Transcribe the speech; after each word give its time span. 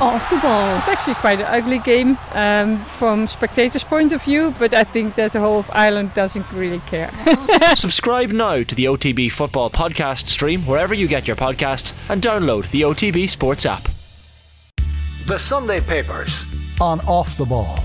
off 0.00 0.28
the 0.30 0.36
ball. 0.36 0.76
It's 0.76 0.88
actually 0.88 1.14
quite 1.14 1.40
an 1.40 1.46
ugly 1.46 1.78
game 1.78 2.18
um, 2.32 2.84
from 2.84 3.26
spectators' 3.26 3.84
point 3.84 4.12
of 4.12 4.22
view, 4.22 4.54
but 4.58 4.74
I 4.74 4.84
think 4.84 5.14
that 5.14 5.32
the 5.32 5.40
whole 5.40 5.58
of 5.58 5.70
Ireland 5.72 6.14
doesn't 6.14 6.50
really 6.52 6.80
care. 6.80 7.10
Subscribe 7.74 8.30
now 8.30 8.62
to 8.62 8.74
the 8.74 8.84
OTB 8.84 9.30
Football 9.32 9.70
Podcast 9.70 10.28
stream 10.28 10.62
wherever 10.66 10.94
you 10.94 11.08
get 11.08 11.26
your 11.26 11.36
podcasts 11.36 11.94
and 12.08 12.22
download 12.22 12.70
the 12.70 12.82
OTB 12.82 13.28
Sports 13.28 13.66
app. 13.66 13.88
The 15.26 15.38
Sunday 15.38 15.80
Papers 15.80 16.46
on 16.80 17.00
Off 17.00 17.36
the 17.36 17.46
Ball. 17.46 17.78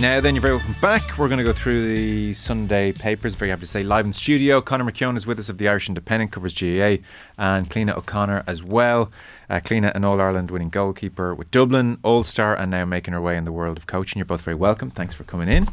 Now 0.00 0.20
then, 0.20 0.36
you're 0.36 0.42
very 0.42 0.54
welcome 0.54 0.76
back. 0.80 1.18
We're 1.18 1.26
going 1.26 1.38
to 1.38 1.44
go 1.44 1.52
through 1.52 1.96
the 1.96 2.32
Sunday 2.32 2.92
papers. 2.92 3.34
Very 3.34 3.50
happy 3.50 3.62
to 3.62 3.66
say 3.66 3.82
live 3.82 4.04
in 4.04 4.12
studio. 4.12 4.60
Conor 4.60 4.84
McKeown 4.84 5.16
is 5.16 5.26
with 5.26 5.40
us 5.40 5.48
of 5.48 5.58
the 5.58 5.66
Irish 5.66 5.88
Independent, 5.88 6.30
covers 6.30 6.54
GAA, 6.54 7.02
and 7.36 7.68
Cliona 7.68 7.96
O'Connor 7.96 8.44
as 8.46 8.62
well. 8.62 9.10
Uh, 9.50 9.58
an 9.70 10.04
All 10.04 10.20
Ireland 10.20 10.52
winning 10.52 10.68
goalkeeper 10.68 11.34
with 11.34 11.50
Dublin, 11.50 11.98
All 12.04 12.22
Star, 12.22 12.54
and 12.54 12.70
now 12.70 12.84
making 12.84 13.12
her 13.12 13.20
way 13.20 13.36
in 13.36 13.42
the 13.42 13.50
world 13.50 13.76
of 13.76 13.88
coaching. 13.88 14.20
You're 14.20 14.26
both 14.26 14.42
very 14.42 14.54
welcome. 14.54 14.92
Thanks 14.92 15.14
for 15.14 15.24
coming 15.24 15.48
in. 15.48 15.66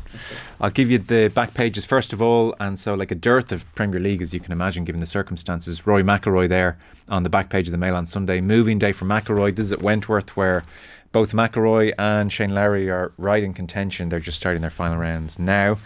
I'll 0.60 0.72
give 0.72 0.90
you 0.90 0.98
the 0.98 1.28
back 1.28 1.54
pages 1.54 1.86
first 1.86 2.12
of 2.12 2.20
all, 2.20 2.56
and 2.60 2.80
so 2.80 2.96
like 2.96 3.12
a 3.12 3.16
dearth 3.16 3.52
of 3.52 3.72
Premier 3.76 4.00
League, 4.00 4.24
as 4.24 4.34
you 4.34 4.40
can 4.40 4.52
imagine, 4.52 4.86
given 4.86 5.02
the 5.02 5.08
circumstances. 5.08 5.86
Rory 5.86 6.04
McIlroy 6.04 6.50
there 6.50 6.80
on 7.08 7.22
the 7.22 7.30
back 7.30 7.50
page 7.50 7.68
of 7.68 7.74
the 7.74 7.78
Mail 7.78 7.96
on 7.96 8.08
Sunday. 8.08 8.42
Moving 8.42 8.80
day 8.80 8.92
for 8.92 9.06
McIlroy. 9.06 9.56
This 9.56 9.68
is 9.68 9.72
at 9.72 9.84
Wentworth 9.84 10.36
where 10.36 10.64
both 11.16 11.32
McIlroy 11.32 11.94
and 11.98 12.30
Shane 12.30 12.54
Lowry 12.54 12.90
are 12.90 13.14
right 13.18 13.42
in 13.42 13.54
contention. 13.54 14.10
They're 14.10 14.20
just 14.20 14.38
starting 14.38 14.60
their 14.60 14.70
final 14.70 14.98
rounds 14.98 15.40
now. 15.40 15.78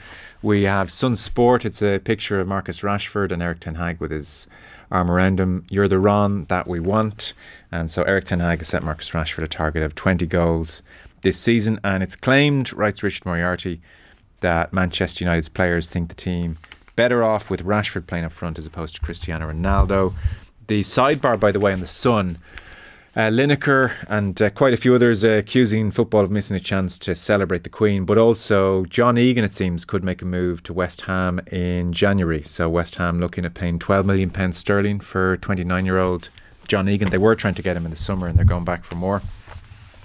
We 0.41 0.63
have 0.63 0.91
Sun 0.91 1.17
Sport. 1.17 1.65
It's 1.65 1.83
a 1.83 1.99
picture 1.99 2.39
of 2.39 2.47
Marcus 2.47 2.81
Rashford 2.81 3.31
and 3.31 3.43
Erik 3.43 3.59
Ten 3.59 3.75
Hag 3.75 3.99
with 3.99 4.09
his 4.09 4.47
arm 4.89 5.11
around 5.11 5.39
him. 5.39 5.67
You're 5.69 5.88
the 5.88 5.99
Ron 5.99 6.45
that 6.45 6.65
we 6.65 6.80
want. 6.80 7.33
And 7.72 7.91
so 7.91 8.02
Erik 8.02 8.23
Ten 8.23 8.39
Hag 8.39 8.57
has 8.57 8.69
set 8.69 8.81
Marcus 8.81 9.11
Rashford 9.11 9.44
a 9.44 9.47
target 9.47 9.83
of 9.83 9.94
20 9.94 10.25
goals 10.25 10.81
this 11.22 11.38
season. 11.38 11.80
And 11.83 12.02
it's 12.02 12.16
claimed, 12.16 12.73
writes 12.73 13.03
Richard 13.03 13.27
Moriarty, 13.27 13.81
that 14.39 14.73
Manchester 14.73 15.25
United's 15.25 15.47
players 15.47 15.89
think 15.89 16.09
the 16.09 16.16
team 16.16 16.57
better 16.95 17.23
off 17.23 17.52
with 17.52 17.63
Rashford 17.63 18.07
playing 18.07 18.25
up 18.25 18.31
front 18.31 18.57
as 18.57 18.66
opposed 18.66 18.95
to 18.95 19.02
Cristiano 19.02 19.52
Ronaldo. 19.52 20.16
The 20.66 20.81
sidebar, 20.81 21.39
by 21.39 21.52
the 21.52 21.59
way, 21.59 21.72
in 21.72 21.81
the 21.81 21.85
Sun 21.85 22.39
uh, 23.20 23.30
Lineker 23.30 23.92
and 24.08 24.42
uh, 24.42 24.50
quite 24.50 24.73
a 24.73 24.78
few 24.78 24.95
others 24.95 25.25
uh, 25.25 25.28
accusing 25.31 25.92
football 25.92 26.22
of 26.22 26.31
missing 26.31 26.56
a 26.56 26.59
chance 26.59 26.98
to 27.00 27.14
celebrate 27.14 27.64
the 27.64 27.70
Queen, 27.70 28.06
but 28.06 28.17
also 28.17 28.86
John 28.86 29.17
Egan, 29.17 29.44
it 29.44 29.52
seems, 29.52 29.84
could 29.84 30.06
make 30.06 30.22
a 30.22 30.25
move 30.25 30.64
to 30.64 30.72
West 30.72 31.02
Ham 31.02 31.42
in 31.52 31.92
January. 31.92 32.44
So 32.44 32.70
West 32.70 32.95
Ham 32.95 33.20
looking 33.20 33.44
at 33.44 33.56
paying 33.56 33.78
12 33.78 34.06
million 34.06 34.30
pounds 34.30 34.56
sterling 34.56 35.02
for 35.02 35.36
29 35.36 35.86
year 35.86 35.97
old 35.97 36.30
John 36.70 36.88
Egan. 36.88 37.09
They 37.09 37.17
were 37.17 37.36
trying 37.36 37.56
to 37.56 37.62
get 37.62 37.75
him 37.75 37.84
in 37.84 37.92
the 37.92 37.97
summer 37.97 38.25
and 38.25 38.38
they're 38.38 38.45
going 38.45 38.64
back 38.64 38.86
for 38.86 38.95
more 38.95 39.22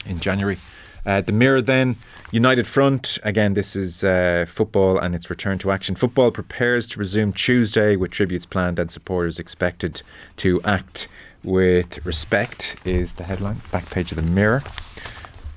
in 0.04 0.18
January. 0.18 0.58
Uh, 1.06 1.20
the 1.20 1.32
Mirror 1.32 1.62
then, 1.62 1.94
United 2.32 2.66
Front. 2.66 3.20
Again, 3.22 3.54
this 3.54 3.76
is 3.76 4.02
uh, 4.02 4.44
football 4.48 4.98
and 4.98 5.14
its 5.14 5.30
return 5.30 5.58
to 5.58 5.70
action. 5.70 5.94
Football 5.94 6.32
prepares 6.32 6.88
to 6.88 6.98
resume 6.98 7.32
Tuesday 7.32 7.94
with 7.94 8.10
tributes 8.10 8.46
planned 8.46 8.80
and 8.80 8.90
supporters 8.90 9.38
expected 9.38 10.02
to 10.38 10.60
act 10.62 11.06
with 11.44 12.04
respect 12.04 12.76
is 12.84 13.14
the 13.14 13.24
headline, 13.24 13.56
back 13.70 13.88
page 13.90 14.10
of 14.10 14.16
the 14.16 14.30
Mirror. 14.30 14.62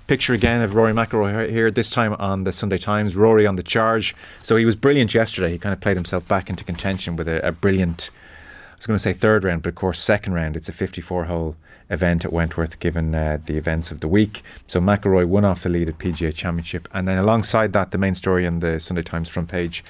Picture 0.08 0.34
again 0.34 0.62
of 0.62 0.76
Rory 0.76 0.94
McIlroy 0.94 1.50
here, 1.50 1.70
this 1.70 1.90
time 1.90 2.14
on 2.14 2.44
the 2.44 2.54
Sunday 2.54 2.78
Times. 2.78 3.16
Rory 3.16 3.46
on 3.46 3.56
the 3.56 3.64
charge. 3.64 4.16
So 4.42 4.56
he 4.56 4.66
was 4.66 4.76
brilliant 4.76 5.14
yesterday. 5.14 5.52
He 5.52 5.58
kind 5.58 5.74
of 5.74 5.82
played 5.82 5.98
himself 5.98 6.28
back 6.28 6.50
into 6.50 6.64
contention 6.64 7.16
with 7.16 7.28
a, 7.28 7.46
a 7.46 7.52
brilliant, 7.52 8.10
I 8.72 8.76
was 8.78 8.86
going 8.86 8.96
to 8.96 9.00
say 9.00 9.14
third 9.14 9.44
round, 9.44 9.64
but 9.64 9.70
of 9.70 9.76
course, 9.76 10.02
second 10.02 10.34
round. 10.34 10.56
It's 10.56 10.70
a 10.70 10.74
54 10.74 11.26
hole 11.26 11.56
event 11.90 12.24
at 12.24 12.32
Wentworth, 12.32 12.80
given 12.80 13.14
uh, 13.14 13.40
the 13.46 13.58
events 13.58 13.92
of 13.92 14.00
the 14.00 14.08
week. 14.08 14.44
So 14.66 14.80
McIlroy 14.80 15.26
won 15.26 15.46
off 15.46 15.64
the 15.64 15.70
lead 15.70 15.90
at 15.90 15.98
PGA 15.98 16.34
Championship. 16.34 16.88
And 16.94 17.08
then 17.08 17.18
alongside 17.18 17.74
that, 17.74 17.92
the 17.92 17.98
main 17.98 18.16
story 18.16 18.48
on 18.48 18.60
the 18.60 18.80
Sunday 18.80 19.04
Times 19.04 19.30
front 19.30 19.50
page 19.50 19.84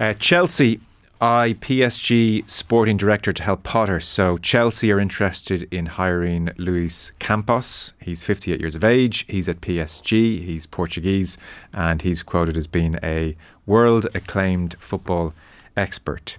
uh, 0.00 0.14
Chelsea 0.14 0.80
I, 1.22 1.54
PSG 1.60 2.48
sporting 2.48 2.96
director 2.96 3.30
to 3.30 3.42
help 3.42 3.62
Potter. 3.62 4.00
So 4.00 4.38
Chelsea 4.38 4.90
are 4.90 4.98
interested 4.98 5.68
in 5.70 5.84
hiring 5.84 6.50
Luis 6.56 7.12
Campos. 7.18 7.92
He's 8.00 8.24
58 8.24 8.58
years 8.58 8.74
of 8.74 8.84
age. 8.84 9.26
He's 9.28 9.46
at 9.46 9.60
PSG. 9.60 10.42
He's 10.42 10.64
Portuguese, 10.64 11.36
and 11.74 12.00
he's 12.00 12.22
quoted 12.22 12.56
as 12.56 12.66
being 12.66 12.98
a 13.02 13.36
world 13.66 14.06
acclaimed 14.14 14.76
football 14.78 15.34
expert. 15.76 16.38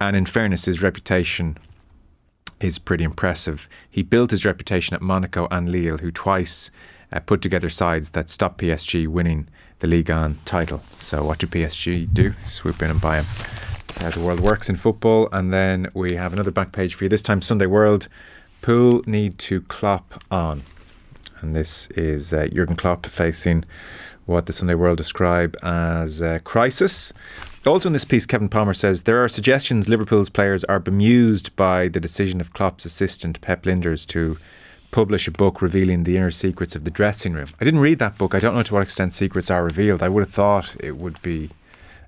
And 0.00 0.14
in 0.14 0.26
fairness, 0.26 0.66
his 0.66 0.80
reputation 0.80 1.58
is 2.60 2.78
pretty 2.78 3.02
impressive. 3.02 3.68
He 3.90 4.04
built 4.04 4.30
his 4.30 4.44
reputation 4.44 4.94
at 4.94 5.02
Monaco 5.02 5.48
and 5.50 5.72
Lille, 5.72 5.98
who 5.98 6.12
twice 6.12 6.70
uh, 7.12 7.18
put 7.18 7.42
together 7.42 7.68
sides 7.68 8.10
that 8.10 8.30
stopped 8.30 8.60
PSG 8.60 9.08
winning 9.08 9.48
the 9.80 9.88
Ligue 9.88 10.10
1 10.10 10.38
title. 10.44 10.78
So 11.00 11.24
what 11.24 11.38
did 11.38 11.50
PSG 11.50 12.12
do? 12.12 12.32
Swoop 12.46 12.80
in 12.80 12.92
and 12.92 13.00
buy 13.00 13.22
him. 13.22 13.69
That's 13.90 14.14
how 14.14 14.20
the 14.20 14.24
world 14.24 14.38
works 14.38 14.68
in 14.68 14.76
football. 14.76 15.28
And 15.32 15.52
then 15.52 15.90
we 15.94 16.14
have 16.14 16.32
another 16.32 16.52
back 16.52 16.70
page 16.70 16.94
for 16.94 17.04
you. 17.04 17.08
This 17.08 17.22
time, 17.22 17.42
Sunday 17.42 17.66
World. 17.66 18.06
Pool 18.62 19.02
need 19.04 19.36
to 19.38 19.62
Klopp 19.62 20.22
on. 20.30 20.62
And 21.40 21.56
this 21.56 21.88
is 21.88 22.32
uh, 22.32 22.46
Jurgen 22.52 22.76
Klopp 22.76 23.04
facing 23.06 23.64
what 24.26 24.46
the 24.46 24.52
Sunday 24.52 24.76
World 24.76 24.98
describe 24.98 25.56
as 25.64 26.20
a 26.20 26.38
crisis. 26.38 27.12
Also, 27.66 27.88
in 27.88 27.92
this 27.92 28.04
piece, 28.04 28.26
Kevin 28.26 28.48
Palmer 28.48 28.74
says 28.74 29.02
there 29.02 29.24
are 29.24 29.28
suggestions 29.28 29.88
Liverpool's 29.88 30.30
players 30.30 30.62
are 30.64 30.78
bemused 30.78 31.56
by 31.56 31.88
the 31.88 31.98
decision 31.98 32.40
of 32.40 32.52
Klopp's 32.52 32.84
assistant 32.84 33.40
Pep 33.40 33.64
Lijnders, 33.64 34.06
to 34.08 34.38
publish 34.92 35.26
a 35.26 35.32
book 35.32 35.60
revealing 35.60 36.04
the 36.04 36.16
inner 36.16 36.30
secrets 36.30 36.76
of 36.76 36.84
the 36.84 36.90
dressing 36.92 37.32
room. 37.32 37.48
I 37.60 37.64
didn't 37.64 37.80
read 37.80 37.98
that 37.98 38.18
book. 38.18 38.36
I 38.36 38.38
don't 38.38 38.54
know 38.54 38.62
to 38.62 38.74
what 38.74 38.84
extent 38.84 39.12
secrets 39.12 39.50
are 39.50 39.64
revealed. 39.64 40.00
I 40.00 40.08
would 40.08 40.22
have 40.22 40.32
thought 40.32 40.76
it 40.78 40.96
would 40.96 41.20
be 41.22 41.50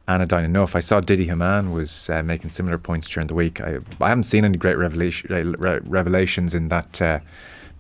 anodyne 0.09 0.45
enough. 0.45 0.75
I 0.75 0.81
saw 0.81 1.01
Didi 1.01 1.27
Hamann 1.27 1.73
was 1.73 2.11
uh, 2.11 2.23
making 2.23 2.51
similar 2.51 2.79
points 2.79 3.09
during 3.09 3.29
the 3.29 3.35
week. 3.35 3.61
I, 3.61 3.79
I 4.01 4.09
haven't 4.09 4.25
seen 4.25 4.45
any 4.45 4.59
great 4.59 4.77
revelation, 4.77 5.55
revelations 5.85 6.55
in 6.55 6.69
that 6.69 7.01
uh, 7.01 7.21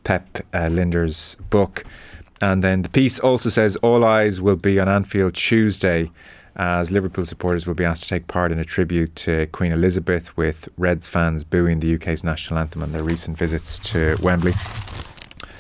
Pep 0.04 0.38
uh, 0.52 0.68
Lijnders 0.68 1.36
book. 1.50 1.84
And 2.40 2.62
then 2.62 2.82
the 2.82 2.88
piece 2.88 3.20
also 3.20 3.48
says 3.48 3.76
all 3.76 4.04
eyes 4.04 4.40
will 4.40 4.56
be 4.56 4.80
on 4.80 4.88
Anfield 4.88 5.34
Tuesday 5.34 6.10
as 6.56 6.90
Liverpool 6.90 7.24
supporters 7.24 7.66
will 7.66 7.74
be 7.74 7.84
asked 7.84 8.02
to 8.02 8.08
take 8.08 8.26
part 8.26 8.52
in 8.52 8.58
a 8.58 8.64
tribute 8.64 9.14
to 9.16 9.46
Queen 9.46 9.72
Elizabeth 9.72 10.36
with 10.36 10.68
Reds 10.76 11.08
fans 11.08 11.44
booing 11.44 11.80
the 11.80 11.94
UK's 11.94 12.22
national 12.22 12.58
anthem 12.58 12.82
on 12.82 12.92
their 12.92 13.02
recent 13.02 13.38
visits 13.38 13.78
to 13.78 14.16
Wembley. 14.22 14.52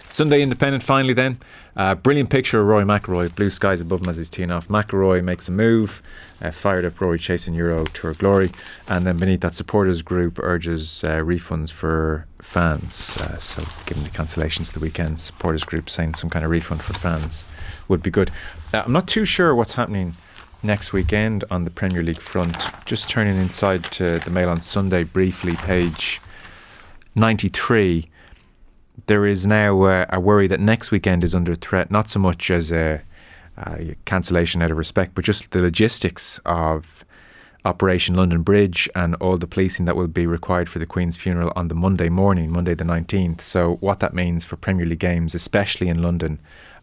Sunday 0.08 0.42
Independent 0.42 0.82
finally 0.82 1.14
then. 1.14 1.38
Uh, 1.74 1.94
brilliant 1.94 2.28
picture 2.28 2.60
of 2.60 2.66
Roy 2.66 2.82
McIlroy, 2.82 3.34
blue 3.34 3.48
skies 3.48 3.80
above 3.80 4.02
him 4.02 4.10
as 4.10 4.18
he's 4.18 4.28
teeing 4.28 4.50
off. 4.50 4.68
McIlroy 4.68 5.24
makes 5.24 5.48
a 5.48 5.52
move, 5.52 6.02
uh, 6.42 6.50
fired 6.50 6.84
up 6.84 7.00
Rory 7.00 7.18
chasing 7.18 7.54
Euro 7.54 7.84
Tour 7.84 8.12
glory, 8.12 8.50
and 8.88 9.06
then 9.06 9.16
beneath 9.16 9.40
that 9.40 9.54
supporters 9.54 10.02
group 10.02 10.38
urges 10.38 11.02
uh, 11.02 11.18
refunds 11.20 11.70
for 11.70 12.26
fans. 12.40 13.16
Uh, 13.16 13.38
so, 13.38 13.62
given 13.86 14.02
the 14.02 14.10
cancellations 14.10 14.68
of 14.68 14.74
the 14.74 14.80
weekend, 14.80 15.18
supporters 15.18 15.64
group 15.64 15.88
saying 15.88 16.14
some 16.14 16.28
kind 16.28 16.44
of 16.44 16.50
refund 16.50 16.82
for 16.82 16.92
fans 16.92 17.46
would 17.88 18.02
be 18.02 18.10
good. 18.10 18.30
Uh, 18.74 18.82
I'm 18.84 18.92
not 18.92 19.08
too 19.08 19.24
sure 19.24 19.54
what's 19.54 19.72
happening 19.72 20.14
next 20.62 20.92
weekend 20.92 21.42
on 21.50 21.64
the 21.64 21.70
Premier 21.70 22.02
League 22.02 22.20
front. 22.20 22.66
Just 22.84 23.08
turning 23.08 23.38
inside 23.38 23.84
to 23.84 24.18
the 24.18 24.30
Mail 24.30 24.50
on 24.50 24.60
Sunday 24.60 25.04
briefly, 25.04 25.56
page 25.56 26.20
93 27.14 28.08
there 29.06 29.26
is 29.26 29.46
now 29.46 29.82
uh, 29.82 30.06
a 30.10 30.20
worry 30.20 30.46
that 30.46 30.60
next 30.60 30.90
weekend 30.90 31.24
is 31.24 31.34
under 31.34 31.54
threat, 31.54 31.90
not 31.90 32.08
so 32.08 32.18
much 32.18 32.50
as 32.50 32.70
a, 32.70 33.02
a, 33.56 33.96
cancellation 34.04 34.62
out 34.62 34.70
of 34.70 34.78
respect, 34.78 35.14
but 35.14 35.24
just 35.24 35.50
the 35.50 35.62
logistics 35.62 36.40
of 36.44 37.04
Operation 37.64 38.16
London 38.16 38.42
Bridge 38.42 38.88
and 38.94 39.14
all 39.16 39.38
the 39.38 39.46
policing 39.46 39.86
that 39.86 39.96
will 39.96 40.08
be 40.08 40.26
required 40.26 40.68
for 40.68 40.78
the 40.78 40.86
Queen's 40.86 41.16
funeral 41.16 41.52
on 41.54 41.68
the 41.68 41.74
Monday 41.74 42.08
morning, 42.08 42.50
Monday 42.50 42.74
the 42.74 42.84
19th. 42.84 43.40
So, 43.40 43.76
what 43.76 44.00
that 44.00 44.14
means 44.14 44.44
for 44.44 44.56
Premier 44.56 44.86
League 44.86 44.98
games, 44.98 45.34
especially 45.34 45.88
in 45.88 46.02
London 46.02 46.40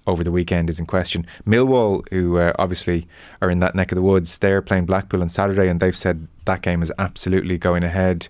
over 0.07 0.23
the 0.23 0.31
weekend, 0.31 0.69
is 0.69 0.79
in 0.79 0.85
question. 0.85 1.25
Millwall, 1.45 2.07
who 2.11 2.37
uh, 2.37 2.53
obviously 2.57 3.07
are 3.41 3.49
in 3.49 3.59
that 3.59 3.75
neck 3.75 3.91
of 3.91 3.97
the 3.97 4.01
woods, 4.01 4.37
they're 4.37 4.61
playing 4.61 4.85
Blackpool 4.85 5.21
on 5.21 5.29
Saturday, 5.29 5.67
and 5.67 5.79
they've 5.79 5.95
said 5.95 6.27
that 6.45 6.61
game 6.61 6.81
is 6.81 6.93
absolutely 6.97 7.57
going 7.57 7.83
ahead. 7.83 8.29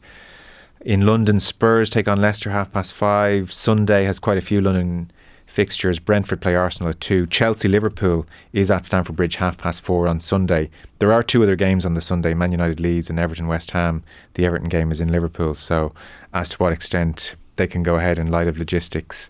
In 0.82 1.06
London, 1.06 1.42
Spurs 1.42 1.90
take 1.90 2.08
on 2.08 2.22
Leicester 2.22 2.52
half 2.52 2.72
past 2.72 2.94
five. 2.94 3.52
Sunday 3.52 4.06
has 4.06 4.18
quite 4.18 4.38
a 4.38 4.42
few 4.42 4.62
London 4.62 5.12
fixtures. 5.46 6.00
Brentford 6.00 6.40
play 6.40 6.56
Arsenal 6.56 6.92
at 6.92 7.02
two. 7.02 7.28
Chelsea 7.28 7.68
Liverpool 7.68 8.26
is 8.54 8.72
at 8.72 8.86
Stamford 8.86 9.18
Bridge 9.18 9.36
half 9.36 9.58
past 9.58 9.82
four 9.82 10.08
on 10.08 10.22
Sunday. 10.22 10.70
There 11.00 11.12
are 11.12 11.22
two 11.22 11.44
other 11.44 11.58
games 11.58 11.86
on 11.86 11.96
the 11.96 12.02
Sunday: 12.02 12.34
Man 12.34 12.54
United 12.54 12.80
Leeds 12.80 13.10
and 13.10 13.20
Everton 13.20 13.48
West 13.48 13.72
Ham. 13.72 14.04
The 14.36 14.46
Everton 14.46 14.70
game 14.70 14.90
is 14.90 15.02
in 15.02 15.12
Liverpool, 15.12 15.54
so 15.54 15.94
as 16.34 16.48
to 16.50 16.58
what 16.58 16.72
extent 16.72 17.36
they 17.58 17.68
can 17.68 17.84
go 17.84 17.98
ahead 17.98 18.18
in 18.18 18.32
light 18.32 18.48
of 18.48 18.58
logistics, 18.58 19.30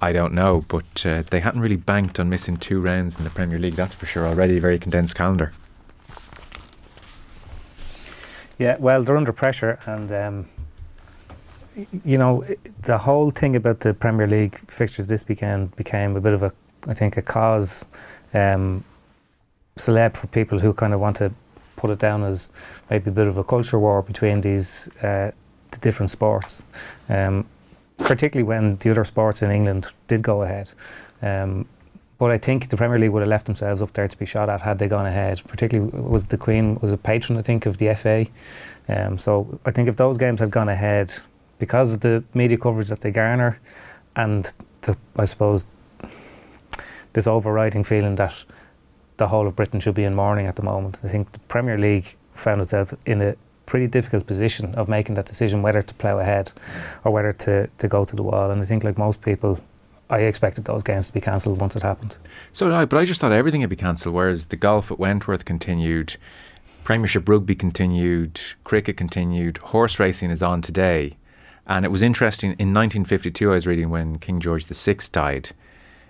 I 0.00 0.10
don't 0.12 0.34
know. 0.34 0.64
But 0.66 1.06
uh, 1.06 1.22
they 1.30 1.38
hadn't 1.38 1.60
really 1.60 1.76
banked 1.76 2.18
on 2.18 2.28
missing 2.28 2.56
two 2.56 2.80
rounds 2.80 3.16
in 3.16 3.22
the 3.22 3.30
Premier 3.30 3.60
League. 3.60 3.74
That's 3.74 3.94
for 3.94 4.06
sure. 4.06 4.26
Already 4.26 4.56
a 4.56 4.60
very 4.60 4.80
condensed 4.80 5.14
calendar. 5.14 5.52
Yeah, 8.58 8.76
well, 8.80 9.04
they're 9.04 9.16
under 9.16 9.32
pressure, 9.32 9.78
and 9.86 10.10
um, 10.10 10.46
you 12.04 12.18
know 12.18 12.44
the 12.82 12.98
whole 12.98 13.30
thing 13.30 13.56
about 13.56 13.80
the 13.80 13.94
Premier 13.94 14.26
League 14.26 14.58
fixtures 14.58 15.08
this 15.08 15.26
weekend 15.28 15.74
became 15.76 16.16
a 16.16 16.20
bit 16.20 16.32
of 16.32 16.42
a, 16.42 16.52
I 16.86 16.94
think, 16.94 17.16
a 17.16 17.22
cause 17.22 17.84
um, 18.34 18.84
celeb 19.76 20.16
for 20.16 20.26
people 20.26 20.58
who 20.58 20.72
kind 20.72 20.92
of 20.92 21.00
want 21.00 21.16
to 21.16 21.32
put 21.76 21.90
it 21.90 21.98
down 21.98 22.24
as 22.24 22.50
maybe 22.90 23.10
a 23.10 23.12
bit 23.12 23.26
of 23.26 23.36
a 23.36 23.44
culture 23.44 23.78
war 23.78 24.02
between 24.02 24.40
these 24.40 24.88
uh, 25.02 25.30
the 25.70 25.78
different 25.80 26.10
sports, 26.10 26.62
um, 27.08 27.46
particularly 27.98 28.46
when 28.46 28.76
the 28.76 28.90
other 28.90 29.04
sports 29.04 29.42
in 29.42 29.50
England 29.50 29.92
did 30.06 30.22
go 30.22 30.42
ahead. 30.42 30.70
Um, 31.22 31.66
but 32.18 32.32
I 32.32 32.38
think 32.38 32.68
the 32.68 32.76
Premier 32.76 32.98
League 32.98 33.10
would 33.10 33.20
have 33.20 33.28
left 33.28 33.46
themselves 33.46 33.80
up 33.80 33.92
there 33.92 34.08
to 34.08 34.18
be 34.18 34.26
shot 34.26 34.48
at 34.48 34.62
had 34.62 34.80
they 34.80 34.88
gone 34.88 35.06
ahead. 35.06 35.40
Particularly 35.46 35.90
was 35.92 36.26
the 36.26 36.36
Queen 36.36 36.78
was 36.80 36.90
a 36.90 36.96
patron, 36.96 37.38
I 37.38 37.42
think, 37.42 37.64
of 37.64 37.78
the 37.78 37.94
FA. 37.94 38.26
Um, 38.88 39.18
so 39.18 39.60
I 39.64 39.70
think 39.70 39.88
if 39.88 39.96
those 39.96 40.18
games 40.18 40.40
had 40.40 40.50
gone 40.50 40.68
ahead, 40.68 41.14
because 41.58 41.94
of 41.94 42.00
the 42.00 42.24
media 42.34 42.58
coverage 42.58 42.88
that 42.88 43.00
they 43.00 43.10
garner, 43.10 43.58
and 44.16 44.52
the, 44.82 44.96
I 45.16 45.24
suppose 45.24 45.64
this 47.12 47.26
overriding 47.26 47.84
feeling 47.84 48.16
that 48.16 48.34
the 49.16 49.28
whole 49.28 49.46
of 49.46 49.56
Britain 49.56 49.80
should 49.80 49.94
be 49.94 50.04
in 50.04 50.14
mourning 50.14 50.46
at 50.46 50.56
the 50.56 50.62
moment, 50.62 50.98
I 51.02 51.08
think 51.08 51.32
the 51.32 51.40
Premier 51.40 51.78
League 51.78 52.16
found 52.32 52.60
itself 52.60 52.94
in 53.04 53.20
a 53.20 53.34
pretty 53.66 53.86
difficult 53.86 54.26
position 54.26 54.74
of 54.76 54.88
making 54.88 55.14
that 55.16 55.26
decision 55.26 55.60
whether 55.60 55.82
to 55.82 55.94
plough 55.94 56.18
ahead 56.18 56.52
or 57.04 57.12
whether 57.12 57.32
to, 57.32 57.68
to 57.78 57.88
go 57.88 58.04
to 58.04 58.16
the 58.16 58.22
wall. 58.22 58.50
And 58.50 58.62
I 58.62 58.64
think, 58.64 58.82
like 58.82 58.96
most 58.96 59.20
people, 59.20 59.60
I 60.08 60.20
expected 60.20 60.64
those 60.64 60.82
games 60.82 61.08
to 61.08 61.12
be 61.12 61.20
cancelled 61.20 61.60
once 61.60 61.76
it 61.76 61.82
happened. 61.82 62.16
So 62.52 62.86
but 62.86 62.96
I 62.96 63.04
just 63.04 63.20
thought 63.20 63.32
everything 63.32 63.60
had 63.60 63.68
be 63.68 63.76
cancelled. 63.76 64.14
Whereas 64.14 64.46
the 64.46 64.56
golf 64.56 64.90
at 64.90 64.98
Wentworth 64.98 65.44
continued, 65.44 66.16
Premiership 66.82 67.28
rugby 67.28 67.54
continued, 67.54 68.40
cricket 68.64 68.96
continued, 68.96 69.58
horse 69.58 70.00
racing 70.00 70.30
is 70.30 70.42
on 70.42 70.62
today. 70.62 71.17
And 71.68 71.84
it 71.84 71.90
was 71.90 72.02
interesting. 72.02 72.50
In 72.52 72.72
1952, 72.72 73.50
I 73.50 73.54
was 73.54 73.66
reading 73.66 73.90
when 73.90 74.18
King 74.18 74.40
George 74.40 74.64
VI 74.64 74.96
died, 75.12 75.50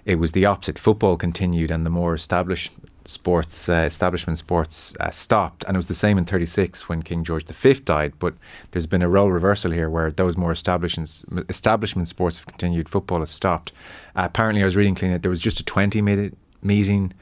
it 0.04 0.18
was 0.18 0.32
the 0.32 0.46
opposite. 0.46 0.78
Football 0.78 1.16
continued, 1.16 1.70
and 1.70 1.84
the 1.84 1.90
more 1.90 2.14
established 2.14 2.72
sports, 3.04 3.68
uh, 3.68 3.84
establishment 3.86 4.38
sports, 4.38 4.94
uh, 5.00 5.10
stopped. 5.10 5.64
And 5.64 5.76
it 5.76 5.78
was 5.78 5.88
the 5.88 5.94
same 5.94 6.16
in 6.16 6.24
36 6.24 6.88
when 6.88 7.02
King 7.02 7.24
George 7.24 7.44
V 7.44 7.74
died. 7.74 8.12
But 8.18 8.34
there's 8.70 8.86
been 8.86 9.02
a 9.02 9.08
role 9.08 9.30
reversal 9.32 9.72
here, 9.72 9.90
where 9.90 10.10
those 10.12 10.36
more 10.36 10.52
establishments, 10.52 11.24
establishment 11.48 12.06
sports 12.06 12.38
have 12.38 12.46
continued, 12.46 12.88
football 12.88 13.20
has 13.20 13.30
stopped. 13.30 13.72
Uh, 14.14 14.22
apparently, 14.24 14.62
I 14.62 14.64
was 14.64 14.76
reading 14.76 14.94
clean. 14.94 15.10
it, 15.10 15.22
There 15.22 15.30
was 15.30 15.42
just 15.42 15.58
a 15.58 15.64
20 15.64 16.00
minute 16.00 16.38
meeting 16.62 17.12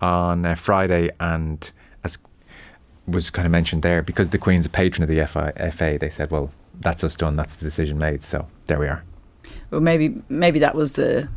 on 0.00 0.46
uh, 0.46 0.54
Friday, 0.54 1.10
and 1.20 1.70
as 2.02 2.18
was 3.06 3.30
kind 3.30 3.46
of 3.46 3.52
mentioned 3.52 3.82
there, 3.82 4.02
because 4.02 4.30
the 4.30 4.38
Queen's 4.38 4.66
a 4.66 4.70
patron 4.70 5.02
of 5.02 5.08
the 5.08 5.24
FI, 5.26 5.52
FA, 5.70 5.98
they 6.00 6.10
said, 6.10 6.30
well, 6.30 6.50
that's 6.82 7.02
us 7.04 7.16
done. 7.16 7.36
That's 7.36 7.56
the 7.56 7.64
decision 7.64 7.98
made. 7.98 8.22
So 8.22 8.46
there 8.66 8.78
we 8.78 8.86
are. 8.88 9.02
Well, 9.70 9.80
maybe 9.80 10.14
maybe 10.28 10.58
that 10.58 10.74
was 10.74 10.92
the 10.92 11.28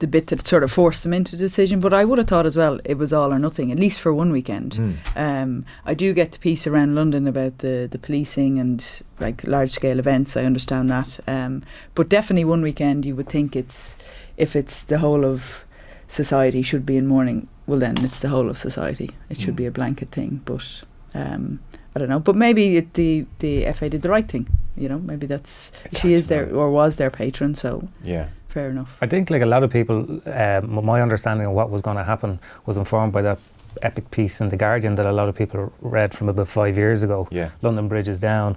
the 0.00 0.06
bit 0.08 0.26
that 0.26 0.46
sort 0.46 0.64
of 0.64 0.72
forced 0.72 1.04
them 1.04 1.14
into 1.14 1.32
the 1.32 1.38
decision. 1.44 1.80
But 1.80 1.94
I 1.94 2.04
would 2.04 2.18
have 2.18 2.26
thought 2.26 2.46
as 2.46 2.56
well 2.56 2.80
it 2.84 2.98
was 2.98 3.12
all 3.12 3.32
or 3.32 3.38
nothing, 3.38 3.70
at 3.72 3.78
least 3.78 4.00
for 4.00 4.12
one 4.12 4.32
weekend. 4.32 4.98
Um, 5.16 5.64
I 5.86 5.94
do 5.94 6.12
get 6.12 6.32
the 6.32 6.38
piece 6.38 6.66
around 6.66 6.94
London 6.94 7.28
about 7.28 7.58
the, 7.58 7.88
the 7.90 7.98
policing 7.98 8.58
and 8.58 8.84
like 9.20 9.44
large 9.44 9.70
scale 9.70 9.98
events. 9.98 10.36
I 10.36 10.44
understand 10.44 10.90
that, 10.90 11.20
um, 11.26 11.62
but 11.94 12.08
definitely 12.08 12.44
one 12.44 12.60
weekend 12.60 13.06
you 13.06 13.14
would 13.16 13.28
think 13.28 13.54
it's 13.56 13.96
if 14.36 14.56
it's 14.56 14.82
the 14.82 14.98
whole 14.98 15.24
of 15.24 15.64
society 16.08 16.60
should 16.62 16.84
be 16.84 16.96
in 16.96 17.06
mourning. 17.06 17.48
Well, 17.66 17.78
then 17.78 17.94
it's 18.04 18.20
the 18.20 18.28
whole 18.28 18.50
of 18.50 18.58
society. 18.58 19.10
It 19.30 19.40
should 19.40 19.54
Mm. 19.54 19.58
be 19.58 19.66
a 19.66 19.70
blanket 19.70 20.10
thing, 20.10 20.40
but. 20.44 20.82
Um, 21.14 21.60
I 21.96 22.00
don't 22.00 22.08
know, 22.08 22.20
but 22.20 22.34
maybe 22.36 22.76
it, 22.76 22.94
the 22.94 23.24
the 23.38 23.72
FA 23.72 23.88
did 23.88 24.02
the 24.02 24.08
right 24.10 24.26
thing. 24.28 24.46
You 24.76 24.88
know, 24.88 24.98
maybe 24.98 25.26
that's 25.26 25.70
It's 25.84 26.00
she 26.00 26.12
is 26.12 26.26
their 26.28 26.52
or 26.54 26.70
was 26.70 26.96
their 26.96 27.10
patron, 27.10 27.54
so 27.54 27.88
Yeah. 28.02 28.26
fair 28.48 28.68
enough. 28.70 28.96
I 29.00 29.06
think, 29.06 29.30
like 29.30 29.42
a 29.42 29.46
lot 29.46 29.62
of 29.62 29.70
people, 29.70 30.20
um, 30.26 30.84
my 30.84 31.00
understanding 31.02 31.46
of 31.46 31.52
what 31.54 31.70
was 31.70 31.82
going 31.82 31.96
to 31.96 32.04
happen 32.04 32.38
was 32.66 32.76
informed 32.76 33.12
by 33.12 33.22
that 33.22 33.38
epic 33.82 34.10
piece 34.10 34.40
in 34.40 34.48
The 34.48 34.56
Guardian 34.56 34.94
that 34.96 35.06
a 35.06 35.12
lot 35.12 35.28
of 35.28 35.34
people 35.34 35.72
read 35.80 36.14
from 36.14 36.28
about 36.28 36.48
five 36.48 36.76
years 36.76 37.02
ago. 37.02 37.26
Yeah. 37.30 37.50
London 37.62 37.88
Bridge 37.88 38.08
is 38.08 38.20
down, 38.20 38.56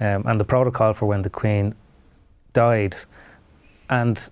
um, 0.00 0.22
and 0.26 0.38
the 0.40 0.44
protocol 0.44 0.92
for 0.94 1.06
when 1.06 1.22
the 1.22 1.30
Queen 1.30 1.74
died, 2.52 2.96
and 3.90 4.28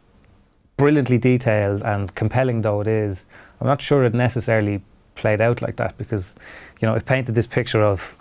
brilliantly 0.77 1.19
detailed 1.19 1.83
and 1.83 2.15
compelling 2.15 2.63
though 2.63 2.81
it 2.83 2.87
is, 2.87 3.25
I'm 3.61 3.67
not 3.67 3.81
sure 3.81 4.05
it 4.05 4.15
necessarily 4.15 4.83
played 5.15 5.41
out 5.41 5.63
like 5.63 5.77
that 5.77 5.97
because, 5.97 6.35
you 6.81 6.87
know, 6.89 6.95
it 6.95 7.05
painted 7.07 7.35
this 7.35 7.47
picture 7.47 7.83
of, 7.83 8.17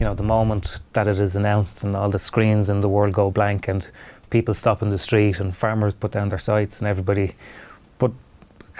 you 0.00 0.06
know, 0.06 0.14
the 0.14 0.22
moment 0.22 0.80
that 0.94 1.06
it 1.06 1.18
is 1.18 1.36
announced 1.36 1.84
and 1.84 1.94
all 1.94 2.08
the 2.08 2.18
screens 2.18 2.70
in 2.70 2.80
the 2.80 2.88
world 2.88 3.12
go 3.12 3.30
blank 3.30 3.68
and 3.68 3.86
people 4.30 4.54
stop 4.54 4.80
in 4.80 4.88
the 4.88 4.96
street 4.96 5.38
and 5.38 5.54
farmers 5.54 5.92
put 5.92 6.12
down 6.12 6.30
their 6.30 6.38
sights 6.38 6.78
and 6.78 6.88
everybody. 6.88 7.36
But 7.98 8.12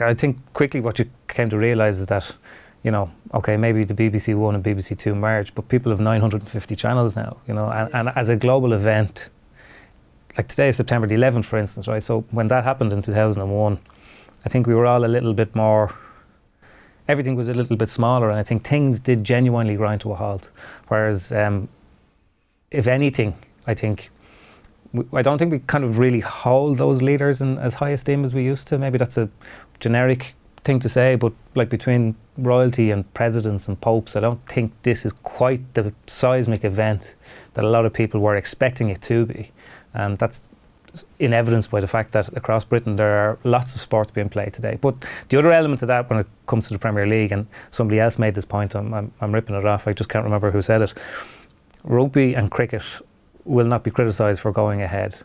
I 0.01 0.15
think 0.15 0.39
quickly 0.55 0.81
what 0.81 0.99
you 0.99 1.11
came 1.29 1.51
to 1.51 1.59
realise 1.59 1.99
is 1.99 2.07
that, 2.07 2.35
you 2.83 2.91
know, 2.91 3.11
okay, 3.35 3.59
maybe 3.59 3.85
the 3.85 3.93
BBC 3.93 4.35
One 4.35 4.55
and 4.55 4.65
BBC 4.65 4.99
Two 4.99 5.15
merged, 5.15 5.55
but 5.55 5.69
people 5.69 5.93
have 5.93 6.01
950 6.01 6.75
channels 6.75 7.15
now, 7.15 7.37
you 7.47 7.53
know, 7.53 7.71
and, 7.71 7.95
and 7.95 8.09
as 8.17 8.31
a 8.31 8.37
global 8.37 8.73
event, 8.73 9.29
like 10.39 10.49
today 10.49 10.71
is 10.71 10.77
September 10.77 11.07
the 11.07 11.17
11th, 11.17 11.45
for 11.45 11.59
instance, 11.59 11.87
right? 11.87 12.03
So 12.03 12.25
when 12.31 12.49
that 12.49 12.65
happened 12.65 12.95
in 12.95 13.03
2001, 13.03 13.79
I 14.47 14.49
think 14.49 14.67
we 14.67 14.75
were 14.75 14.87
all 14.87 15.05
a 15.05 15.07
little 15.07 15.35
bit 15.35 15.55
more. 15.55 15.95
Everything 17.11 17.35
was 17.35 17.49
a 17.49 17.55
little 17.55 17.77
bit 17.77 17.91
smaller, 17.91 18.29
and 18.31 18.39
I 18.39 18.45
think 18.49 18.61
things 18.63 19.01
did 19.01 19.25
genuinely 19.25 19.77
grind 19.77 20.01
to 20.03 20.13
a 20.13 20.15
halt. 20.15 20.49
Whereas, 20.89 21.33
um, 21.33 21.69
if 22.71 22.87
anything, 22.87 23.35
I 23.67 23.75
think 23.75 24.11
I 25.13 25.23
don't 25.23 25.39
think 25.39 25.53
we 25.53 25.61
kind 25.61 25.85
of 25.85 25.99
really 25.99 26.21
hold 26.21 26.79
those 26.79 27.01
leaders 27.03 27.41
in 27.41 27.59
as 27.59 27.75
high 27.75 27.91
esteem 27.91 28.25
as 28.25 28.35
we 28.35 28.45
used 28.45 28.67
to. 28.69 28.79
Maybe 28.79 28.99
that's 28.99 29.17
a 29.17 29.29
generic 29.79 30.35
thing 30.65 30.81
to 30.81 30.89
say, 30.89 31.17
but 31.17 31.33
like 31.55 31.69
between 31.69 32.17
royalty 32.37 32.91
and 32.91 33.13
presidents 33.15 33.69
and 33.69 33.81
popes, 33.81 34.17
I 34.17 34.21
don't 34.21 34.45
think 34.47 34.73
this 34.83 35.05
is 35.07 35.13
quite 35.23 35.63
the 35.75 35.93
seismic 36.07 36.65
event 36.65 37.15
that 37.55 37.65
a 37.65 37.69
lot 37.69 37.87
of 37.87 37.93
people 37.93 38.21
were 38.21 38.37
expecting 38.37 38.89
it 38.89 39.01
to 39.03 39.27
be, 39.27 39.53
and 39.95 40.19
that's 40.19 40.51
in 41.19 41.33
evidence 41.33 41.69
by 41.69 41.81
the 41.81 41.87
fact 41.87 42.13
that 42.13 42.29
across 42.37 42.65
Britain 42.65 42.97
there 42.97 43.17
are 43.19 43.39
lots 43.45 43.75
of 43.75 43.81
sports 43.81 44.11
being 44.11 44.29
played 44.29 44.53
today. 44.53 44.79
But 44.81 44.95
the 45.29 45.39
other 45.39 45.53
element 45.53 45.83
of 45.83 45.89
that 45.89 46.11
when 46.11 46.19
it 46.19 46.27
comes 46.47 46.69
to 46.69 46.75
the 46.75 46.79
Premier 46.79 47.07
League, 47.07 47.33
and 47.33 47.47
somebody 47.71 48.01
else 48.01 48.19
made 48.19 48.35
this 48.35 48.45
point, 48.45 48.75
I'm, 48.75 48.93
I'm, 48.93 49.13
I'm 49.21 49.33
ripping 49.33 49.57
it 49.57 49.67
off, 49.67 49.87
I 49.87 49.93
just 49.93 50.11
can't 50.11 50.25
remember 50.25 50.51
who 50.51 50.63
said 50.63 50.83
it. 50.83 50.95
Rugby 51.85 52.35
and 52.35 52.51
cricket 52.51 52.83
will 53.45 53.67
not 53.67 53.85
be 53.85 53.91
criticised 53.91 54.41
for 54.41 54.53
going 54.53 54.83
ahead 54.83 55.17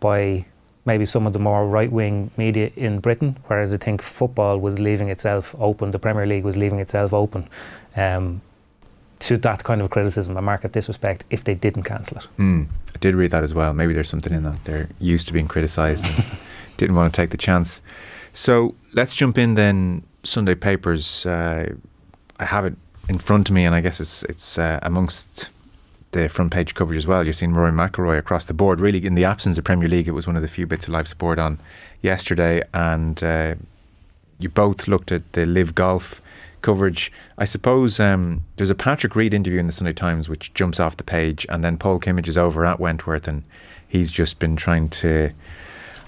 by 0.00 0.44
maybe 0.84 1.06
some 1.06 1.26
of 1.26 1.32
the 1.32 1.38
more 1.38 1.66
right 1.66 1.90
wing 1.90 2.30
media 2.36 2.70
in 2.76 3.00
Britain, 3.00 3.38
whereas 3.46 3.72
I 3.72 3.78
think 3.78 4.02
football 4.02 4.58
was 4.58 4.78
leaving 4.78 5.08
itself 5.08 5.54
open, 5.58 5.90
the 5.90 5.98
Premier 5.98 6.26
League 6.26 6.44
was 6.44 6.56
leaving 6.56 6.78
itself 6.78 7.12
open 7.12 7.48
um, 7.96 8.42
to 9.20 9.36
that 9.38 9.64
kind 9.64 9.80
of 9.80 9.90
criticism 9.90 10.36
and 10.36 10.44
market 10.44 10.72
disrespect 10.72 11.24
if 11.30 11.42
they 11.44 11.54
didn't 11.54 11.84
cancel 11.84 12.18
it. 12.18 12.26
Mm, 12.38 12.68
I 12.94 12.98
did 12.98 13.14
read 13.14 13.30
that 13.32 13.42
as 13.42 13.52
well. 13.52 13.72
Maybe 13.74 13.92
there's 13.92 14.08
something 14.08 14.32
in 14.32 14.42
that. 14.44 14.64
They're 14.64 14.88
used 15.00 15.26
to 15.26 15.32
being 15.32 15.48
criticised 15.48 16.04
and 16.04 16.24
didn't 16.76 16.96
want 16.96 17.12
to 17.12 17.16
take 17.16 17.30
the 17.30 17.36
chance. 17.36 17.82
So 18.32 18.74
let's 18.92 19.14
jump 19.14 19.38
in 19.38 19.54
then. 19.54 20.04
Sunday 20.22 20.54
papers. 20.54 21.26
Uh, 21.26 21.74
I 22.38 22.44
have 22.44 22.64
it 22.64 22.74
in 23.08 23.18
front 23.18 23.48
of 23.48 23.54
me, 23.54 23.64
and 23.64 23.74
I 23.74 23.80
guess 23.80 24.00
it's 24.00 24.22
it's 24.24 24.58
uh, 24.58 24.78
amongst 24.82 25.48
the 26.12 26.28
front 26.28 26.52
page 26.52 26.74
coverage 26.74 26.96
as 26.96 27.06
well. 27.06 27.24
You're 27.24 27.34
seeing 27.34 27.52
Rory 27.52 27.72
McIlroy 27.72 28.18
across 28.18 28.46
the 28.46 28.54
board. 28.54 28.80
Really, 28.80 29.04
in 29.04 29.14
the 29.14 29.24
absence 29.24 29.58
of 29.58 29.64
Premier 29.64 29.88
League, 29.88 30.08
it 30.08 30.12
was 30.12 30.26
one 30.26 30.36
of 30.36 30.42
the 30.42 30.48
few 30.48 30.66
bits 30.66 30.86
of 30.86 30.94
live 30.94 31.08
sport 31.08 31.38
on 31.38 31.58
yesterday, 32.02 32.62
and 32.72 33.22
uh, 33.22 33.54
you 34.38 34.48
both 34.48 34.88
looked 34.88 35.12
at 35.12 35.32
the 35.32 35.46
live 35.46 35.74
golf 35.74 36.20
coverage. 36.64 37.12
I 37.38 37.44
suppose 37.44 38.00
um, 38.00 38.42
there's 38.56 38.70
a 38.70 38.74
Patrick 38.74 39.14
Reed 39.14 39.34
interview 39.34 39.60
in 39.60 39.68
the 39.68 39.72
Sunday 39.72 39.92
Times 39.92 40.28
which 40.28 40.52
jumps 40.54 40.80
off 40.80 40.96
the 40.96 41.04
page, 41.04 41.46
and 41.48 41.62
then 41.62 41.78
Paul 41.78 42.00
Kimmage 42.00 42.26
is 42.26 42.38
over 42.38 42.64
at 42.66 42.80
Wentworth, 42.80 43.28
and 43.28 43.44
he's 43.86 44.10
just 44.10 44.40
been 44.40 44.56
trying 44.56 44.88
to. 44.88 45.30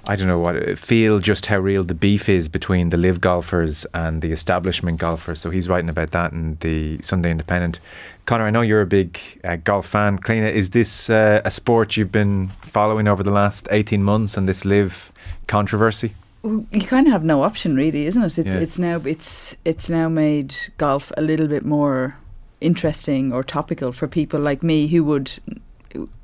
I 0.09 0.15
don't 0.15 0.29
know 0.29 0.39
what 0.39 0.79
feel 0.79 1.19
just 1.19 1.47
how 1.47 1.59
real 1.59 1.83
the 1.83 1.95
beef 1.95 2.29
is 2.29 2.49
between 2.49 2.91
the 2.91 2.97
LIV 2.97 3.21
golfers 3.21 3.85
and 3.93 4.23
the 4.23 4.31
establishment 4.31 4.99
golfers. 5.01 5.41
So 5.41 5.51
he's 5.51 5.69
writing 5.69 5.91
about 5.91 6.13
that 6.13 6.31
in 6.31 6.59
the 6.61 7.03
Sunday 7.03 7.33
Independent. 7.33 7.81
Conor, 8.25 8.45
I 8.45 8.51
know 8.51 8.61
you're 8.61 8.83
a 8.83 8.87
big 8.87 9.19
uh, 9.43 9.57
golf 9.57 9.87
fan. 9.87 10.21
Cliona, 10.21 10.53
is 10.53 10.71
this 10.71 11.11
uh, 11.11 11.43
a 11.45 11.51
sport 11.51 11.97
you've 11.97 12.13
been 12.13 12.49
following 12.49 13.09
over 13.09 13.25
the 13.25 13.33
last 13.33 13.67
18 13.73 14.01
months 14.01 14.37
and 14.37 14.49
this 14.49 14.65
LIV 14.65 15.11
controversy? 15.49 16.15
You 16.47 16.81
kind 16.87 17.07
of 17.07 17.13
have 17.13 17.25
no 17.25 17.43
option, 17.43 17.75
really, 17.77 18.07
isn't 18.07 18.23
it? 18.23 18.39
It's 18.39 18.49
Yeah. 18.49 18.61
it's 18.61 18.79
now 18.79 19.01
it's 19.05 19.57
it's 19.65 19.89
now 19.91 20.09
made 20.09 20.55
golf 20.79 21.13
a 21.17 21.21
little 21.23 21.49
bit 21.49 21.65
more 21.65 22.17
interesting 22.61 23.33
or 23.33 23.43
topical 23.45 23.93
for 23.93 24.07
people 24.09 24.41
like 24.41 24.63
me 24.63 24.87
who 24.87 25.05
would 25.05 25.33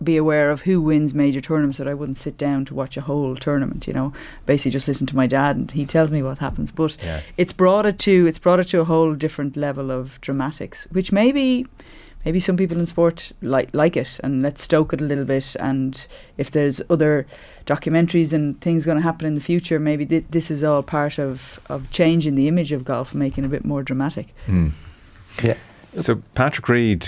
be 0.03 0.17
aware 0.17 0.51
of 0.51 0.63
who 0.63 0.81
wins 0.83 1.15
major 1.15 1.41
tournaments 1.41 1.79
that 1.79 1.89
I 1.89 1.95
wouldn't 1.95 2.19
sit 2.19 2.37
down 2.39 2.65
to 2.67 2.75
watch 2.75 2.97
a 2.99 3.01
whole 3.03 3.37
tournament 3.37 3.87
you 3.87 3.95
know 3.95 4.13
basically 4.45 4.71
just 4.73 4.87
listen 4.89 5.07
to 5.07 5.17
my 5.17 5.27
dad 5.27 5.57
and 5.57 5.71
he 5.71 5.87
tells 5.87 6.11
me 6.11 6.23
what 6.23 6.39
happens 6.39 6.71
but 6.71 6.97
Yeah. 7.03 7.21
it's 7.39 7.55
brought 7.55 7.87
it 7.87 7.99
to 8.01 8.27
it's 8.27 8.39
brought 8.39 8.61
it 8.61 8.69
to 8.69 8.81
a 8.81 8.85
whole 8.85 9.15
different 9.15 9.57
level 9.57 9.91
of 9.91 10.21
dramatics 10.21 10.87
which 10.91 11.11
maybe 11.11 11.67
maybe 12.25 12.41
some 12.41 12.57
people 12.57 12.79
in 12.79 12.87
sport 12.87 13.33
like 13.43 13.69
like 13.73 13.97
it, 13.97 14.21
and 14.23 14.43
let's 14.43 14.63
stoke 14.63 14.93
it 14.93 15.01
a 15.01 15.05
little 15.05 15.25
bit. 15.25 15.57
And 15.57 16.07
if 16.37 16.51
there's 16.51 16.81
other 16.89 17.27
documentaries 17.67 18.33
and 18.33 18.61
things 18.61 18.85
going 18.85 18.99
to 18.99 19.03
happen 19.03 19.27
in 19.27 19.35
the 19.35 19.41
future, 19.41 19.79
maybe 19.79 20.07
th- 20.07 20.25
this 20.31 20.51
is 20.51 20.63
all 20.65 20.83
part 20.83 21.19
of 21.19 21.61
of 21.69 21.91
changing 21.91 22.35
the 22.35 22.49
image 22.49 22.73
of 22.73 22.85
golf, 22.85 23.15
making 23.15 23.45
it 23.45 23.47
a 23.47 23.51
bit 23.51 23.65
more 23.65 23.83
dramatic. 23.83 24.35
Mm. 24.47 24.73
Yeah. 25.43 25.57
So 25.97 26.23
Patrick 26.35 26.69
Reed 26.69 27.07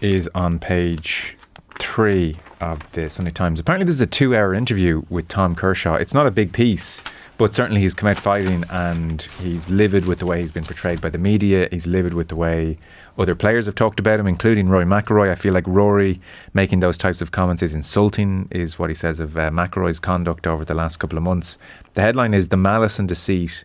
is 0.00 0.28
on 0.34 0.58
page 0.58 1.36
three 1.78 2.36
of 2.60 2.90
the 2.92 3.08
Sunday 3.10 3.30
Times. 3.30 3.60
Apparently, 3.60 3.84
this 3.84 3.96
is 3.96 4.00
a 4.00 4.06
two-hour 4.06 4.54
interview 4.54 5.02
with 5.08 5.28
Tom 5.28 5.54
Kershaw. 5.54 5.94
It's 5.94 6.14
not 6.14 6.26
a 6.26 6.30
big 6.30 6.52
piece, 6.52 7.02
but 7.38 7.54
certainly 7.54 7.80
he's 7.80 7.94
come 7.94 8.08
out 8.08 8.18
fighting, 8.18 8.64
and 8.70 9.22
he's 9.40 9.68
livid 9.68 10.06
with 10.06 10.18
the 10.20 10.26
way 10.26 10.40
he's 10.40 10.50
been 10.50 10.64
portrayed 10.64 11.00
by 11.00 11.10
the 11.10 11.18
media. 11.18 11.68
He's 11.70 11.86
livid 11.86 12.14
with 12.14 12.28
the 12.28 12.36
way 12.36 12.78
other 13.18 13.34
players 13.34 13.66
have 13.66 13.74
talked 13.74 14.00
about 14.00 14.20
him, 14.20 14.26
including 14.26 14.68
Rory 14.68 14.84
McIlroy. 14.84 15.30
I 15.30 15.34
feel 15.34 15.52
like 15.52 15.66
Rory 15.66 16.20
making 16.54 16.80
those 16.80 16.96
types 16.96 17.20
of 17.20 17.30
comments 17.30 17.62
is 17.62 17.74
insulting, 17.74 18.48
is 18.50 18.78
what 18.78 18.90
he 18.90 18.94
says 18.94 19.20
of 19.20 19.36
uh, 19.36 19.50
McIlroy's 19.50 20.00
conduct 20.00 20.46
over 20.46 20.64
the 20.64 20.74
last 20.74 20.98
couple 20.98 21.18
of 21.18 21.24
months. 21.24 21.58
The 21.94 22.00
headline 22.00 22.32
is 22.34 22.48
the 22.48 22.56
malice 22.56 22.98
and 22.98 23.08
deceit 23.08 23.64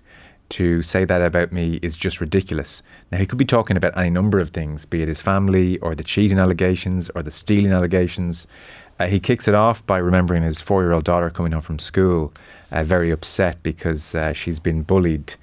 to 0.50 0.82
say 0.82 1.06
that 1.06 1.22
about 1.22 1.52
me 1.52 1.80
is 1.82 1.98
just 1.98 2.22
ridiculous. 2.22 2.82
Now, 3.12 3.18
he 3.18 3.26
could 3.26 3.38
be 3.38 3.46
talking 3.46 3.78
about 3.78 3.98
any 3.98 4.10
number 4.10 4.40
of 4.40 4.52
things, 4.52 4.86
be 4.86 5.02
it 5.02 5.08
his 5.08 5.22
family 5.22 5.78
or 5.80 5.96
the 5.96 6.04
cheating 6.04 6.40
allegations 6.40 7.10
or 7.16 7.24
the 7.24 7.32
stealing 7.32 7.72
allegations. 7.72 8.48
Uh, 9.00 9.08
he 9.08 9.20
kicks 9.20 9.48
it 9.48 9.54
off 9.54 9.86
by 9.86 9.98
remembering 9.98 10.44
his 10.44 10.60
four 10.60 10.84
year 10.84 10.94
old 10.94 11.04
daughter 11.04 11.30
coming 11.30 11.52
home 11.52 11.62
from 11.62 11.80
school, 11.80 12.34
uh, 12.72 12.84
very 12.84 13.12
upset 13.12 13.62
because 13.62 14.16
uh, 14.16 14.34
she's 14.34 14.60
been 14.60 14.82
bullied 14.82 15.36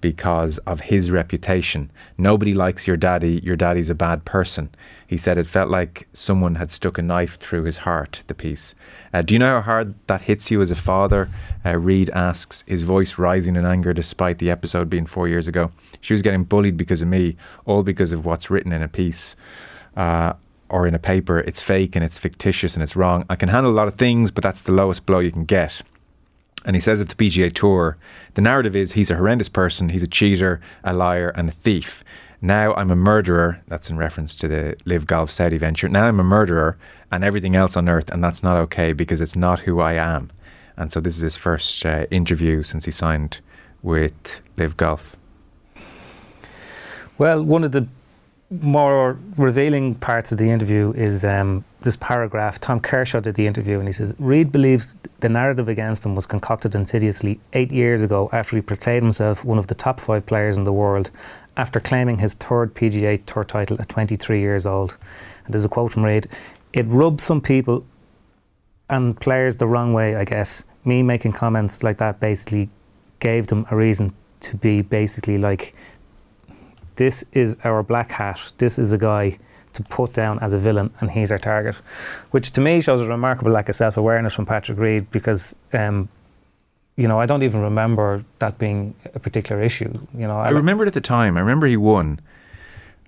because 0.00 0.58
of 0.58 0.80
his 0.80 1.10
reputation. 1.10 1.90
Nobody 2.16 2.54
likes 2.54 2.86
your 2.86 2.96
daddy, 2.96 3.40
your 3.42 3.56
daddy's 3.56 3.90
a 3.90 3.94
bad 3.94 4.24
person. 4.24 4.70
He 5.06 5.16
said 5.16 5.38
it 5.38 5.46
felt 5.46 5.70
like 5.70 6.08
someone 6.12 6.56
had 6.56 6.70
stuck 6.70 6.98
a 6.98 7.02
knife 7.02 7.38
through 7.38 7.64
his 7.64 7.78
heart, 7.78 8.22
the 8.26 8.34
piece. 8.34 8.74
Uh, 9.12 9.22
do 9.22 9.34
you 9.34 9.38
know 9.38 9.54
how 9.56 9.62
hard 9.62 9.94
that 10.06 10.22
hits 10.22 10.50
you 10.50 10.60
as 10.60 10.70
a 10.70 10.76
father? 10.76 11.28
Uh, 11.64 11.78
Reed 11.78 12.10
asks, 12.10 12.62
his 12.66 12.82
voice 12.82 13.18
rising 13.18 13.56
in 13.56 13.64
anger 13.64 13.92
despite 13.92 14.38
the 14.38 14.50
episode 14.50 14.90
being 14.90 15.06
four 15.06 15.28
years 15.28 15.48
ago. 15.48 15.70
She 16.00 16.12
was 16.12 16.22
getting 16.22 16.44
bullied 16.44 16.76
because 16.76 17.02
of 17.02 17.08
me, 17.08 17.36
all 17.64 17.82
because 17.82 18.12
of 18.12 18.24
what's 18.24 18.50
written 18.50 18.72
in 18.72 18.82
a 18.82 18.88
piece. 18.88 19.36
Uh, 19.96 20.34
or 20.68 20.86
in 20.86 20.94
a 20.94 20.98
paper, 20.98 21.38
it's 21.40 21.62
fake 21.62 21.96
and 21.96 22.04
it's 22.04 22.18
fictitious 22.18 22.74
and 22.74 22.82
it's 22.82 22.94
wrong. 22.96 23.24
I 23.30 23.36
can 23.36 23.48
handle 23.48 23.72
a 23.72 23.74
lot 23.74 23.88
of 23.88 23.94
things, 23.94 24.30
but 24.30 24.44
that's 24.44 24.60
the 24.60 24.72
lowest 24.72 25.06
blow 25.06 25.18
you 25.18 25.32
can 25.32 25.44
get. 25.44 25.82
And 26.68 26.76
he 26.76 26.82
says 26.82 27.00
of 27.00 27.08
the 27.08 27.14
PGA 27.14 27.50
Tour, 27.50 27.96
the 28.34 28.42
narrative 28.42 28.76
is 28.76 28.92
he's 28.92 29.10
a 29.10 29.16
horrendous 29.16 29.48
person, 29.48 29.88
he's 29.88 30.02
a 30.02 30.06
cheater, 30.06 30.60
a 30.84 30.92
liar, 30.92 31.30
and 31.34 31.48
a 31.48 31.52
thief. 31.52 32.04
Now 32.42 32.74
I'm 32.74 32.90
a 32.90 32.94
murderer. 32.94 33.62
That's 33.68 33.88
in 33.88 33.96
reference 33.96 34.36
to 34.36 34.48
the 34.48 34.76
LIV 34.84 35.06
Golf 35.06 35.30
Saudi 35.30 35.56
venture. 35.56 35.88
Now 35.88 36.06
I'm 36.06 36.20
a 36.20 36.24
murderer 36.24 36.76
and 37.10 37.24
everything 37.24 37.56
else 37.56 37.74
on 37.74 37.88
earth, 37.88 38.10
and 38.10 38.22
that's 38.22 38.42
not 38.42 38.58
okay 38.58 38.92
because 38.92 39.22
it's 39.22 39.34
not 39.34 39.60
who 39.60 39.80
I 39.80 39.94
am. 39.94 40.30
And 40.76 40.92
so 40.92 41.00
this 41.00 41.16
is 41.16 41.22
his 41.22 41.38
first 41.38 41.86
uh, 41.86 42.04
interview 42.10 42.62
since 42.62 42.84
he 42.84 42.90
signed 42.90 43.40
with 43.82 44.42
LIV 44.58 44.76
Golf. 44.76 45.16
Well, 47.16 47.42
one 47.42 47.64
of 47.64 47.72
the 47.72 47.88
more 48.50 49.18
revealing 49.38 49.94
parts 49.94 50.32
of 50.32 50.38
the 50.38 50.50
interview 50.50 50.92
is 50.92 51.24
um, 51.24 51.64
this 51.82 51.96
paragraph. 51.96 52.60
Tom 52.60 52.80
Kershaw 52.80 53.20
did 53.20 53.34
the 53.36 53.46
interview 53.46 53.78
and 53.78 53.88
he 53.88 53.92
says 53.92 54.14
Reed 54.18 54.50
believes 54.50 54.96
the 55.20 55.28
narrative 55.28 55.68
against 55.68 56.04
him 56.04 56.14
was 56.14 56.26
concocted 56.26 56.74
insidiously 56.74 57.40
eight 57.52 57.70
years 57.70 58.02
ago 58.02 58.28
after 58.32 58.56
he 58.56 58.62
proclaimed 58.62 59.04
himself 59.04 59.44
one 59.44 59.58
of 59.58 59.68
the 59.68 59.74
top 59.74 60.00
five 60.00 60.26
players 60.26 60.56
in 60.56 60.64
the 60.64 60.72
world 60.72 61.10
after 61.56 61.80
claiming 61.80 62.18
his 62.18 62.34
third 62.34 62.74
PGA 62.74 63.24
Tour 63.26 63.44
title 63.44 63.80
at 63.80 63.88
23 63.88 64.40
years 64.40 64.66
old. 64.66 64.96
And 65.44 65.54
there's 65.54 65.64
a 65.64 65.68
quote 65.68 65.92
from 65.92 66.04
Reed 66.04 66.28
It 66.72 66.86
rubbed 66.86 67.20
some 67.20 67.40
people 67.40 67.84
and 68.90 69.20
players 69.20 69.58
the 69.58 69.66
wrong 69.66 69.92
way, 69.92 70.16
I 70.16 70.24
guess. 70.24 70.64
Me 70.84 71.02
making 71.02 71.32
comments 71.32 71.82
like 71.82 71.98
that 71.98 72.20
basically 72.20 72.70
gave 73.20 73.48
them 73.48 73.66
a 73.70 73.76
reason 73.76 74.14
to 74.40 74.56
be 74.56 74.82
basically 74.82 75.36
like 75.36 75.74
this 76.96 77.24
is 77.32 77.56
our 77.64 77.82
black 77.82 78.10
hat. 78.10 78.52
This 78.58 78.78
is 78.78 78.92
a 78.92 78.98
guy 78.98 79.38
to 79.74 79.82
put 79.82 80.12
down 80.12 80.38
as 80.40 80.52
a 80.52 80.58
villain, 80.58 80.92
and 81.00 81.10
he's 81.10 81.30
our 81.30 81.38
target, 81.38 81.76
which 82.30 82.50
to 82.52 82.60
me 82.60 82.80
shows 82.80 83.00
a 83.00 83.06
remarkable 83.06 83.50
lack 83.50 83.68
of 83.68 83.74
self 83.74 83.96
awareness 83.96 84.34
from 84.34 84.46
Patrick 84.46 84.78
Reed 84.78 85.10
because. 85.10 85.54
Um, 85.72 86.08
you 86.96 87.06
know, 87.06 87.20
I 87.20 87.26
don't 87.26 87.44
even 87.44 87.60
remember 87.60 88.24
that 88.40 88.58
being 88.58 88.92
a 89.14 89.20
particular 89.20 89.62
issue. 89.62 90.00
You 90.12 90.26
know, 90.26 90.36
I, 90.36 90.46
I 90.46 90.50
remember 90.50 90.82
it 90.82 90.88
at 90.88 90.94
the 90.94 91.00
time. 91.00 91.36
I 91.36 91.40
remember 91.40 91.68
he 91.68 91.76
won, 91.76 92.18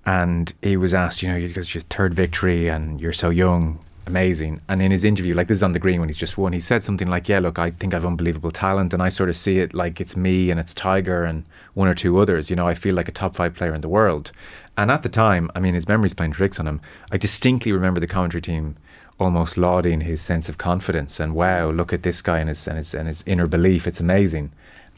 and 0.06 0.54
he 0.62 0.76
was 0.76 0.94
asked, 0.94 1.24
you 1.24 1.28
know, 1.28 1.40
because 1.40 1.66
it's 1.66 1.74
your 1.74 1.82
third 1.82 2.14
victory 2.14 2.68
and 2.68 3.00
you're 3.00 3.12
so 3.12 3.30
young, 3.30 3.80
amazing. 4.10 4.60
And 4.68 4.82
in 4.82 4.90
his 4.90 5.04
interview, 5.04 5.34
like 5.34 5.48
this 5.48 5.56
is 5.56 5.62
on 5.62 5.72
the 5.72 5.78
green 5.78 6.00
when 6.00 6.08
he's 6.08 6.18
just 6.18 6.36
won, 6.36 6.52
he 6.52 6.60
said 6.60 6.82
something 6.82 7.08
like, 7.08 7.28
"Yeah, 7.28 7.38
look, 7.38 7.58
I 7.58 7.70
think 7.70 7.94
I've 7.94 8.04
unbelievable 8.04 8.50
talent, 8.50 8.92
and 8.92 9.02
I 9.02 9.08
sort 9.08 9.28
of 9.28 9.36
see 9.36 9.58
it 9.58 9.72
like 9.72 10.00
it's 10.00 10.16
me 10.16 10.50
and 10.50 10.58
it's 10.60 10.74
Tiger 10.74 11.24
and 11.24 11.44
one 11.74 11.88
or 11.88 11.94
two 11.94 12.18
others. 12.18 12.50
You 12.50 12.56
know, 12.56 12.68
I 12.68 12.74
feel 12.74 12.94
like 12.94 13.08
a 13.08 13.12
top 13.12 13.36
five 13.36 13.54
player 13.54 13.74
in 13.74 13.80
the 13.80 13.88
world." 13.88 14.32
And 14.76 14.90
at 14.90 15.02
the 15.02 15.08
time, 15.08 15.50
I 15.54 15.60
mean, 15.60 15.74
his 15.74 15.88
memory's 15.88 16.14
playing 16.14 16.32
tricks 16.32 16.58
on 16.58 16.66
him. 16.66 16.80
I 17.12 17.16
distinctly 17.18 17.72
remember 17.72 18.00
the 18.00 18.06
commentary 18.06 18.40
team 18.40 18.76
almost 19.18 19.56
lauding 19.56 20.00
his 20.00 20.20
sense 20.22 20.48
of 20.48 20.56
confidence 20.56 21.20
and 21.20 21.34
wow, 21.34 21.70
look 21.70 21.92
at 21.92 22.02
this 22.02 22.22
guy 22.22 22.38
and 22.38 22.48
his 22.48 22.66
and 22.66 22.78
his 22.78 22.94
and 22.94 23.06
his 23.06 23.22
inner 23.26 23.46
belief. 23.46 23.86
It's 23.86 24.00
amazing. 24.00 24.52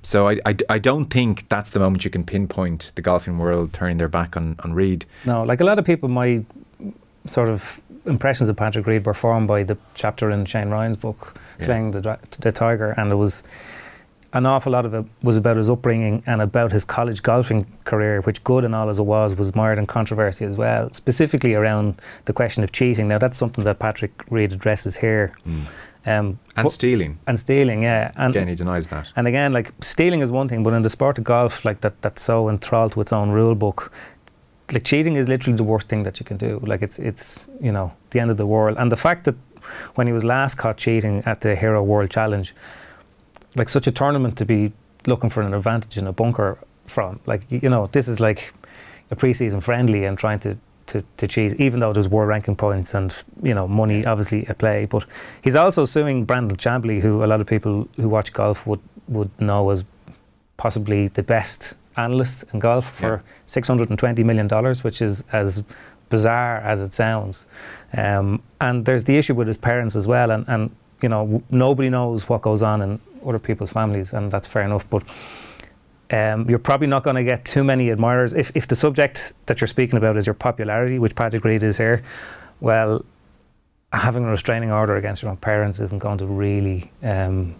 So 0.04 0.28
I, 0.28 0.38
I, 0.44 0.56
I 0.68 0.78
don't 0.78 1.06
think 1.06 1.48
that's 1.48 1.70
the 1.70 1.78
moment 1.78 2.04
you 2.04 2.10
can 2.10 2.24
pinpoint 2.24 2.92
the 2.96 3.02
golfing 3.02 3.38
world 3.38 3.72
turning 3.72 3.98
their 3.98 4.08
back 4.08 4.36
on, 4.36 4.56
on 4.64 4.72
Reed. 4.74 5.06
No, 5.24 5.44
like 5.44 5.60
a 5.60 5.64
lot 5.64 5.78
of 5.78 5.84
people, 5.84 6.08
my 6.08 6.44
sort 7.26 7.48
of 7.48 7.80
impressions 8.04 8.48
of 8.48 8.56
Patrick 8.56 8.86
Reed 8.86 9.06
were 9.06 9.14
formed 9.14 9.48
by 9.48 9.62
the 9.62 9.76
chapter 9.94 10.30
in 10.30 10.44
Shane 10.44 10.70
Ryan's 10.70 10.96
book, 10.96 11.34
yeah. 11.58 11.66
Slaying 11.66 11.90
the, 11.92 12.18
the 12.40 12.52
Tiger, 12.52 12.92
and 12.92 13.12
it 13.12 13.16
was 13.16 13.42
an 14.32 14.46
awful 14.46 14.72
lot 14.72 14.86
of 14.86 14.94
it 14.94 15.04
was 15.22 15.36
about 15.36 15.58
his 15.58 15.68
upbringing 15.68 16.22
and 16.26 16.40
about 16.40 16.72
his 16.72 16.84
college 16.84 17.22
golfing 17.22 17.66
career, 17.84 18.22
which, 18.22 18.42
good 18.44 18.64
and 18.64 18.74
all 18.74 18.88
as 18.88 18.98
it 18.98 19.02
was, 19.02 19.36
was 19.36 19.54
mired 19.54 19.78
in 19.78 19.86
controversy 19.86 20.44
as 20.44 20.56
well, 20.56 20.92
specifically 20.94 21.54
around 21.54 22.00
the 22.24 22.32
question 22.32 22.64
of 22.64 22.72
cheating. 22.72 23.08
Now, 23.08 23.18
that's 23.18 23.36
something 23.36 23.64
that 23.64 23.78
Patrick 23.78 24.12
Reed 24.30 24.52
addresses 24.52 24.96
here. 24.96 25.34
Mm. 25.46 25.66
Um, 26.04 26.38
and 26.56 26.64
but, 26.64 26.70
stealing. 26.70 27.18
And 27.26 27.38
stealing, 27.38 27.82
yeah. 27.82 28.10
And 28.16 28.34
again, 28.34 28.48
he 28.48 28.54
denies 28.54 28.88
that. 28.88 29.12
And 29.14 29.28
again, 29.28 29.52
like 29.52 29.72
stealing 29.80 30.20
is 30.20 30.30
one 30.30 30.48
thing, 30.48 30.62
but 30.62 30.72
in 30.72 30.82
the 30.82 30.90
sport 30.90 31.18
of 31.18 31.24
golf, 31.24 31.64
like 31.64 31.82
that, 31.82 32.00
that's 32.02 32.22
so 32.22 32.48
enthralled 32.48 32.92
to 32.92 33.00
its 33.02 33.12
own 33.12 33.30
rule 33.30 33.54
book. 33.54 33.92
Like 34.72 34.84
cheating 34.84 35.16
is 35.16 35.28
literally 35.28 35.56
the 35.56 35.64
worst 35.64 35.88
thing 35.88 36.02
that 36.04 36.18
you 36.18 36.24
can 36.24 36.38
do. 36.38 36.60
Like 36.62 36.82
it's, 36.82 36.98
it's 36.98 37.48
you 37.60 37.72
know, 37.72 37.92
the 38.10 38.20
end 38.20 38.30
of 38.30 38.36
the 38.36 38.46
world. 38.46 38.76
And 38.78 38.90
the 38.90 38.96
fact 38.96 39.24
that 39.24 39.36
when 39.94 40.06
he 40.06 40.12
was 40.12 40.24
last 40.24 40.56
caught 40.56 40.76
cheating 40.76 41.22
at 41.26 41.40
the 41.42 41.54
Hero 41.54 41.82
World 41.82 42.10
Challenge, 42.10 42.54
like 43.56 43.68
such 43.68 43.86
a 43.86 43.92
tournament 43.92 44.38
to 44.38 44.44
be 44.44 44.72
looking 45.06 45.30
for 45.30 45.42
an 45.42 45.54
advantage 45.54 45.98
in 45.98 46.06
a 46.06 46.12
bunker 46.12 46.58
from. 46.86 47.20
Like 47.26 47.42
you 47.50 47.68
know, 47.68 47.86
this 47.92 48.08
is 48.08 48.20
like 48.20 48.52
a 49.10 49.16
preseason 49.16 49.62
friendly 49.62 50.04
and 50.04 50.18
trying 50.18 50.40
to, 50.40 50.58
to, 50.88 51.04
to 51.18 51.28
cheat, 51.28 51.60
even 51.60 51.80
though 51.80 51.92
there's 51.92 52.08
world 52.08 52.28
ranking 52.28 52.56
points 52.56 52.94
and 52.94 53.14
you 53.42 53.54
know 53.54 53.68
money 53.68 54.04
obviously 54.04 54.46
at 54.46 54.58
play. 54.58 54.86
But 54.86 55.04
he's 55.42 55.56
also 55.56 55.84
suing 55.84 56.26
Brandel 56.26 56.56
Chamblee, 56.56 57.00
who 57.00 57.22
a 57.22 57.26
lot 57.26 57.40
of 57.40 57.46
people 57.46 57.88
who 57.96 58.08
watch 58.08 58.32
golf 58.32 58.66
would 58.66 58.80
would 59.08 59.30
know 59.40 59.70
as 59.70 59.84
possibly 60.56 61.08
the 61.08 61.22
best 61.22 61.74
analyst 61.96 62.44
in 62.52 62.60
golf 62.60 62.90
for 62.90 63.22
yeah. 63.24 63.32
six 63.46 63.68
hundred 63.68 63.90
and 63.90 63.98
twenty 63.98 64.24
million 64.24 64.48
dollars, 64.48 64.84
which 64.84 65.02
is 65.02 65.24
as 65.32 65.62
bizarre 66.08 66.58
as 66.58 66.80
it 66.80 66.92
sounds. 66.92 67.46
Um, 67.96 68.42
and 68.60 68.84
there's 68.84 69.04
the 69.04 69.16
issue 69.16 69.34
with 69.34 69.46
his 69.46 69.56
parents 69.56 69.96
as 69.96 70.06
well, 70.06 70.30
and, 70.30 70.46
and 70.48 70.74
you 71.00 71.08
know 71.08 71.24
w- 71.24 71.42
nobody 71.50 71.88
knows 71.88 72.28
what 72.28 72.42
goes 72.42 72.62
on 72.62 72.82
in 72.82 73.00
other 73.26 73.38
people's 73.38 73.70
families, 73.70 74.12
and 74.12 74.30
that's 74.30 74.46
fair 74.46 74.62
enough. 74.62 74.88
But 74.88 75.02
um, 76.10 76.48
you're 76.48 76.58
probably 76.58 76.86
not 76.86 77.02
going 77.02 77.16
to 77.16 77.24
get 77.24 77.44
too 77.44 77.64
many 77.64 77.88
admirers. 77.90 78.34
If, 78.34 78.52
if 78.54 78.68
the 78.68 78.76
subject 78.76 79.32
that 79.46 79.60
you're 79.60 79.68
speaking 79.68 79.96
about 79.96 80.16
is 80.16 80.26
your 80.26 80.34
popularity, 80.34 80.98
which 80.98 81.14
Patrick 81.14 81.44
Reed 81.44 81.62
is 81.62 81.78
here, 81.78 82.02
well, 82.60 83.04
having 83.92 84.24
a 84.24 84.30
restraining 84.30 84.70
order 84.70 84.96
against 84.96 85.22
your 85.22 85.30
own 85.30 85.38
parents 85.38 85.80
isn't 85.80 85.98
going 85.98 86.18
to 86.18 86.26
really 86.26 86.90
um, 87.02 87.54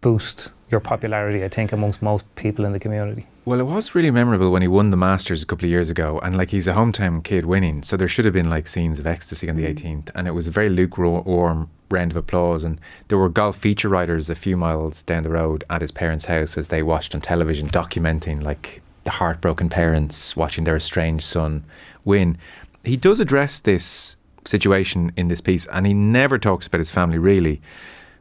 boost 0.00 0.50
your 0.70 0.80
popularity, 0.80 1.44
I 1.44 1.48
think, 1.48 1.72
amongst 1.72 2.02
most 2.02 2.24
people 2.34 2.64
in 2.64 2.72
the 2.72 2.80
community. 2.80 3.26
Well, 3.44 3.60
it 3.60 3.66
was 3.66 3.94
really 3.94 4.10
memorable 4.10 4.50
when 4.50 4.62
he 4.62 4.68
won 4.68 4.90
the 4.90 4.96
Masters 4.96 5.42
a 5.42 5.46
couple 5.46 5.66
of 5.66 5.70
years 5.70 5.88
ago, 5.88 6.18
and 6.20 6.36
like 6.36 6.50
he's 6.50 6.66
a 6.66 6.72
hometown 6.72 7.22
kid 7.22 7.46
winning, 7.46 7.84
so 7.84 7.96
there 7.96 8.08
should 8.08 8.24
have 8.24 8.34
been 8.34 8.50
like 8.50 8.66
scenes 8.66 8.98
of 8.98 9.06
ecstasy 9.06 9.48
on 9.48 9.56
the 9.56 9.64
mm-hmm. 9.64 9.86
18th, 9.86 10.10
and 10.14 10.26
it 10.26 10.32
was 10.32 10.48
a 10.48 10.50
very 10.50 10.68
lukewarm 10.68 11.70
round 11.88 12.10
of 12.10 12.16
applause. 12.16 12.64
And 12.64 12.80
there 13.06 13.18
were 13.18 13.28
golf 13.28 13.56
feature 13.56 13.88
writers 13.88 14.28
a 14.28 14.34
few 14.34 14.56
miles 14.56 15.02
down 15.04 15.22
the 15.22 15.30
road 15.30 15.62
at 15.70 15.80
his 15.80 15.92
parents' 15.92 16.24
house 16.24 16.58
as 16.58 16.68
they 16.68 16.82
watched 16.82 17.14
on 17.14 17.20
television, 17.20 17.68
documenting 17.68 18.42
like 18.42 18.82
the 19.04 19.12
heartbroken 19.12 19.68
parents 19.68 20.36
watching 20.36 20.64
their 20.64 20.76
estranged 20.76 21.24
son 21.24 21.64
win. 22.04 22.36
He 22.82 22.96
does 22.96 23.20
address 23.20 23.60
this 23.60 24.16
situation 24.44 25.12
in 25.16 25.28
this 25.28 25.40
piece, 25.40 25.66
and 25.66 25.86
he 25.86 25.94
never 25.94 26.38
talks 26.38 26.66
about 26.66 26.80
his 26.80 26.90
family 26.90 27.18
really. 27.18 27.60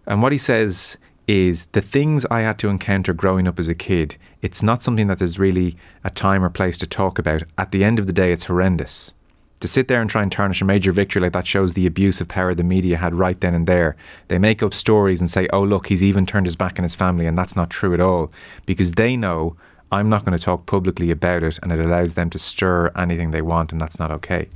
And 0.05 0.21
what 0.21 0.31
he 0.31 0.37
says 0.37 0.97
is 1.27 1.67
the 1.67 1.81
things 1.81 2.25
I 2.27 2.41
had 2.41 2.59
to 2.59 2.69
encounter 2.69 3.13
growing 3.13 3.47
up 3.47 3.59
as 3.59 3.67
a 3.67 3.75
kid, 3.75 4.17
it's 4.41 4.61
not 4.61 4.83
something 4.83 5.07
that 5.07 5.19
there's 5.19 5.39
really 5.39 5.75
a 6.03 6.09
time 6.09 6.43
or 6.43 6.49
place 6.49 6.77
to 6.79 6.87
talk 6.87 7.17
about. 7.17 7.43
At 7.57 7.71
the 7.71 7.83
end 7.83 7.99
of 7.99 8.07
the 8.07 8.13
day, 8.13 8.31
it's 8.31 8.45
horrendous. 8.45 9.13
To 9.61 9.67
sit 9.67 9.87
there 9.87 10.01
and 10.01 10.09
try 10.09 10.21
and 10.21 10.31
tarnish 10.31 10.61
a 10.61 10.65
major 10.65 10.91
victory 10.91 11.21
like 11.21 11.33
that 11.33 11.47
shows 11.47 11.73
the 11.73 11.87
abuse 11.87 12.21
of 12.21 12.27
power 12.27 12.53
the 12.53 12.63
media 12.63 12.97
had 12.97 13.15
right 13.15 13.39
then 13.39 13.55
and 13.55 13.65
there. 13.65 13.95
They 14.27 14.37
make 14.37 14.61
up 14.61 14.73
stories 14.73 15.21
and 15.21 15.29
say, 15.29 15.47
oh, 15.51 15.63
look, 15.63 15.87
he's 15.87 16.03
even 16.03 16.25
turned 16.25 16.45
his 16.45 16.55
back 16.55 16.77
on 16.77 16.83
his 16.83 16.93
family, 16.93 17.25
and 17.25 17.37
that's 17.37 17.55
not 17.55 17.69
true 17.69 17.93
at 17.93 18.01
all. 18.01 18.31
Because 18.65 18.91
they 18.91 19.15
know 19.15 19.55
I'm 19.91 20.09
not 20.09 20.25
going 20.25 20.37
to 20.37 20.43
talk 20.43 20.65
publicly 20.65 21.09
about 21.09 21.41
it, 21.41 21.57
and 21.63 21.71
it 21.71 21.79
allows 21.79 22.13
them 22.13 22.29
to 22.31 22.39
stir 22.39 22.91
anything 22.95 23.31
they 23.31 23.41
want, 23.41 23.71
and 23.71 23.79
that's 23.79 23.97
not 23.97 24.11
okay. 24.11 24.49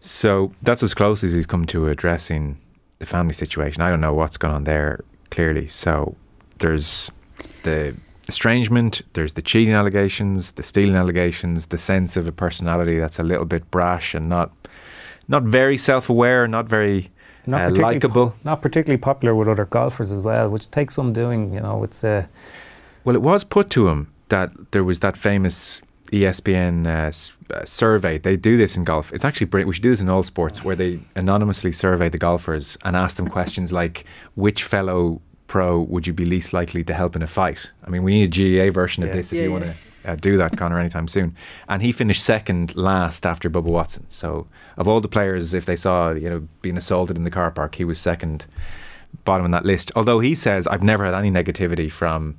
So 0.00 0.52
that's 0.62 0.82
as 0.82 0.94
close 0.94 1.22
as 1.22 1.32
he's 1.32 1.46
come 1.46 1.66
to 1.66 1.88
addressing 1.88 2.58
the 2.98 3.06
family 3.06 3.34
situation. 3.34 3.82
I 3.82 3.90
don't 3.90 4.00
know 4.00 4.14
what's 4.14 4.38
going 4.38 4.54
on 4.54 4.64
there 4.64 5.04
clearly. 5.34 5.66
So 5.68 6.14
there's 6.58 7.10
the 7.62 7.94
estrangement, 8.28 9.02
there's 9.12 9.32
the 9.34 9.42
cheating 9.42 9.74
allegations, 9.74 10.52
the 10.52 10.62
stealing 10.62 10.96
allegations, 10.96 11.66
the 11.66 11.78
sense 11.78 12.16
of 12.16 12.26
a 12.26 12.32
personality 12.32 12.98
that's 12.98 13.18
a 13.18 13.22
little 13.22 13.44
bit 13.44 13.70
brash 13.70 14.14
and 14.14 14.28
not 14.28 14.50
not 15.28 15.42
very 15.42 15.78
self-aware, 15.78 16.46
not 16.48 16.66
very 16.68 17.08
Not 17.46 17.60
uh, 17.60 17.64
particularly 17.68 17.94
likable. 17.94 18.26
po- 18.30 18.36
not 18.44 18.60
particularly 18.62 19.00
popular 19.00 19.34
with 19.34 19.48
other 19.48 19.64
golfers 19.66 20.10
as 20.12 20.20
well, 20.20 20.48
which 20.50 20.70
takes 20.70 20.94
some 20.94 21.12
doing. 21.12 21.54
You 21.54 21.60
know, 21.60 21.84
it's 21.84 22.04
uh, 22.04 22.24
Well, 23.04 23.16
it 23.16 23.22
was 23.22 23.44
put 23.44 23.70
to 23.70 23.88
him 23.88 24.06
that 24.28 24.50
there 24.72 24.84
was 24.84 24.98
that 25.00 25.16
famous 25.16 25.82
ESPN 26.12 26.86
uh, 26.86 27.10
uh, 27.52 27.64
survey. 27.64 28.18
They 28.18 28.36
do 28.36 28.56
this 28.56 28.76
in 28.76 28.84
golf. 28.84 29.12
It's 29.12 29.24
actually 29.24 29.46
brilliant. 29.46 29.68
We 29.68 29.74
should 29.74 29.82
do 29.82 29.90
this 29.90 30.00
in 30.00 30.08
all 30.08 30.22
sports 30.22 30.64
where 30.64 30.76
they 30.76 31.00
anonymously 31.14 31.72
survey 31.72 32.08
the 32.08 32.18
golfers 32.18 32.76
and 32.84 32.96
ask 32.96 33.16
them 33.16 33.28
questions 33.28 33.72
like, 33.72 34.04
which 34.34 34.62
fellow 34.62 35.20
pro 35.46 35.80
would 35.80 36.06
you 36.06 36.12
be 36.12 36.24
least 36.24 36.52
likely 36.52 36.82
to 36.84 36.94
help 36.94 37.14
in 37.16 37.22
a 37.22 37.26
fight? 37.26 37.70
I 37.84 37.90
mean, 37.90 38.02
we 38.02 38.12
need 38.12 38.36
a 38.36 38.66
GAA 38.66 38.72
version 38.72 39.02
of 39.04 39.12
this 39.12 39.32
if 39.32 39.36
Yeah, 39.38 39.44
you 39.44 39.48
yeah. 39.52 39.58
want 39.60 39.64
to 39.72 40.10
uh, 40.10 40.16
do 40.16 40.36
that, 40.36 40.56
Conor, 40.56 40.78
anytime 40.78 41.08
soon. 41.08 41.36
And 41.68 41.82
he 41.82 41.92
finished 41.92 42.22
second 42.24 42.74
last 42.76 43.24
after 43.26 43.48
Bubba 43.50 43.64
Watson. 43.64 44.04
So, 44.08 44.46
of 44.76 44.88
all 44.88 45.00
the 45.00 45.08
players, 45.08 45.54
if 45.54 45.64
they 45.66 45.76
saw, 45.76 46.10
you 46.12 46.28
know, 46.28 46.48
being 46.62 46.76
assaulted 46.76 47.16
in 47.16 47.24
the 47.24 47.30
car 47.30 47.50
park, 47.50 47.76
he 47.76 47.84
was 47.84 47.98
second 48.00 48.46
bottom 49.24 49.44
on 49.44 49.50
that 49.52 49.64
list. 49.64 49.92
Although 49.94 50.20
he 50.20 50.34
says, 50.34 50.66
I've 50.66 50.82
never 50.82 51.04
had 51.04 51.14
any 51.14 51.30
negativity 51.30 51.90
from 51.90 52.36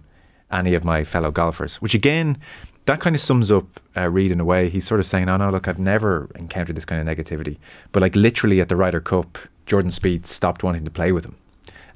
any 0.51 0.73
of 0.75 0.83
my 0.83 1.03
fellow 1.03 1.31
golfers, 1.31 1.77
which 1.77 1.93
again, 1.95 2.37
that 2.85 2.99
kind 2.99 3.15
of 3.15 3.21
sums 3.21 3.51
up 3.51 3.79
uh, 3.97 4.09
Reed 4.09 4.31
in 4.31 4.39
a 4.39 4.45
way. 4.45 4.69
He's 4.69 4.85
sort 4.85 4.99
of 4.99 5.05
saying, 5.05 5.29
"Oh 5.29 5.37
no, 5.37 5.49
look, 5.49 5.67
I've 5.67 5.79
never 5.79 6.29
encountered 6.35 6.75
this 6.75 6.85
kind 6.85 7.07
of 7.07 7.17
negativity." 7.17 7.57
But 7.91 8.01
like 8.01 8.15
literally 8.15 8.61
at 8.61 8.69
the 8.69 8.75
Ryder 8.75 9.01
Cup, 9.01 9.37
Jordan 9.65 9.91
Spieth 9.91 10.25
stopped 10.27 10.63
wanting 10.63 10.85
to 10.85 10.91
play 10.91 11.11
with 11.11 11.25
him, 11.25 11.35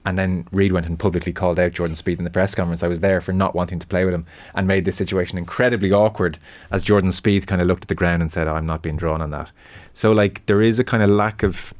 and 0.05 0.17
then 0.17 0.47
Reed 0.51 0.71
went 0.71 0.87
and 0.87 0.97
publicly 0.97 1.31
called 1.31 1.59
out 1.59 1.73
Jordan 1.73 1.95
Spieth 1.95 2.17
in 2.17 2.23
the 2.23 2.29
press 2.31 2.55
conference. 2.55 2.81
I 2.83 2.87
was 2.87 3.01
there 3.01 3.21
for 3.21 3.33
not 3.33 3.53
wanting 3.53 3.79
to 3.79 3.87
play 3.87 4.03
with 4.05 4.13
him, 4.13 4.25
and 4.55 4.67
made 4.67 4.85
this 4.85 4.97
situation 4.97 5.37
incredibly 5.37 5.91
awkward 5.91 6.39
as 6.71 6.83
Jordan 6.83 7.11
Spieth 7.11 7.45
kind 7.45 7.61
of 7.61 7.67
looked 7.67 7.83
at 7.83 7.89
the 7.89 7.95
ground 7.95 8.21
and 8.21 8.31
said, 8.31 8.47
oh, 8.47 8.55
"I'm 8.55 8.65
not 8.65 8.81
being 8.81 8.97
drawn 8.97 9.21
on 9.21 9.29
that." 9.31 9.51
So 9.93 10.11
like 10.11 10.45
there 10.47 10.61
is 10.61 10.79
a 10.79 10.83
kind 10.83 11.03
of 11.03 11.09
lack 11.09 11.43
of 11.43 11.73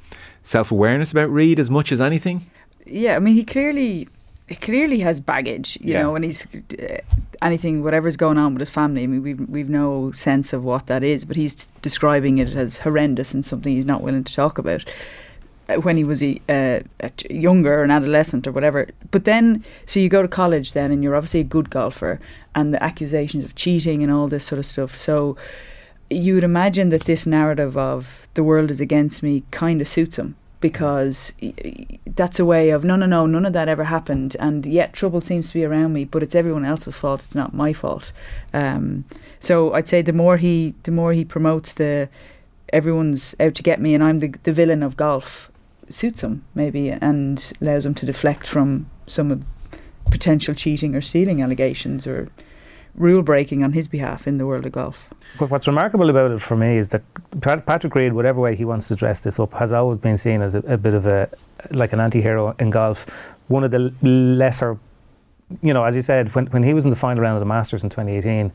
self 0.43 0.71
awareness 0.71 1.11
about 1.11 1.31
Reed 1.31 1.59
as 1.59 1.69
much 1.71 1.91
as 1.91 1.99
anything. 1.99 2.49
yeah, 2.85 3.15
I 3.15 3.19
mean, 3.19 3.35
he 3.35 3.43
clearly, 3.43 4.07
clearly 4.55 4.99
has 4.99 5.19
baggage, 5.19 5.77
you 5.81 5.93
Yeah. 5.93 6.01
know, 6.03 6.15
and 6.15 6.25
he's 6.25 6.45
uh, 6.55 6.97
anything, 7.41 7.83
whatever's 7.83 8.17
going 8.17 8.37
on 8.37 8.53
with 8.53 8.59
his 8.61 8.69
family. 8.69 9.03
I 9.03 9.07
mean, 9.07 9.23
we've 9.23 9.39
we've 9.49 9.69
no 9.69 10.11
sense 10.11 10.53
of 10.53 10.63
what 10.63 10.87
that 10.87 11.03
is, 11.03 11.25
but 11.25 11.35
he's 11.37 11.67
describing 11.81 12.37
it 12.39 12.49
as 12.55 12.79
horrendous 12.79 13.33
and 13.33 13.45
something 13.45 13.73
he's 13.73 13.85
not 13.85 14.01
willing 14.01 14.23
to 14.23 14.33
talk 14.33 14.57
about. 14.57 14.83
uh, 15.69 15.75
When 15.81 15.97
he 15.97 16.03
was 16.03 16.21
a, 16.23 16.41
uh, 16.49 16.79
a 16.99 17.11
younger, 17.29 17.83
an 17.83 17.91
adolescent, 17.91 18.47
or 18.47 18.51
whatever. 18.51 18.87
But 19.11 19.23
then, 19.25 19.63
so 19.85 19.99
you 19.99 20.09
go 20.09 20.21
to 20.21 20.27
college 20.27 20.73
then, 20.73 20.91
and 20.91 21.03
you're 21.03 21.15
obviously 21.15 21.41
a 21.41 21.43
good 21.55 21.69
golfer, 21.69 22.19
and 22.55 22.73
the 22.73 22.83
accusations 22.83 23.45
of 23.45 23.53
cheating 23.55 24.01
and 24.03 24.11
all 24.11 24.27
this 24.27 24.45
sort 24.45 24.59
of 24.59 24.65
stuff. 24.65 24.95
So 24.95 25.37
you 26.09 26.33
would 26.33 26.43
imagine 26.43 26.89
that 26.89 27.03
this 27.05 27.27
narrative 27.27 27.77
of 27.77 28.27
the 28.33 28.43
world 28.43 28.71
is 28.71 28.81
against 28.81 29.21
me 29.21 29.43
kind 29.51 29.79
of 29.81 29.87
suits 29.87 30.17
him 30.17 30.35
because 30.59 31.33
that's 32.05 32.39
a 32.39 32.45
way 32.45 32.69
of 32.69 32.83
no 32.83 32.95
no 32.95 33.05
no 33.05 33.25
none 33.25 33.45
of 33.45 33.53
that 33.53 33.69
ever 33.69 33.85
happened. 33.85 34.35
And 34.39 34.65
yet 34.65 34.93
trouble 34.93 35.21
seems 35.21 35.47
to 35.47 35.53
be 35.53 35.65
around 35.65 35.93
me 35.93 36.05
but 36.05 36.23
it's 36.23 36.35
everyone 36.35 36.65
else's 36.65 36.95
fault 36.95 37.23
it's 37.23 37.35
not 37.35 37.53
my 37.53 37.73
fault. 37.73 38.11
Um, 38.53 39.05
so 39.39 39.73
I'd 39.73 39.89
say 39.89 40.01
the 40.01 40.13
more 40.13 40.37
he 40.37 40.75
the 40.83 40.91
more 40.91 41.13
he 41.13 41.25
promotes 41.25 41.73
the 41.73 42.09
everyone's 42.73 43.35
out 43.39 43.55
to 43.55 43.63
get 43.63 43.81
me 43.81 43.95
and 43.95 44.03
I'm 44.03 44.19
the, 44.19 44.33
the 44.43 44.53
villain 44.53 44.83
of 44.83 44.97
golf 44.97 45.51
suits 45.89 46.21
him 46.21 46.43
maybe 46.53 46.89
and 46.89 47.51
allows 47.61 47.85
him 47.85 47.95
to 47.95 48.05
deflect 48.05 48.45
from 48.45 48.87
some 49.07 49.41
potential 50.11 50.53
cheating 50.53 50.95
or 50.95 51.01
stealing 51.01 51.41
allegations 51.41 52.05
or 52.05 52.29
rule 52.95 53.21
breaking 53.21 53.63
on 53.63 53.73
his 53.73 53.87
behalf 53.87 54.27
in 54.27 54.37
the 54.37 54.45
world 54.45 54.65
of 54.65 54.71
golf 54.71 55.09
what's 55.37 55.67
remarkable 55.67 56.09
about 56.09 56.31
it 56.31 56.41
for 56.41 56.57
me 56.57 56.77
is 56.77 56.89
that 56.89 57.03
Patrick 57.41 57.95
Reed, 57.95 58.13
whatever 58.13 58.41
way 58.41 58.55
he 58.55 58.65
wants 58.65 58.87
to 58.87 58.95
dress 58.95 59.21
this 59.21 59.39
up, 59.39 59.53
has 59.53 59.71
always 59.71 59.97
been 59.97 60.17
seen 60.17 60.41
as 60.41 60.55
a, 60.55 60.59
a 60.59 60.77
bit 60.77 60.93
of 60.93 61.05
a 61.05 61.29
like 61.71 61.93
an 61.93 61.99
anti-hero 61.99 62.55
in 62.59 62.69
golf. 62.69 63.35
One 63.47 63.63
of 63.63 63.71
the 63.71 63.93
lesser, 64.01 64.77
you 65.61 65.73
know, 65.73 65.83
as 65.83 65.95
you 65.95 66.01
said, 66.01 66.33
when 66.35 66.47
when 66.47 66.63
he 66.63 66.73
was 66.73 66.83
in 66.83 66.89
the 66.89 66.95
final 66.95 67.23
round 67.23 67.35
of 67.35 67.41
the 67.41 67.45
Masters 67.45 67.83
in 67.83 67.89
2018, 67.89 68.51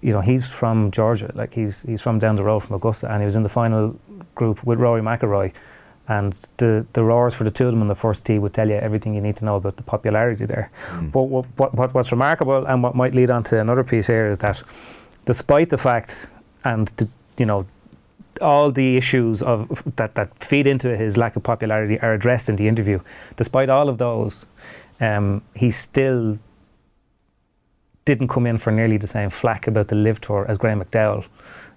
you 0.00 0.12
know, 0.12 0.20
he's 0.20 0.50
from 0.50 0.90
Georgia, 0.90 1.30
like 1.34 1.52
he's 1.52 1.82
he's 1.82 2.00
from 2.00 2.18
down 2.18 2.36
the 2.36 2.44
road 2.44 2.60
from 2.60 2.76
Augusta, 2.76 3.10
and 3.10 3.20
he 3.20 3.24
was 3.24 3.36
in 3.36 3.42
the 3.42 3.48
final 3.48 3.98
group 4.34 4.64
with 4.64 4.78
Rory 4.78 5.02
McIlroy. 5.02 5.52
And 6.08 6.32
the, 6.56 6.86
the 6.94 7.04
roars 7.04 7.34
for 7.34 7.44
the 7.44 7.50
two 7.50 7.66
of 7.66 7.72
them 7.72 7.82
on 7.82 7.88
the 7.88 7.94
first 7.94 8.24
tee 8.24 8.38
would 8.38 8.54
tell 8.54 8.68
you 8.68 8.76
everything 8.76 9.14
you 9.14 9.20
need 9.20 9.36
to 9.36 9.44
know 9.44 9.56
about 9.56 9.76
the 9.76 9.82
popularity 9.82 10.46
there. 10.46 10.70
But 11.12 11.22
what, 11.24 11.46
what, 11.56 11.74
what, 11.74 11.94
what's 11.94 12.10
remarkable 12.10 12.64
and 12.64 12.82
what 12.82 12.94
might 12.94 13.14
lead 13.14 13.30
on 13.30 13.42
to 13.44 13.60
another 13.60 13.84
piece 13.84 14.06
here 14.06 14.30
is 14.30 14.38
that 14.38 14.62
despite 15.26 15.68
the 15.68 15.76
fact 15.76 16.26
and 16.64 16.88
the, 16.96 17.08
you 17.36 17.46
know 17.46 17.66
all 18.40 18.70
the 18.70 18.96
issues 18.96 19.42
of 19.42 19.82
that 19.96 20.14
that 20.14 20.42
feed 20.42 20.66
into 20.66 20.96
his 20.96 21.16
lack 21.16 21.36
of 21.36 21.42
popularity 21.42 22.00
are 22.00 22.14
addressed 22.14 22.48
in 22.48 22.56
the 22.56 22.68
interview. 22.68 22.98
Despite 23.36 23.68
all 23.68 23.88
of 23.88 23.98
those, 23.98 24.46
um, 25.00 25.42
he 25.54 25.70
still 25.70 26.38
didn't 28.04 28.28
come 28.28 28.46
in 28.46 28.58
for 28.58 28.70
nearly 28.70 28.96
the 28.96 29.06
same 29.06 29.30
flack 29.30 29.66
about 29.66 29.88
the 29.88 29.94
LIV 29.94 30.20
tour 30.20 30.46
as 30.48 30.56
Graham 30.56 30.82
McDowell, 30.82 31.26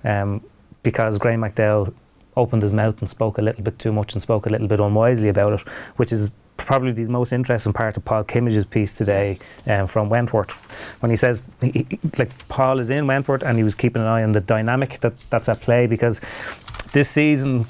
um, 0.03 0.41
because 0.83 1.17
Graham 1.17 1.41
McDowell 1.41 1.93
opened 2.37 2.63
his 2.63 2.73
mouth 2.73 2.99
and 2.99 3.09
spoke 3.09 3.37
a 3.37 3.41
little 3.41 3.63
bit 3.63 3.77
too 3.79 3.91
much 3.91 4.13
and 4.13 4.21
spoke 4.21 4.45
a 4.45 4.49
little 4.49 4.67
bit 4.67 4.79
unwisely 4.79 5.29
about 5.29 5.53
it, 5.53 5.61
which 5.97 6.11
is 6.11 6.31
probably 6.57 6.91
the 6.91 7.09
most 7.09 7.33
interesting 7.33 7.73
part 7.73 7.97
of 7.97 8.05
Paul 8.05 8.23
Kimmage's 8.23 8.65
piece 8.65 8.93
today 8.93 9.39
um, 9.65 9.87
from 9.87 10.09
Wentworth, 10.09 10.51
when 11.01 11.09
he 11.09 11.15
says 11.15 11.47
he, 11.61 11.85
like 12.17 12.47
Paul 12.47 12.79
is 12.79 12.89
in 12.89 13.07
Wentworth 13.07 13.43
and 13.43 13.57
he 13.57 13.63
was 13.63 13.75
keeping 13.75 14.01
an 14.01 14.07
eye 14.07 14.23
on 14.23 14.31
the 14.31 14.41
dynamic 14.41 14.99
that 14.99 15.17
that's 15.29 15.49
at 15.49 15.61
play 15.61 15.87
because 15.87 16.21
this 16.93 17.09
season 17.09 17.65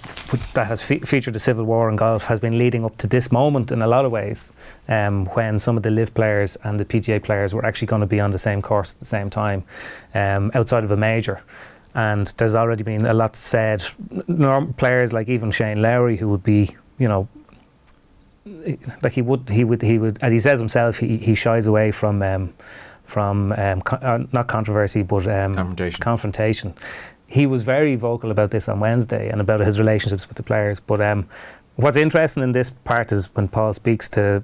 that 0.54 0.66
has 0.68 0.82
fe- 0.84 1.00
featured 1.00 1.34
the 1.34 1.40
civil 1.40 1.64
war 1.64 1.90
in 1.90 1.96
golf 1.96 2.26
has 2.26 2.40
been 2.40 2.58
leading 2.58 2.84
up 2.84 2.98
to 2.98 3.08
this 3.08 3.32
moment 3.32 3.72
in 3.72 3.82
a 3.82 3.88
lot 3.88 4.04
of 4.04 4.12
ways 4.12 4.52
um, 4.88 5.26
when 5.28 5.60
some 5.60 5.78
of 5.78 5.84
the 5.84 5.92
LIV 5.92 6.14
players 6.14 6.56
and 6.64 6.80
the 6.80 6.86
PGA 6.86 7.22
players 7.22 7.54
were 7.54 7.66
actually 7.66 7.88
going 7.88 8.02
to 8.02 8.08
be 8.08 8.20
on 8.20 8.32
the 8.32 8.40
same 8.40 8.62
course 8.62 8.94
at 8.94 9.00
the 9.00 9.06
same 9.06 9.30
time 9.30 9.64
um, 10.14 10.52
outside 10.54 10.84
of 10.84 10.92
a 10.92 10.98
major 10.98 11.44
and 11.94 12.28
there's 12.38 12.56
already 12.56 12.84
been 12.84 13.06
a 13.06 13.14
lot 13.14 13.36
said 13.36 13.84
norm- 14.28 14.74
players 14.74 15.12
like 15.14 15.28
even 15.30 15.52
Shane 15.52 15.82
Lowry 15.82 16.18
who 16.18 16.30
would 16.30 16.44
be 16.44 16.76
you 16.98 17.08
know 17.08 17.28
like 19.04 19.14
he 19.14 19.22
would 19.22 19.50
he 19.50 19.64
would 19.64 19.82
he 19.82 19.98
would 19.98 20.22
as 20.24 20.32
he 20.32 20.40
says 20.40 20.60
himself 20.60 21.00
he, 21.00 21.18
he 21.18 21.36
shies 21.36 21.68
away 21.68 21.92
from 21.92 22.22
um, 22.22 22.54
from 23.04 23.52
um, 23.54 23.82
co- 23.82 23.98
uh, 23.98 24.24
not 24.32 24.48
controversy 24.48 25.04
but 25.04 25.28
um, 25.28 25.56
Confrontation. 25.56 26.02
confrontation. 26.02 26.74
He 27.28 27.46
was 27.46 27.64
very 27.64 27.96
vocal 27.96 28.32
about 28.32 28.52
this 28.52 28.68
on 28.68 28.80
Wednesday 28.80 29.30
and 29.30 29.40
about 29.40 29.62
his 29.62 29.80
relationships 29.80 30.28
with 30.28 30.36
the 30.36 30.44
players. 30.44 30.82
But 30.82 31.00
um, 31.02 31.30
what's 31.78 31.96
interesting 31.96 32.44
in 32.44 32.52
this 32.52 32.70
part 32.70 33.12
is 33.14 33.34
when 33.36 33.48
Paul 33.48 33.74
speaks 33.74 34.10
to 34.10 34.44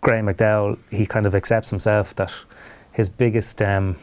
Graham 0.00 0.26
McDowell, 0.26 0.76
he 0.90 1.06
kind 1.06 1.26
of 1.26 1.34
accepts 1.36 1.70
himself 1.70 2.14
that 2.16 2.32
his 2.92 3.08
biggest 3.08 3.62
um, 3.62 3.96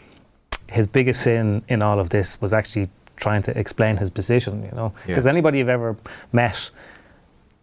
his 0.71 0.88
biggest 0.88 1.21
sin 1.21 1.63
in 1.67 1.81
all 1.81 1.99
of 1.99 2.10
this 2.10 2.39
was 2.41 2.53
actually 2.53 2.89
trying 3.17 3.43
to 3.43 3.51
explain 3.57 3.97
his 3.97 4.10
position. 4.10 4.63
You 4.63 4.71
know, 4.75 4.93
Yeah. 5.05 5.07
because 5.07 5.27
anybody 5.27 5.57
you've 5.60 5.69
ever 5.69 5.95
met 6.31 6.69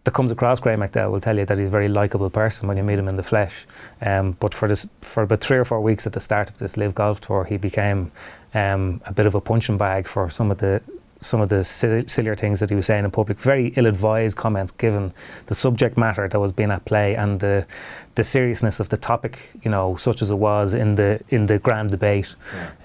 that 0.05 0.15
comes 0.15 0.31
across 0.31 0.61
Graham 0.61 0.81
McDowell 0.81 1.11
will 1.11 1.21
tell 1.21 1.37
you 1.39 1.45
that 1.45 1.59
he's 1.59 1.69
a 1.69 1.71
very 1.71 1.89
likable 1.89 2.31
person 2.31 2.69
when 2.69 2.77
you 2.77 2.83
meet 2.85 2.99
him 2.99 3.09
in 3.09 3.17
the 3.17 3.23
flesh. 3.23 3.67
Um, 4.01 4.37
but 4.41 4.55
for 4.55 4.69
this, 4.69 4.87
for 5.01 5.23
about 5.25 5.41
three 5.41 5.59
or 5.59 5.65
four 5.65 5.81
weeks 5.81 6.07
at 6.07 6.13
the 6.13 6.21
start 6.21 6.49
of 6.51 6.59
this 6.59 6.77
LIV 6.77 6.95
Golf 6.95 7.21
Tour, 7.21 7.45
he 7.45 7.57
became 7.57 8.13
um, 8.55 9.01
a 9.05 9.13
bit 9.13 9.27
of 9.27 9.35
a 9.35 9.41
punching 9.41 9.77
bag 9.79 10.07
for 10.07 10.31
some 10.31 10.51
of 10.51 10.59
the 10.59 10.81
some 11.21 11.41
of 11.41 11.49
the 11.49 11.65
sillier 11.65 12.37
things 12.37 12.61
that 12.61 12.71
he 12.71 12.77
was 12.77 12.87
saying 12.87 13.05
in 13.05 13.11
public. 13.11 13.39
Very 13.39 13.69
ill-advised 13.77 14.37
comments 14.37 14.73
given 14.73 15.13
the 15.47 15.55
subject 15.55 15.97
matter 15.97 16.29
that 16.29 16.41
was 16.41 16.53
being 16.53 16.71
at 16.71 16.85
play 16.85 17.15
and 17.15 17.41
the 17.41 17.67
the 18.15 18.25
seriousness 18.25 18.81
of 18.81 18.89
the 18.89 18.97
topic. 18.97 19.39
You 19.63 19.71
know, 19.71 19.97
such 19.97 20.23
as 20.23 20.31
it 20.31 20.39
was 20.39 20.75
in 20.75 20.95
the 20.95 21.21
in 21.29 21.47
the 21.47 21.59
grand 21.59 21.91
debate. 21.91 22.35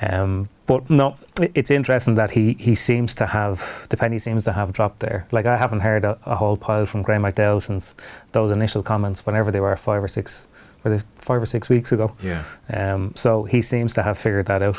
Um, 0.02 0.50
but 0.66 0.90
no, 0.90 1.18
it's 1.54 1.70
interesting 1.70 2.16
that 2.16 2.32
he, 2.32 2.54
he 2.54 2.74
seems 2.74 3.14
to 3.16 3.28
have 3.28 3.86
the 3.90 3.98
penny 3.98 4.18
seems 4.18 4.46
to 4.46 4.54
have 4.54 4.72
dropped 4.72 5.02
there. 5.02 5.28
Like 5.32 5.46
I 5.46 5.58
haven't 5.58 5.82
heard 5.82 6.06
a, 6.06 6.18
a 6.26 6.36
whole 6.38 6.56
pile 6.56 6.86
from 6.86 7.02
Graham 7.02 7.24
McDowell 7.24 7.62
since 7.62 7.96
those 8.32 8.50
initial 8.50 8.82
comments, 8.82 9.26
whenever 9.26 9.52
they 9.52 9.60
were 9.60 9.76
five 9.76 10.02
or 10.02 10.08
six, 10.08 10.48
were 10.84 10.92
they 10.98 11.04
five 11.18 11.42
or 11.42 11.46
six 11.46 11.70
weeks 11.70 11.92
ago. 11.92 12.16
Yeah. 12.22 12.44
Um, 12.72 13.12
so 13.16 13.44
he 13.44 13.62
seems 13.62 13.94
to 13.94 14.04
have 14.04 14.18
figured 14.18 14.46
that 14.46 14.62
out. 14.62 14.78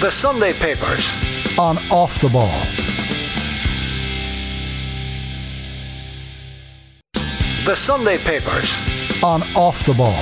The 0.00 0.10
Sunday 0.10 0.52
Papers 0.52 1.31
on 1.58 1.76
Off 1.90 2.18
the 2.22 2.30
Ball. 2.30 2.50
The 7.66 7.76
Sunday 7.76 8.16
Papers 8.18 8.82
on 9.22 9.42
Off 9.54 9.84
the 9.84 9.92
Ball. 9.92 10.16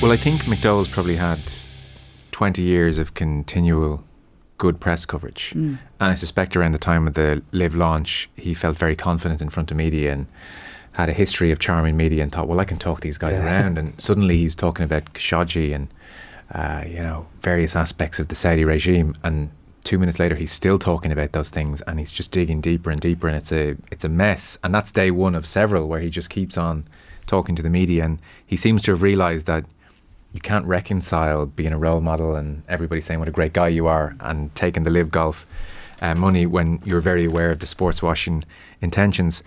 Well, 0.00 0.12
I 0.12 0.16
think 0.16 0.42
McDowell's 0.42 0.88
probably 0.88 1.16
had 1.16 1.40
20 2.30 2.62
years 2.62 2.98
of 2.98 3.14
continual 3.14 4.04
good 4.56 4.78
press 4.78 5.04
coverage. 5.04 5.50
Mm. 5.50 5.56
And 5.56 5.78
I 5.98 6.14
suspect 6.14 6.56
around 6.56 6.72
the 6.72 6.78
time 6.78 7.08
of 7.08 7.14
the 7.14 7.42
LIV 7.50 7.74
launch, 7.74 8.30
he 8.36 8.54
felt 8.54 8.78
very 8.78 8.94
confident 8.94 9.42
in 9.42 9.50
front 9.50 9.72
of 9.72 9.76
media 9.76 10.12
and 10.12 10.26
had 10.92 11.08
a 11.08 11.12
history 11.12 11.50
of 11.50 11.58
charming 11.58 11.96
media 11.96 12.22
and 12.22 12.30
thought, 12.30 12.46
well, 12.46 12.60
I 12.60 12.64
can 12.64 12.78
talk 12.78 13.00
these 13.00 13.18
guys 13.18 13.34
yeah. 13.34 13.44
around. 13.44 13.78
And 13.78 14.00
suddenly 14.00 14.36
he's 14.36 14.54
talking 14.54 14.84
about 14.84 15.12
Khashoggi 15.12 15.74
and 15.74 15.88
uh, 16.52 16.84
you 16.86 16.98
know, 16.98 17.26
various 17.40 17.76
aspects 17.76 18.18
of 18.18 18.28
the 18.28 18.34
Saudi 18.34 18.64
regime. 18.64 19.14
And 19.22 19.50
two 19.84 19.98
minutes 19.98 20.18
later, 20.18 20.34
he's 20.34 20.52
still 20.52 20.78
talking 20.78 21.12
about 21.12 21.32
those 21.32 21.50
things 21.50 21.80
and 21.82 21.98
he's 21.98 22.12
just 22.12 22.30
digging 22.30 22.60
deeper 22.60 22.90
and 22.90 23.00
deeper. 23.00 23.28
And 23.28 23.36
it's 23.36 23.52
a, 23.52 23.76
it's 23.90 24.04
a 24.04 24.08
mess. 24.08 24.58
And 24.64 24.74
that's 24.74 24.92
day 24.92 25.10
one 25.10 25.34
of 25.34 25.46
several 25.46 25.88
where 25.88 26.00
he 26.00 26.10
just 26.10 26.30
keeps 26.30 26.56
on 26.56 26.84
talking 27.26 27.54
to 27.56 27.62
the 27.62 27.70
media. 27.70 28.04
And 28.04 28.18
he 28.46 28.56
seems 28.56 28.82
to 28.84 28.92
have 28.92 29.02
realised 29.02 29.46
that 29.46 29.64
you 30.32 30.40
can't 30.40 30.66
reconcile 30.66 31.46
being 31.46 31.72
a 31.72 31.78
role 31.78 32.00
model 32.00 32.34
and 32.34 32.62
everybody 32.68 33.00
saying 33.00 33.18
what 33.18 33.28
a 33.28 33.32
great 33.32 33.52
guy 33.52 33.68
you 33.68 33.86
are 33.86 34.14
and 34.20 34.54
taking 34.54 34.82
the 34.82 34.90
LIV 34.90 35.10
golf 35.10 35.46
uh, 36.00 36.14
money 36.14 36.46
when 36.46 36.80
you're 36.84 37.00
very 37.00 37.24
aware 37.24 37.50
of 37.50 37.60
the 37.60 37.66
sports 37.66 38.02
washing 38.02 38.44
intentions. 38.80 39.42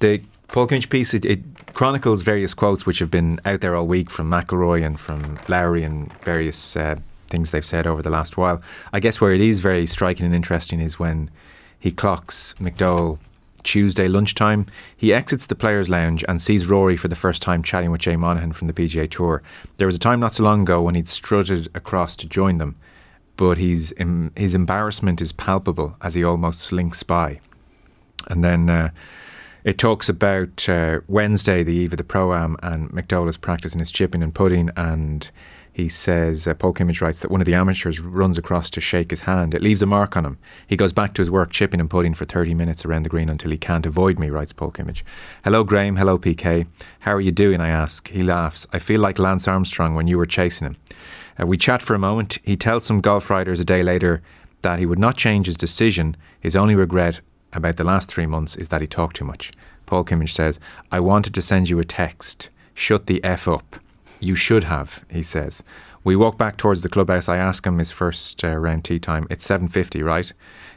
The 0.00 0.22
Paul 0.48 0.66
Kimmage 0.66 0.90
piece 0.90 1.14
it, 1.14 1.24
it 1.24 1.40
chronicles 1.74 2.22
various 2.22 2.54
quotes 2.54 2.86
which 2.86 3.00
have 3.00 3.10
been 3.10 3.40
out 3.44 3.60
there 3.60 3.74
all 3.74 3.86
week 3.86 4.08
from 4.08 4.30
McIlroy 4.30 4.86
and 4.86 4.98
from 4.98 5.36
Lowry 5.48 5.82
and 5.82 6.12
various 6.20 6.76
uh, 6.76 6.96
things 7.28 7.50
they've 7.50 7.64
said 7.64 7.86
over 7.86 8.00
the 8.00 8.10
last 8.10 8.36
while. 8.36 8.62
I 8.92 9.00
guess 9.00 9.20
where 9.20 9.32
it 9.32 9.40
is 9.40 9.60
very 9.60 9.86
striking 9.86 10.24
and 10.24 10.34
interesting 10.34 10.80
is 10.80 10.98
when 10.98 11.30
he 11.78 11.90
clocks 11.90 12.54
McDowell 12.60 13.18
Tuesday 13.64 14.06
lunchtime. 14.06 14.66
He 14.96 15.12
exits 15.12 15.46
the 15.46 15.54
players' 15.54 15.88
lounge 15.88 16.24
and 16.28 16.40
sees 16.40 16.66
Rory 16.66 16.96
for 16.96 17.08
the 17.08 17.16
first 17.16 17.42
time 17.42 17.62
chatting 17.62 17.90
with 17.90 18.02
Jay 18.02 18.14
Monahan 18.14 18.52
from 18.52 18.68
the 18.68 18.72
PGA 18.72 19.10
Tour. 19.10 19.42
There 19.78 19.86
was 19.86 19.96
a 19.96 20.00
time 20.00 20.20
not 20.20 20.34
so 20.34 20.44
long 20.44 20.62
ago 20.62 20.80
when 20.80 20.94
he'd 20.94 21.08
strutted 21.08 21.68
across 21.74 22.14
to 22.16 22.28
join 22.28 22.58
them, 22.58 22.76
but 23.36 23.58
his 23.58 23.92
em- 23.96 24.32
his 24.36 24.54
embarrassment 24.54 25.20
is 25.20 25.32
palpable 25.32 25.96
as 26.00 26.14
he 26.14 26.22
almost 26.22 26.60
slinks 26.60 27.02
by. 27.02 27.40
And 28.28 28.44
then 28.44 28.70
uh, 28.70 28.90
it 29.64 29.78
talks 29.78 30.10
about 30.10 30.68
uh, 30.68 31.00
Wednesday, 31.08 31.62
the 31.62 31.72
eve 31.72 31.94
of 31.94 31.96
the 31.96 32.04
pro 32.04 32.34
am, 32.34 32.56
and 32.62 32.90
McDowell 32.90 33.28
is 33.28 33.38
practicing 33.38 33.78
his 33.78 33.90
chipping 33.90 34.22
and 34.22 34.34
putting. 34.34 34.70
And 34.76 35.30
he 35.72 35.88
says, 35.88 36.46
uh, 36.46 36.52
Paul 36.52 36.74
Kimmage 36.74 37.00
writes 37.00 37.20
that 37.20 37.30
one 37.30 37.40
of 37.40 37.46
the 37.46 37.54
amateurs 37.54 37.98
runs 37.98 38.36
across 38.36 38.68
to 38.70 38.80
shake 38.82 39.10
his 39.10 39.22
hand. 39.22 39.54
It 39.54 39.62
leaves 39.62 39.80
a 39.80 39.86
mark 39.86 40.18
on 40.18 40.26
him. 40.26 40.38
He 40.66 40.76
goes 40.76 40.92
back 40.92 41.14
to 41.14 41.22
his 41.22 41.30
work 41.30 41.50
chipping 41.50 41.80
and 41.80 41.88
putting 41.88 42.12
for 42.12 42.26
30 42.26 42.52
minutes 42.52 42.84
around 42.84 43.04
the 43.04 43.08
green 43.08 43.30
until 43.30 43.50
he 43.50 43.56
can't 43.56 43.86
avoid 43.86 44.18
me, 44.18 44.28
writes 44.28 44.52
Paul 44.52 44.70
Kimmage. 44.70 45.02
Hello, 45.44 45.64
Graham. 45.64 45.96
Hello, 45.96 46.18
PK. 46.18 46.66
How 47.00 47.14
are 47.14 47.20
you 47.20 47.32
doing? 47.32 47.62
I 47.62 47.70
ask. 47.70 48.06
He 48.08 48.22
laughs. 48.22 48.66
I 48.70 48.78
feel 48.78 49.00
like 49.00 49.18
Lance 49.18 49.48
Armstrong 49.48 49.94
when 49.94 50.06
you 50.06 50.18
were 50.18 50.26
chasing 50.26 50.66
him. 50.66 50.76
Uh, 51.40 51.46
we 51.46 51.56
chat 51.56 51.80
for 51.80 51.94
a 51.94 51.98
moment. 51.98 52.38
He 52.44 52.58
tells 52.58 52.84
some 52.84 53.00
golf 53.00 53.30
writers 53.30 53.60
a 53.60 53.64
day 53.64 53.82
later 53.82 54.22
that 54.60 54.78
he 54.78 54.84
would 54.84 54.98
not 54.98 55.16
change 55.16 55.46
his 55.46 55.56
decision. 55.56 56.18
His 56.38 56.54
only 56.54 56.74
regret 56.74 57.22
about 57.54 57.76
the 57.76 57.84
last 57.84 58.08
three 58.08 58.26
months 58.26 58.56
is 58.56 58.68
that 58.68 58.80
he 58.80 58.86
talked 58.86 59.16
too 59.16 59.24
much. 59.24 59.52
Paul 59.86 60.04
Kimmage 60.04 60.30
says, 60.30 60.58
I 60.90 61.00
wanted 61.00 61.34
to 61.34 61.42
send 61.42 61.68
you 61.68 61.78
a 61.78 61.84
text. 61.84 62.48
Shut 62.74 63.06
the 63.06 63.22
F 63.22 63.46
up. 63.46 63.76
You 64.20 64.34
should 64.34 64.64
have, 64.64 65.04
he 65.10 65.22
says. 65.22 65.62
We 66.02 66.16
walk 66.16 66.36
back 66.36 66.56
towards 66.56 66.82
the 66.82 66.88
clubhouse. 66.88 67.28
I 67.28 67.36
ask 67.36 67.66
him 67.66 67.78
his 67.78 67.90
first 67.90 68.44
uh, 68.44 68.56
round 68.56 68.84
tee 68.84 68.98
time. 68.98 69.26
It's 69.30 69.46
7.50, 69.46 70.04
right? 70.04 70.32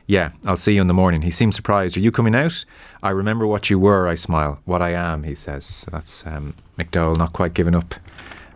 Yeah, 0.06 0.32
I'll 0.46 0.56
see 0.56 0.76
you 0.76 0.82
in 0.82 0.88
the 0.88 0.94
morning. 0.94 1.24
He 1.24 1.32
seems 1.32 1.56
surprised. 1.56 1.98
Are 1.98 2.02
you 2.02 2.12
coming 2.12 2.34
out? 2.34 2.63
I 3.04 3.10
remember 3.10 3.46
what 3.46 3.70
you 3.70 3.78
were, 3.78 4.08
I 4.08 4.16
smile. 4.16 4.60
What 4.63 4.82
I 4.82 4.92
am, 4.92 5.24
he 5.24 5.36
says. 5.36 5.66
So 5.66 5.92
that's 5.92 6.26
um, 6.26 6.56
McDowell 6.78 7.18
not 7.18 7.34
quite 7.34 7.54
giving 7.54 7.76
up 7.76 7.96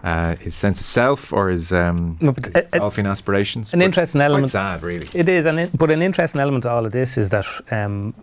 uh, 0.03 0.35
his 0.37 0.55
sense 0.55 0.79
of 0.79 0.85
self 0.85 1.31
or 1.31 1.49
his, 1.49 1.71
um, 1.71 2.17
No, 2.21 2.33
his 2.33 2.55
a- 2.55 2.67
a- 2.73 2.79
golfing 2.79 3.05
aspirations. 3.05 3.73
an 3.73 3.81
interesting 3.81 4.19
it's 4.21 4.25
element- 4.25 4.45
Quite 4.51 4.51
sad, 4.51 4.83
really. 4.83 5.07
It 5.13 5.29
is, 5.29 5.45
and 5.45 5.59
it, 5.59 5.69
but 5.77 5.91
an 5.91 6.01
interesting 6.01 6.41
element 6.41 6.63
to 6.63 6.69
all 6.71 6.85
of 6.85 6.91
this 6.91 7.17
is 7.17 7.29
that 7.29 7.45
um, 7.71 8.13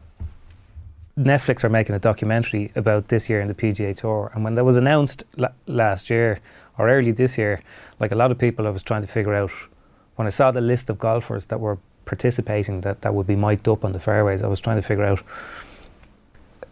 Netflix 1.18 1.64
are 1.64 1.68
making 1.68 1.94
a 1.94 1.98
documentary 1.98 2.70
about 2.76 3.08
this 3.08 3.28
year 3.28 3.40
in 3.40 3.48
the 3.48 3.54
PGA 3.54 3.94
Tour, 3.94 4.30
and 4.34 4.44
when 4.44 4.54
that 4.54 4.64
was 4.64 4.76
announced 4.76 5.22
la- 5.36 5.48
last 5.66 6.10
year 6.10 6.38
or 6.78 6.88
early 6.88 7.12
this 7.12 7.36
year, 7.38 7.60
like 8.00 8.12
a 8.12 8.16
lot 8.16 8.30
of 8.30 8.38
people, 8.38 8.66
I 8.66 8.70
was 8.70 8.82
trying 8.82 9.02
to 9.02 9.08
figure 9.08 9.34
out 9.34 9.50
when 10.16 10.26
I 10.26 10.30
saw 10.30 10.50
the 10.50 10.60
list 10.60 10.90
of 10.90 10.98
golfers 10.98 11.46
that 11.46 11.58
were 11.60 11.78
participating 12.04 12.80
that 12.82 13.02
that 13.02 13.14
would 13.14 13.26
be 13.26 13.36
mic'd 13.36 13.68
up 13.68 13.84
on 13.84 13.92
the 13.92 14.00
fairways. 14.00 14.42
I 14.42 14.46
was 14.46 14.60
trying 14.60 14.76
to 14.76 14.82
figure 14.82 15.04
out 15.04 15.20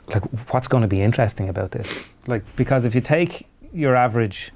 like 0.08 0.22
what's 0.52 0.68
going 0.68 0.82
to 0.82 0.88
be 0.88 1.02
interesting 1.02 1.48
about 1.48 1.72
this, 1.72 2.08
like 2.26 2.42
because 2.56 2.84
if 2.84 2.94
you 2.94 3.00
take 3.00 3.46
your 3.72 3.96
average 3.96 4.52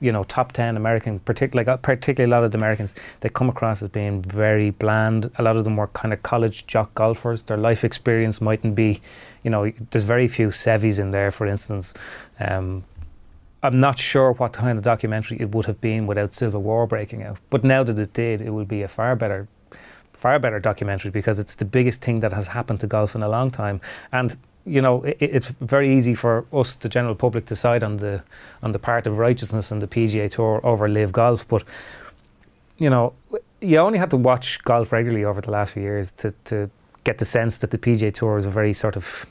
you 0.00 0.12
know 0.12 0.24
top 0.24 0.52
10 0.52 0.76
american 0.76 1.18
particularly 1.20 1.68
uh, 1.68 1.76
particularly 1.76 2.30
a 2.30 2.34
lot 2.34 2.44
of 2.44 2.52
the 2.52 2.58
americans 2.58 2.94
they 3.20 3.28
come 3.28 3.48
across 3.48 3.82
as 3.82 3.88
being 3.88 4.22
very 4.22 4.70
bland. 4.70 5.30
A 5.38 5.42
lot 5.42 5.56
of 5.56 5.64
them 5.64 5.76
were 5.76 5.88
kind 5.88 6.12
of 6.12 6.22
college 6.22 6.66
jock 6.66 6.94
golfers. 6.94 7.42
Their 7.42 7.56
life 7.56 7.84
experience 7.84 8.40
mightn't 8.40 8.74
be 8.74 9.00
you 9.42 9.50
know 9.50 9.72
there's 9.90 10.04
very 10.04 10.28
few 10.28 10.50
sevies 10.50 10.98
in 10.98 11.10
there 11.10 11.30
for 11.30 11.46
instance. 11.46 11.94
Um, 12.40 12.84
I'm 13.62 13.80
not 13.80 13.98
sure 13.98 14.32
what 14.32 14.52
kind 14.52 14.76
of 14.76 14.84
documentary 14.84 15.40
it 15.40 15.54
would 15.54 15.64
have 15.64 15.80
been 15.80 16.06
without 16.06 16.34
civil 16.34 16.60
war 16.62 16.86
breaking 16.86 17.22
out 17.22 17.38
but 17.48 17.64
now 17.64 17.82
that 17.82 17.98
it 17.98 18.12
did 18.12 18.42
it 18.42 18.50
will 18.50 18.66
be 18.66 18.82
a 18.82 18.88
far 18.88 19.16
better 19.16 19.48
far 20.24 20.38
better 20.38 20.60
documentary 20.60 21.10
because 21.10 21.38
it's 21.38 21.54
the 21.54 21.64
biggest 21.64 22.00
thing 22.00 22.20
that 22.20 22.32
has 22.32 22.48
happened 22.48 22.80
to 22.80 22.86
golf 22.86 23.14
in 23.14 23.22
a 23.22 23.28
long 23.28 23.50
time. 23.50 23.78
And 24.10 24.36
you 24.66 24.80
know 24.80 25.02
it, 25.02 25.16
it's 25.20 25.48
very 25.60 25.94
easy 25.94 26.14
for 26.14 26.46
us 26.52 26.74
the 26.74 26.88
general 26.88 27.14
public 27.14 27.46
to 27.46 27.56
side 27.56 27.82
on 27.82 27.98
the 27.98 28.22
on 28.62 28.72
the 28.72 28.78
part 28.78 29.06
of 29.06 29.18
righteousness 29.18 29.70
and 29.70 29.82
the 29.82 29.86
PGA 29.86 30.30
Tour 30.30 30.60
over 30.62 30.88
LIV 30.88 31.12
golf. 31.12 31.46
But 31.48 31.64
you 32.78 32.90
know 32.90 33.14
you 33.60 33.78
only 33.78 33.98
had 33.98 34.10
to 34.10 34.16
watch 34.16 34.62
golf 34.64 34.92
regularly 34.92 35.24
over 35.24 35.40
the 35.40 35.50
last 35.50 35.72
few 35.72 35.82
years 35.82 36.10
to, 36.12 36.34
to 36.44 36.70
get 37.04 37.18
the 37.18 37.24
sense 37.24 37.58
that 37.58 37.70
the 37.70 37.78
PGA 37.78 38.12
Tour 38.12 38.36
is 38.36 38.46
a 38.46 38.50
very 38.50 38.72
sort 38.72 38.96
of 38.96 39.26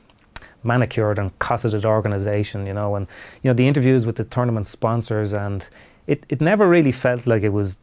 manicured 0.64 1.20
and 1.20 1.38
cosseted 1.40 1.86
organisation 1.86 2.66
you 2.68 2.74
know. 2.74 2.96
And 2.96 3.08
you 3.42 3.50
know 3.50 3.54
the 3.54 3.68
interviews 3.68 4.06
with 4.06 4.18
the 4.18 4.24
tournament 4.24 4.68
sponsors 4.68 5.34
and 5.34 5.68
it, 6.06 6.26
it 6.30 6.42
never 6.42 6.68
really 6.68 6.92
felt 6.92 7.26
like 7.26 7.44
it 7.44 7.54
was 7.54 7.78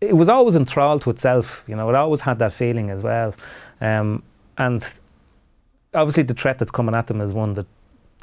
it 0.00 0.16
was 0.16 0.28
always 0.28 0.56
enthralled 0.56 1.02
to 1.02 1.10
itself 1.10 1.64
you 1.68 1.76
know. 1.76 1.88
It 1.88 1.94
always 1.94 2.22
had 2.22 2.40
that 2.40 2.52
feeling 2.52 2.90
as 2.90 3.02
well. 3.02 3.34
Um, 3.80 4.22
and 4.56 4.84
obviously 5.94 6.22
the 6.22 6.34
threat 6.34 6.58
that's 6.58 6.70
coming 6.72 6.94
at 6.94 7.06
them 7.06 7.20
is 7.20 7.32
one 7.32 7.54
that 7.54 7.66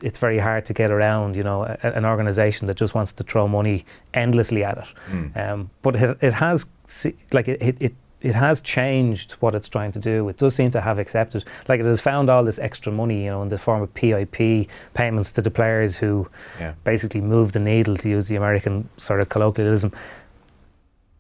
it's 0.04 0.18
very 0.18 0.40
hard 0.40 0.66
to 0.66 0.74
get 0.74 0.90
around 0.92 1.36
you 1.36 1.44
know 1.44 1.64
a, 1.64 1.78
an 1.84 2.06
organisation 2.06 2.68
that 2.68 2.76
just 2.78 2.96
wants 2.96 3.14
to 3.14 3.24
throw 3.24 3.48
money 3.48 3.86
endlessly 4.14 4.64
at 4.64 4.78
it 4.78 5.38
um, 5.38 5.70
but 5.82 5.96
it, 5.96 6.18
it 6.22 6.34
has 6.34 6.66
like 7.32 7.48
it, 7.48 7.62
it, 7.62 7.78
it 7.80 7.94
it 8.22 8.36
has 8.36 8.62
changed 8.62 9.32
what 9.40 9.56
it's 9.56 9.68
trying 9.68 9.92
to 9.92 9.98
do. 9.98 10.30
It 10.30 10.38
does 10.38 10.54
seem 10.54 10.70
to 10.72 10.82
have 10.82 11.00
accepted, 11.00 11.44
like 11.68 11.80
it 11.80 11.88
has 11.88 12.02
found 12.02 12.30
all 12.30 12.44
this 12.44 12.60
extra 12.60 12.92
money, 12.92 13.24
you 13.24 13.32
know, 13.32 13.42
in 13.42 13.50
the 13.50 13.58
form 13.58 13.82
of 13.82 13.92
PIP 13.96 14.70
payments 14.94 15.32
to 15.32 15.42
the 15.42 15.50
players 15.50 15.98
who 15.98 16.28
Yeah. 16.60 16.74
basically 16.84 17.22
move 17.22 17.54
the 17.54 17.60
needle, 17.60 17.98
to 17.98 18.08
use 18.08 18.28
the 18.28 18.36
American 18.36 18.90
sort 18.98 19.22
of 19.22 19.30
colloquialism. 19.30 19.92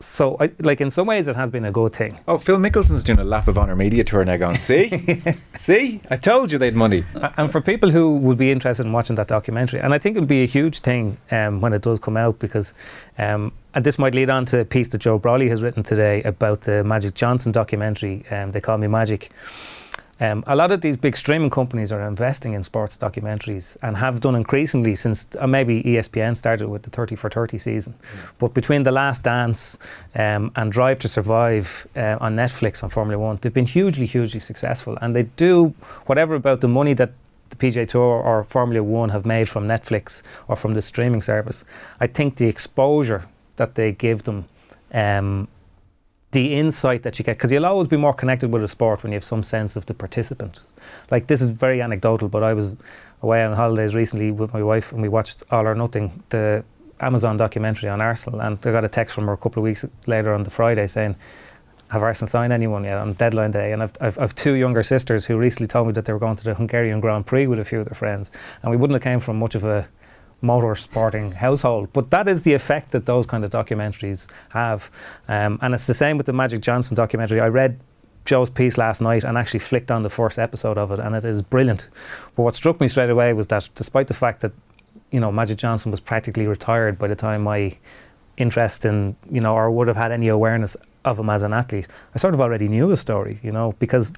So, 0.01 0.37
I, 0.39 0.51
like 0.59 0.81
in 0.81 0.89
some 0.89 1.07
ways, 1.07 1.27
it 1.27 1.35
has 1.35 1.49
been 1.49 1.65
a 1.65 1.71
good 1.71 1.93
thing. 1.93 2.19
Oh, 2.27 2.37
Phil 2.37 2.57
Mickelson's 2.57 3.03
doing 3.03 3.19
a 3.19 3.23
lap 3.23 3.47
of 3.47 3.57
honour 3.57 3.75
media 3.75 4.03
tour 4.03 4.25
now. 4.25 4.37
Going, 4.37 4.57
see, 4.57 5.21
see, 5.55 6.01
I 6.09 6.15
told 6.17 6.51
you 6.51 6.57
they'd 6.57 6.75
money. 6.75 7.03
And 7.37 7.51
for 7.51 7.61
people 7.61 7.91
who 7.91 8.17
would 8.17 8.37
be 8.37 8.51
interested 8.51 8.85
in 8.85 8.91
watching 8.91 9.15
that 9.17 9.27
documentary, 9.27 9.79
and 9.79 9.93
I 9.93 9.97
think 9.97 10.17
it'll 10.17 10.27
be 10.27 10.43
a 10.43 10.47
huge 10.47 10.79
thing 10.79 11.17
um, 11.29 11.61
when 11.61 11.73
it 11.73 11.81
does 11.81 11.99
come 11.99 12.17
out 12.17 12.39
because, 12.39 12.73
um, 13.17 13.51
and 13.73 13.85
this 13.85 13.97
might 13.99 14.15
lead 14.15 14.29
on 14.29 14.45
to 14.47 14.59
a 14.59 14.65
piece 14.65 14.89
that 14.89 14.99
Joe 14.99 15.19
Brolly 15.19 15.49
has 15.49 15.61
written 15.61 15.83
today 15.83 16.23
about 16.23 16.61
the 16.61 16.83
Magic 16.83 17.13
Johnson 17.13 17.51
documentary. 17.51 18.25
Um, 18.29 18.51
they 18.51 18.61
call 18.61 18.77
me 18.77 18.87
Magic. 18.87 19.31
Um, 20.21 20.43
a 20.45 20.55
lot 20.55 20.71
of 20.71 20.81
these 20.81 20.97
big 20.97 21.17
streaming 21.17 21.49
companies 21.49 21.91
are 21.91 22.07
investing 22.07 22.53
in 22.53 22.61
sports 22.61 22.95
documentaries 22.95 23.75
and 23.81 23.97
have 23.97 24.19
done 24.19 24.35
increasingly 24.35 24.95
since 24.95 25.27
uh, 25.39 25.47
maybe 25.47 25.81
ESPN 25.81 26.37
started 26.37 26.69
with 26.69 26.83
the 26.83 26.91
30 26.91 27.15
for 27.15 27.27
30 27.27 27.57
season. 27.57 27.95
But 28.37 28.53
between 28.53 28.83
The 28.83 28.91
Last 28.91 29.23
Dance 29.23 29.79
um, 30.13 30.51
and 30.55 30.71
Drive 30.71 30.99
to 30.99 31.07
Survive 31.07 31.87
uh, 31.95 32.17
on 32.21 32.35
Netflix 32.35 32.83
on 32.83 32.91
Formula 32.91 33.17
One, 33.17 33.39
they've 33.41 33.51
been 33.51 33.65
hugely, 33.65 34.05
hugely 34.05 34.39
successful. 34.39 34.95
And 35.01 35.15
they 35.15 35.23
do 35.23 35.73
whatever 36.05 36.35
about 36.35 36.61
the 36.61 36.67
money 36.67 36.93
that 36.93 37.13
the 37.49 37.55
PGA 37.55 37.87
Tour 37.87 38.21
or 38.21 38.43
Formula 38.43 38.83
One 38.83 39.09
have 39.09 39.25
made 39.25 39.49
from 39.49 39.67
Netflix 39.67 40.21
or 40.47 40.55
from 40.55 40.75
the 40.75 40.83
streaming 40.83 41.23
service. 41.23 41.63
I 41.99 42.05
think 42.05 42.35
the 42.35 42.47
exposure 42.47 43.27
that 43.55 43.73
they 43.73 43.91
give 43.91 44.23
them 44.23 44.45
um, 44.93 45.47
the 46.31 46.53
insight 46.53 47.03
that 47.03 47.19
you 47.19 47.25
get, 47.25 47.37
because 47.37 47.51
you'll 47.51 47.65
always 47.65 47.87
be 47.87 47.97
more 47.97 48.13
connected 48.13 48.51
with 48.51 48.63
a 48.63 48.67
sport 48.67 49.03
when 49.03 49.11
you 49.11 49.17
have 49.17 49.23
some 49.23 49.43
sense 49.43 49.75
of 49.75 49.85
the 49.85 49.93
participant. 49.93 50.59
Like 51.09 51.27
this 51.27 51.41
is 51.41 51.49
very 51.49 51.81
anecdotal, 51.81 52.29
but 52.29 52.43
I 52.43 52.53
was 52.53 52.77
away 53.21 53.43
on 53.43 53.53
holidays 53.53 53.93
recently 53.93 54.31
with 54.31 54.53
my 54.53 54.63
wife, 54.63 54.91
and 54.91 55.01
we 55.01 55.09
watched 55.09 55.43
All 55.51 55.67
or 55.67 55.75
Nothing, 55.75 56.23
the 56.29 56.63
Amazon 56.99 57.37
documentary 57.37 57.89
on 57.89 58.01
Arsenal, 58.01 58.41
and 58.41 58.57
I 58.65 58.71
got 58.71 58.85
a 58.85 58.89
text 58.89 59.13
from 59.15 59.25
her 59.27 59.33
a 59.33 59.37
couple 59.37 59.61
of 59.61 59.65
weeks 59.65 59.85
later 60.07 60.33
on 60.33 60.43
the 60.43 60.49
Friday 60.49 60.87
saying, 60.87 61.15
have 61.91 62.03
Arsenal 62.03 62.29
signed 62.29 62.53
anyone 62.53 62.85
yet 62.85 62.97
on 62.97 63.13
deadline 63.13 63.51
day. 63.51 63.73
And 63.73 63.83
I've, 63.83 63.91
I've, 63.99 64.17
I've 64.17 64.33
two 64.33 64.53
younger 64.53 64.81
sisters 64.81 65.25
who 65.25 65.37
recently 65.37 65.67
told 65.67 65.87
me 65.87 65.93
that 65.93 66.05
they 66.05 66.13
were 66.13 66.19
going 66.19 66.37
to 66.37 66.43
the 66.45 66.53
Hungarian 66.53 67.01
Grand 67.01 67.25
Prix 67.25 67.47
with 67.47 67.59
a 67.59 67.65
few 67.65 67.81
of 67.81 67.85
their 67.85 67.95
friends, 67.95 68.31
and 68.61 68.71
we 68.71 68.77
wouldn't 68.77 68.95
have 68.95 69.03
came 69.03 69.19
from 69.19 69.37
much 69.37 69.55
of 69.55 69.65
a 69.65 69.87
motor 70.41 70.75
sporting 70.75 71.31
household. 71.31 71.89
But 71.93 72.09
that 72.11 72.27
is 72.27 72.43
the 72.43 72.53
effect 72.53 72.91
that 72.91 73.05
those 73.05 73.25
kind 73.25 73.45
of 73.45 73.51
documentaries 73.51 74.27
have, 74.49 74.91
um, 75.27 75.59
and 75.61 75.73
it's 75.73 75.87
the 75.87 75.93
same 75.93 76.17
with 76.17 76.25
the 76.25 76.33
Magic 76.33 76.61
Johnson 76.61 76.95
documentary. 76.95 77.39
I 77.39 77.47
read 77.47 77.79
Joe's 78.25 78.49
piece 78.49 78.77
last 78.77 79.01
night 79.01 79.23
and 79.23 79.37
actually 79.37 79.59
flicked 79.59 79.91
on 79.91 80.03
the 80.03 80.09
first 80.09 80.37
episode 80.37 80.77
of 80.77 80.91
it, 80.91 80.99
and 80.99 81.15
it 81.15 81.25
is 81.25 81.41
brilliant. 81.41 81.89
But 82.35 82.43
what 82.43 82.55
struck 82.55 82.79
me 82.79 82.87
straight 82.87 83.09
away 83.09 83.33
was 83.33 83.47
that, 83.47 83.69
despite 83.75 84.07
the 84.07 84.13
fact 84.13 84.41
that 84.41 84.53
you 85.11 85.19
know 85.19 85.31
Magic 85.31 85.57
Johnson 85.57 85.91
was 85.91 85.99
practically 85.99 86.47
retired 86.47 86.97
by 86.97 87.07
the 87.07 87.15
time 87.15 87.43
my 87.43 87.77
interest 88.37 88.85
in 88.85 89.15
you 89.29 89.41
know 89.41 89.53
or 89.53 89.69
would 89.69 89.87
have 89.87 89.97
had 89.97 90.11
any 90.11 90.27
awareness 90.27 90.77
of 91.03 91.19
him 91.19 91.29
as 91.29 91.43
an 91.43 91.53
athlete, 91.53 91.87
I 92.13 92.17
sort 92.19 92.33
of 92.33 92.41
already 92.41 92.67
knew 92.67 92.89
his 92.89 92.99
story, 92.99 93.39
you 93.41 93.51
know, 93.51 93.75
because 93.79 94.11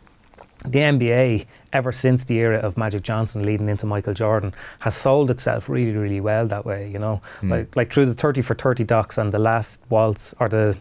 the 0.66 0.80
NBA, 0.80 1.46
ever 1.74 1.92
since 1.92 2.24
the 2.24 2.36
era 2.36 2.58
of 2.58 2.78
Magic 2.78 3.04
Johnson 3.04 3.44
leading 3.44 3.70
into 3.70 3.86
Michael 3.86 4.14
Jordan, 4.14 4.54
has 4.80 4.96
sold 4.96 5.30
itself 5.30 5.68
really, 5.68 5.92
really 5.92 6.22
well 6.22 6.48
that 6.48 6.66
way. 6.66 6.90
You 6.90 7.00
know, 7.00 7.22
mm. 7.42 7.50
like 7.50 7.76
like 7.76 7.94
through 7.94 8.06
the 8.06 8.14
thirty 8.14 8.42
for 8.42 8.56
thirty 8.56 8.84
docs 8.84 9.18
and 9.18 9.32
the 9.32 9.40
last 9.40 9.82
waltz 9.90 10.34
or 10.40 10.48
the 10.48 10.78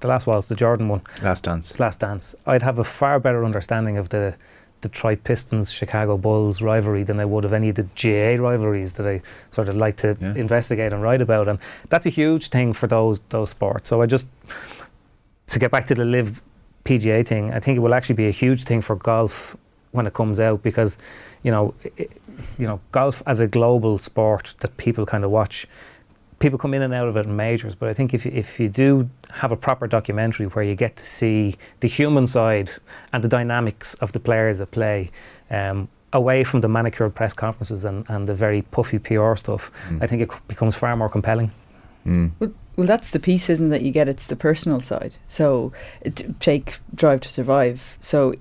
the 0.00 0.08
last 0.08 0.26
waltz, 0.26 0.46
the 0.46 0.54
Jordan 0.54 0.88
one, 0.88 1.02
last 1.22 1.44
dance, 1.44 1.78
last 1.80 2.00
dance. 2.00 2.34
I'd 2.46 2.62
have 2.62 2.78
a 2.78 2.84
far 2.84 3.18
better 3.18 3.44
understanding 3.44 3.98
of 3.98 4.10
the 4.10 4.34
the 4.80 4.88
Detroit 4.88 5.24
Pistons 5.24 5.70
Chicago 5.70 6.16
Bulls 6.16 6.62
rivalry 6.62 7.02
than 7.02 7.20
I 7.20 7.24
would 7.24 7.44
of 7.44 7.52
any 7.52 7.68
of 7.68 7.74
the 7.74 7.82
GA 7.94 8.36
rivalries 8.36 8.94
that 8.94 9.06
I 9.06 9.20
sort 9.50 9.68
of 9.68 9.76
like 9.76 9.96
to 9.98 10.16
yeah. 10.20 10.34
investigate 10.34 10.92
and 10.92 11.02
write 11.02 11.20
about. 11.20 11.48
And 11.48 11.58
that's 11.88 12.06
a 12.06 12.10
huge 12.10 12.48
thing 12.48 12.72
for 12.72 12.86
those 12.86 13.20
those 13.28 13.50
sports. 13.50 13.88
So 13.88 14.00
I 14.02 14.06
just 14.06 14.28
to 15.48 15.58
get 15.58 15.70
back 15.70 15.86
to 15.88 15.94
the 15.94 16.04
LIV 16.04 16.40
PGA 16.84 17.26
thing, 17.26 17.52
I 17.52 17.60
think 17.60 17.76
it 17.76 17.80
will 17.80 17.94
actually 17.94 18.16
be 18.16 18.28
a 18.28 18.32
huge 18.32 18.64
thing 18.64 18.80
for 18.80 18.96
golf 18.96 19.56
when 19.92 20.06
it 20.06 20.14
comes 20.14 20.38
out 20.38 20.62
because, 20.62 20.98
you 21.42 21.50
know, 21.50 21.74
it, 21.96 22.10
you 22.58 22.66
know, 22.66 22.80
golf 22.92 23.22
as 23.26 23.40
a 23.40 23.46
global 23.46 23.98
sport 23.98 24.54
that 24.60 24.76
people 24.76 25.04
kind 25.06 25.24
of 25.24 25.30
watch. 25.30 25.66
People 26.38 26.58
come 26.58 26.72
in 26.72 26.80
and 26.80 26.94
out 26.94 27.06
of 27.06 27.16
it 27.16 27.26
in 27.26 27.36
majors, 27.36 27.74
but 27.74 27.90
I 27.90 27.92
think 27.92 28.14
if 28.14 28.24
if 28.24 28.58
you 28.58 28.68
do 28.68 29.10
have 29.30 29.52
a 29.52 29.56
proper 29.56 29.86
documentary 29.86 30.46
where 30.46 30.64
you 30.64 30.74
get 30.74 30.96
to 30.96 31.04
see 31.04 31.56
the 31.80 31.88
human 31.88 32.26
side 32.26 32.70
and 33.12 33.22
the 33.22 33.28
dynamics 33.28 33.94
of 33.94 34.12
the 34.12 34.20
players 34.20 34.58
that 34.58 34.70
play, 34.70 35.10
um, 35.50 35.88
away 36.12 36.42
from 36.42 36.60
the 36.60 36.68
manicured 36.68 37.14
press 37.14 37.34
conferences 37.34 37.84
and, 37.84 38.04
and 38.08 38.28
the 38.28 38.34
very 38.34 38.62
puffy 38.62 38.98
PR 38.98 39.34
stuff, 39.34 39.70
mm. 39.88 40.02
I 40.02 40.06
think 40.06 40.22
it 40.22 40.30
becomes 40.48 40.74
far 40.74 40.96
more 40.96 41.08
compelling. 41.08 41.52
Well, 42.38 42.52
well, 42.76 42.86
that's 42.86 43.10
the 43.10 43.20
piece, 43.20 43.50
isn't 43.50 43.68
that 43.68 43.82
you 43.82 43.90
get? 43.90 44.08
It's 44.08 44.26
the 44.26 44.36
personal 44.36 44.80
side. 44.80 45.16
So 45.22 45.72
take 46.38 46.78
Drive 46.94 47.20
to 47.20 47.28
Survive. 47.28 47.98
So 48.00 48.32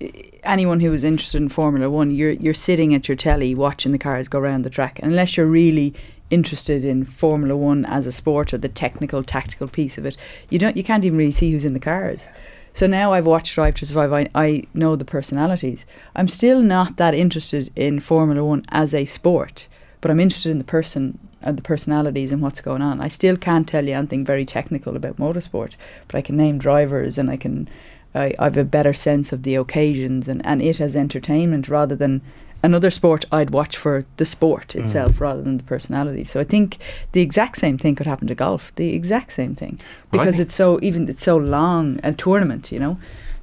anyone 0.44 0.80
who 0.80 0.94
is 0.94 1.04
interested 1.04 1.42
in 1.42 1.50
Formula 1.50 1.90
One, 1.90 2.12
you're 2.12 2.32
you're 2.32 2.54
sitting 2.54 2.94
at 2.94 3.10
your 3.10 3.18
telly 3.18 3.54
watching 3.54 3.92
the 3.92 3.98
cars 3.98 4.30
go 4.30 4.40
around 4.40 4.62
the 4.62 4.70
track, 4.70 5.00
unless 5.04 5.36
you're 5.36 5.46
really 5.46 5.94
interested 6.30 6.86
in 6.86 7.04
Formula 7.04 7.58
One 7.58 7.86
as 7.86 8.08
a 8.08 8.12
sport 8.12 8.54
or 8.54 8.58
the 8.58 8.70
technical, 8.70 9.24
tactical 9.24 9.68
piece 9.68 9.98
of 9.98 10.06
it, 10.06 10.16
you 10.50 10.60
don't 10.60 10.78
you 10.78 10.84
can't 10.84 11.04
even 11.04 11.18
really 11.18 11.32
see 11.32 11.52
who's 11.52 11.66
in 11.66 11.74
the 11.74 11.80
cars. 11.80 12.30
So 12.72 12.88
now 12.88 13.14
I've 13.14 13.26
watched 13.26 13.56
Drive 13.56 13.76
to 13.76 13.86
Survive. 13.86 14.14
I, 14.14 14.30
I 14.36 14.64
know 14.74 14.96
the 14.96 15.04
personalities. 15.04 15.86
I'm 16.16 16.28
still 16.28 16.62
not 16.62 16.98
that 16.98 17.16
interested 17.16 17.72
in 17.76 18.00
Formula 18.00 18.46
One 18.46 18.64
as 18.70 18.94
a 18.94 19.06
sport, 19.06 19.68
but 20.02 20.12
I'm 20.12 20.20
interested 20.20 20.52
in 20.52 20.60
the 20.60 20.64
person 20.64 21.20
and 21.42 21.58
the 21.58 21.62
personalities 21.62 22.32
and 22.32 22.42
what's 22.42 22.62
going 22.62 22.82
on. 22.82 23.02
I 23.02 23.08
still 23.08 23.38
can't 23.38 23.68
tell 23.68 23.86
you 23.86 23.94
anything 23.94 24.26
very 24.26 24.46
technical 24.46 24.96
about 24.96 25.18
motorsport, 25.18 25.76
but 26.08 26.18
I 26.18 26.22
can 26.22 26.38
name 26.38 26.58
drivers 26.58 27.18
and 27.18 27.30
I 27.30 27.38
can 27.38 27.68
I, 28.14 28.34
I 28.40 28.46
have 28.46 28.58
a 28.58 28.64
better 28.64 28.94
sense 28.94 29.32
of 29.32 29.44
the 29.44 29.56
occasions 29.56 30.28
and, 30.28 30.46
and 30.46 30.62
it 30.62 30.82
as 30.82 30.96
entertainment 30.96 31.70
rather 31.70 31.96
than 31.96 32.22
another 32.64 32.92
sport 32.92 33.24
I'd 33.32 33.52
watch 33.52 33.78
for 33.78 34.04
the 34.18 34.26
sport 34.26 34.70
mm. 34.70 34.84
itself 34.84 35.14
mm. 35.14 35.20
rather 35.22 35.42
than 35.42 35.58
the 35.58 35.64
personality. 35.64 36.24
So 36.24 36.40
I 36.40 36.44
think 36.44 36.78
the 37.12 37.22
exact 37.22 37.58
same 37.58 37.78
thing 37.78 37.96
could 37.96 38.08
happen 38.08 38.28
to 38.28 38.36
golf. 38.36 38.74
The 38.76 38.94
exact 38.94 39.32
same 39.34 39.56
thing 39.56 39.80
because 40.12 40.36
well, 40.36 40.42
it's 40.42 40.56
so 40.56 40.80
even 40.82 41.08
it's 41.08 41.24
so 41.24 41.38
long 41.38 42.00
a 42.04 42.12
tournament, 42.12 42.72
you 42.72 42.80
know 42.80 42.98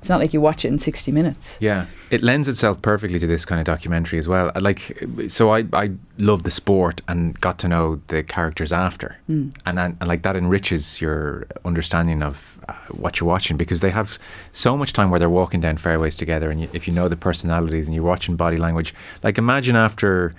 it's 0.06 0.10
not 0.10 0.20
like 0.20 0.32
you 0.32 0.40
watch 0.40 0.64
it 0.64 0.68
in 0.68 0.78
60 0.78 1.10
minutes. 1.10 1.58
Yeah, 1.60 1.86
it 2.12 2.22
lends 2.22 2.46
itself 2.46 2.80
perfectly 2.80 3.18
to 3.18 3.26
this 3.26 3.44
kind 3.44 3.58
of 3.58 3.64
documentary 3.64 4.20
as 4.20 4.28
well. 4.28 4.52
Like, 4.54 5.02
so 5.26 5.52
I, 5.52 5.64
I 5.72 5.90
love 6.16 6.44
the 6.44 6.50
sport 6.52 7.02
and 7.08 7.38
got 7.40 7.58
to 7.58 7.68
know 7.68 8.00
the 8.06 8.22
characters 8.22 8.72
after. 8.72 9.18
Mm. 9.28 9.52
And, 9.66 9.80
and, 9.80 9.96
and, 10.00 10.06
like 10.06 10.22
that 10.22 10.36
enriches 10.36 11.00
your 11.00 11.48
understanding 11.64 12.22
of 12.22 12.56
uh, 12.68 12.74
what 12.92 13.18
you're 13.18 13.28
watching 13.28 13.56
because 13.56 13.80
they 13.80 13.90
have 13.90 14.16
so 14.52 14.76
much 14.76 14.92
time 14.92 15.10
where 15.10 15.18
they're 15.18 15.28
walking 15.28 15.60
down 15.60 15.76
fairways 15.76 16.16
together. 16.16 16.52
And 16.52 16.60
you, 16.60 16.68
if 16.72 16.86
you 16.86 16.94
know 16.94 17.08
the 17.08 17.16
personalities 17.16 17.88
and 17.88 17.94
you're 17.96 18.04
watching 18.04 18.36
body 18.36 18.58
language, 18.58 18.94
like 19.24 19.38
imagine 19.38 19.74
after 19.74 20.36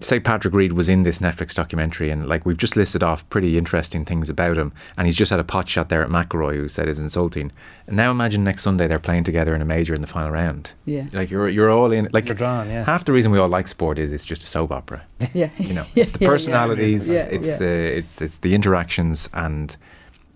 say 0.00 0.20
Patrick 0.20 0.54
Reed 0.54 0.72
was 0.72 0.88
in 0.88 1.02
this 1.02 1.20
Netflix 1.20 1.54
documentary, 1.54 2.10
and 2.10 2.26
like 2.26 2.44
we've 2.44 2.56
just 2.56 2.76
listed 2.76 3.02
off 3.02 3.28
pretty 3.30 3.56
interesting 3.56 4.04
things 4.04 4.28
about 4.28 4.56
him, 4.56 4.72
and 4.96 5.06
he's 5.06 5.16
just 5.16 5.30
had 5.30 5.40
a 5.40 5.44
pot 5.44 5.68
shot 5.68 5.88
there 5.88 6.02
at 6.02 6.08
McIlroy, 6.08 6.56
who 6.56 6.68
said 6.68 6.88
is 6.88 6.98
insulting. 6.98 7.52
And 7.86 7.96
now 7.96 8.10
imagine 8.10 8.44
next 8.44 8.62
Sunday 8.62 8.86
they're 8.86 8.98
playing 8.98 9.24
together 9.24 9.54
in 9.54 9.62
a 9.62 9.64
major 9.64 9.94
in 9.94 10.00
the 10.00 10.06
final 10.06 10.30
round. 10.30 10.72
Yeah, 10.84 11.06
like 11.12 11.30
you're 11.30 11.48
you're 11.48 11.70
all 11.70 11.92
in. 11.92 12.08
Like 12.12 12.26
you're 12.26 12.34
drawn. 12.34 12.68
Yeah. 12.68 12.84
Half 12.84 13.04
the 13.04 13.12
reason 13.12 13.32
we 13.32 13.38
all 13.38 13.48
like 13.48 13.68
sport 13.68 13.98
is 13.98 14.12
it's 14.12 14.24
just 14.24 14.42
a 14.42 14.46
soap 14.46 14.72
opera. 14.72 15.04
Yeah, 15.34 15.50
you 15.56 15.72
know, 15.72 15.86
it's 15.94 16.10
the 16.10 16.26
personalities, 16.26 17.10
yeah, 17.12 17.24
it's 17.24 17.56
the 17.56 17.96
it's 17.96 18.20
it's 18.20 18.38
the 18.38 18.54
interactions, 18.54 19.28
and 19.32 19.76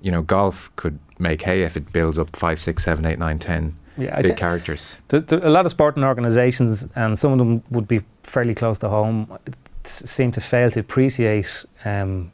you 0.01 0.11
know, 0.11 0.23
golf 0.23 0.71
could 0.77 0.99
make 1.19 1.43
hay 1.43 1.63
if 1.63 1.77
it 1.77 1.93
builds 1.93 2.19
up 2.19 2.35
five, 2.37 2.61
six, 2.61 2.85
seven, 2.85 3.05
eight, 3.05 3.19
nine, 3.19 3.39
ten 3.39 3.75
yeah, 3.99 4.21
big 4.21 4.37
characters. 4.37 4.99
There, 5.09 5.21
there, 5.21 5.45
a 5.45 5.51
lot 5.51 5.67
of 5.67 5.73
sporting 5.73 6.05
organisations, 6.05 6.91
and 6.95 7.19
some 7.19 7.33
of 7.33 7.39
them 7.39 7.63
would 7.71 7.89
be 7.89 8.01
fairly 8.27 8.55
close 8.55 8.79
to 8.81 8.89
home, 8.89 9.39
seem 9.85 10.33
to 10.33 10.41
fail 10.41 10.71
to 10.71 10.81
appreciate 10.81 11.65
um, 11.85 12.33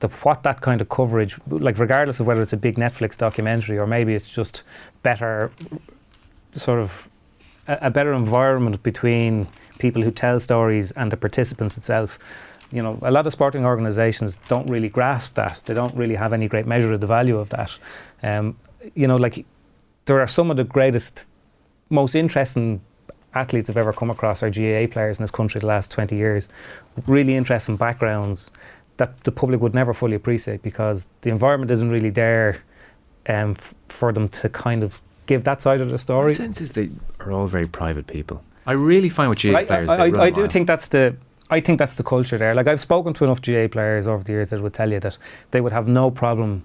the, 0.00 0.08
what 0.08 0.42
that 0.42 0.60
kind 0.60 0.80
of 0.80 0.88
coverage, 0.88 1.36
like 1.48 1.78
regardless 1.78 2.20
of 2.20 2.26
whether 2.26 2.40
it's 2.40 2.52
a 2.52 2.56
big 2.56 2.76
Netflix 2.76 3.16
documentary 3.16 3.78
or 3.78 3.86
maybe 3.86 4.14
it's 4.14 4.32
just 4.32 4.62
better, 5.02 5.50
sort 6.54 6.78
of 6.80 7.10
a, 7.66 7.78
a 7.82 7.90
better 7.90 8.12
environment 8.12 8.82
between 8.82 9.48
people 9.78 10.02
who 10.02 10.10
tell 10.10 10.38
stories 10.38 10.92
and 10.92 11.10
the 11.10 11.16
participants 11.16 11.76
itself 11.76 12.18
you 12.72 12.82
know, 12.82 12.98
a 13.02 13.10
lot 13.10 13.26
of 13.26 13.32
sporting 13.32 13.66
organisations 13.66 14.38
don't 14.48 14.68
really 14.68 14.88
grasp 14.88 15.34
that. 15.34 15.62
They 15.66 15.74
don't 15.74 15.94
really 15.94 16.14
have 16.14 16.32
any 16.32 16.48
great 16.48 16.66
measure 16.66 16.92
of 16.92 17.00
the 17.00 17.06
value 17.06 17.38
of 17.38 17.50
that. 17.50 17.76
Um, 18.22 18.56
you 18.94 19.06
know, 19.06 19.16
like 19.16 19.44
there 20.06 20.20
are 20.20 20.26
some 20.26 20.50
of 20.50 20.56
the 20.56 20.64
greatest, 20.64 21.28
most 21.90 22.14
interesting 22.14 22.80
athletes 23.34 23.70
I've 23.70 23.76
ever 23.76 23.92
come 23.92 24.10
across 24.10 24.42
are 24.42 24.50
GAA 24.50 24.92
players 24.92 25.18
in 25.18 25.22
this 25.22 25.30
country 25.30 25.60
the 25.60 25.66
last 25.66 25.90
20 25.90 26.16
years. 26.16 26.48
Really 27.06 27.36
interesting 27.36 27.76
backgrounds 27.76 28.50
that 28.98 29.24
the 29.24 29.32
public 29.32 29.60
would 29.60 29.74
never 29.74 29.94
fully 29.94 30.14
appreciate 30.14 30.62
because 30.62 31.06
the 31.22 31.30
environment 31.30 31.70
isn't 31.70 31.90
really 31.90 32.10
there 32.10 32.62
um, 33.28 33.52
f- 33.52 33.74
for 33.88 34.12
them 34.12 34.28
to 34.28 34.48
kind 34.48 34.82
of 34.82 35.00
give 35.26 35.44
that 35.44 35.62
side 35.62 35.80
of 35.80 35.90
the 35.90 35.98
story. 35.98 36.28
My 36.28 36.34
sense 36.34 36.60
is 36.60 36.72
they 36.72 36.90
are 37.20 37.32
all 37.32 37.46
very 37.46 37.66
private 37.66 38.06
people. 38.06 38.44
I 38.66 38.72
really 38.72 39.08
find 39.08 39.30
with 39.30 39.42
GAA 39.42 39.64
players, 39.64 39.90
I, 39.90 39.96
I, 39.96 40.08
I, 40.08 40.22
I 40.24 40.30
do 40.30 40.46
think 40.48 40.66
that's 40.66 40.88
the. 40.88 41.16
I 41.50 41.60
think 41.60 41.78
that's 41.78 41.96
the 41.96 42.02
culture 42.02 42.38
there. 42.38 42.54
Like 42.54 42.66
I've 42.66 42.80
spoken 42.80 43.12
to 43.14 43.24
enough 43.24 43.42
GAA 43.42 43.68
players 43.68 44.06
over 44.06 44.24
the 44.24 44.32
years 44.32 44.50
that 44.50 44.62
would 44.62 44.72
tell 44.72 44.90
you 44.90 45.00
that 45.00 45.18
they 45.50 45.60
would 45.60 45.72
have 45.72 45.86
no 45.86 46.10
problem 46.10 46.64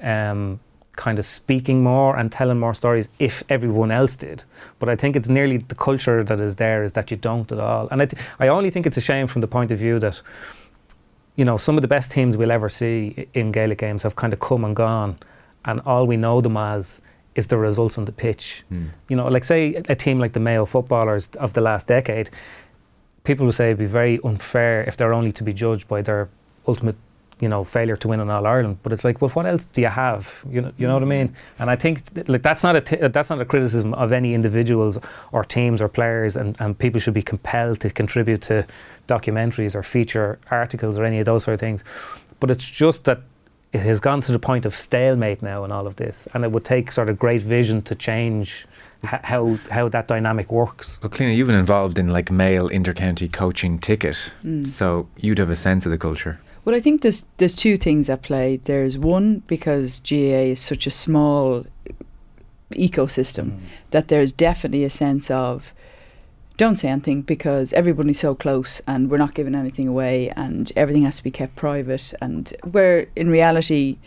um, 0.00 0.60
kind 0.96 1.18
of 1.18 1.26
speaking 1.26 1.82
more 1.82 2.16
and 2.16 2.32
telling 2.32 2.58
more 2.58 2.74
stories 2.74 3.08
if 3.18 3.44
everyone 3.48 3.90
else 3.90 4.16
did. 4.16 4.44
But 4.78 4.88
I 4.88 4.96
think 4.96 5.14
it's 5.14 5.28
nearly 5.28 5.58
the 5.58 5.74
culture 5.74 6.24
that 6.24 6.40
is 6.40 6.56
there 6.56 6.82
is 6.82 6.92
that 6.92 7.10
you 7.10 7.16
don't 7.16 7.50
at 7.52 7.60
all. 7.60 7.88
And 7.90 8.02
I, 8.02 8.06
th- 8.06 8.22
I 8.38 8.48
only 8.48 8.70
think 8.70 8.86
it's 8.86 8.96
a 8.96 9.02
shame 9.02 9.26
from 9.26 9.42
the 9.42 9.46
point 9.46 9.70
of 9.70 9.78
view 9.78 9.98
that, 10.00 10.20
you 11.36 11.44
know, 11.44 11.58
some 11.58 11.76
of 11.76 11.82
the 11.82 11.88
best 11.88 12.10
teams 12.10 12.36
we'll 12.36 12.50
ever 12.50 12.68
see 12.68 13.28
in 13.34 13.52
Gaelic 13.52 13.78
games 13.78 14.02
have 14.02 14.16
kind 14.16 14.32
of 14.32 14.40
come 14.40 14.64
and 14.64 14.74
gone, 14.74 15.18
and 15.64 15.80
all 15.84 16.06
we 16.06 16.16
know 16.16 16.40
them 16.40 16.56
as 16.56 17.00
is 17.34 17.48
the 17.48 17.58
results 17.58 17.98
on 17.98 18.06
the 18.06 18.12
pitch. 18.12 18.64
Mm. 18.72 18.88
You 19.08 19.16
know, 19.16 19.28
like 19.28 19.44
say 19.44 19.74
a 19.88 19.94
team 19.94 20.18
like 20.18 20.32
the 20.32 20.40
Mayo 20.40 20.64
footballers 20.64 21.28
of 21.36 21.52
the 21.52 21.60
last 21.60 21.86
decade, 21.86 22.30
people 23.24 23.44
would 23.44 23.54
say 23.54 23.66
it'd 23.66 23.78
be 23.78 23.84
very 23.84 24.18
unfair 24.24 24.82
if 24.84 24.96
they're 24.96 25.12
only 25.12 25.32
to 25.32 25.44
be 25.44 25.52
judged 25.52 25.86
by 25.86 26.00
their 26.00 26.30
ultimate 26.66 26.96
you 27.40 27.48
know 27.48 27.64
failure 27.64 27.96
to 27.96 28.08
win 28.08 28.20
in 28.20 28.30
All 28.30 28.46
Ireland. 28.46 28.78
But 28.82 28.92
it's 28.92 29.04
like, 29.04 29.20
well, 29.20 29.30
what 29.30 29.46
else 29.46 29.66
do 29.66 29.80
you 29.80 29.88
have? 29.88 30.44
You 30.50 30.62
know, 30.62 30.72
you 30.76 30.86
know 30.86 30.94
what 30.94 31.02
I 31.02 31.06
mean? 31.06 31.34
And 31.58 31.70
I 31.70 31.76
think 31.76 32.02
like 32.28 32.42
that's 32.42 32.62
not 32.62 32.76
a 32.76 32.80
t- 32.80 32.96
that's 32.96 33.30
not 33.30 33.40
a 33.40 33.44
criticism 33.44 33.94
of 33.94 34.12
any 34.12 34.34
individuals 34.34 34.98
or 35.32 35.44
teams 35.44 35.82
or 35.82 35.88
players, 35.88 36.36
and, 36.36 36.56
and 36.58 36.78
people 36.78 37.00
should 37.00 37.14
be 37.14 37.22
compelled 37.22 37.80
to 37.80 37.90
contribute 37.90 38.42
to 38.42 38.66
documentaries 39.08 39.74
or 39.74 39.82
feature 39.82 40.38
articles 40.50 40.98
or 40.98 41.04
any 41.04 41.18
of 41.18 41.26
those 41.26 41.44
sort 41.44 41.54
of 41.54 41.60
things. 41.60 41.84
But 42.40 42.50
it's 42.50 42.68
just 42.68 43.04
that 43.04 43.20
it 43.72 43.80
has 43.80 44.00
gone 44.00 44.20
to 44.22 44.32
the 44.32 44.38
point 44.38 44.64
of 44.64 44.74
stalemate 44.74 45.42
now 45.42 45.64
in 45.64 45.72
all 45.72 45.86
of 45.86 45.96
this, 45.96 46.28
and 46.32 46.44
it 46.44 46.52
would 46.52 46.64
take 46.64 46.90
sort 46.90 47.08
of 47.08 47.18
great 47.18 47.42
vision 47.42 47.82
to 47.82 47.94
change 47.94 48.66
how 49.04 49.58
how 49.70 49.88
that 49.88 50.08
dynamic 50.08 50.50
works. 50.50 50.98
Well, 51.02 51.10
Cliona, 51.10 51.36
you've 51.36 51.46
been 51.46 51.56
involved 51.56 51.98
in 51.98 52.08
like 52.08 52.30
male 52.30 52.68
intercounty 52.70 53.30
coaching 53.30 53.78
ticket, 53.78 54.32
mm. 54.42 54.66
so 54.66 55.08
you'd 55.18 55.38
have 55.38 55.50
a 55.50 55.56
sense 55.56 55.84
of 55.84 55.92
the 55.92 55.98
culture. 55.98 56.40
Well, 56.66 56.74
I 56.74 56.80
think 56.80 57.02
there's 57.02 57.24
there's 57.36 57.54
two 57.54 57.76
things 57.76 58.10
at 58.10 58.22
play. 58.22 58.56
There's 58.56 58.98
one 58.98 59.44
because 59.46 60.00
GAA 60.00 60.50
is 60.52 60.60
such 60.60 60.84
a 60.88 60.90
small 60.90 61.64
ecosystem 62.72 63.50
mm. 63.50 63.58
that 63.92 64.08
there's 64.08 64.32
definitely 64.32 64.82
a 64.82 64.90
sense 64.90 65.30
of 65.30 65.72
don't 66.56 66.74
say 66.74 66.88
anything 66.88 67.22
because 67.22 67.72
everybody's 67.72 68.18
so 68.18 68.34
close 68.34 68.82
and 68.84 69.08
we're 69.08 69.16
not 69.16 69.34
giving 69.34 69.54
anything 69.54 69.86
away 69.86 70.30
and 70.30 70.72
everything 70.74 71.04
has 71.04 71.18
to 71.18 71.22
be 71.22 71.30
kept 71.30 71.54
private 71.54 72.12
and 72.20 72.56
where 72.64 73.06
in 73.14 73.30
reality 73.30 73.98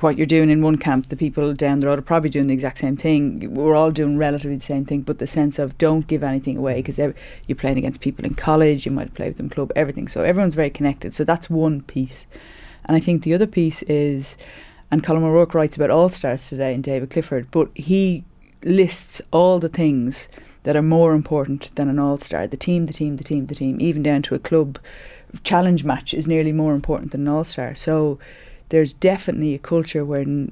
what 0.00 0.16
you're 0.16 0.26
doing 0.26 0.50
in 0.50 0.62
one 0.62 0.78
camp 0.78 1.08
the 1.08 1.16
people 1.16 1.52
down 1.54 1.80
the 1.80 1.86
road 1.86 1.98
are 1.98 2.02
probably 2.02 2.30
doing 2.30 2.46
the 2.46 2.54
exact 2.54 2.78
same 2.78 2.96
thing. 2.96 3.52
We're 3.54 3.74
all 3.74 3.90
doing 3.90 4.16
relatively 4.16 4.56
the 4.56 4.64
same 4.64 4.84
thing 4.84 5.02
but 5.02 5.18
the 5.18 5.26
sense 5.26 5.58
of 5.58 5.76
don't 5.78 6.06
give 6.06 6.22
anything 6.22 6.56
away 6.56 6.76
because 6.76 6.98
you're 6.98 7.56
playing 7.56 7.78
against 7.78 8.00
people 8.00 8.24
in 8.24 8.34
college 8.34 8.86
you 8.86 8.92
might 8.92 9.14
play 9.14 9.28
with 9.28 9.36
them 9.36 9.50
club 9.50 9.72
everything. 9.76 10.08
So 10.08 10.24
everyone's 10.24 10.54
very 10.54 10.70
connected. 10.70 11.14
So 11.14 11.24
that's 11.24 11.50
one 11.50 11.82
piece. 11.82 12.26
And 12.84 12.96
I 12.96 13.00
think 13.00 13.22
the 13.22 13.34
other 13.34 13.46
piece 13.46 13.82
is 13.82 14.36
and 14.90 15.02
Colm 15.02 15.22
O'Rourke 15.22 15.54
writes 15.54 15.76
about 15.76 15.90
All 15.90 16.08
Stars 16.08 16.48
today 16.48 16.74
and 16.74 16.82
David 16.82 17.10
Clifford 17.10 17.50
but 17.50 17.70
he 17.76 18.24
lists 18.64 19.20
all 19.30 19.58
the 19.58 19.68
things 19.68 20.28
that 20.62 20.76
are 20.76 20.82
more 20.82 21.12
important 21.12 21.74
than 21.74 21.88
an 21.88 21.98
all 21.98 22.18
star. 22.18 22.46
The 22.46 22.56
team, 22.56 22.86
the 22.86 22.92
team, 22.92 23.16
the 23.16 23.24
team, 23.24 23.46
the 23.46 23.54
team, 23.54 23.80
even 23.80 24.02
down 24.02 24.22
to 24.22 24.34
a 24.34 24.38
club 24.38 24.78
challenge 25.42 25.84
match 25.84 26.14
is 26.14 26.28
nearly 26.28 26.52
more 26.52 26.74
important 26.74 27.12
than 27.12 27.22
an 27.22 27.28
all 27.28 27.44
star. 27.44 27.74
So 27.74 28.18
there's 28.72 28.94
definitely 28.94 29.54
a 29.54 29.58
culture 29.58 30.02
where 30.02 30.22
n- 30.22 30.50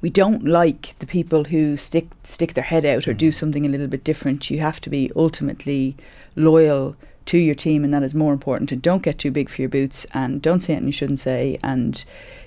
we 0.00 0.10
don't 0.10 0.44
like 0.44 0.96
the 0.98 1.06
people 1.06 1.44
who 1.44 1.76
stick 1.76 2.08
stick 2.24 2.54
their 2.54 2.64
head 2.64 2.84
out 2.84 3.06
or 3.06 3.14
do 3.14 3.28
mm. 3.28 3.34
something 3.34 3.64
a 3.64 3.68
little 3.68 3.86
bit 3.86 4.02
different. 4.02 4.50
You 4.50 4.58
have 4.58 4.80
to 4.80 4.90
be 4.90 5.08
ultimately 5.14 5.94
loyal 6.34 6.96
to 7.26 7.38
your 7.38 7.54
team, 7.54 7.84
and 7.84 7.94
that 7.94 8.02
is 8.02 8.12
more 8.12 8.32
important. 8.32 8.72
And 8.72 8.82
don't 8.82 9.04
get 9.04 9.20
too 9.20 9.30
big 9.30 9.48
for 9.48 9.62
your 9.62 9.68
boots, 9.68 10.04
and 10.12 10.42
don't 10.42 10.58
say 10.58 10.72
anything 10.72 10.88
you 10.88 10.92
shouldn't 10.92 11.20
say, 11.20 11.58
and 11.62 12.04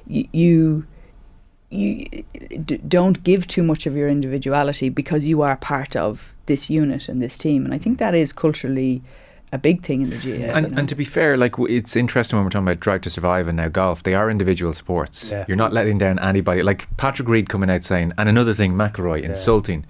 y- 0.08 0.28
you 0.34 0.86
you 1.70 2.06
d- 2.66 2.82
don't 2.86 3.24
give 3.24 3.48
too 3.48 3.64
much 3.64 3.88
of 3.88 3.96
your 3.96 4.10
individuality 4.10 4.90
because 4.90 5.26
you 5.26 5.42
are 5.42 5.56
part 5.56 5.96
of 5.96 6.34
this 6.48 6.70
unit 6.70 7.08
and 7.08 7.22
this 7.22 7.38
team. 7.38 7.64
And 7.64 7.74
I 7.74 7.78
think 7.78 7.96
mm. 7.96 8.00
that 8.00 8.14
is 8.14 8.34
culturally 8.34 9.02
a 9.56 9.58
big 9.58 9.82
thing 9.84 10.04
in 10.04 10.10
the 10.12 10.18
GAA. 10.18 10.28
you 10.28 10.46
And, 10.46 10.78
and 10.78 10.89
to 10.89 10.96
be 10.96 11.06
fair, 11.06 11.38
like 11.38 11.56
it's 11.60 11.96
interesting 11.96 12.38
when 12.38 12.46
we're 12.46 12.52
talking 12.52 12.68
about 12.68 12.80
Drive 12.80 13.02
to 13.02 13.10
Survive 13.10 13.48
and 13.48 13.58
now 13.58 13.68
golf, 13.68 14.04
they 14.04 14.13
are 14.13 14.30
individual 14.30 14.74
sports. 14.74 15.32
Yeah. 15.32 15.46
You're 15.48 15.58
not 15.58 15.74
letting 15.74 15.98
down 15.98 16.20
anybody. 16.20 16.62
Like 16.63 16.96
Patrick 16.98 17.28
Reed 17.28 17.50
coming 17.50 17.70
out 17.70 17.84
saying, 17.84 18.13
and 18.18 18.30
another 18.30 18.54
thing, 18.54 18.74
McIlroy 18.74 19.24
insulting. 19.24 19.86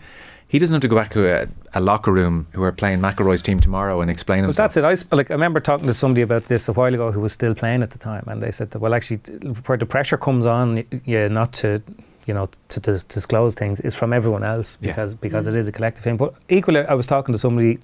He 0.47 0.59
doesn't 0.59 0.75
have 0.75 0.81
to 0.83 0.87
go 0.87 0.95
back 0.95 1.11
to 1.11 1.43
a, 1.43 1.47
a 1.73 1.81
locker 1.81 2.13
room 2.13 2.47
who 2.51 2.61
are 2.63 2.71
playing 2.71 2.99
McIlroy's 2.99 3.41
team 3.41 3.59
tomorrow 3.59 3.99
and 3.99 4.11
explain 4.11 4.45
But 4.45 4.55
that's 4.55 4.77
it. 4.77 4.85
I, 4.85 4.95
like, 5.13 5.31
I 5.31 5.33
remember 5.33 5.59
talking 5.59 5.87
to 5.87 5.93
somebody 5.93 6.21
about 6.21 6.45
this 6.45 6.69
a 6.69 6.73
while 6.73 6.93
ago 6.93 7.11
who 7.11 7.19
was 7.19 7.33
still 7.33 7.55
playing 7.55 7.81
at 7.81 7.89
the 7.91 7.97
time, 7.97 8.23
and 8.27 8.43
they 8.43 8.51
said 8.51 8.71
that, 8.71 8.79
well, 8.79 8.93
actually, 8.93 9.17
where 9.65 9.77
the 9.77 9.87
pressure 9.87 10.17
comes 10.17 10.45
on, 10.45 10.85
yeah, 11.03 11.27
not 11.27 11.51
to, 11.53 11.81
you 12.27 12.33
know, 12.33 12.49
to, 12.69 12.79
dis- 12.79 13.03
disclose 13.03 13.55
things 13.55 13.79
is 13.81 13.95
from 13.95 14.13
everyone 14.13 14.43
else 14.43 14.77
Yeah. 14.79 14.91
because 14.91 15.15
because 15.15 15.45
mm. 15.45 15.49
it 15.49 15.55
is 15.55 15.67
a 15.67 15.71
collective 15.71 16.03
thing. 16.03 16.15
But 16.15 16.35
equally, 16.47 16.81
I 16.81 16.93
was 16.93 17.07
talking 17.07 17.33
to 17.33 17.39
somebody 17.39 17.79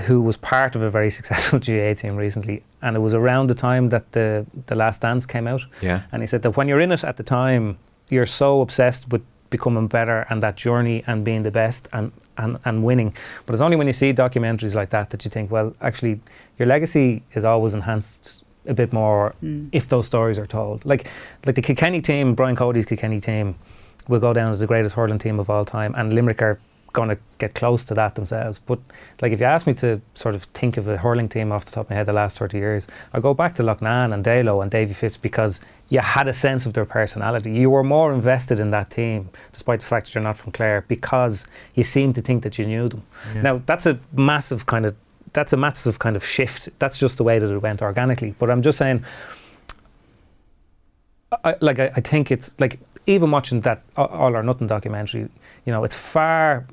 who 0.00 0.20
was 0.22 0.36
part 0.36 0.74
of 0.76 0.82
a 0.82 0.90
very 0.90 1.10
successful 1.18 1.58
GAA 1.58 1.94
team 1.94 2.16
recently, 2.16 2.62
and 2.80 2.96
it 2.96 3.00
was 3.00 3.14
around 3.14 3.48
the 3.48 3.54
time 3.54 3.88
that 3.90 4.12
the 4.12 4.46
the 4.66 4.74
Last 4.74 5.00
Dance 5.02 5.26
came 5.26 5.46
out, 5.46 5.62
Yeah. 5.80 6.02
and 6.12 6.22
he 6.22 6.26
said 6.26 6.42
that 6.42 6.56
when 6.56 6.68
you're 6.68 6.80
in 6.80 6.92
it 6.92 7.04
at 7.04 7.16
the 7.16 7.22
time, 7.22 7.76
you're 8.08 8.26
so 8.26 8.60
obsessed 8.60 9.10
with 9.12 9.22
becoming 9.50 9.86
better 9.88 10.26
and 10.30 10.42
that 10.42 10.56
journey 10.56 11.04
and 11.06 11.24
being 11.24 11.42
the 11.42 11.50
best 11.50 11.86
and, 11.92 12.10
and, 12.38 12.58
and 12.64 12.82
winning. 12.82 13.14
But 13.44 13.52
it's 13.54 13.60
only 13.60 13.76
when 13.76 13.86
you 13.86 13.92
see 13.92 14.12
documentaries 14.14 14.74
like 14.74 14.88
that 14.90 15.10
that 15.10 15.24
you 15.26 15.30
think, 15.30 15.50
well, 15.50 15.74
actually, 15.82 16.20
your 16.58 16.66
legacy 16.66 17.22
is 17.34 17.44
always 17.44 17.74
enhanced 17.74 18.44
a 18.66 18.72
bit 18.74 18.92
more 18.92 19.34
Mm. 19.42 19.68
if 19.72 19.88
those 19.88 20.06
stories 20.06 20.38
are 20.38 20.46
told. 20.46 20.84
Like 20.86 21.06
like 21.44 21.54
the 21.56 21.62
Kilkenny 21.62 22.00
team, 22.00 22.34
Brian 22.34 22.56
Cody's 22.56 22.86
Kilkenny 22.86 23.20
team, 23.20 23.56
will 24.08 24.20
go 24.20 24.32
down 24.32 24.50
as 24.50 24.58
the 24.60 24.66
greatest 24.66 24.94
hurling 24.94 25.18
team 25.18 25.38
of 25.40 25.50
all 25.50 25.64
time, 25.64 25.94
and 25.96 26.12
Limerick 26.14 26.40
are 26.42 26.58
going 26.92 27.08
to 27.08 27.18
get 27.38 27.54
close 27.54 27.84
to 27.84 27.94
that 27.94 28.14
themselves. 28.14 28.58
But 28.58 28.78
like 29.20 29.32
if 29.32 29.40
you 29.40 29.46
ask 29.46 29.66
me 29.66 29.74
to 29.74 30.00
sort 30.14 30.34
of 30.34 30.44
think 30.44 30.76
of 30.76 30.86
a 30.88 30.98
hurling 30.98 31.28
team 31.28 31.52
off 31.52 31.64
the 31.64 31.72
top 31.72 31.86
of 31.86 31.90
my 31.90 31.96
head 31.96 32.06
the 32.06 32.12
last 32.12 32.38
30 32.38 32.58
years, 32.58 32.86
I 33.12 33.20
go 33.20 33.34
back 33.34 33.54
to 33.56 33.62
Loughnane 33.62 34.12
and 34.12 34.24
Dalo 34.24 34.62
and 34.62 34.70
Davy 34.70 34.94
Fitz 34.94 35.16
because 35.16 35.60
you 35.88 36.00
had 36.00 36.28
a 36.28 36.32
sense 36.32 36.66
of 36.66 36.72
their 36.72 36.84
personality. 36.84 37.52
You 37.52 37.70
were 37.70 37.84
more 37.84 38.12
invested 38.12 38.58
in 38.58 38.70
that 38.70 38.90
team, 38.90 39.30
despite 39.52 39.80
the 39.80 39.86
fact 39.86 40.06
that 40.06 40.14
you're 40.14 40.24
not 40.24 40.38
from 40.38 40.52
Clare, 40.52 40.84
because 40.88 41.46
you 41.74 41.84
seemed 41.84 42.14
to 42.14 42.22
think 42.22 42.42
that 42.44 42.58
you 42.58 42.66
knew 42.66 42.88
them. 42.88 43.02
Now 43.42 43.62
that's 43.66 43.86
a 43.86 43.98
massive 44.12 44.66
kind 44.66 44.86
of 44.86 44.96
that's 45.32 45.52
a 45.52 45.56
massive 45.56 45.98
kind 45.98 46.16
of 46.16 46.24
shift. 46.24 46.68
That's 46.78 46.98
just 46.98 47.16
the 47.16 47.24
way 47.24 47.38
that 47.38 47.50
it 47.50 47.58
went 47.58 47.80
organically. 47.82 48.34
But 48.38 48.50
I'm 48.50 48.62
just 48.62 48.78
saying, 48.78 49.04
I, 51.44 51.56
like 51.60 51.78
I, 51.78 51.90
I 51.96 52.00
think 52.00 52.30
it's 52.30 52.54
like 52.58 52.78
even 53.06 53.30
watching 53.30 53.62
that 53.62 53.82
All 53.96 54.36
or 54.36 54.42
Nothing 54.42 54.66
documentary, 54.66 55.28
you 55.64 55.72
know, 55.72 55.84
it's 55.84 55.94
far 55.94 56.66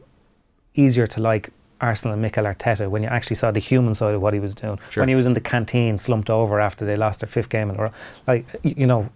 easier 0.76 1.08
to 1.08 1.22
like 1.22 1.52
Arsenal 1.82 2.14
and 2.14 2.22
Mikel 2.22 2.44
Arteta 2.44 2.90
when 2.90 3.04
you 3.04 3.10
actually 3.10 3.36
saw 3.36 3.52
the 3.52 3.60
human 3.60 3.96
side 3.96 4.14
of 4.14 4.22
what 4.22 4.34
he 4.34 4.40
was 4.40 4.54
doing. 4.54 4.80
Sure. 4.90 5.02
When 5.02 5.10
he 5.10 5.16
was 5.16 5.26
in 5.26 5.34
the 5.34 5.42
canteen, 5.42 5.98
slumped 5.98 6.30
over 6.30 6.60
after 6.60 6.86
they 6.86 6.98
lost 6.98 7.22
their 7.22 7.28
fifth 7.28 7.50
game 7.50 7.70
in 7.70 7.78
a 7.78 7.84
row. 7.84 7.92
Like 8.28 8.46
you 8.64 8.86
know, 8.86 9.10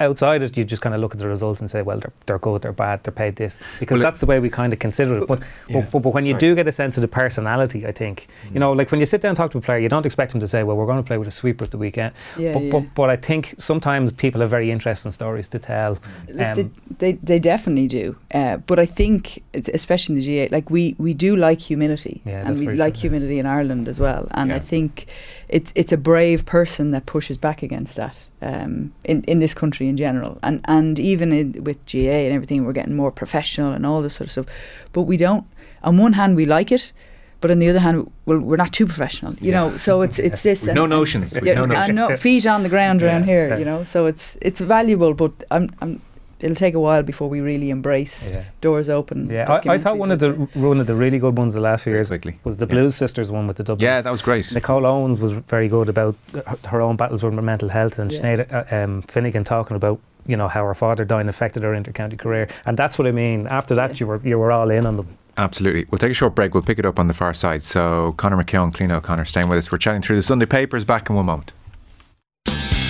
outside 0.00 0.42
it, 0.42 0.56
you 0.56 0.64
just 0.64 0.82
kind 0.82 0.94
of 0.94 1.00
look 1.00 1.12
at 1.14 1.18
the 1.18 1.26
results 1.26 1.60
and 1.60 1.70
say, 1.70 1.82
well, 1.82 1.98
they're, 1.98 2.12
they're 2.26 2.38
good, 2.38 2.62
they're 2.62 2.72
bad, 2.72 3.02
they're 3.04 3.12
paid 3.12 3.36
this, 3.36 3.58
because 3.80 3.96
Well, 3.96 4.02
it- 4.02 4.10
that's 4.10 4.20
the 4.20 4.26
way 4.26 4.38
we 4.40 4.50
kind 4.50 4.72
of 4.72 4.78
consider 4.78 5.18
it. 5.18 5.26
But 5.28 5.40
Yeah. 5.68 5.80
but, 5.80 5.90
but, 5.90 5.98
but 6.02 6.14
when 6.14 6.24
you 6.26 6.36
do 6.38 6.54
get 6.54 6.66
a 6.68 6.72
sense 6.72 6.96
of 6.96 7.00
the 7.02 7.08
personality, 7.08 7.86
I 7.86 7.92
think 7.92 8.28
you 8.52 8.60
know, 8.60 8.72
like 8.72 8.90
when 8.90 9.00
you 9.00 9.06
sit 9.06 9.20
down 9.20 9.30
and 9.30 9.36
talk 9.36 9.50
to 9.52 9.58
a 9.58 9.60
player, 9.60 9.78
you 9.78 9.88
don't 9.88 10.06
expect 10.06 10.32
him 10.34 10.40
to 10.40 10.48
say, 10.48 10.62
well, 10.62 10.76
we're 10.76 10.86
going 10.86 11.02
to 11.02 11.06
play 11.06 11.18
with 11.18 11.28
a 11.28 11.32
sweeper 11.32 11.64
at 11.64 11.70
the 11.70 11.78
weekend. 11.78 12.14
Yeah, 12.38 12.52
but, 12.52 12.62
yeah. 12.62 12.70
but 12.72 12.94
but 12.94 13.10
I 13.10 13.16
think 13.16 13.54
sometimes 13.58 14.12
people 14.12 14.40
have 14.40 14.50
very 14.50 14.70
interesting 14.70 15.12
stories 15.12 15.48
to 15.48 15.58
tell. 15.58 15.98
Like 16.28 16.46
Um, 16.48 16.54
they, 16.56 17.12
they, 17.12 17.12
they 17.22 17.38
definitely 17.38 17.88
do. 17.88 18.16
Uh, 18.32 18.58
but 18.58 18.78
I 18.78 18.86
think, 18.86 19.42
especially 19.74 20.14
in 20.16 20.20
the 20.20 20.26
GAA, 20.48 20.54
like 20.56 20.70
we, 20.70 20.94
we 20.98 21.14
do 21.14 21.36
like 21.36 21.60
humility, 21.60 22.20
Yeah, 22.24 22.46
and 22.46 22.58
we 22.58 22.70
like 22.70 22.94
true, 22.94 23.02
humility 23.10 23.38
in 23.38 23.46
Ireland 23.46 23.88
as 23.88 23.98
well. 24.00 24.28
And 24.32 24.52
I 24.52 24.56
Yeah. 24.56 24.60
think 24.62 25.06
it's 25.48 25.72
it's 25.74 25.92
a 25.92 25.96
brave 25.96 26.44
person 26.44 26.90
that 26.90 27.06
pushes 27.06 27.38
back 27.38 27.62
against 27.62 27.96
that 27.96 28.18
um, 28.42 28.92
in 29.04 29.22
in 29.24 29.38
this 29.38 29.54
country 29.54 29.88
in 29.88 29.96
general, 29.96 30.38
and 30.42 30.60
and 30.64 30.98
even 30.98 31.32
in, 31.32 31.64
with 31.64 31.78
GAA 31.90 32.26
and 32.26 32.34
everything, 32.34 32.64
we're 32.64 32.72
getting 32.72 32.96
more 32.96 33.10
professional 33.10 33.72
and 33.72 33.86
all 33.86 34.02
this 34.02 34.14
sort 34.14 34.26
of 34.26 34.32
stuff. 34.32 34.46
But 34.92 35.02
we 35.02 35.16
don't. 35.16 35.44
On 35.82 35.96
one 35.96 36.14
hand, 36.14 36.36
we 36.36 36.44
like 36.44 36.72
it. 36.72 36.92
But 37.40 37.52
on 37.52 37.60
the 37.60 37.68
other 37.68 37.78
hand, 37.78 38.10
well, 38.26 38.40
we're 38.40 38.56
not 38.56 38.72
too 38.72 38.84
professional, 38.84 39.34
you 39.40 39.52
know. 39.52 39.76
So 39.76 40.02
it's 40.02 40.18
it's 40.28 40.42
this. 40.42 40.66
And- 40.66 40.74
no 40.74 40.86
notions. 40.86 41.38
Yeah, 41.40 41.54
no 41.54 41.72
and 41.72 41.94
no 41.94 42.16
feet 42.16 42.46
on 42.46 42.62
the 42.62 42.68
ground 42.68 43.02
around 43.04 43.20
Yeah, 43.20 43.26
here, 43.26 43.58
you 43.58 43.64
know. 43.64 43.84
So 43.84 44.06
it's 44.06 44.36
it's 44.42 44.60
valuable, 44.60 45.14
but 45.14 45.32
I'm, 45.50 45.70
I'm 45.80 46.00
it'll 46.40 46.54
take 46.56 46.74
a 46.74 46.80
while 46.80 47.02
before 47.02 47.28
we 47.28 47.40
really 47.40 47.70
embrace 47.70 48.30
Yeah, 48.30 48.44
doors 48.60 48.88
open. 48.88 49.28
yeah. 49.30 49.50
I, 49.50 49.74
I 49.74 49.78
thought 49.78 49.96
documentaries 49.96 49.98
one 49.98 50.10
of 50.12 50.18
the 50.20 50.30
one 50.54 50.80
of 50.80 50.86
the 50.86 50.94
really 50.94 51.18
good 51.18 51.36
ones 51.36 51.54
the 51.54 51.60
last 51.60 51.84
few 51.84 51.92
years 51.92 52.08
quickly. 52.08 52.38
was 52.44 52.56
the 52.58 52.66
Yeah. 52.66 52.70
Blues 52.74 52.94
Sisters 52.96 53.30
one 53.30 53.46
with 53.46 53.56
the 53.56 53.64
Dublin. 53.64 53.84
Yeah, 53.84 54.00
that 54.02 54.10
was 54.10 54.22
great. 54.22 54.52
Nicole 54.52 54.86
Owens 54.86 55.18
was 55.20 55.32
very 55.32 55.68
good 55.68 55.88
about 55.88 56.14
her, 56.34 56.56
her 56.68 56.80
own 56.80 56.96
battles 56.96 57.22
with 57.22 57.34
her 57.34 57.42
mental 57.42 57.68
health, 57.68 57.98
and 57.98 58.12
Yeah. 58.12 58.20
Sinead 58.20 58.72
uh, 58.72 58.74
um, 58.84 59.02
Finnegan 59.02 59.44
talking 59.44 59.76
about 59.76 59.98
you 60.26 60.36
know 60.36 60.48
how 60.48 60.64
her 60.64 60.74
father 60.74 61.04
dying 61.04 61.28
affected 61.28 61.62
her 61.62 61.72
inter-county 61.74 62.16
career, 62.16 62.48
and 62.66 62.76
that's 62.78 62.98
what 62.98 63.06
I 63.08 63.12
mean. 63.12 63.46
After 63.46 63.74
that, 63.76 63.90
Yeah. 63.90 63.96
you 64.00 64.06
were 64.06 64.20
you 64.24 64.38
were 64.38 64.52
all 64.52 64.70
in 64.70 64.84
on 64.86 64.96
them. 64.96 65.08
Absolutely. 65.38 65.86
We'll 65.90 65.98
take 66.00 66.10
a 66.10 66.14
short 66.14 66.34
break. 66.34 66.52
We'll 66.52 66.64
pick 66.64 66.78
it 66.80 66.84
up 66.84 66.98
on 66.98 67.06
the 67.06 67.14
far 67.14 67.32
side. 67.32 67.62
So, 67.62 68.12
Conor 68.16 68.36
McKeown, 68.42 68.72
Cliona 68.74 68.96
O'Connor, 68.96 69.24
staying 69.24 69.48
with 69.48 69.58
us. 69.58 69.70
We're 69.70 69.78
chatting 69.78 70.02
through 70.02 70.16
the 70.16 70.22
Sunday 70.22 70.46
papers. 70.46 70.84
Back 70.84 71.08
in 71.08 71.14
one 71.16 71.26
moment. 71.26 71.52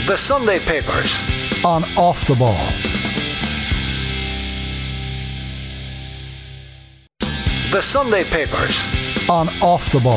The 0.07 0.17
Sunday 0.17 0.59
Papers. 0.59 1.23
on 1.65 1.83
Off 1.99 2.27
the 2.27 2.35
Ball. 2.37 2.88
The 7.71 7.83
Sunday 7.83 8.25
Papers. 8.25 8.89
On 9.29 9.47
Off 9.61 9.93
the 9.93 10.01
Ball. 10.01 10.17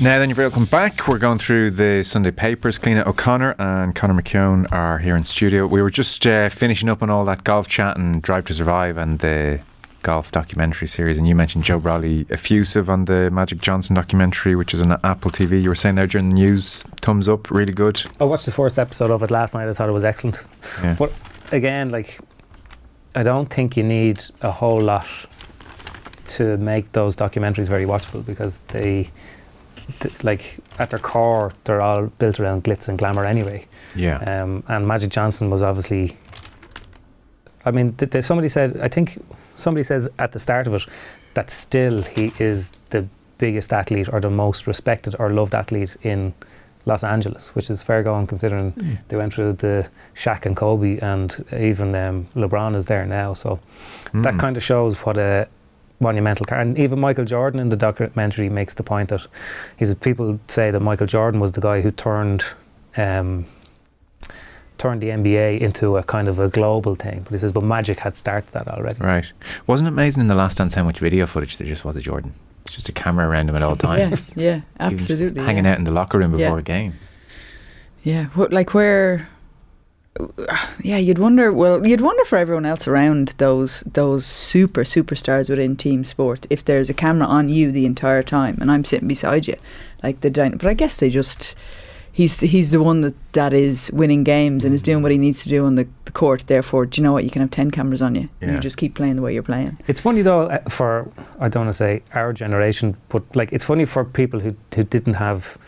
Now, 0.00 0.20
then, 0.20 0.28
you're 0.28 0.36
very 0.36 0.46
welcome 0.46 0.66
back. 0.66 1.08
We're 1.08 1.18
going 1.18 1.38
through 1.38 1.72
the 1.72 2.04
Sunday 2.04 2.30
papers. 2.30 2.78
Cliona 2.78 3.04
O'Connor 3.04 3.56
and 3.58 3.92
Conor 3.92 4.14
McKeown 4.14 4.70
are 4.70 4.98
here 4.98 5.16
in 5.16 5.24
studio. 5.24 5.66
We 5.66 5.82
were 5.82 5.90
just 5.90 6.24
uh, 6.28 6.48
finishing 6.48 6.88
up 6.88 7.02
on 7.02 7.10
all 7.10 7.24
that 7.24 7.42
golf 7.42 7.66
chat 7.66 7.96
and 7.96 8.22
Drive 8.22 8.44
to 8.46 8.54
Survive 8.54 8.96
and 8.96 9.18
the 9.18 9.62
golf 10.04 10.30
documentary 10.30 10.86
series. 10.86 11.18
And 11.18 11.26
you 11.26 11.34
mentioned 11.34 11.64
Joe 11.64 11.80
Brolly 11.80 12.30
effusive 12.30 12.88
on 12.88 13.06
the 13.06 13.32
Magic 13.32 13.58
Johnson 13.58 13.96
documentary, 13.96 14.54
which 14.54 14.72
is 14.74 14.80
on 14.80 14.92
Apple 15.02 15.32
TV. 15.32 15.60
You 15.60 15.70
were 15.70 15.74
saying 15.74 15.96
there 15.96 16.06
during 16.06 16.28
the 16.28 16.34
news, 16.34 16.84
thumbs 17.00 17.28
up, 17.28 17.50
really 17.50 17.72
good. 17.72 18.00
I 18.20 18.24
watched 18.24 18.46
the 18.46 18.52
first 18.52 18.78
episode 18.78 19.10
of 19.10 19.24
it 19.24 19.32
last 19.32 19.54
night. 19.54 19.68
I 19.68 19.72
thought 19.72 19.88
it 19.88 19.92
was 19.92 20.04
excellent. 20.04 20.46
Yeah. 20.80 20.94
But 20.96 21.12
again, 21.50 21.90
like, 21.90 22.20
I 23.14 23.22
don't 23.22 23.46
think 23.46 23.76
you 23.76 23.82
need 23.82 24.22
a 24.40 24.50
whole 24.50 24.80
lot 24.80 25.06
to 26.26 26.56
make 26.56 26.92
those 26.92 27.14
documentaries 27.14 27.68
very 27.68 27.84
watchable 27.84 28.24
because 28.26 28.58
they, 28.68 29.10
th- 30.00 30.24
like, 30.24 30.56
at 30.78 30.90
their 30.90 30.98
core, 30.98 31.52
they're 31.64 31.80
all 31.80 32.06
built 32.06 32.40
around 32.40 32.64
glitz 32.64 32.88
and 32.88 32.98
glamour 32.98 33.24
anyway. 33.24 33.66
Yeah. 33.94 34.18
Um, 34.18 34.64
and 34.68 34.86
Magic 34.86 35.10
Johnson 35.10 35.50
was 35.50 35.62
obviously. 35.62 36.16
I 37.64 37.70
mean, 37.70 37.92
th- 37.92 38.10
th- 38.10 38.24
somebody 38.24 38.48
said. 38.48 38.78
I 38.80 38.88
think 38.88 39.22
somebody 39.56 39.84
says 39.84 40.08
at 40.18 40.32
the 40.32 40.38
start 40.38 40.66
of 40.66 40.74
it 40.74 40.82
that 41.34 41.50
still 41.50 42.02
he 42.02 42.32
is 42.38 42.70
the 42.90 43.06
biggest 43.38 43.72
athlete 43.72 44.08
or 44.12 44.20
the 44.20 44.30
most 44.30 44.66
respected 44.66 45.14
or 45.18 45.30
loved 45.30 45.54
athlete 45.54 45.96
in 46.02 46.34
Los 46.86 47.02
Angeles, 47.04 47.54
which 47.54 47.70
is 47.70 47.82
fair 47.82 48.02
going 48.02 48.26
considering 48.26 48.98
they 49.08 49.16
went 49.16 49.32
through 49.34 49.54
the 49.54 49.88
Shaq 50.14 50.44
and 50.46 50.54
Kobe, 50.56 50.98
and 50.98 51.44
even 51.58 51.94
um, 51.94 52.26
LeBron 52.36 52.76
is 52.76 52.86
there 52.86 53.06
now. 53.06 53.34
So 53.34 53.58
that 54.12 54.34
Mm. 54.34 54.38
kind 54.40 54.56
of 54.56 54.62
shows 54.62 54.94
what 55.06 55.16
a 55.16 55.46
monumental 56.00 56.44
car. 56.46 56.58
And 56.60 56.78
even 56.78 57.00
Michael 57.00 57.24
Jordan 57.24 57.58
in 57.60 57.68
the 57.70 57.76
documentary 57.76 58.48
makes 58.50 58.74
the 58.74 58.82
point 58.82 59.08
that 59.08 59.26
he's 59.76 59.92
people 59.94 60.38
say 60.48 60.70
that 60.70 60.80
Michael 60.80 61.06
Jordan 61.06 61.40
was 61.40 61.52
the 61.52 61.60
guy 61.60 61.80
who 61.80 61.90
turned. 61.90 62.44
Um, 62.96 63.46
turned 64.76 65.00
the 65.00 65.08
NBA 65.10 65.60
into 65.60 65.96
a 65.96 66.02
kind 66.02 66.26
of 66.28 66.38
a 66.40 66.48
global 66.48 66.96
thing, 66.96 67.20
but 67.22 67.30
he 67.32 67.38
says, 67.38 67.52
but 67.52 67.62
Magic 67.62 68.00
had 68.00 68.16
started 68.16 68.52
that 68.52 68.66
already. 68.68 68.98
Right. 68.98 69.32
Wasn't 69.68 69.86
it 69.86 69.92
amazing 69.92 70.20
in 70.22 70.26
the 70.26 70.34
last 70.34 70.58
dance 70.58 70.74
how 70.74 70.82
much 70.82 70.98
video 70.98 71.26
footage 71.26 71.56
there 71.56 71.66
just 71.66 71.84
was 71.84 71.96
of 71.96 72.02
Jordan? 72.02 72.34
It's 72.64 72.74
just 72.74 72.88
a 72.88 72.92
camera 72.92 73.28
around 73.28 73.48
him 73.48 73.56
at 73.56 73.62
all 73.62 73.76
times. 73.76 74.32
Yes, 74.36 74.36
yeah, 74.36 74.60
He 74.88 74.94
was 74.94 75.06
just 75.06 75.10
absolutely. 75.22 75.42
hanging 75.44 75.64
yeah. 75.64 75.72
out 75.72 75.78
in 75.78 75.84
the 75.84 75.92
locker 75.92 76.18
room 76.18 76.32
before 76.32 76.56
Yeah. 76.56 76.58
a 76.58 76.62
game. 76.62 76.94
Yeah, 78.02 78.24
what, 78.34 78.52
like 78.52 78.74
where? 78.74 79.28
Yeah, 80.80 80.98
you'd 80.98 81.18
wonder. 81.18 81.52
Well, 81.52 81.84
you'd 81.86 82.00
wonder 82.00 82.24
for 82.24 82.38
everyone 82.38 82.64
else 82.66 82.86
around 82.86 83.34
those 83.38 83.80
those 83.80 84.24
super 84.24 84.84
superstars 84.84 85.48
within 85.50 85.76
team 85.76 86.04
sport 86.04 86.46
if 86.50 86.64
there's 86.64 86.88
a 86.88 86.94
camera 86.94 87.26
on 87.26 87.48
you 87.48 87.72
the 87.72 87.84
entire 87.86 88.22
time 88.22 88.58
and 88.60 88.70
I'm 88.70 88.84
sitting 88.84 89.08
beside 89.08 89.48
you, 89.48 89.56
like 90.02 90.20
the. 90.20 90.30
But 90.30 90.66
I 90.66 90.74
guess 90.74 90.98
they 90.98 91.10
just. 91.10 91.54
He's 92.14 92.38
he's 92.38 92.70
the 92.70 92.80
one 92.80 93.00
that, 93.00 93.14
that 93.32 93.52
is 93.52 93.90
winning 93.92 94.22
games 94.22 94.64
and 94.64 94.72
is 94.72 94.82
doing 94.82 95.02
what 95.02 95.10
he 95.10 95.18
needs 95.18 95.42
to 95.42 95.48
do 95.48 95.66
on 95.66 95.74
the, 95.74 95.88
the 96.04 96.12
court. 96.12 96.44
Therefore, 96.46 96.86
do 96.86 97.00
you 97.00 97.04
know 97.04 97.12
what? 97.12 97.24
You 97.24 97.30
can 97.30 97.40
have 97.40 97.50
ten 97.50 97.72
cameras 97.72 98.02
on 98.02 98.14
you. 98.14 98.28
And 98.40 98.52
you 98.52 98.60
just 98.60 98.76
keep 98.76 98.94
playing 98.94 99.16
the 99.16 99.22
way 99.22 99.34
you're 99.34 99.42
playing. 99.42 99.78
It's 99.88 100.00
funny 100.00 100.22
though 100.22 100.42
uh, 100.42 100.60
for 100.68 101.10
I 101.40 101.48
don't 101.48 101.64
want 101.64 101.74
to 101.74 101.76
say 101.76 102.02
our 102.14 102.32
generation, 102.32 102.96
but 103.08 103.22
like 103.34 103.52
it's 103.52 103.64
funny 103.64 103.84
for 103.84 104.04
people 104.04 104.38
who 104.38 104.54
who 104.76 104.84
didn't 104.84 105.14
have 105.14 105.58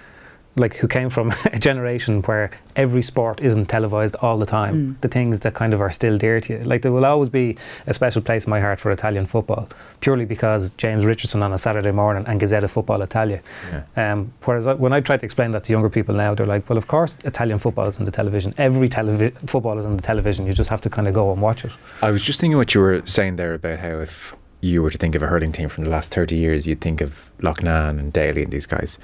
like 0.56 0.76
who 0.76 0.88
came 0.88 1.10
from 1.10 1.32
a 1.52 1.58
generation 1.58 2.22
where 2.22 2.50
every 2.74 3.02
sport 3.02 3.40
isn't 3.40 3.66
televised 3.66 4.14
all 4.16 4.38
the 4.38 4.46
time. 4.46 4.74
Mm. 4.74 5.00
The 5.02 5.08
things 5.08 5.40
that 5.40 5.54
kind 5.54 5.74
of 5.74 5.80
are 5.80 5.90
still 5.90 6.18
dear 6.18 6.40
to 6.40 6.52
you. 6.54 6.58
Like 6.60 6.82
there 6.82 6.92
will 6.92 7.04
always 7.04 7.28
be 7.28 7.56
a 7.86 7.94
special 7.94 8.22
place 8.22 8.44
in 8.46 8.50
my 8.50 8.60
heart 8.60 8.80
for 8.80 8.90
Italian 8.90 9.26
football, 9.26 9.68
purely 10.00 10.24
because 10.24 10.70
James 10.78 11.04
Richardson 11.04 11.42
on 11.42 11.52
a 11.52 11.58
Saturday 11.58 11.92
morning 11.92 12.24
and 12.26 12.40
Gazzetta 12.40 12.68
Football 12.68 13.02
Italia. 13.02 13.40
Yeah. 13.70 14.12
Um, 14.12 14.32
whereas 14.44 14.66
I, 14.66 14.74
when 14.74 14.92
I 14.92 15.00
try 15.00 15.16
to 15.16 15.24
explain 15.24 15.52
that 15.52 15.64
to 15.64 15.72
younger 15.72 15.90
people 15.90 16.14
now, 16.14 16.34
they're 16.34 16.46
like, 16.46 16.68
"Well, 16.68 16.78
of 16.78 16.86
course, 16.86 17.14
Italian 17.24 17.58
football 17.58 17.86
is 17.86 17.98
on 17.98 18.04
the 18.04 18.10
television. 18.10 18.52
Every 18.56 18.88
televi- 18.88 19.36
football 19.48 19.78
is 19.78 19.84
on 19.84 19.96
the 19.96 20.02
television. 20.02 20.46
You 20.46 20.54
just 20.54 20.70
have 20.70 20.80
to 20.82 20.90
kind 20.90 21.06
of 21.06 21.14
go 21.14 21.32
and 21.32 21.42
watch 21.42 21.64
it." 21.64 21.72
I 22.02 22.10
was 22.10 22.24
just 22.24 22.40
thinking 22.40 22.56
what 22.56 22.74
you 22.74 22.80
were 22.80 23.02
saying 23.04 23.36
there 23.36 23.54
about 23.54 23.78
how 23.80 23.98
if 23.98 24.34
you 24.60 24.82
were 24.82 24.90
to 24.90 24.98
think 24.98 25.14
of 25.14 25.22
a 25.22 25.26
hurling 25.26 25.52
team 25.52 25.68
from 25.68 25.84
the 25.84 25.90
last 25.90 26.12
30 26.12 26.34
years, 26.34 26.66
you'd 26.66 26.80
think 26.80 27.00
of 27.00 27.32
Loughnane 27.40 27.98
and 27.98 28.12
Daly 28.12 28.42
and 28.42 28.52
these 28.52 28.66
guys. 28.66 28.98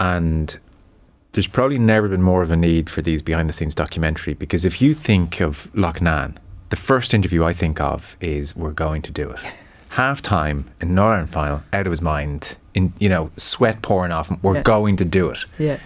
And 0.00 0.58
there's 1.32 1.46
probably 1.46 1.78
never 1.78 2.08
been 2.08 2.22
more 2.22 2.42
of 2.42 2.50
a 2.50 2.56
need 2.56 2.88
for 2.90 3.02
these 3.02 3.22
behind 3.22 3.48
the 3.48 3.52
scenes 3.52 3.74
documentary 3.74 4.34
because 4.34 4.64
if 4.64 4.80
you 4.80 4.94
think 4.94 5.40
of 5.40 5.68
Loughnane, 5.74 6.36
the 6.70 6.76
first 6.76 7.14
interview 7.14 7.44
I 7.44 7.52
think 7.52 7.80
of 7.80 8.16
is 8.20 8.56
we're 8.56 8.72
going 8.72 9.02
to 9.02 9.12
do 9.12 9.30
it. 9.30 9.40
Half 9.90 10.22
time 10.22 10.66
in 10.80 10.94
Northern 10.94 11.26
final, 11.26 11.62
out 11.72 11.86
of 11.86 11.90
his 11.90 12.02
mind, 12.02 12.56
in 12.74 12.92
you 12.98 13.08
know, 13.08 13.30
sweat 13.36 13.82
pouring 13.82 14.12
off 14.12 14.28
him, 14.28 14.38
we're 14.42 14.56
Yeah. 14.56 14.62
going 14.62 14.96
to 14.98 15.04
do 15.04 15.30
it. 15.30 15.44
Yeah, 15.58 15.78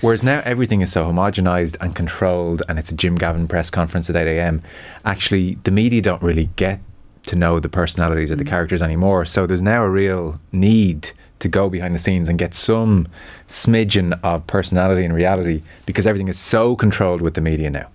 Whereas 0.00 0.22
now 0.22 0.40
everything 0.44 0.80
is 0.80 0.92
so 0.92 1.04
homogenized 1.04 1.76
and 1.80 1.94
controlled, 1.94 2.62
and 2.68 2.78
it's 2.78 2.90
a 2.90 2.96
Jim 2.96 3.16
Gavin 3.16 3.46
press 3.46 3.68
conference 3.68 4.08
at 4.08 4.16
8 4.16 4.38
a.m. 4.38 4.62
Actually, 5.04 5.58
the 5.64 5.70
media 5.70 6.00
don't 6.00 6.22
really 6.22 6.48
get 6.56 6.80
to 7.26 7.36
know 7.36 7.60
the 7.60 7.68
personalities 7.68 8.30
of 8.30 8.38
the 8.38 8.44
mm. 8.44 8.48
characters 8.48 8.80
anymore. 8.80 9.26
So 9.26 9.46
there's 9.46 9.60
now 9.60 9.82
a 9.82 9.90
real 9.90 10.40
need 10.52 11.10
to 11.40 11.48
go 11.48 11.68
behind 11.68 11.94
the 11.94 11.98
scenes 11.98 12.28
and 12.28 12.38
get 12.38 12.54
some 12.54 13.08
smidgen 13.48 14.18
of 14.22 14.46
personality 14.46 15.04
and 15.04 15.14
reality 15.14 15.62
because 15.86 16.06
everything 16.06 16.28
is 16.28 16.38
so 16.38 16.76
controlled 16.76 17.20
with 17.20 17.34
the 17.34 17.40
media 17.40 17.70
now. 17.70 17.88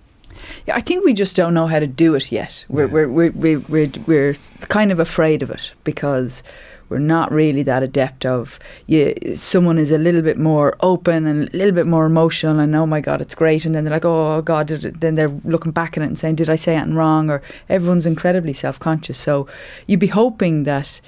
Yeah, 0.66 0.76
I 0.76 0.80
think 0.80 1.04
we 1.04 1.14
just 1.14 1.36
don't 1.36 1.54
know 1.54 1.66
how 1.66 1.78
to 1.78 1.86
do 1.86 2.14
it 2.14 2.30
yet. 2.30 2.64
We're, 2.68 2.88
we're, 2.88 3.08
we're, 3.08 3.30
we're, 3.30 3.58
we're, 3.60 3.90
we're 4.06 4.34
kind 4.68 4.92
of 4.92 4.98
afraid 4.98 5.42
of 5.42 5.50
it 5.50 5.72
because 5.84 6.42
we're 6.88 6.98
not 6.98 7.32
really 7.32 7.62
that 7.64 7.82
adept 7.82 8.24
of 8.24 8.58
you, 8.86 9.14
someone 9.34 9.78
is 9.78 9.90
a 9.90 9.98
little 9.98 10.22
bit 10.22 10.38
more 10.38 10.76
open 10.80 11.26
and 11.26 11.48
a 11.52 11.56
little 11.56 11.74
bit 11.74 11.86
more 11.86 12.06
emotional 12.06 12.60
and 12.60 12.74
oh 12.76 12.86
my 12.86 13.00
god 13.00 13.20
it's 13.20 13.34
great. 13.34 13.64
And 13.64 13.74
then 13.74 13.84
they're 13.84 13.92
like 13.92 14.04
oh 14.04 14.42
god 14.42 14.68
did 14.68 14.84
it, 14.84 15.00
then 15.00 15.14
they're 15.14 15.28
looking 15.44 15.72
back 15.72 15.96
at 15.96 16.02
it 16.02 16.06
and 16.06 16.18
saying 16.18 16.36
did 16.36 16.50
I 16.50 16.56
say 16.56 16.76
anything 16.76 16.94
wrong? 16.94 17.30
Or 17.30 17.42
everyone's 17.68 18.06
incredibly 18.06 18.52
self-conscious. 18.52 19.18
So 19.18 19.48
you'd 19.86 20.00
be 20.00 20.08
hoping 20.08 20.64
that 20.64 21.00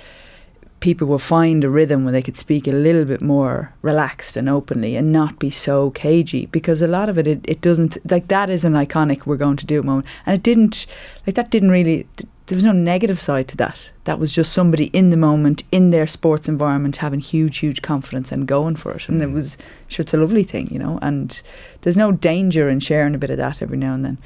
people 0.80 1.06
will 1.06 1.18
find 1.18 1.64
a 1.64 1.70
rhythm 1.70 2.04
where 2.04 2.12
they 2.12 2.22
could 2.22 2.36
speak 2.36 2.66
a 2.66 2.72
little 2.72 3.04
bit 3.04 3.20
more 3.20 3.72
relaxed 3.82 4.36
and 4.36 4.48
openly 4.48 4.96
and 4.96 5.12
not 5.12 5.38
be 5.38 5.50
so 5.50 5.90
cagey 5.90 6.46
because 6.46 6.80
a 6.80 6.86
lot 6.86 7.08
of 7.08 7.18
it, 7.18 7.26
it, 7.26 7.40
it 7.44 7.60
doesn't 7.60 7.96
like 8.10 8.28
that 8.28 8.48
is 8.48 8.64
an 8.64 8.74
iconic 8.74 9.26
we're 9.26 9.36
going 9.36 9.56
to 9.56 9.66
do 9.66 9.82
moment. 9.82 10.06
And 10.24 10.36
it 10.36 10.42
didn't 10.42 10.86
like 11.26 11.34
that 11.36 11.50
didn't 11.50 11.70
really 11.70 12.06
there 12.46 12.56
was 12.56 12.64
no 12.64 12.72
negative 12.72 13.20
side 13.20 13.46
to 13.48 13.56
that. 13.58 13.90
That 14.04 14.18
was 14.18 14.32
just 14.32 14.54
somebody 14.54 14.86
in 14.86 15.10
the 15.10 15.18
moment 15.18 15.64
in 15.70 15.90
their 15.90 16.06
sports 16.06 16.48
environment 16.48 16.96
having 16.96 17.20
huge 17.20 17.58
huge 17.58 17.82
confidence 17.82 18.30
and 18.30 18.46
going 18.46 18.76
for 18.76 18.92
it. 18.92 19.08
And 19.08 19.20
it 19.20 19.30
was 19.30 19.58
sure 19.88 20.02
it's 20.02 20.14
a 20.14 20.18
lovely 20.18 20.44
thing 20.44 20.68
you 20.68 20.78
know 20.78 20.98
and 21.02 21.40
there's 21.82 21.96
no 21.96 22.12
danger 22.12 22.68
in 22.68 22.80
sharing 22.80 23.14
a 23.14 23.18
bit 23.18 23.30
of 23.30 23.36
that 23.38 23.62
every 23.62 23.78
now 23.78 23.94
and 23.94 24.04
then. 24.04 24.18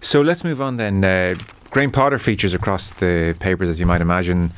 So 0.00 0.22
let's 0.22 0.44
move 0.44 0.62
on 0.62 0.76
then. 0.76 1.04
Uh, 1.04 1.34
Graham 1.70 1.92
Potter 1.92 2.18
features 2.18 2.54
across 2.54 2.90
the 2.90 3.36
papers, 3.38 3.68
as 3.68 3.78
you 3.78 3.86
might 3.86 4.00
imagine. 4.00 4.50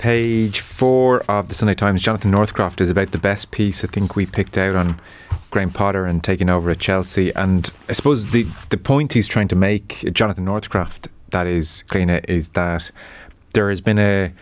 Page 0.00 0.60
four 0.60 1.20
of 1.30 1.48
the 1.48 1.54
Sunday 1.54 1.74
Times, 1.74 2.02
Jonathan 2.02 2.30
Northcroft 2.30 2.80
is 2.80 2.88
about 2.88 3.10
the 3.10 3.18
best 3.18 3.50
piece 3.50 3.84
I 3.84 3.86
think 3.86 4.16
we 4.16 4.24
picked 4.24 4.56
out 4.56 4.74
on 4.74 4.98
Graham 5.50 5.70
Potter 5.70 6.06
and 6.06 6.24
taking 6.24 6.48
over 6.48 6.70
at 6.70 6.78
Chelsea. 6.78 7.30
And 7.34 7.70
I 7.86 7.92
suppose 7.92 8.30
the, 8.30 8.44
the 8.70 8.78
point 8.78 9.12
he's 9.12 9.28
trying 9.28 9.48
to 9.48 9.56
make, 9.56 10.10
Jonathan 10.14 10.46
Northcroft, 10.46 11.08
that 11.28 11.46
is, 11.46 11.84
Cliona, 11.88 12.26
is 12.30 12.48
that 12.50 12.90
there 13.52 13.68
has 13.68 13.82
been 13.82 13.98
a 13.98 14.32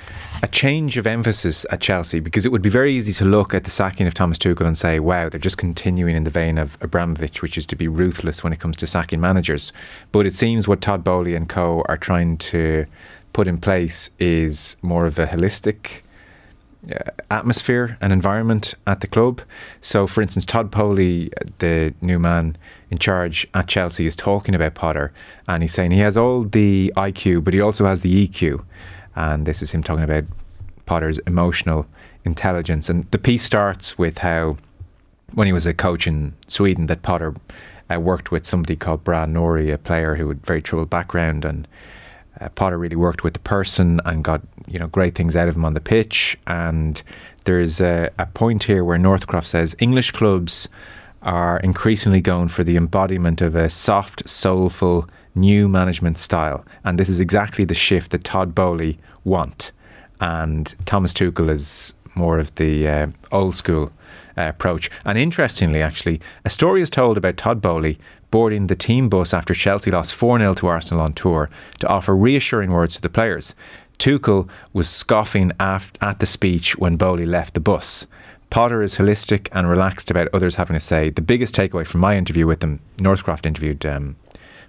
a 0.42 0.46
change 0.46 0.96
of 0.96 1.06
emphasis 1.06 1.66
at 1.70 1.80
Chelsea 1.80 2.20
because 2.20 2.46
it 2.46 2.52
would 2.52 2.62
be 2.62 2.68
very 2.68 2.92
easy 2.92 3.12
to 3.12 3.24
look 3.24 3.52
at 3.52 3.64
the 3.64 3.70
sacking 3.70 4.06
of 4.06 4.14
Thomas 4.14 4.38
Tuchel 4.38 4.66
and 4.66 4.78
say, 4.78 5.00
wow, 5.00 5.28
they're 5.28 5.40
just 5.40 5.58
continuing 5.58 6.14
in 6.14 6.22
the 6.22 6.30
vein 6.30 6.58
of 6.58 6.78
Abramovich, 6.80 7.42
which 7.42 7.58
is 7.58 7.66
to 7.66 7.74
be 7.74 7.88
ruthless 7.88 8.44
when 8.44 8.52
it 8.52 8.60
comes 8.60 8.76
to 8.76 8.86
sacking 8.86 9.20
managers. 9.20 9.72
But 10.12 10.26
it 10.26 10.34
seems 10.34 10.68
what 10.68 10.80
Todd 10.80 11.02
Boehly 11.02 11.34
and 11.34 11.48
co 11.48 11.82
are 11.88 11.96
trying 11.96 12.36
to 12.38 12.86
put 13.32 13.46
in 13.46 13.58
place 13.58 14.10
is 14.18 14.76
more 14.82 15.06
of 15.06 15.18
a 15.18 15.26
holistic 15.26 16.00
uh, 16.90 17.10
atmosphere 17.30 17.98
and 18.00 18.12
environment 18.12 18.74
at 18.86 19.00
the 19.00 19.06
club. 19.06 19.42
So, 19.80 20.06
for 20.06 20.22
instance, 20.22 20.46
Todd 20.46 20.70
Boehly, 20.70 21.30
the 21.58 21.94
new 22.00 22.18
man 22.18 22.56
in 22.90 22.98
charge 22.98 23.46
at 23.54 23.66
Chelsea, 23.66 24.06
is 24.06 24.16
talking 24.16 24.54
about 24.54 24.74
Potter 24.74 25.12
and 25.48 25.62
he's 25.62 25.72
saying 25.72 25.90
he 25.90 26.00
has 26.00 26.16
all 26.16 26.44
the 26.44 26.92
IQ, 26.96 27.42
but 27.42 27.54
he 27.54 27.60
also 27.60 27.86
has 27.86 28.02
the 28.02 28.28
EQ. 28.28 28.62
And 29.16 29.46
this 29.46 29.62
is 29.62 29.70
him 29.72 29.82
talking 29.82 30.04
about 30.04 30.24
Potter's 30.86 31.18
emotional 31.20 31.86
intelligence. 32.24 32.88
And 32.88 33.10
the 33.10 33.18
piece 33.18 33.42
starts 33.42 33.98
with 33.98 34.18
how, 34.18 34.58
when 35.32 35.46
he 35.46 35.52
was 35.52 35.66
a 35.66 35.74
coach 35.74 36.06
in 36.06 36.34
Sweden, 36.46 36.86
that 36.86 37.02
Potter 37.02 37.34
uh, 37.90 37.98
worked 37.98 38.30
with 38.30 38.46
somebody 38.46 38.76
called 38.76 39.04
Brad 39.04 39.30
Norrie, 39.30 39.70
a 39.70 39.78
player 39.78 40.16
who 40.16 40.28
had 40.28 40.44
very 40.44 40.60
troubled 40.60 40.90
background, 40.90 41.44
and 41.44 41.66
uh, 42.40 42.48
Potter 42.50 42.78
really 42.78 42.96
worked 42.96 43.24
with 43.24 43.32
the 43.32 43.40
person 43.40 44.00
and 44.04 44.24
got 44.24 44.42
you 44.66 44.78
know 44.78 44.88
great 44.88 45.14
things 45.14 45.36
out 45.36 45.48
of 45.48 45.56
him 45.56 45.64
on 45.64 45.74
the 45.74 45.80
pitch. 45.80 46.38
And 46.46 47.02
there's 47.44 47.80
a, 47.80 48.10
a 48.18 48.26
point 48.26 48.64
here 48.64 48.84
where 48.84 48.98
Northcroft 48.98 49.46
says 49.46 49.74
English 49.78 50.12
clubs 50.12 50.68
are 51.22 51.58
increasingly 51.60 52.20
going 52.20 52.48
for 52.48 52.62
the 52.62 52.76
embodiment 52.76 53.40
of 53.40 53.54
a 53.54 53.68
soft, 53.68 54.28
soulful, 54.28 55.08
new 55.34 55.68
management 55.68 56.18
style, 56.18 56.64
and 56.84 56.98
this 56.98 57.08
is 57.08 57.20
exactly 57.20 57.64
the 57.64 57.74
shift 57.74 58.12
that 58.12 58.24
Todd 58.24 58.54
Boehly 58.54 58.98
want. 59.24 59.72
And 60.20 60.74
Thomas 60.84 61.14
Tuchel 61.14 61.48
is 61.48 61.94
more 62.14 62.38
of 62.38 62.54
the 62.56 62.88
uh, 62.88 63.06
old 63.30 63.54
school 63.54 63.92
uh, 64.36 64.48
approach. 64.48 64.90
And 65.04 65.16
interestingly, 65.18 65.82
actually, 65.82 66.20
a 66.44 66.50
story 66.50 66.82
is 66.82 66.90
told 66.90 67.16
about 67.16 67.36
Todd 67.36 67.60
Boehly 67.60 67.98
boarding 68.30 68.66
the 68.66 68.76
team 68.76 69.08
bus 69.08 69.32
after 69.32 69.54
Chelsea 69.54 69.90
lost 69.90 70.14
4 70.14 70.38
0 70.38 70.54
to 70.54 70.66
Arsenal 70.66 71.02
on 71.02 71.12
tour 71.12 71.48
to 71.80 71.88
offer 71.88 72.16
reassuring 72.16 72.70
words 72.70 72.94
to 72.96 73.02
the 73.02 73.08
players. 73.08 73.54
Tuchel 73.98 74.48
was 74.72 74.88
scoffing 74.88 75.52
af- 75.58 75.92
at 76.00 76.20
the 76.20 76.26
speech 76.26 76.78
when 76.78 76.96
Boehly 76.96 77.26
left 77.26 77.54
the 77.54 77.60
bus. 77.60 78.06
Potter 78.50 78.82
is 78.82 78.96
holistic 78.96 79.48
and 79.52 79.68
relaxed 79.68 80.10
about 80.10 80.28
others 80.32 80.56
having 80.56 80.76
a 80.76 80.80
say. 80.80 81.10
The 81.10 81.20
biggest 81.20 81.54
takeaway 81.54 81.86
from 81.86 82.00
my 82.00 82.16
interview 82.16 82.46
with 82.46 82.62
him, 82.62 82.80
Northcroft 82.98 83.44
interviewed 83.44 83.84
um, 83.84 84.16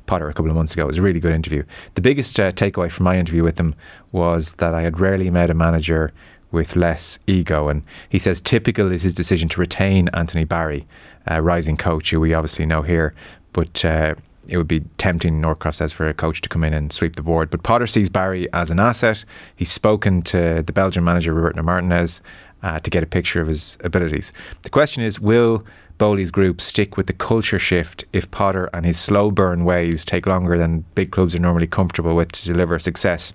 Potter 0.06 0.28
a 0.28 0.34
couple 0.34 0.50
of 0.50 0.56
months 0.56 0.74
ago. 0.74 0.84
It 0.84 0.88
was 0.88 0.98
a 0.98 1.02
really 1.02 1.20
good 1.20 1.32
interview. 1.32 1.64
The 1.96 2.02
biggest 2.02 2.40
uh, 2.40 2.52
takeaway 2.52 2.92
from 2.92 3.06
my 3.06 3.18
interview 3.18 3.44
with 3.44 3.60
him 3.60 3.76
was 4.12 4.54
that 4.54 4.74
I 4.74 4.82
had 4.82 5.00
rarely 5.00 5.30
met 5.30 5.50
a 5.50 5.54
manager 5.54 6.12
with 6.52 6.76
less 6.76 7.20
ego. 7.28 7.70
And 7.70 7.84
he 8.10 8.20
says 8.20 8.42
typical 8.42 8.92
is 8.92 9.04
his 9.04 9.14
decision 9.14 9.48
to 9.50 9.60
retain 9.60 10.10
Anthony 10.14 10.46
Barry, 10.46 10.88
rising 11.28 11.78
coach 11.78 12.10
who 12.10 12.20
we 12.20 12.34
obviously 12.34 12.66
know 12.66 12.82
here, 12.82 13.14
but. 13.54 13.84
Uh, 13.84 14.16
it 14.48 14.58
would 14.58 14.68
be 14.68 14.82
tempting, 14.98 15.40
Northcroft 15.40 15.78
says, 15.78 15.94
for 15.94 16.08
a 16.08 16.14
coach 16.14 16.42
to 16.42 16.50
come 16.50 16.64
in 16.64 16.74
and 16.74 16.92
sweep 16.92 17.16
the 17.16 17.22
board. 17.22 17.52
But 17.52 17.62
Potter 17.62 17.86
sees 17.86 18.10
Barry 18.10 18.52
as 18.52 18.72
an 18.72 18.80
asset. 18.80 19.24
He's 19.56 19.72
spoken 19.72 20.24
to 20.24 20.64
the 20.64 20.74
Belgian 20.74 21.04
manager, 21.04 21.36
Roberto 21.36 21.62
Martinez, 21.62 22.20
uh, 22.64 22.80
to 22.80 22.90
get 22.90 23.04
a 23.04 23.06
picture 23.06 23.42
of 23.42 23.48
his 23.48 23.78
abilities. 23.84 24.34
The 24.64 24.72
question 24.72 25.04
is 25.04 25.20
will 25.20 25.64
Boehly's 25.98 26.32
group 26.32 26.62
stick 26.62 26.98
with 26.98 27.08
the 27.08 27.14
culture 27.14 27.60
shift 27.60 28.06
if 28.14 28.32
Potter 28.32 28.70
and 28.74 28.86
his 28.86 29.00
slow 29.00 29.32
burn 29.32 29.66
ways 29.66 30.06
take 30.06 30.26
longer 30.26 30.58
than 30.58 30.86
big 30.96 31.12
clubs 31.12 31.36
are 31.36 31.40
normally 31.40 31.68
comfortable 31.68 32.16
with 32.16 32.32
to 32.32 32.46
deliver 32.46 32.80
success. 32.80 33.34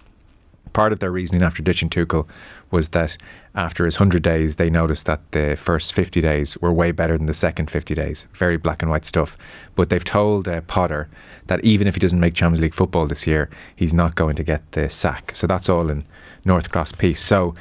Part 0.72 0.92
of 0.92 0.98
their 0.98 1.12
reasoning 1.12 1.42
after 1.42 1.62
ditching 1.62 1.90
Tuchel 1.90 2.26
was 2.70 2.88
that 2.88 3.16
after 3.54 3.84
his 3.84 3.96
100 3.96 4.22
days, 4.22 4.56
they 4.56 4.68
noticed 4.68 5.06
that 5.06 5.20
the 5.30 5.56
first 5.56 5.92
50 5.92 6.20
days 6.20 6.58
were 6.58 6.72
way 6.72 6.90
better 6.90 7.16
than 7.16 7.26
the 7.26 7.34
second 7.34 7.70
50 7.70 7.94
days. 7.94 8.26
Very 8.32 8.56
black 8.56 8.82
and 8.82 8.90
white 8.90 9.04
stuff. 9.04 9.38
But 9.76 9.90
they've 9.90 10.04
told 10.04 10.48
uh, 10.48 10.60
Potter 10.62 11.08
that 11.46 11.64
even 11.64 11.86
if 11.86 11.94
he 11.94 12.00
doesn't 12.00 12.18
make 12.18 12.34
Champions 12.34 12.60
League 12.60 12.74
football 12.74 13.06
this 13.06 13.26
year, 13.26 13.48
he's 13.76 13.94
not 13.94 14.16
going 14.16 14.34
to 14.36 14.42
get 14.42 14.72
the 14.72 14.90
sack. 14.90 15.32
So 15.34 15.46
that's 15.46 15.68
all 15.68 15.88
in 15.88 16.04
Northcroft 16.44 16.98
piece. 16.98 17.20
So 17.20 17.54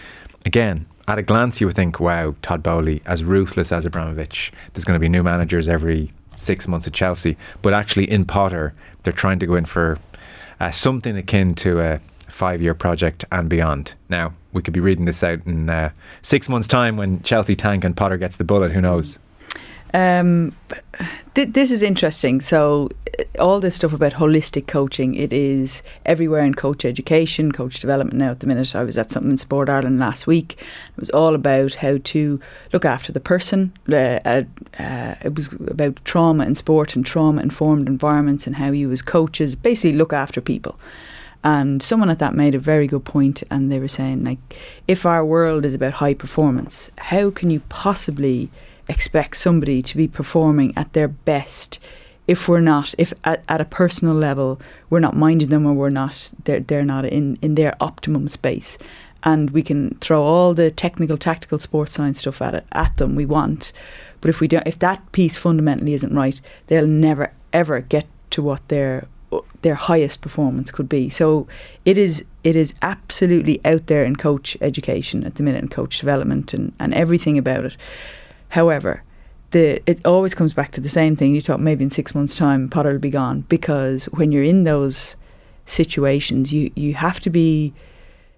again, 0.46 0.88
at 1.08 1.20
a 1.20 1.22
glance, 1.22 1.62
you 1.62 1.68
would 1.68 1.76
think, 1.76 2.00
wow, 2.00 2.34
Todd 2.42 2.64
Boehly, 2.64 3.02
as 3.06 3.24
ruthless 3.24 3.72
as 3.72 3.86
Abramovich, 3.86 4.52
there's 4.74 4.86
going 4.86 4.96
to 4.96 5.02
be 5.02 5.10
new 5.10 5.22
managers 5.22 5.70
every 5.70 6.12
six 6.36 6.68
months 6.68 6.88
at 6.88 6.94
Chelsea. 6.94 7.38
But 7.62 7.74
actually, 7.74 8.10
in 8.10 8.24
Potter, 8.24 8.74
they're 9.04 9.14
trying 9.14 9.40
to 9.40 9.46
go 9.46 9.56
in 9.56 9.66
for 9.66 10.00
uh, 10.60 10.72
something 10.72 11.18
akin 11.18 11.54
to 11.56 11.82
a 11.82 12.00
five 12.30 12.62
year 12.62 12.74
project 12.74 13.26
and 13.32 13.50
beyond. 13.50 13.94
Now, 14.10 14.34
we 14.52 14.62
could 14.62 14.74
be 14.74 14.80
reading 14.80 15.06
this 15.06 15.24
out 15.24 15.46
in 15.46 15.70
uh, 15.70 15.92
six 16.22 16.48
months' 16.50 16.68
time 16.68 16.98
when 16.98 17.22
Chelsea 17.24 17.56
tank 17.56 17.84
and 17.84 17.96
Potter 17.96 18.18
gets 18.18 18.36
the 18.36 18.44
bullet. 18.44 18.72
Who 18.72 18.82
knows? 18.82 19.20
Um, 19.94 20.56
th- 21.36 21.50
this 21.50 21.70
is 21.70 21.84
interesting. 21.84 22.42
So, 22.42 22.90
uh, 23.20 23.24
all 23.40 23.60
this 23.60 23.76
stuff 23.76 23.94
about 23.94 24.14
holistic 24.14 24.66
coaching, 24.66 25.14
it 25.14 25.32
is 25.32 25.84
everywhere 26.04 26.42
in 26.42 26.56
coach 26.56 26.84
education, 26.84 27.52
coach 27.52 27.80
development. 27.80 28.18
Now, 28.18 28.32
at 28.32 28.40
the 28.40 28.48
minute, 28.48 28.76
I 28.76 28.84
was 28.84 28.98
at 28.98 29.12
something 29.12 29.32
in 29.32 29.38
Sport 29.38 29.70
Ireland 29.70 30.00
last 30.00 30.26
week. 30.26 30.54
It 30.54 31.00
was 31.00 31.12
all 31.12 31.36
about 31.36 31.76
how 31.76 32.00
to 32.04 32.40
look 32.74 32.86
after 32.86 33.12
the 33.12 33.20
person. 33.20 33.72
Uh, 33.88 34.20
uh, 34.26 34.44
uh, 34.80 35.16
it 35.24 35.36
was 35.36 35.54
about 35.54 36.04
trauma 36.06 36.44
in 36.46 36.56
sport 36.56 36.96
and 36.96 37.06
trauma 37.06 37.42
informed 37.44 37.88
environments 37.88 38.48
and 38.48 38.56
how 38.56 38.72
you, 38.72 38.92
as 38.92 39.04
coaches, 39.04 39.54
basically 39.54 39.96
look 39.96 40.12
after 40.14 40.42
people. 40.42 40.80
And 41.44 41.84
someone 41.84 42.10
at 42.10 42.20
that 42.20 42.36
made 42.36 42.56
a 42.56 42.60
very 42.60 42.88
good 42.88 43.04
point, 43.04 43.44
and 43.52 43.72
they 43.72 43.80
were 43.80 43.90
saying, 43.90 44.24
like, 44.24 44.40
if 44.88 45.06
our 45.06 45.26
world 45.26 45.66
is 45.66 45.74
about 45.74 45.96
high 45.96 46.14
performance, 46.14 46.90
how 46.98 47.32
can 47.32 47.50
you 47.50 47.60
possibly 47.68 48.50
expect 48.88 49.38
somebody 49.38 49.82
to 49.82 49.98
be 49.98 50.08
performing 50.08 50.74
at 50.78 50.94
their 50.94 51.08
best 51.08 51.80
if 52.28 52.48
we're 52.48 52.62
not 52.62 52.94
if 52.98 53.14
at, 53.24 53.44
at 53.48 53.62
a 53.62 53.66
personal 53.66 54.14
level 54.14 54.60
we're 54.90 55.00
not 55.00 55.16
minding 55.16 55.50
them 55.50 55.66
or 55.66 55.74
we're 55.74 55.90
not 55.90 56.32
they're, 56.44 56.60
they're 56.60 56.86
not 56.86 57.06
in, 57.06 57.38
in 57.42 57.56
their 57.56 57.76
optimum 57.82 58.30
space? 58.30 58.78
And 59.26 59.52
we 59.52 59.64
can 59.64 59.96
throw 59.96 60.22
all 60.22 60.54
the 60.54 60.70
technical 60.70 61.18
tactical 61.18 61.58
sports 61.58 61.94
science 61.94 62.20
stuff 62.20 62.42
at 62.42 62.56
it 62.56 62.66
at 62.72 62.96
them 62.98 63.16
we 63.16 63.26
want 63.26 63.72
but 64.22 64.30
if 64.30 64.40
we 64.40 64.48
don't 64.48 64.68
if 64.68 64.80
that 64.80 65.12
piece 65.12 65.38
fundamentally 65.38 65.94
isn't 65.94 66.14
right 66.14 66.40
they'll 66.68 66.88
never 66.88 67.32
ever 67.52 67.80
get 67.82 68.06
to 68.32 68.42
what 68.42 68.68
their 68.68 69.08
their 69.62 69.76
highest 69.90 70.22
performance 70.22 70.70
could 70.76 70.90
be 70.90 71.10
so 71.10 71.48
it 71.86 71.98
is 71.98 72.24
it 72.44 72.56
is 72.56 72.74
absolutely 72.82 73.56
out 73.72 73.86
there 73.88 74.04
in 74.10 74.16
coach 74.16 74.58
education 74.70 75.24
at 75.28 75.34
the 75.36 75.44
minute 75.44 75.62
and 75.64 75.72
coach 75.72 76.00
development 76.00 76.54
and, 76.54 76.72
and 76.80 76.94
everything 76.94 77.38
about 77.38 77.64
it 77.70 77.76
However, 78.60 78.94
the 79.52 79.66
it 79.92 79.98
always 80.06 80.36
comes 80.36 80.54
back 80.54 80.70
to 80.74 80.82
the 80.82 80.90
same 81.00 81.16
thing. 81.16 81.34
You 81.34 81.42
thought 81.42 81.60
maybe 81.70 81.84
in 81.84 81.90
six 81.92 82.14
months' 82.14 82.38
time 82.38 82.70
Potter 82.70 82.92
will 82.92 83.00
be 83.10 83.10
gone 83.10 83.38
because 83.50 84.06
when 84.20 84.32
you're 84.32 84.50
in 84.54 84.64
those 84.64 85.16
situations, 85.66 86.52
you 86.54 86.72
you 86.76 86.94
have 86.94 87.20
to 87.22 87.30
be. 87.30 87.74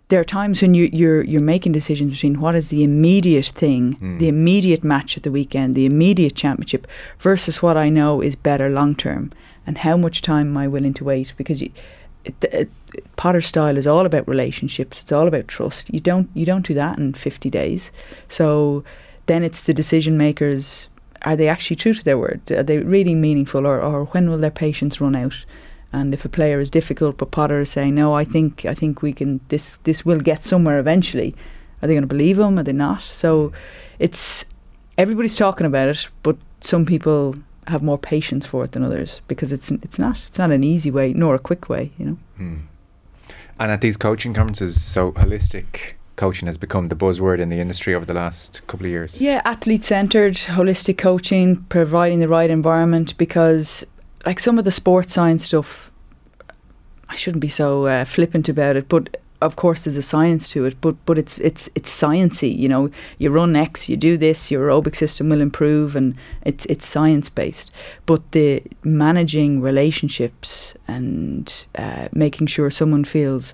There 0.10 0.20
are 0.20 0.24
times 0.42 0.62
when 0.62 0.74
you, 0.76 0.90
you're 0.94 1.24
you're 1.24 1.42
making 1.56 1.74
decisions 1.74 2.12
between 2.14 2.40
what 2.40 2.56
is 2.56 2.70
the 2.70 2.84
immediate 2.84 3.48
thing, 3.48 3.96
Mm. 4.02 4.20
the 4.20 4.28
immediate 4.28 4.84
match 4.84 5.18
at 5.18 5.24
the 5.24 5.32
weekend, 5.32 5.76
the 5.76 5.86
immediate 5.86 6.36
championship, 6.36 6.88
versus 7.20 7.62
what 7.64 7.76
I 7.76 7.90
know 7.90 8.22
is 8.22 8.36
better 8.36 8.70
long 8.70 8.96
term, 8.96 9.32
and 9.68 9.80
how 9.80 9.98
much 9.98 10.22
time 10.22 10.48
am 10.48 10.58
I 10.58 10.68
willing 10.68 10.94
to 10.96 11.04
wait? 11.04 11.34
Because 11.38 11.62
you, 11.62 11.72
style 13.42 13.78
is 13.78 13.88
all 13.88 14.06
about 14.06 14.28
relationships. 14.28 15.02
It's 15.02 15.12
all 15.12 15.28
about 15.28 15.48
trust. 15.48 15.94
You 15.94 16.00
don't 16.00 16.30
you 16.34 16.46
don't 16.46 16.66
do 16.66 16.74
that 16.74 16.98
in 16.98 17.14
fifty 17.14 17.50
days. 17.50 17.92
So 18.28 18.84
then 19.26 19.44
it's 19.44 19.62
the 19.62 19.74
decision 19.74 20.18
makers. 20.18 20.88
Are 21.24 21.36
they 21.36 21.48
actually 21.48 21.78
true 21.78 21.94
to 21.94 22.04
their 22.04 22.18
word? 22.18 22.42
Are 22.52 22.64
they 22.64 22.78
really 22.80 23.16
meaningful, 23.16 23.66
or, 23.66 23.82
or 23.82 24.06
when 24.06 24.30
will 24.30 24.38
their 24.38 24.52
patience 24.52 25.02
run 25.02 25.16
out? 25.16 25.44
And 25.92 26.14
if 26.14 26.26
a 26.26 26.30
player 26.30 26.60
is 26.60 26.70
difficult, 26.70 27.18
but 27.18 27.32
Potter 27.32 27.62
is 27.62 27.72
saying, 27.72 27.96
"No, 27.96 28.14
I 28.14 28.26
think 28.26 28.66
I 28.66 28.74
think 28.74 29.02
we 29.02 29.14
can. 29.14 29.40
This 29.48 29.78
this 29.84 30.06
will 30.06 30.20
get 30.20 30.44
somewhere 30.44 30.80
eventually." 30.80 31.36
Are 31.82 31.88
they 31.88 31.94
going 31.94 32.04
to 32.04 32.08
believe 32.08 32.40
him? 32.40 32.58
Are 32.58 32.64
they 32.64 32.74
not? 32.74 33.02
So, 33.02 33.52
it's 34.00 34.46
everybody's 34.98 35.38
talking 35.38 35.68
about 35.68 35.90
it, 35.90 36.10
but 36.24 36.38
some 36.62 36.86
people 36.86 37.36
have 37.68 37.82
more 37.82 37.98
patience 37.98 38.46
for 38.46 38.64
it 38.64 38.72
than 38.74 38.84
others 38.84 39.22
because 39.28 39.52
it's 39.52 39.72
it's 39.72 40.00
not 40.00 40.18
it's 40.18 40.38
not 40.38 40.52
an 40.52 40.64
easy 40.64 40.92
way 40.92 41.14
nor 41.14 41.36
a 41.36 41.40
quick 41.40 41.70
way. 41.70 41.92
You 41.98 42.06
know. 42.06 42.18
Hmm. 42.38 42.56
And 43.60 43.72
at 43.72 43.82
these 43.82 43.98
coaching 43.98 44.34
conferences, 44.34 44.82
so 44.82 45.14
holistic 45.14 45.94
coaching 46.16 46.46
has 46.46 46.58
become 46.58 46.90
the 46.90 46.96
buzzword 46.96 47.40
in 47.40 47.50
the 47.50 47.60
industry 47.60 47.94
over 47.94 48.06
the 48.06 48.14
last 48.14 48.66
couple 48.68 48.86
of 48.86 48.92
years. 48.92 49.22
Yeah, 49.22 49.42
athlete 49.46 49.84
centered, 49.84 50.34
holistic 50.34 50.98
coaching, 50.98 51.64
providing 51.64 52.20
the 52.20 52.28
right 52.28 52.50
environment 52.50 53.18
because, 53.18 53.86
like 54.26 54.40
some 54.40 54.58
of 54.58 54.66
the 54.66 54.72
sports 54.72 55.14
science 55.14 55.46
stuff, 55.46 55.92
I 57.10 57.16
shouldn't 57.16 57.42
be 57.42 57.50
so 57.50 57.86
uh, 57.86 58.06
flippant 58.06 58.50
about 58.50 58.76
it, 58.76 58.90
but 58.90 59.18
of 59.46 59.56
course 59.56 59.84
there's 59.84 59.98
a 59.98 60.02
science 60.02 60.50
to 60.50 60.66
it, 60.66 60.76
but 60.82 60.96
but 61.06 61.18
it's 61.18 61.38
it's 61.40 61.70
it's 61.76 62.02
sciencey. 62.02 62.58
You 62.58 62.70
know, 62.70 62.90
you 63.18 63.30
run 63.30 63.56
X, 63.56 63.88
you 63.90 63.98
do 63.98 64.18
this, 64.18 64.52
your 64.52 64.68
aerobic 64.68 64.96
system 64.96 65.30
will 65.30 65.42
improve, 65.42 65.96
and 65.96 66.18
it's 66.44 66.66
it's 66.66 66.88
science 66.88 67.30
based. 67.30 67.72
But 68.06 68.32
the 68.32 68.64
managing 68.84 69.62
relationships 69.62 70.76
and 70.88 71.68
uh, 71.76 72.08
making 72.12 72.48
sure 72.48 72.70
someone 72.70 73.06
feels 73.06 73.54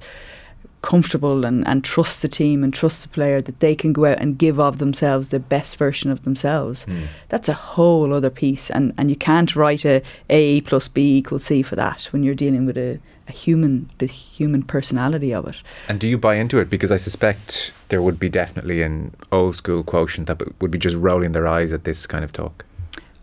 comfortable 0.81 1.45
and, 1.45 1.67
and 1.67 1.83
trust 1.83 2.21
the 2.21 2.27
team 2.27 2.63
and 2.63 2.73
trust 2.73 3.03
the 3.03 3.09
player 3.09 3.39
that 3.39 3.59
they 3.59 3.75
can 3.75 3.93
go 3.93 4.05
out 4.05 4.19
and 4.19 4.37
give 4.37 4.59
of 4.59 4.79
themselves 4.79 5.29
the 5.29 5.39
best 5.39 5.77
version 5.77 6.09
of 6.09 6.23
themselves. 6.23 6.85
Hmm. 6.85 7.03
That's 7.29 7.49
a 7.49 7.53
whole 7.53 8.13
other 8.13 8.29
piece, 8.31 8.69
and, 8.71 8.93
and 8.97 9.09
you 9.09 9.15
can't 9.15 9.55
write 9.55 9.85
a 9.85 10.01
A 10.29 10.61
plus 10.61 10.87
B 10.87 11.17
equals 11.17 11.43
C 11.43 11.61
for 11.61 11.75
that 11.75 12.05
when 12.05 12.23
you're 12.23 12.35
dealing 12.35 12.65
with 12.65 12.77
a 12.77 12.99
human, 13.31 13.89
the 13.97 14.05
human 14.05 14.63
personality 14.63 15.33
of 15.33 15.47
it. 15.47 15.61
And 15.87 15.99
do 15.99 16.07
you 16.07 16.17
buy 16.17 16.35
into 16.35 16.59
it? 16.59 16.69
Because 16.69 16.91
I 16.91 16.97
suspect 16.97 17.73
there 17.89 18.01
would 18.01 18.19
be 18.19 18.29
definitely 18.29 18.81
an 18.81 19.13
old 19.31 19.55
school 19.55 19.83
quotient 19.83 20.27
that 20.27 20.61
would 20.61 20.71
be 20.71 20.77
just 20.77 20.95
rolling 20.95 21.31
their 21.31 21.47
eyes 21.47 21.73
at 21.73 21.83
this 21.83 22.05
kind 22.07 22.23
of 22.23 22.31
talk. 22.31 22.65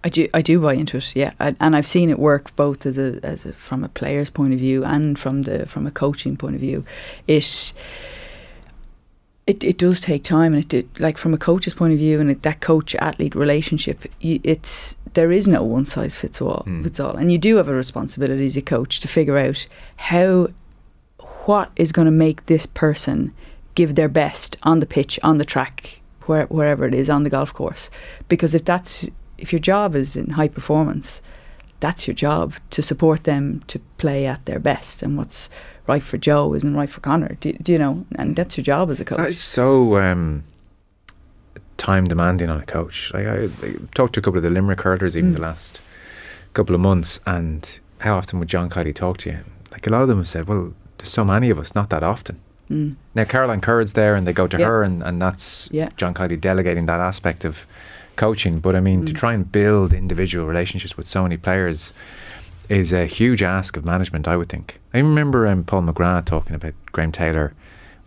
I 0.05 0.09
do, 0.11 0.29
I 0.33 0.43
do 0.43 0.61
buy 0.61 0.75
into 0.75 0.99
it, 0.99 1.17
yeah, 1.17 1.33
I, 1.41 1.57
and 1.59 1.75
I've 1.75 1.87
seen 1.87 2.09
it 2.09 2.19
work 2.19 2.55
both 2.55 2.87
as 2.87 2.99
a, 2.99 3.19
as 3.25 3.45
a, 3.45 3.53
from 3.53 3.83
a 3.83 3.89
player's 3.89 4.31
point 4.31 4.53
of 4.53 4.61
view 4.61 4.85
and 4.85 5.19
from 5.19 5.43
the 5.43 5.67
from 5.67 5.89
a 5.89 5.91
coaching 5.91 6.37
point 6.37 6.55
of 6.55 6.61
view. 6.61 6.85
It 7.27 7.73
it, 9.49 9.65
it 9.65 9.79
does 9.79 9.99
take 9.99 10.23
time, 10.23 10.53
and 10.53 10.63
it 10.63 10.69
did, 10.69 11.01
like 11.01 11.17
from 11.17 11.33
a 11.33 11.39
coach's 11.39 11.73
point 11.73 11.95
of 11.95 11.99
view, 11.99 12.21
and 12.21 12.31
it, 12.31 12.43
that 12.43 12.61
coach 12.61 12.95
athlete 12.97 13.35
relationship, 13.35 14.05
it's 14.21 14.95
there 15.15 15.33
is 15.33 15.47
no 15.49 15.63
one 15.63 15.87
size 15.87 16.15
fits 16.15 16.41
all, 16.41 16.63
Hmm. 16.65 16.83
fits 16.83 17.01
all, 17.01 17.17
and 17.17 17.31
you 17.33 17.39
do 17.39 17.57
have 17.57 17.69
a 17.69 17.75
responsibility 17.75 18.47
as 18.47 18.57
a 18.57 18.63
coach 18.63 19.01
to 19.01 19.09
figure 19.09 19.39
out 19.39 19.67
how 19.97 20.49
what 21.47 21.71
is 21.77 21.93
going 21.93 22.07
to 22.07 22.13
make 22.13 22.47
this 22.47 22.67
person 22.67 23.33
give 23.75 23.95
their 23.95 24.09
best 24.09 24.57
on 24.63 24.81
the 24.81 24.87
pitch, 24.87 25.19
on 25.23 25.39
the 25.39 25.45
track, 25.45 26.01
where, 26.27 26.47
wherever 26.47 26.87
it 26.87 26.95
is, 26.95 27.09
on 27.09 27.23
the 27.25 27.31
golf 27.31 27.53
course, 27.55 27.91
because 28.29 28.55
if 28.55 28.65
that's 28.65 29.09
if 29.39 29.53
your 29.53 29.61
job 29.61 29.95
is 29.95 30.17
in 30.17 30.31
high 30.31 30.49
performance, 30.49 31.23
that's 31.81 32.09
your 32.09 32.15
job 32.15 32.55
to 32.71 32.83
support 32.83 33.23
them 33.23 33.63
to 33.69 33.79
play 33.97 34.27
at 34.27 34.45
their 34.47 34.59
best. 34.59 35.01
And 35.03 35.17
what's 35.17 35.49
right 35.87 36.03
for 36.03 36.19
Joe 36.19 36.55
isn't 36.55 36.75
right 36.75 36.91
for 36.91 37.01
Connor. 37.01 37.37
Do, 37.41 37.53
do 37.53 37.71
you 37.73 37.79
know? 37.79 38.05
And 38.17 38.35
that's 38.35 38.57
your 38.57 38.65
job 38.65 38.91
as 38.91 39.01
a 39.01 39.05
coach. 39.05 39.19
That 39.19 39.31
is 39.31 39.41
so 39.41 39.97
um, 39.97 40.43
time 41.79 42.05
demanding 42.07 42.51
on 42.51 42.61
a 42.61 42.67
coach. 42.67 43.11
Like 43.15 43.27
I, 43.27 43.45
I 43.63 43.75
talked 43.95 44.13
to 44.15 44.21
a 44.21 44.23
couple 44.23 44.37
of 44.39 44.43
the 44.45 44.51
Limerick 44.51 44.83
hurlers 44.83 45.17
even 45.17 45.31
Mm. 45.31 45.35
the 45.37 45.41
last 45.41 45.81
couple 46.53 46.75
of 46.75 46.81
months, 46.81 47.21
and 47.27 47.79
how 48.01 48.17
often 48.17 48.39
would 48.39 48.49
John 48.49 48.69
Kiely 48.69 48.95
talk 48.95 49.17
to 49.19 49.31
you? 49.31 49.39
Like 49.73 49.87
a 49.87 49.91
lot 49.91 50.03
of 50.03 50.09
them 50.09 50.19
have 50.19 50.29
said, 50.29 50.47
"Well, 50.47 50.75
there's 50.99 51.11
so 51.11 51.25
many 51.25 51.49
of 51.51 51.59
us, 51.59 51.75
not 51.75 51.89
that 51.91 52.03
often." 52.03 52.37
Mm. 52.71 52.97
Now 53.15 53.25
Caroline 53.25 53.61
Currid's 53.63 53.95
there, 53.95 54.15
and 54.15 54.27
they 54.27 54.33
go 54.35 54.47
to 54.47 54.59
Yeah. 54.59 54.67
her, 54.67 54.83
and, 54.83 55.03
and 55.03 55.23
that's 55.23 55.69
Yeah. 55.73 55.89
John 55.97 56.13
Kiely 56.15 56.39
delegating 56.41 56.87
that 56.87 57.01
aspect 57.01 57.45
of 57.45 57.65
coaching. 58.17 58.59
But 58.59 58.75
I 58.77 58.81
mean, 58.81 59.07
to 59.07 59.13
Mm. 59.13 59.17
try 59.17 59.33
and 59.35 59.51
build 59.51 59.93
individual 59.93 60.47
relationships 60.47 60.97
with 60.97 61.07
so 61.07 61.23
many 61.23 61.37
players 61.37 61.93
is 62.69 62.93
a 62.93 63.07
huge 63.07 63.43
ask 63.43 63.77
of 63.79 63.85
management. 63.85 64.27
I 64.29 64.37
would 64.37 64.49
think. 64.51 64.79
I 64.93 64.99
remember 64.99 65.47
um, 65.47 65.65
Paul 65.65 65.83
McGrath 65.83 66.25
talking 66.27 66.55
about 66.57 66.75
Graham 66.93 67.13
Taylor 67.13 67.53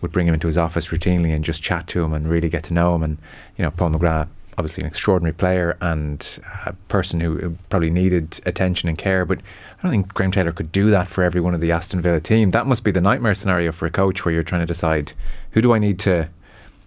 would 0.02 0.12
bring 0.12 0.28
him 0.28 0.34
into 0.34 0.48
his 0.48 0.58
office 0.58 0.88
routinely 0.88 1.34
and 1.34 1.44
just 1.44 1.62
chat 1.62 1.88
to 1.88 2.04
him 2.04 2.14
and 2.14 2.30
really 2.30 2.50
get 2.50 2.64
to 2.64 2.74
know 2.74 2.96
him. 2.96 3.04
And 3.04 3.18
you 3.58 3.64
know, 3.64 3.72
Paul 3.72 3.92
McGrath, 3.92 4.28
obviously 4.58 4.84
an 4.84 4.88
extraordinary 4.88 5.34
player 5.34 5.78
and 5.82 6.40
a 6.66 6.74
person 6.88 7.20
who 7.20 7.56
probably 7.70 7.90
needed 7.90 8.40
attention 8.46 8.90
and 8.90 8.98
care, 8.98 9.26
but. 9.26 9.40
I 9.72 9.86
don't 9.86 9.94
think 9.94 10.14
Graham 10.14 10.32
Taylor 10.32 10.52
could 10.52 10.72
do 10.72 10.92
that 10.92 11.08
for 11.08 11.24
every 11.24 11.42
one 11.42 11.56
of 11.56 11.60
the 11.60 11.72
Aston 11.72 12.02
Villa 12.02 12.20
team. 12.20 12.52
That 12.52 12.68
must 12.68 12.84
be 12.84 12.92
the 12.92 13.02
nightmare 13.02 13.34
scenario 13.34 13.72
for 13.72 13.88
a 13.88 13.90
coach 13.90 14.24
where 14.24 14.32
you're 14.32 14.44
trying 14.44 14.62
to 14.62 14.68
decide 14.68 15.14
who 15.54 15.62
do 15.64 15.74
I 15.74 15.80
need 15.80 15.98
to 16.02 16.30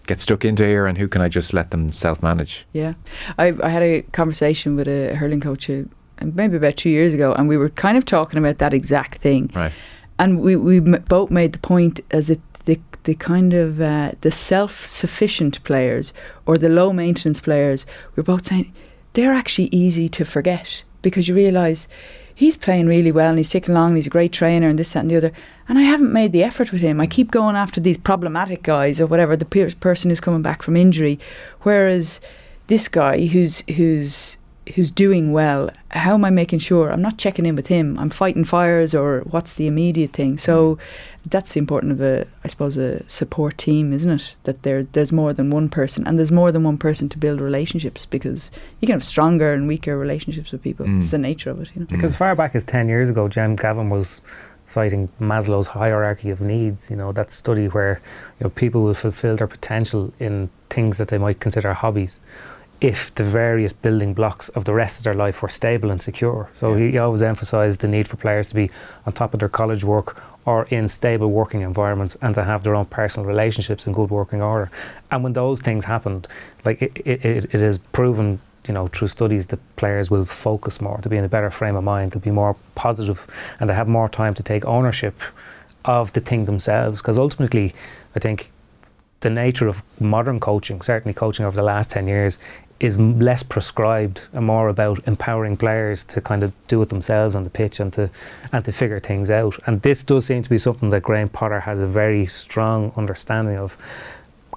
get 0.06 0.20
stuck 0.20 0.44
into 0.44 0.64
here 0.64 0.86
and 0.86 0.98
who 0.98 1.08
can 1.08 1.20
I 1.20 1.28
just 1.28 1.52
let 1.52 1.70
them 1.70 1.92
self 1.92 2.22
manage? 2.22 2.64
Yeah, 2.72 2.94
I, 3.38 3.54
I 3.62 3.68
had 3.68 3.82
a 3.82 4.02
conversation 4.12 4.76
with 4.76 4.88
a 4.88 5.14
hurling 5.16 5.40
coach 5.40 5.68
uh, 5.70 5.82
maybe 6.22 6.56
about 6.56 6.76
two 6.76 6.90
years 6.90 7.14
ago, 7.14 7.32
and 7.32 7.48
we 7.48 7.56
were 7.56 7.70
kind 7.70 7.96
of 7.96 8.04
talking 8.04 8.38
about 8.38 8.58
that 8.58 8.74
exact 8.74 9.18
thing. 9.18 9.50
Right. 9.54 9.72
And 10.18 10.40
we, 10.40 10.54
we 10.54 10.78
both 10.78 11.30
made 11.30 11.52
the 11.54 11.58
point 11.58 12.00
as 12.12 12.30
it 12.30 12.40
the 12.64 12.80
the 13.04 13.14
kind 13.14 13.54
of 13.54 13.80
uh, 13.80 14.12
the 14.22 14.30
self 14.30 14.86
sufficient 14.86 15.62
players 15.64 16.12
or 16.46 16.58
the 16.58 16.68
low 16.68 16.92
maintenance 16.92 17.40
players. 17.40 17.86
We're 18.16 18.22
both 18.22 18.46
saying 18.46 18.72
they're 19.12 19.32
actually 19.32 19.68
easy 19.72 20.08
to 20.10 20.24
forget 20.24 20.82
because 21.02 21.28
you 21.28 21.34
realise 21.34 21.86
he's 22.34 22.56
playing 22.56 22.86
really 22.86 23.12
well 23.12 23.30
and 23.30 23.38
he's 23.38 23.50
taking 23.50 23.74
along 23.74 23.88
and 23.88 23.96
he's 23.96 24.06
a 24.06 24.10
great 24.10 24.32
trainer 24.32 24.68
and 24.68 24.78
this 24.78 24.92
that 24.92 25.00
and 25.00 25.10
the 25.10 25.16
other 25.16 25.32
and 25.68 25.78
I 25.78 25.82
haven't 25.82 26.12
made 26.12 26.32
the 26.32 26.42
effort 26.42 26.72
with 26.72 26.80
him 26.80 27.00
I 27.00 27.06
keep 27.06 27.30
going 27.30 27.56
after 27.56 27.80
these 27.80 27.98
problematic 27.98 28.62
guys 28.62 29.00
or 29.00 29.06
whatever 29.06 29.36
the 29.36 29.44
pe- 29.44 29.74
person 29.74 30.10
who's 30.10 30.20
coming 30.20 30.42
back 30.42 30.62
from 30.62 30.76
injury 30.76 31.20
whereas 31.62 32.20
this 32.66 32.88
guy 32.88 33.26
who's 33.26 33.62
who's 33.76 34.38
who's 34.74 34.90
doing 34.90 35.32
well 35.32 35.70
how 35.94 36.14
am 36.14 36.24
I 36.24 36.30
making 36.30 36.58
sure? 36.58 36.90
I'm 36.90 37.00
not 37.02 37.18
checking 37.18 37.46
in 37.46 37.54
with 37.54 37.68
him. 37.68 37.96
I'm 38.00 38.10
fighting 38.10 38.44
fires 38.44 38.94
or 38.96 39.20
what's 39.30 39.54
the 39.54 39.68
immediate 39.68 40.12
thing. 40.12 40.38
So 40.38 40.76
that's 41.24 41.54
the 41.54 41.60
important 41.60 41.92
of 41.92 42.00
a 42.00 42.26
I 42.44 42.48
suppose 42.48 42.76
a 42.76 43.08
support 43.08 43.56
team 43.58 43.92
isn't 43.92 44.10
it? 44.10 44.36
That 44.42 44.64
there 44.64 44.82
there's 44.82 45.12
more 45.12 45.32
than 45.32 45.50
one 45.50 45.68
person 45.68 46.04
and 46.06 46.18
there's 46.18 46.32
more 46.32 46.50
than 46.50 46.64
one 46.64 46.78
person 46.78 47.08
to 47.10 47.18
build 47.18 47.40
relationships 47.40 48.06
because 48.06 48.50
you 48.80 48.86
can 48.86 48.94
have 48.94 49.04
stronger 49.04 49.52
and 49.52 49.68
weaker 49.68 49.96
relationships 49.96 50.50
with 50.50 50.62
people. 50.62 50.84
Mm. 50.86 50.98
it's 50.98 51.12
the 51.12 51.18
nature 51.18 51.50
of 51.50 51.60
it 51.60 51.70
you 51.74 51.80
know? 51.82 51.86
Because 51.88 52.14
Mm. 52.14 52.18
far 52.18 52.34
back 52.34 52.54
as 52.56 52.64
10 52.64 52.88
years 52.88 53.08
ago, 53.08 53.28
Jim 53.28 53.54
Gavin 53.54 53.90
was 53.90 54.20
citing 54.66 55.10
Maslow's 55.20 55.68
hierarchy 55.68 56.30
of 56.30 56.40
needs, 56.40 56.90
you 56.90 56.96
know, 56.96 57.12
that 57.12 57.30
study 57.30 57.66
where 57.66 58.00
you 58.40 58.44
know, 58.44 58.50
people 58.50 58.82
will 58.82 58.94
fulfill 58.94 59.36
their 59.36 59.46
potential 59.46 60.12
in 60.18 60.48
things 60.70 60.98
that 60.98 61.08
they 61.08 61.18
might 61.18 61.38
consider 61.38 61.72
hobbies 61.72 62.18
if 62.84 63.14
the 63.14 63.24
various 63.24 63.72
building 63.72 64.12
blocks 64.12 64.50
of 64.50 64.66
the 64.66 64.74
rest 64.74 64.98
of 64.98 65.04
their 65.04 65.14
life 65.14 65.40
were 65.40 65.48
stable 65.48 65.90
and 65.90 66.02
secure. 66.02 66.50
So 66.52 66.74
he 66.74 66.98
always 66.98 67.22
emphasised 67.22 67.80
the 67.80 67.88
need 67.88 68.06
for 68.06 68.16
players 68.16 68.48
to 68.48 68.54
be 68.54 68.70
on 69.06 69.14
top 69.14 69.32
of 69.32 69.40
their 69.40 69.48
college 69.48 69.82
work 69.82 70.22
or 70.44 70.64
in 70.66 70.86
stable 70.88 71.30
working 71.30 71.62
environments 71.62 72.14
and 72.20 72.34
to 72.34 72.44
have 72.44 72.62
their 72.62 72.74
own 72.74 72.84
personal 72.84 73.26
relationships 73.26 73.86
in 73.86 73.94
good 73.94 74.10
working 74.10 74.42
order. 74.42 74.70
And 75.10 75.24
when 75.24 75.32
those 75.32 75.62
things 75.62 75.86
happened, 75.86 76.28
like 76.66 76.82
it, 76.82 76.92
it, 77.06 77.24
it, 77.24 77.44
it 77.54 77.62
is 77.62 77.78
proven, 77.78 78.40
you 78.68 78.74
know, 78.74 78.86
through 78.88 79.08
studies 79.08 79.46
that 79.46 79.60
players 79.76 80.10
will 80.10 80.26
focus 80.26 80.78
more, 80.82 80.98
to 80.98 81.08
be 81.08 81.16
in 81.16 81.24
a 81.24 81.28
better 81.30 81.48
frame 81.48 81.76
of 81.76 81.84
mind, 81.84 82.12
to 82.12 82.18
be 82.18 82.30
more 82.30 82.54
positive, 82.74 83.26
and 83.60 83.68
to 83.68 83.74
have 83.74 83.88
more 83.88 84.10
time 84.10 84.34
to 84.34 84.42
take 84.42 84.62
ownership 84.66 85.18
of 85.86 86.12
the 86.12 86.20
thing 86.20 86.44
themselves. 86.44 87.00
Because 87.00 87.16
ultimately, 87.16 87.74
I 88.14 88.18
think 88.18 88.50
the 89.24 89.30
nature 89.30 89.66
of 89.66 89.82
modern 89.98 90.38
coaching, 90.38 90.80
certainly 90.80 91.14
coaching 91.14 91.44
over 91.44 91.56
the 91.56 91.62
last 91.62 91.90
10 91.90 92.06
years, 92.06 92.38
is 92.80 92.98
less 92.98 93.42
prescribed 93.42 94.20
and 94.32 94.44
more 94.46 94.68
about 94.68 95.06
empowering 95.06 95.56
players 95.56 96.04
to 96.04 96.20
kind 96.20 96.42
of 96.42 96.52
do 96.66 96.82
it 96.82 96.88
themselves 96.88 97.34
on 97.34 97.44
the 97.44 97.50
pitch 97.50 97.80
and 97.80 97.92
to 97.92 98.10
and 98.52 98.64
to 98.64 98.72
figure 98.72 98.98
things 98.98 99.30
out. 99.30 99.58
And 99.66 99.80
this 99.82 100.02
does 100.02 100.26
seem 100.26 100.42
to 100.42 100.50
be 100.50 100.58
something 100.58 100.90
that 100.90 101.02
Graham 101.02 101.28
Potter 101.28 101.60
has 101.60 101.80
a 101.80 101.86
very 101.86 102.26
strong 102.26 102.92
understanding 102.96 103.58
of, 103.58 103.76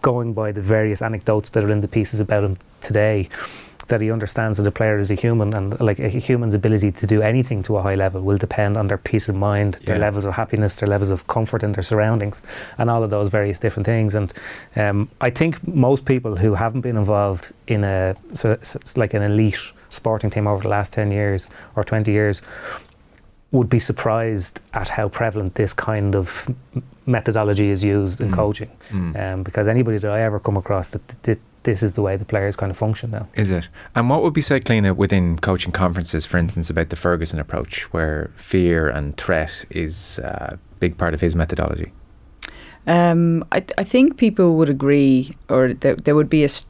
going 0.02 0.34
by 0.34 0.52
the 0.52 0.62
various 0.62 1.02
anecdotes 1.02 1.50
that 1.50 1.64
are 1.64 1.72
in 1.72 1.82
the 1.82 1.88
pieces 1.88 2.20
about 2.20 2.44
him 2.44 2.58
today. 2.82 3.30
That 3.88 4.02
he 4.02 4.12
understands 4.12 4.58
that 4.58 4.68
a 4.68 4.72
player 4.72 4.98
is 5.00 5.10
a 5.12 5.14
human, 5.16 5.54
and 5.54 5.80
like 5.80 6.00
a 6.00 6.10
human's 6.10 6.54
ability 6.54 6.92
to 6.92 7.06
do 7.08 7.22
anything 7.22 7.64
to 7.64 7.78
a 7.78 7.82
high 7.82 7.96
level 7.96 8.22
will 8.22 8.38
depend 8.38 8.76
on 8.78 8.88
their 8.88 8.98
peace 8.98 9.30
of 9.30 9.36
mind, 9.36 9.76
their 9.86 9.98
levels 9.98 10.26
of 10.26 10.34
happiness, 10.34 10.76
their 10.76 10.90
levels 10.90 11.10
of 11.10 11.26
comfort 11.28 11.64
in 11.64 11.72
their 11.72 11.84
surroundings, 11.84 12.42
and 12.78 12.90
all 12.90 13.02
of 13.04 13.10
those 13.10 13.30
various 13.30 13.60
different 13.60 13.86
things. 13.86 14.14
And 14.16 14.34
um, 14.76 15.10
I 15.22 15.30
think 15.30 15.66
most 15.68 16.04
people 16.06 16.36
who 16.36 16.56
haven't 16.56 16.82
been 16.82 16.98
involved 16.98 17.54
in 17.68 17.84
a 17.84 18.16
so, 18.34 18.58
so 18.62 18.78
like 18.98 19.14
an 19.14 19.24
elite 19.24 19.60
sporting 19.90 20.30
team 20.30 20.48
over 20.48 20.64
the 20.64 20.70
last 20.70 20.92
ten 20.94 21.12
years 21.12 21.50
or 21.76 21.84
twenty 21.86 22.12
years 22.12 22.42
would 23.52 23.70
be 23.70 23.80
surprised 23.80 24.60
at 24.74 24.90
how 24.90 25.08
prevalent 25.08 25.54
this 25.56 25.72
kind 25.72 26.14
of 26.16 26.50
methodology 27.06 27.70
is 27.70 27.82
used 27.84 28.20
in 28.20 28.30
Mm. 28.32 28.36
coaching. 28.36 28.72
Mm. 28.92 29.16
Um, 29.34 29.44
because 29.44 29.70
anybody 29.70 29.98
that 30.00 30.12
I 30.12 30.22
ever 30.24 30.40
come 30.42 30.58
across, 30.58 30.88
that, 30.90 31.08
that, 31.08 31.24
that 31.24 31.40
this 31.68 31.84
is 31.84 31.94
the 31.94 32.02
way 32.02 32.16
the 32.16 32.24
players 32.24 32.56
kind 32.56 32.72
of 32.72 32.78
function 32.78 33.12
now. 33.12 33.28
Is 33.36 33.52
it? 33.52 33.68
And 33.94 34.10
what 34.10 34.24
would 34.24 34.34
be 34.34 34.40
said, 34.42 34.64
Cliona, 34.64 34.96
within 34.96 35.38
coaching 35.38 35.74
conferences, 35.74 36.26
for 36.26 36.38
instance, 36.38 36.70
about 36.70 36.88
the 36.88 36.96
Ferguson 36.96 37.40
approach, 37.42 37.92
where 37.92 38.32
fear 38.38 38.88
and 38.88 39.18
threat 39.18 39.66
is 39.70 40.18
a 40.20 40.58
big 40.80 40.98
part 40.98 41.14
of 41.14 41.20
his 41.20 41.36
methodology? 41.36 41.92
Um, 42.88 43.44
I, 43.52 43.66
I 43.78 43.84
think 43.84 44.16
people 44.16 44.56
would 44.56 44.70
agree, 44.70 45.36
or 45.50 45.74
there, 45.74 45.96
there 45.96 46.16
would 46.16 46.30
be 46.30 46.44
a 46.44 46.46
s- 46.46 46.66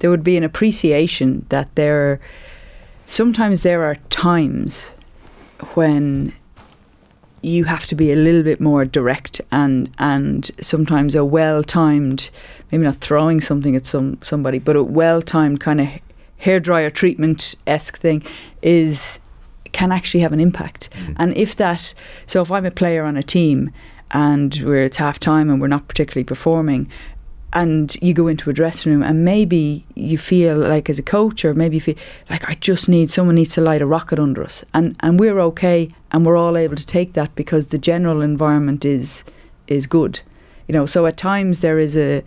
there 0.00 0.10
would 0.10 0.24
be 0.24 0.36
an 0.36 0.42
appreciation 0.42 1.46
that 1.50 1.72
there 1.76 2.18
sometimes 3.06 3.62
there 3.62 3.84
are 3.84 3.94
times 4.10 4.88
when 5.74 6.32
you 7.42 7.64
have 7.64 7.86
to 7.86 7.94
be 7.94 8.12
a 8.12 8.16
little 8.16 8.42
bit 8.42 8.60
more 8.60 8.84
direct 8.84 9.40
and 9.50 9.90
and 9.98 10.50
sometimes 10.60 11.14
a 11.14 11.24
well 11.24 11.62
timed 11.62 12.30
maybe 12.70 12.84
not 12.84 12.96
throwing 12.96 13.40
something 13.40 13.74
at 13.74 13.86
some 13.86 14.18
somebody 14.22 14.58
but 14.58 14.76
a 14.76 14.82
well 14.82 15.22
timed 15.22 15.60
kind 15.60 15.80
of 15.80 15.88
hairdryer 16.42 16.92
treatment 16.92 17.54
esque 17.66 17.98
thing 17.98 18.22
is 18.62 19.20
can 19.72 19.92
actually 19.92 20.20
have 20.20 20.32
an 20.32 20.40
impact. 20.40 20.88
Mm. 20.92 21.16
And 21.18 21.36
if 21.36 21.56
that 21.56 21.94
so 22.26 22.42
if 22.42 22.50
I'm 22.50 22.66
a 22.66 22.70
player 22.70 23.04
on 23.04 23.16
a 23.16 23.22
team 23.22 23.70
and 24.10 24.60
we're 24.64 24.84
it's 24.84 24.96
half 24.96 25.20
time 25.20 25.50
and 25.50 25.60
we're 25.60 25.68
not 25.68 25.86
particularly 25.88 26.24
performing 26.24 26.90
and 27.52 27.96
you 28.00 28.14
go 28.14 28.28
into 28.28 28.48
a 28.48 28.52
dressing 28.52 28.92
room 28.92 29.02
and 29.02 29.24
maybe 29.24 29.84
you 29.94 30.16
feel 30.16 30.56
like 30.56 30.88
as 30.88 30.98
a 30.98 31.02
coach 31.02 31.44
or 31.44 31.52
maybe 31.54 31.76
you 31.76 31.80
feel 31.80 31.96
like 32.28 32.48
I 32.48 32.54
just 32.54 32.88
need 32.88 33.10
someone 33.10 33.34
needs 33.34 33.54
to 33.54 33.60
light 33.60 33.82
a 33.82 33.86
rocket 33.86 34.18
under 34.18 34.44
us. 34.44 34.64
And 34.72 34.96
and 35.00 35.18
we're 35.18 35.40
okay 35.40 35.88
and 36.12 36.24
we're 36.24 36.36
all 36.36 36.56
able 36.56 36.76
to 36.76 36.86
take 36.86 37.14
that 37.14 37.34
because 37.34 37.66
the 37.66 37.78
general 37.78 38.20
environment 38.22 38.84
is 38.84 39.24
is 39.66 39.86
good. 39.86 40.20
You 40.68 40.74
know 40.74 40.86
so 40.86 41.06
at 41.06 41.16
times 41.16 41.60
there 41.60 41.78
is 41.78 41.96
a 41.96 42.22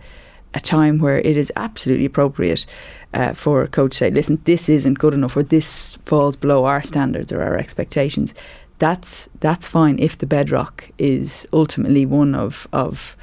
a 0.52 0.60
time 0.60 0.98
where 0.98 1.18
it 1.18 1.36
is 1.36 1.50
absolutely 1.56 2.04
appropriate 2.04 2.64
uh, 3.12 3.32
for 3.32 3.62
a 3.62 3.68
coach 3.68 3.92
to 3.92 3.98
say 3.98 4.10
listen 4.10 4.40
this 4.44 4.68
isn't 4.68 4.98
good 4.98 5.14
enough 5.14 5.36
or 5.36 5.42
this 5.42 5.96
falls 6.04 6.36
below 6.36 6.64
our 6.64 6.82
standards 6.82 7.32
or 7.32 7.42
our 7.42 7.56
expectations. 7.56 8.34
That's 8.78 9.28
that's 9.40 9.66
fine 9.66 9.98
if 9.98 10.18
the 10.18 10.26
bedrock 10.26 10.90
is 10.98 11.46
ultimately 11.52 12.04
one 12.04 12.34
of 12.34 12.68
of 12.72 13.16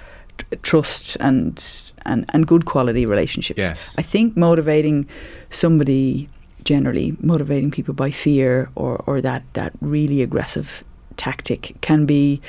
trust 0.63 1.17
and 1.19 1.90
and 2.05 2.25
and 2.29 2.47
good 2.47 2.65
quality 2.65 3.05
relationships. 3.05 3.57
Yes. 3.57 3.95
I 3.97 4.01
think 4.01 4.35
motivating 4.37 5.07
somebody 5.49 6.29
generally 6.63 7.15
motivating 7.19 7.71
people 7.71 7.93
by 7.93 8.11
fear 8.11 8.69
or 8.75 8.97
or 9.07 9.21
that 9.21 9.43
that 9.53 9.73
really 9.81 10.21
aggressive 10.21 10.83
tactic 11.17 11.75
can 11.81 12.05
be 12.05 12.41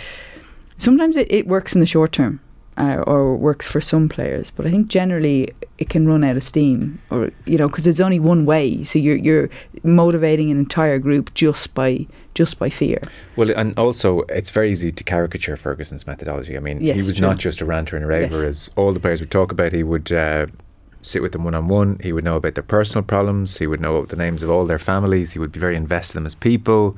sometimes 0.76 1.16
it, 1.16 1.30
it 1.30 1.46
works 1.46 1.74
in 1.74 1.80
the 1.80 1.86
short 1.86 2.12
term 2.12 2.40
uh, 2.76 3.02
or 3.06 3.36
works 3.36 3.66
for 3.66 3.80
some 3.80 4.08
players 4.08 4.50
but 4.50 4.66
I 4.66 4.70
think 4.70 4.88
generally 4.88 5.48
it 5.78 5.88
can 5.88 6.06
run 6.06 6.24
out 6.24 6.36
of 6.36 6.44
steam 6.44 7.00
or 7.10 7.30
you 7.46 7.58
know 7.58 7.68
because 7.68 7.86
it's 7.86 8.00
only 8.00 8.20
one 8.20 8.44
way 8.46 8.84
so 8.84 8.98
you're 8.98 9.16
you're 9.16 9.50
motivating 9.82 10.50
an 10.50 10.58
entire 10.58 10.98
group 10.98 11.32
just 11.34 11.74
by 11.74 12.06
just 12.34 12.58
by 12.58 12.70
fear 12.70 13.00
Well, 13.36 13.50
and 13.56 13.78
also 13.78 14.20
it's 14.22 14.50
very 14.50 14.70
easy 14.70 14.92
to 14.92 15.04
caricature 15.04 15.56
Ferguson's 15.56 16.06
methodology. 16.06 16.56
I 16.56 16.60
mean, 16.60 16.80
Yes, 16.80 16.96
he 16.96 17.02
was 17.06 17.16
true. 17.16 17.26
not 17.26 17.38
just 17.38 17.60
a 17.60 17.64
ranter 17.64 17.96
and 17.96 18.04
a 18.04 18.08
raver, 18.08 18.42
Yes. 18.42 18.68
as 18.68 18.70
all 18.76 18.92
the 18.92 19.00
players 19.00 19.20
would 19.20 19.30
talk 19.30 19.52
about. 19.52 19.72
He 19.72 19.82
would 19.82 20.10
uh, 20.12 20.46
sit 21.02 21.20
with 21.22 21.32
them 21.32 21.44
one 21.44 21.54
on 21.54 21.68
one. 21.68 21.98
He 22.02 22.12
would 22.12 22.24
know 22.24 22.36
about 22.36 22.54
their 22.54 22.62
personal 22.62 23.04
problems. 23.04 23.58
He 23.58 23.66
would 23.66 23.80
know 23.80 24.04
the 24.04 24.16
names 24.16 24.42
of 24.42 24.50
all 24.50 24.64
their 24.66 24.78
families. 24.78 25.32
He 25.32 25.38
would 25.38 25.52
be 25.52 25.60
very 25.60 25.76
invested 25.76 26.16
in 26.16 26.22
them 26.22 26.26
as 26.26 26.34
people. 26.34 26.96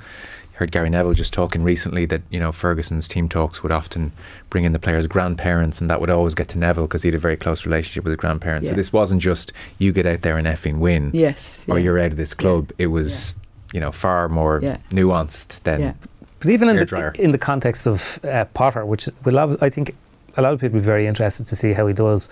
Heard 0.55 0.71
Gary 0.71 0.89
Neville 0.89 1.15
just 1.15 1.33
talking 1.33 1.65
recently 1.65 2.05
that 2.07 2.23
you 2.31 2.39
know 2.39 2.53
Ferguson's 2.53 3.09
team 3.09 3.29
talks 3.29 3.65
would 3.65 3.73
often 3.73 4.13
bring 4.51 4.63
in 4.65 4.73
the 4.73 4.79
players' 4.79 5.09
grandparents, 5.09 5.81
and 5.81 5.91
that 5.91 6.01
would 6.01 6.11
always 6.11 6.37
get 6.37 6.47
to 6.51 6.59
Neville 6.59 6.87
because 6.87 7.03
he 7.03 7.09
had 7.09 7.17
a 7.17 7.19
very 7.19 7.37
close 7.37 7.67
relationship 7.67 8.05
with 8.05 8.13
his 8.13 8.21
grandparents. 8.21 8.69
So 8.69 8.75
this 8.75 8.93
wasn't 8.93 9.21
just 9.21 9.53
you 9.81 9.93
get 9.93 10.07
out 10.07 10.21
there 10.23 10.37
and 10.37 10.47
effing 10.47 10.79
win, 10.79 11.11
yes 11.13 11.65
or 11.67 11.79
yeah. 11.79 11.85
you're 11.87 11.99
out 11.99 12.13
of 12.13 12.17
this 12.17 12.35
club. 12.35 12.71
It 12.79 12.87
was 12.87 13.35
you 13.75 13.81
know 13.81 13.93
far 13.93 14.29
more 14.29 14.61
Yeah. 14.63 14.77
nuanced 14.91 15.63
than 15.65 15.81
Yeah. 15.81 15.93
But 16.41 16.51
even 16.51 16.69
in 16.69 16.77
Hairdryer. 16.77 17.13
the, 17.17 17.23
in 17.25 17.31
the 17.33 17.39
context 17.39 17.87
of 17.87 18.19
uh, 18.25 18.45
Potter, 18.55 18.85
which 18.85 19.09
will 19.25 19.35
obvi- 19.35 19.63
I 19.67 19.71
think 19.71 19.95
a 20.37 20.43
lot 20.43 20.53
of 20.53 20.61
people 20.61 20.75
will 20.75 20.83
be 20.83 20.87
very 20.87 21.07
interested 21.07 21.47
to 21.47 21.57
see 21.57 21.73
how 21.75 21.87
he 21.87 21.95
does, 21.95 22.29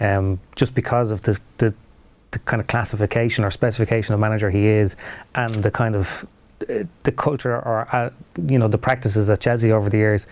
um, 0.00 0.38
just 0.60 0.74
because 0.74 1.10
of 1.14 1.20
the, 1.22 1.38
the 1.58 1.72
the 2.32 2.38
kind 2.50 2.60
of 2.60 2.66
classification 2.66 3.44
or 3.44 3.50
specification 3.50 4.14
of 4.14 4.20
manager 4.20 4.50
he 4.50 4.66
is, 4.66 4.96
and 5.34 5.54
the 5.62 5.70
kind 5.70 5.94
of 5.96 6.26
uh, 6.68 6.84
the 7.04 7.12
culture 7.12 7.54
or 7.68 7.86
uh, 7.96 8.10
you 8.48 8.58
know 8.58 8.68
the 8.68 8.78
practices 8.78 9.30
at 9.30 9.40
Chelsea 9.40 9.72
over 9.72 9.88
the 9.90 9.96
years. 9.98 10.26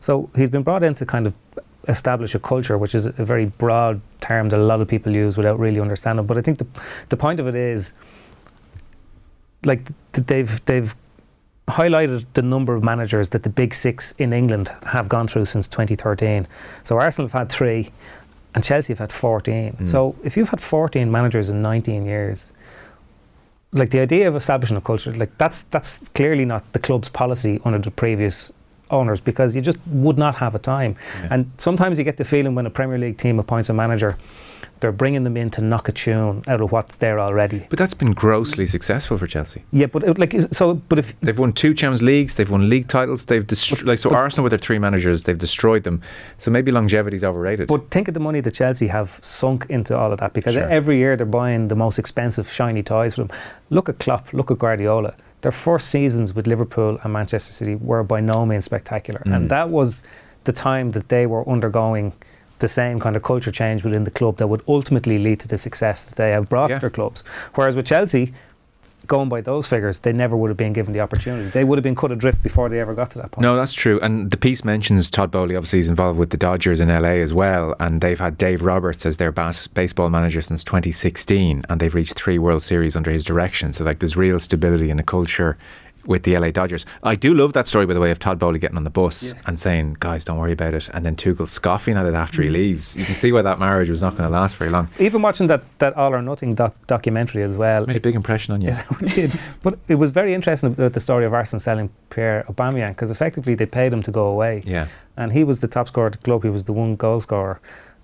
So 0.00 0.30
he's 0.36 0.50
been 0.50 0.62
brought 0.62 0.82
in 0.82 0.94
to 0.94 1.04
kind 1.06 1.26
of 1.26 1.32
establish 1.88 2.34
a 2.34 2.38
culture, 2.38 2.78
which 2.78 2.94
is 2.94 3.06
a 3.06 3.24
very 3.24 3.46
broad 3.58 4.00
term 4.20 4.48
that 4.50 4.58
a 4.60 4.62
lot 4.72 4.80
of 4.80 4.88
people 4.88 5.12
use 5.26 5.36
without 5.36 5.58
really 5.58 5.80
understanding. 5.80 6.26
But 6.26 6.38
I 6.38 6.42
think 6.42 6.58
the 6.58 6.66
the 7.08 7.16
point 7.16 7.40
of 7.40 7.46
it 7.46 7.54
is 7.54 7.92
like 9.64 9.88
they've 10.12 10.64
they've 10.66 10.94
highlighted 11.68 12.24
the 12.34 12.42
number 12.42 12.74
of 12.74 12.82
managers 12.82 13.28
that 13.30 13.42
the 13.42 13.48
big 13.48 13.74
six 13.74 14.12
in 14.12 14.32
England 14.32 14.72
have 14.86 15.08
gone 15.08 15.28
through 15.28 15.44
since 15.44 15.68
2013. 15.68 16.46
So 16.82 16.98
Arsenal 16.98 17.28
have 17.28 17.38
had 17.38 17.50
three, 17.50 17.90
and 18.54 18.64
Chelsea 18.64 18.92
have 18.92 18.98
had 18.98 19.12
14. 19.12 19.72
Mm. 19.72 19.86
So 19.86 20.16
if 20.24 20.36
you've 20.36 20.48
had 20.48 20.60
14 20.60 21.10
managers 21.10 21.50
in 21.50 21.60
19 21.60 22.06
years, 22.06 22.52
like 23.72 23.90
the 23.90 24.00
idea 24.00 24.28
of 24.28 24.34
establishing 24.34 24.76
a 24.76 24.80
culture, 24.80 25.12
like 25.12 25.36
that's 25.36 25.62
that's 25.64 26.08
clearly 26.10 26.44
not 26.44 26.72
the 26.72 26.78
club's 26.78 27.10
policy 27.10 27.60
under 27.64 27.78
the 27.78 27.90
previous 27.90 28.50
owners 28.90 29.20
because 29.20 29.54
you 29.54 29.60
just 29.60 29.78
would 29.86 30.16
not 30.16 30.36
have 30.36 30.54
a 30.54 30.58
time. 30.58 30.96
Yeah. 31.20 31.28
And 31.32 31.50
sometimes 31.58 31.98
you 31.98 32.04
get 32.04 32.16
the 32.16 32.24
feeling 32.24 32.54
when 32.54 32.64
a 32.64 32.70
Premier 32.70 32.98
League 32.98 33.18
team 33.18 33.38
appoints 33.38 33.68
a 33.68 33.74
manager, 33.74 34.16
they're 34.80 34.92
bringing 34.92 35.24
them 35.24 35.36
in 35.36 35.50
to 35.50 35.60
knock 35.62 35.88
a 35.88 35.92
tune 35.92 36.42
out 36.46 36.60
of 36.60 36.70
what's 36.72 36.96
there 36.98 37.18
already. 37.20 37.66
But 37.70 37.78
that's 37.78 37.94
been 37.94 38.12
grossly 38.12 38.66
successful 38.66 39.18
for 39.18 39.26
Chelsea. 39.26 39.64
Yeah, 39.72 39.86
but 39.86 40.04
it, 40.04 40.18
like 40.18 40.34
so, 40.52 40.74
but 40.74 40.98
if 40.98 41.18
They've 41.20 41.38
won 41.38 41.52
two 41.52 41.74
Champions 41.74 42.02
Leagues. 42.02 42.34
They've 42.36 42.50
won 42.50 42.68
league 42.68 42.88
titles. 42.88 43.24
They've 43.26 43.46
destro- 43.46 43.84
like 43.84 43.98
so. 43.98 44.10
Arsenal 44.14 44.44
with 44.44 44.50
their 44.52 44.58
three 44.58 44.78
managers, 44.78 45.24
they've 45.24 45.38
destroyed 45.38 45.82
them. 45.84 46.00
So 46.38 46.50
maybe 46.50 46.70
longevity's 46.72 47.24
overrated. 47.24 47.68
But 47.68 47.90
think 47.90 48.08
of 48.08 48.14
the 48.14 48.20
money 48.20 48.40
that 48.40 48.54
Chelsea 48.54 48.88
have 48.88 49.18
sunk 49.22 49.66
into 49.68 49.96
all 49.96 50.12
of 50.12 50.20
that 50.20 50.32
because 50.32 50.54
Sure. 50.54 50.68
every 50.68 50.98
year 50.98 51.16
they're 51.16 51.26
buying 51.26 51.68
the 51.68 51.76
most 51.76 51.98
expensive 51.98 52.50
shiny 52.50 52.82
toys 52.82 53.14
for 53.14 53.24
them. 53.24 53.30
Look 53.70 53.88
at 53.88 53.98
Klopp, 53.98 54.32
look 54.32 54.50
at 54.50 54.58
Guardiola. 54.58 55.14
Their 55.42 55.52
first 55.52 55.88
seasons 55.88 56.34
with 56.34 56.46
Liverpool 56.46 56.98
and 57.04 57.12
Manchester 57.12 57.52
City 57.52 57.74
were 57.76 58.02
by 58.02 58.20
no 58.20 58.44
means 58.46 58.64
spectacular, 58.64 59.22
Mm. 59.26 59.36
and 59.36 59.50
that 59.50 59.70
was 59.70 60.02
the 60.44 60.52
time 60.52 60.92
that 60.92 61.08
they 61.10 61.26
were 61.26 61.48
undergoing 61.48 62.12
the 62.58 62.68
same 62.68 63.00
kind 63.00 63.16
of 63.16 63.22
culture 63.22 63.50
change 63.50 63.84
within 63.84 64.04
the 64.04 64.10
club 64.10 64.36
that 64.38 64.46
would 64.48 64.62
ultimately 64.68 65.18
lead 65.18 65.40
to 65.40 65.48
the 65.48 65.58
success 65.58 66.02
that 66.02 66.16
they 66.16 66.30
have 66.30 66.48
brought 66.48 66.70
Yeah. 66.70 66.76
to 66.76 66.80
their 66.82 66.90
clubs. 66.90 67.22
Whereas 67.54 67.76
with 67.76 67.86
Chelsea, 67.86 68.32
going 69.06 69.28
by 69.28 69.40
those 69.40 69.66
figures, 69.66 70.00
they 70.00 70.12
never 70.12 70.36
would 70.36 70.50
have 70.50 70.56
been 70.56 70.72
given 70.74 70.92
the 70.92 71.00
opportunity. 71.00 71.48
They 71.48 71.64
would 71.64 71.78
have 71.78 71.82
been 71.82 71.94
cut 71.94 72.12
adrift 72.12 72.42
before 72.42 72.68
they 72.68 72.78
ever 72.80 72.94
got 72.94 73.10
to 73.12 73.18
that 73.18 73.30
point. 73.30 73.42
No, 73.42 73.56
that's 73.56 73.72
true. 73.72 73.98
And 74.02 74.30
the 74.30 74.36
piece 74.36 74.64
mentions 74.64 75.10
Todd 75.10 75.30
Boehly. 75.30 75.56
Obviously, 75.56 75.78
he's 75.78 75.88
involved 75.88 76.18
with 76.18 76.30
the 76.30 76.36
Dodgers 76.36 76.78
in 76.80 76.88
LA 76.90 77.20
as 77.22 77.32
well, 77.32 77.74
and 77.80 78.00
they've 78.02 78.18
had 78.18 78.36
Dave 78.36 78.62
Roberts 78.62 79.06
as 79.06 79.16
their 79.16 79.32
bas- 79.32 79.66
baseball 79.68 80.10
manager 80.10 80.42
since 80.42 80.62
2016, 80.64 81.64
and 81.68 81.80
they've 81.80 81.94
reached 81.94 82.14
three 82.14 82.38
World 82.38 82.62
Series 82.62 82.96
under 82.96 83.10
his 83.10 83.24
direction. 83.24 83.72
So, 83.72 83.84
like, 83.84 84.00
there's 84.00 84.16
real 84.16 84.38
stability 84.40 84.90
in 84.90 84.98
a 84.98 85.02
culture 85.04 85.56
with 86.08 86.24
the 86.24 86.36
LA 86.36 86.50
Dodgers. 86.50 86.84
I 87.04 87.14
do 87.14 87.32
love 87.34 87.52
that 87.52 87.66
story, 87.68 87.86
by 87.86 87.92
the 87.94 88.00
way, 88.00 88.10
of 88.10 88.18
Todd 88.18 88.38
Boehly 88.38 88.58
getting 88.58 88.76
on 88.78 88.82
the 88.84 88.90
bus 88.90 89.34
and 89.46 89.58
saying, 89.60 89.98
"Guys, 90.00 90.24
don't 90.24 90.38
worry 90.38 90.52
about 90.52 90.74
it," 90.74 90.88
and 90.92 91.04
then 91.06 91.14
Tuchel 91.14 91.46
scoffing 91.46 91.96
at 91.96 92.06
it 92.06 92.14
after 92.14 92.42
he 92.42 92.48
leaves. 92.48 92.96
You 92.96 93.04
can 93.04 93.14
see 93.14 93.30
why 93.30 93.42
that 93.42 93.60
marriage 93.60 93.90
was 93.90 94.02
not 94.02 94.16
going 94.16 94.28
to 94.28 94.32
last 94.32 94.56
very 94.56 94.70
long. 94.70 94.88
Even 94.98 95.22
watching 95.22 95.46
that, 95.46 95.62
that 95.78 95.94
All 95.96 96.12
or 96.14 96.22
Nothing 96.22 96.54
doc- 96.54 96.74
documentary 96.88 97.42
as 97.44 97.56
well, 97.56 97.82
It's 97.82 97.88
made 97.88 97.96
a 97.98 98.00
big 98.00 98.16
impression 98.16 98.54
on 98.54 98.62
you. 98.62 98.70
Yeah, 98.70 98.82
it 99.02 99.14
did. 99.14 99.40
But 99.62 99.78
it 99.86 99.96
was 99.96 100.10
very 100.10 100.34
interesting 100.34 100.70
about 100.72 100.94
the 100.94 101.00
story 101.00 101.24
of 101.26 101.32
Arsenal 101.34 101.60
selling 101.60 101.90
Pierre 102.10 102.44
Aubameyang 102.48 102.88
because 102.90 103.10
effectively 103.10 103.54
they 103.54 103.66
paid 103.66 103.92
him 103.92 104.02
to 104.02 104.10
go 104.10 104.26
away, 104.26 104.62
Yeah. 104.64 104.86
and 105.16 105.32
he 105.32 105.44
was 105.44 105.60
the 105.60 105.68
top 105.68 105.88
scorer 105.88 106.06
at 106.06 106.12
the 106.12 106.18
club. 106.18 106.42
He 106.42 106.48
was 106.50 106.64
the 106.64 106.72
one 106.72 106.96
goal 106.96 107.20
scorer, 107.20 107.60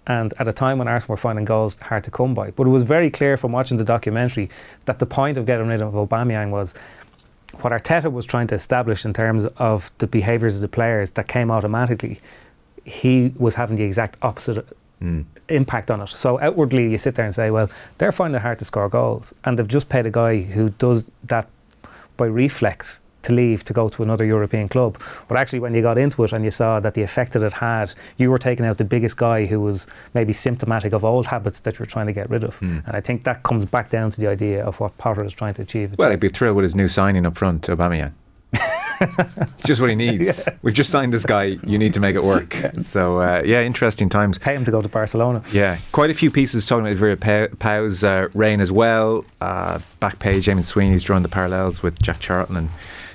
and 0.06 0.34
at 0.38 0.46
a 0.46 0.52
time 0.52 0.76
when 0.78 0.88
Arsenal 0.88 1.14
were 1.14 1.16
finding 1.16 1.46
goals 1.46 1.78
hard 1.80 2.04
to 2.04 2.10
come 2.10 2.34
by. 2.34 2.50
But 2.50 2.66
it 2.66 2.70
was 2.70 2.82
very 2.82 3.10
clear 3.10 3.38
from 3.38 3.52
watching 3.52 3.78
the 3.78 3.84
documentary 3.84 4.50
that 4.84 4.98
the 4.98 5.06
point 5.06 5.38
of 5.38 5.46
getting 5.46 5.68
rid 5.68 5.80
of 5.80 5.94
Aubameyang 5.94 6.50
was 6.50 6.74
what 7.62 7.72
Arteta 7.72 8.10
was 8.12 8.24
trying 8.26 8.46
to 8.48 8.54
establish 8.54 9.04
in 9.04 9.12
terms 9.12 9.46
of 9.58 9.90
the 9.98 10.06
behaviours 10.06 10.54
of 10.56 10.60
the 10.60 10.68
players 10.68 11.12
that 11.12 11.28
came 11.28 11.50
automatically. 11.50 12.20
He 12.84 13.32
was 13.36 13.54
having 13.54 13.76
the 13.76 13.84
exact 13.84 14.16
opposite 14.22 14.66
Mm. 15.02 15.24
impact 15.48 15.90
on 15.90 16.00
it. 16.00 16.08
So 16.08 16.40
outwardly, 16.40 16.88
you 16.90 16.98
sit 16.98 17.16
there 17.16 17.24
and 17.26 17.34
say, 17.34 17.50
well, 17.50 17.68
they're 17.98 18.12
finding 18.12 18.36
it 18.36 18.42
hard 18.42 18.58
to 18.60 18.64
score 18.64 18.88
goals, 18.88 19.34
and 19.44 19.58
they've 19.58 19.68
just 19.68 19.88
paid 19.88 20.06
a 20.06 20.10
guy 20.10 20.42
who 20.42 20.70
does 20.70 21.10
that 21.24 21.48
by 22.16 22.26
reflex 22.26 23.00
to 23.24 23.32
leave 23.32 23.64
to 23.64 23.72
go 23.72 23.88
to 23.88 24.02
another 24.02 24.24
European 24.24 24.68
club. 24.68 25.00
But 25.28 25.38
actually, 25.38 25.60
when 25.60 25.74
you 25.74 25.82
got 25.82 25.98
into 25.98 26.24
it 26.24 26.32
and 26.32 26.44
you 26.44 26.50
saw 26.50 26.80
that 26.80 26.94
the 26.94 27.02
effect 27.02 27.32
that 27.32 27.42
it 27.42 27.54
had, 27.54 27.94
you 28.16 28.30
were 28.30 28.38
taking 28.38 28.64
out 28.66 28.78
the 28.78 28.84
biggest 28.84 29.16
guy 29.16 29.46
who 29.46 29.60
was 29.60 29.86
maybe 30.14 30.32
symptomatic 30.32 30.92
of 30.92 31.04
old 31.04 31.26
habits 31.26 31.60
that 31.60 31.78
you're 31.78 31.86
trying 31.86 32.06
to 32.06 32.12
get 32.12 32.30
rid 32.30 32.44
of. 32.44 32.60
Mm. 32.60 32.86
And 32.86 32.96
I 32.96 33.00
think 33.00 33.24
that 33.24 33.42
comes 33.42 33.64
back 33.64 33.90
down 33.90 34.10
to 34.10 34.20
the 34.20 34.26
idea 34.26 34.64
of 34.64 34.80
what 34.80 34.96
Potter 34.98 35.24
is 35.24 35.32
trying 35.32 35.54
to 35.54 35.62
achieve. 35.62 35.94
Well, 35.98 36.10
he'd 36.10 36.20
be 36.20 36.28
thrilled 36.28 36.56
with 36.56 36.64
his 36.64 36.74
new 36.74 36.88
signing 36.88 37.26
up 37.26 37.36
front, 37.36 37.62
Aubameyang. 37.62 38.12
it's 39.00 39.64
just 39.64 39.80
what 39.80 39.90
he 39.90 39.96
needs. 39.96 40.48
We've 40.62 40.74
just 40.74 40.90
signed 40.90 41.12
this 41.12 41.26
guy. 41.26 41.56
You 41.66 41.78
need 41.78 41.94
to 41.94 42.00
make 42.00 42.16
it 42.16 42.24
work. 42.24 42.56
So 42.84 43.18
uh, 43.18 43.42
yeah, 43.44 43.62
interesting 43.62 44.08
times. 44.08 44.36
pay 44.36 44.54
him 44.54 44.64
to 44.64 44.70
go 44.70 44.82
to 44.82 44.88
Barcelona. 44.88 45.42
Yeah, 45.52 45.78
quite 45.92 46.10
a 46.10 46.14
few 46.14 46.30
pieces 46.30 46.66
talking 46.66 46.86
about 46.86 46.96
Vera 46.96 47.48
Pauw's 47.48 48.04
uh, 48.04 48.28
reign 48.34 48.60
as 48.60 48.70
well. 48.70 49.24
Uh, 49.40 49.80
back 50.00 50.18
page, 50.18 50.46
Eamon 50.46 50.64
Sweeney's 50.64 51.02
drawn 51.02 51.22
the 51.22 51.28
parallels 51.28 51.82
with 51.82 52.00
Jack 52.00 52.20
Charlton 52.20 52.56
and 52.56 52.70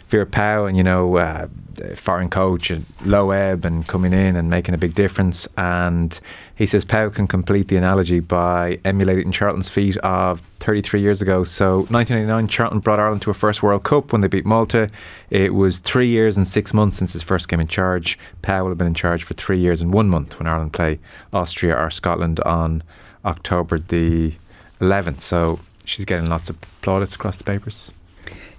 Vera 0.10 0.26
Pauw, 0.26 0.68
and 0.68 0.76
you 0.76 0.84
know, 0.84 1.18
uh, 1.18 1.48
foreign 1.96 2.30
coach 2.30 2.72
and 2.72 2.86
low 3.06 3.32
ebb 3.32 3.66
and 3.66 3.88
coming 3.88 4.14
in 4.14 4.36
and 4.36 4.50
making 4.50 4.74
a 4.74 4.78
big 4.78 4.96
difference. 4.96 5.48
And 5.58 6.20
he 6.56 6.66
says 6.66 6.84
Pauw 6.84 7.14
can 7.14 7.28
complete 7.28 7.68
the 7.68 7.78
analogy 7.78 8.20
by 8.20 8.80
emulating 8.84 9.32
Charlton's 9.32 9.70
feat 9.70 9.98
of 9.98 10.42
33 10.60 11.02
years 11.02 11.22
ago. 11.22 11.44
So 11.44 11.82
1989, 11.90 12.48
Charlton 12.48 12.80
brought 12.80 13.00
Ireland 13.00 13.22
to 13.24 13.32
a 13.32 13.34
first 13.34 13.64
World 13.64 13.84
Cup 13.84 14.12
when 14.12 14.22
they 14.22 14.28
beat 14.28 14.46
Malta. 14.46 14.90
It 15.30 15.54
was 15.54 15.80
three 15.80 16.10
years 16.10 16.38
and 16.38 16.48
six 16.48 16.74
months 16.74 16.98
since 16.98 17.14
his 17.14 17.24
first 17.24 17.48
game 17.48 17.60
in 17.60 17.68
charge. 17.68 18.18
Pauw 18.42 18.64
will 18.64 18.70
have 18.70 18.78
been 18.78 18.88
in 18.88 18.94
charge 18.94 19.24
for 19.24 19.34
three 19.36 19.60
years 19.60 19.82
and 19.82 19.94
one 19.94 20.10
month 20.10 20.40
when 20.40 20.48
Ireland 20.48 20.74
play 20.74 21.00
Austria 21.32 21.78
or 21.78 21.92
Scotland 21.92 22.40
on 22.42 22.84
October 23.24 23.78
the 23.78 24.34
11th. 24.82 25.22
So 25.22 25.60
she's 25.86 26.06
getting 26.06 26.30
lots 26.30 26.50
of 26.50 26.60
plaudits 26.82 27.16
across 27.16 27.38
the 27.38 27.44
papers. 27.44 27.92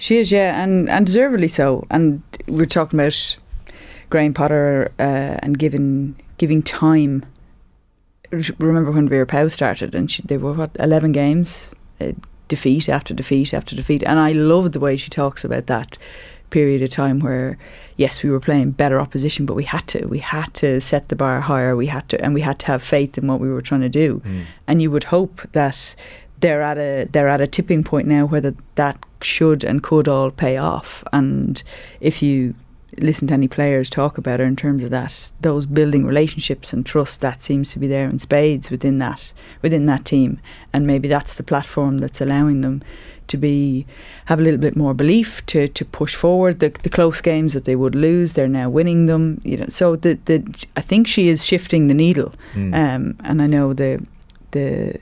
She 0.00 0.16
is, 0.16 0.32
yeah, 0.32 0.62
and, 0.64 0.88
and 0.88 1.04
deservedly 1.04 1.46
so. 1.46 1.86
And 1.90 2.22
we're 2.48 2.64
talking 2.64 2.98
about 2.98 3.36
Graham 4.08 4.32
Potter 4.32 4.90
uh, 4.98 5.36
and 5.42 5.58
giving 5.58 6.16
giving 6.38 6.62
time. 6.62 7.26
Remember 8.58 8.92
when 8.92 9.10
Vera 9.10 9.26
Pauw 9.26 9.50
started, 9.50 9.94
and 9.94 10.10
she, 10.10 10.22
they 10.22 10.38
were 10.38 10.54
what 10.54 10.70
eleven 10.80 11.12
games, 11.12 11.68
uh, 12.00 12.12
defeat 12.48 12.88
after 12.88 13.12
defeat 13.12 13.52
after 13.52 13.76
defeat, 13.76 14.02
and 14.02 14.18
I 14.18 14.32
loved 14.32 14.72
the 14.72 14.80
way 14.80 14.96
she 14.96 15.10
talks 15.10 15.44
about 15.44 15.66
that 15.66 15.98
period 16.48 16.82
of 16.82 16.90
time 16.90 17.20
where 17.20 17.56
yes 17.96 18.22
we 18.24 18.30
were 18.30 18.40
playing 18.40 18.72
better 18.72 19.00
opposition 19.00 19.46
but 19.46 19.54
we 19.54 19.62
had 19.62 19.86
to 19.86 20.04
we 20.06 20.18
had 20.18 20.52
to 20.54 20.80
set 20.80 21.08
the 21.08 21.14
bar 21.14 21.42
higher. 21.42 21.76
We 21.76 21.86
had 21.86 22.08
to 22.08 22.24
and 22.24 22.32
we 22.32 22.40
had 22.40 22.58
to 22.60 22.66
have 22.68 22.82
faith 22.82 23.18
in 23.18 23.26
what 23.26 23.38
we 23.38 23.50
were 23.50 23.62
trying 23.62 23.82
to 23.82 23.88
do. 23.88 24.22
And 24.66 24.80
you 24.80 24.90
would 24.90 25.04
hope 25.04 25.42
that 25.52 25.94
they're 26.40 26.62
at 26.62 26.78
a 26.78 27.06
they're 27.12 27.28
at 27.28 27.40
a 27.40 27.46
tipping 27.46 27.84
point 27.84 28.06
now 28.06 28.24
where 28.26 28.40
that 28.40 28.54
that 28.76 28.96
should 29.22 29.64
and 29.64 29.82
could 29.82 30.08
all 30.08 30.30
pay 30.30 30.56
off. 30.56 31.04
And 31.12 31.62
if 32.00 32.22
you 32.22 32.54
listen 32.98 33.28
to 33.28 33.34
any 33.34 33.46
players 33.48 33.88
talk 33.88 34.18
about 34.18 34.40
it 34.40 34.44
in 34.44 34.56
terms 34.56 34.82
of 34.82 34.90
that, 34.90 35.30
those 35.40 35.64
building 35.64 36.04
relationships 36.04 36.72
and 36.72 36.84
trust, 36.84 37.20
that 37.20 37.42
seems 37.42 37.72
to 37.72 37.78
be 37.78 37.86
there 37.86 38.08
in 38.08 38.18
spades 38.18 38.70
within 38.70 38.98
that 38.98 39.32
within 39.62 39.86
that 39.86 40.04
team. 40.04 40.38
And 40.72 40.86
maybe 40.86 41.08
that's 41.08 41.34
the 41.34 41.42
platform 41.42 41.98
that's 41.98 42.20
allowing 42.20 42.62
them 42.62 42.82
to 43.28 43.36
be 43.36 43.86
have 44.24 44.40
a 44.40 44.42
little 44.42 44.58
bit 44.58 44.74
more 44.74 44.92
belief 44.92 45.44
to, 45.46 45.68
to 45.68 45.84
push 45.84 46.16
forward 46.16 46.58
the, 46.58 46.70
the 46.82 46.90
close 46.90 47.20
games 47.20 47.54
that 47.54 47.64
they 47.64 47.76
would 47.76 47.94
lose 47.94 48.34
they're 48.34 48.48
now 48.48 48.68
winning 48.68 49.06
them 49.06 49.40
you 49.44 49.56
know 49.56 49.66
so 49.68 49.94
the, 49.94 50.18
the 50.24 50.42
I 50.76 50.80
think 50.80 51.06
she 51.06 51.28
is 51.28 51.44
shifting 51.44 51.86
the 51.86 51.94
needle 51.94 52.32
Mm. 52.54 52.74
um, 52.74 53.16
and 53.22 53.40
I 53.40 53.46
know 53.46 53.72
the 53.72 54.04
the 54.50 54.98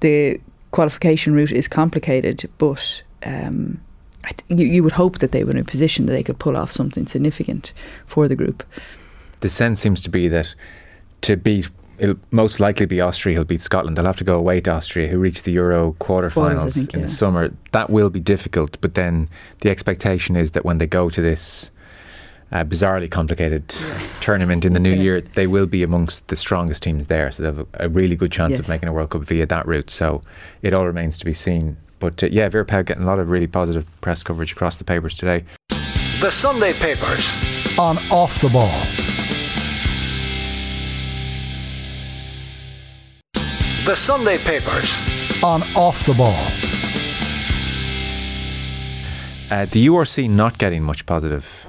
the 0.00 0.40
qualification 0.70 1.34
route 1.34 1.52
is 1.52 1.68
complicated, 1.68 2.48
but 2.58 3.02
um, 3.24 3.80
I 4.24 4.30
th- 4.30 4.60
you, 4.60 4.66
you 4.66 4.82
would 4.82 4.92
hope 4.92 5.18
that 5.18 5.32
they 5.32 5.44
were 5.44 5.50
in 5.50 5.58
a 5.58 5.64
position 5.64 6.06
that 6.06 6.12
they 6.12 6.22
could 6.22 6.38
pull 6.38 6.56
off 6.56 6.70
something 6.70 7.06
significant 7.06 7.72
for 8.06 8.28
the 8.28 8.36
group. 8.36 8.62
the 9.40 9.48
sense 9.48 9.80
seems 9.80 10.00
to 10.02 10.10
be 10.10 10.28
that 10.28 10.54
to 11.22 11.36
beat 11.36 11.68
it'll 12.00 12.18
most 12.30 12.58
likely 12.60 12.86
be 12.86 13.00
Austria 13.00 13.36
who'll 13.36 13.44
beat 13.44 13.60
Scotland. 13.60 13.96
They'll 13.96 14.06
have 14.06 14.16
to 14.16 14.24
go 14.24 14.38
away 14.38 14.60
to 14.62 14.72
Austria, 14.72 15.08
who 15.08 15.18
reached 15.18 15.44
the 15.44 15.52
Euro 15.52 15.94
quarterfinals 16.00 16.74
think, 16.74 16.94
in 16.94 17.00
yeah. 17.00 17.06
the 17.06 17.12
summer. 17.12 17.52
That 17.72 17.90
will 17.90 18.08
be 18.08 18.20
difficult, 18.20 18.80
but 18.80 18.94
then 18.94 19.28
the 19.60 19.68
expectation 19.68 20.34
is 20.34 20.52
that 20.52 20.64
when 20.64 20.78
they 20.78 20.86
go 20.86 21.10
to 21.10 21.20
this 21.20 21.70
uh, 22.52 22.64
bizarrely 22.64 23.10
complicated 23.10 23.68
tournament 24.20 24.64
in 24.64 24.72
the 24.72 24.80
new 24.80 24.90
Yeah. 24.94 25.02
year, 25.02 25.20
they 25.20 25.46
will 25.46 25.66
be 25.66 25.82
amongst 25.82 26.28
the 26.28 26.36
strongest 26.36 26.82
teams 26.82 27.06
there. 27.06 27.30
So 27.30 27.42
they 27.42 27.46
have 27.48 27.58
a, 27.60 27.66
a 27.86 27.88
really 27.88 28.16
good 28.16 28.32
chance 28.32 28.58
of 28.58 28.68
making 28.68 28.88
a 28.88 28.92
World 28.92 29.10
Cup 29.10 29.22
via 29.22 29.46
that 29.46 29.66
route. 29.66 29.90
So 29.90 30.22
it 30.62 30.74
all 30.74 30.84
remains 30.86 31.16
to 31.18 31.24
be 31.24 31.32
seen. 31.34 31.76
But 32.00 32.22
uh, 32.22 32.26
yeah, 32.30 32.48
Vera 32.48 32.64
Pauw 32.64 32.84
getting 32.84 33.02
a 33.04 33.06
lot 33.06 33.18
of 33.18 33.28
really 33.30 33.46
positive 33.46 33.84
press 34.00 34.22
coverage 34.22 34.52
across 34.52 34.78
the 34.78 34.84
papers 34.84 35.14
today. 35.14 35.44
The 36.20 36.30
Sunday 36.30 36.72
Papers. 36.72 37.38
on 37.78 37.96
off 38.10 38.40
the 38.40 38.48
ball. 38.48 38.72
The 43.86 43.96
Sunday 43.96 44.38
Papers. 44.38 45.02
On 45.42 45.62
off 45.76 46.04
the 46.04 46.14
ball. 46.14 46.36
Uh, 49.50 49.64
the 49.66 49.86
URC 49.86 50.28
not 50.30 50.58
getting 50.58 50.82
much 50.82 51.06
positive 51.06 51.59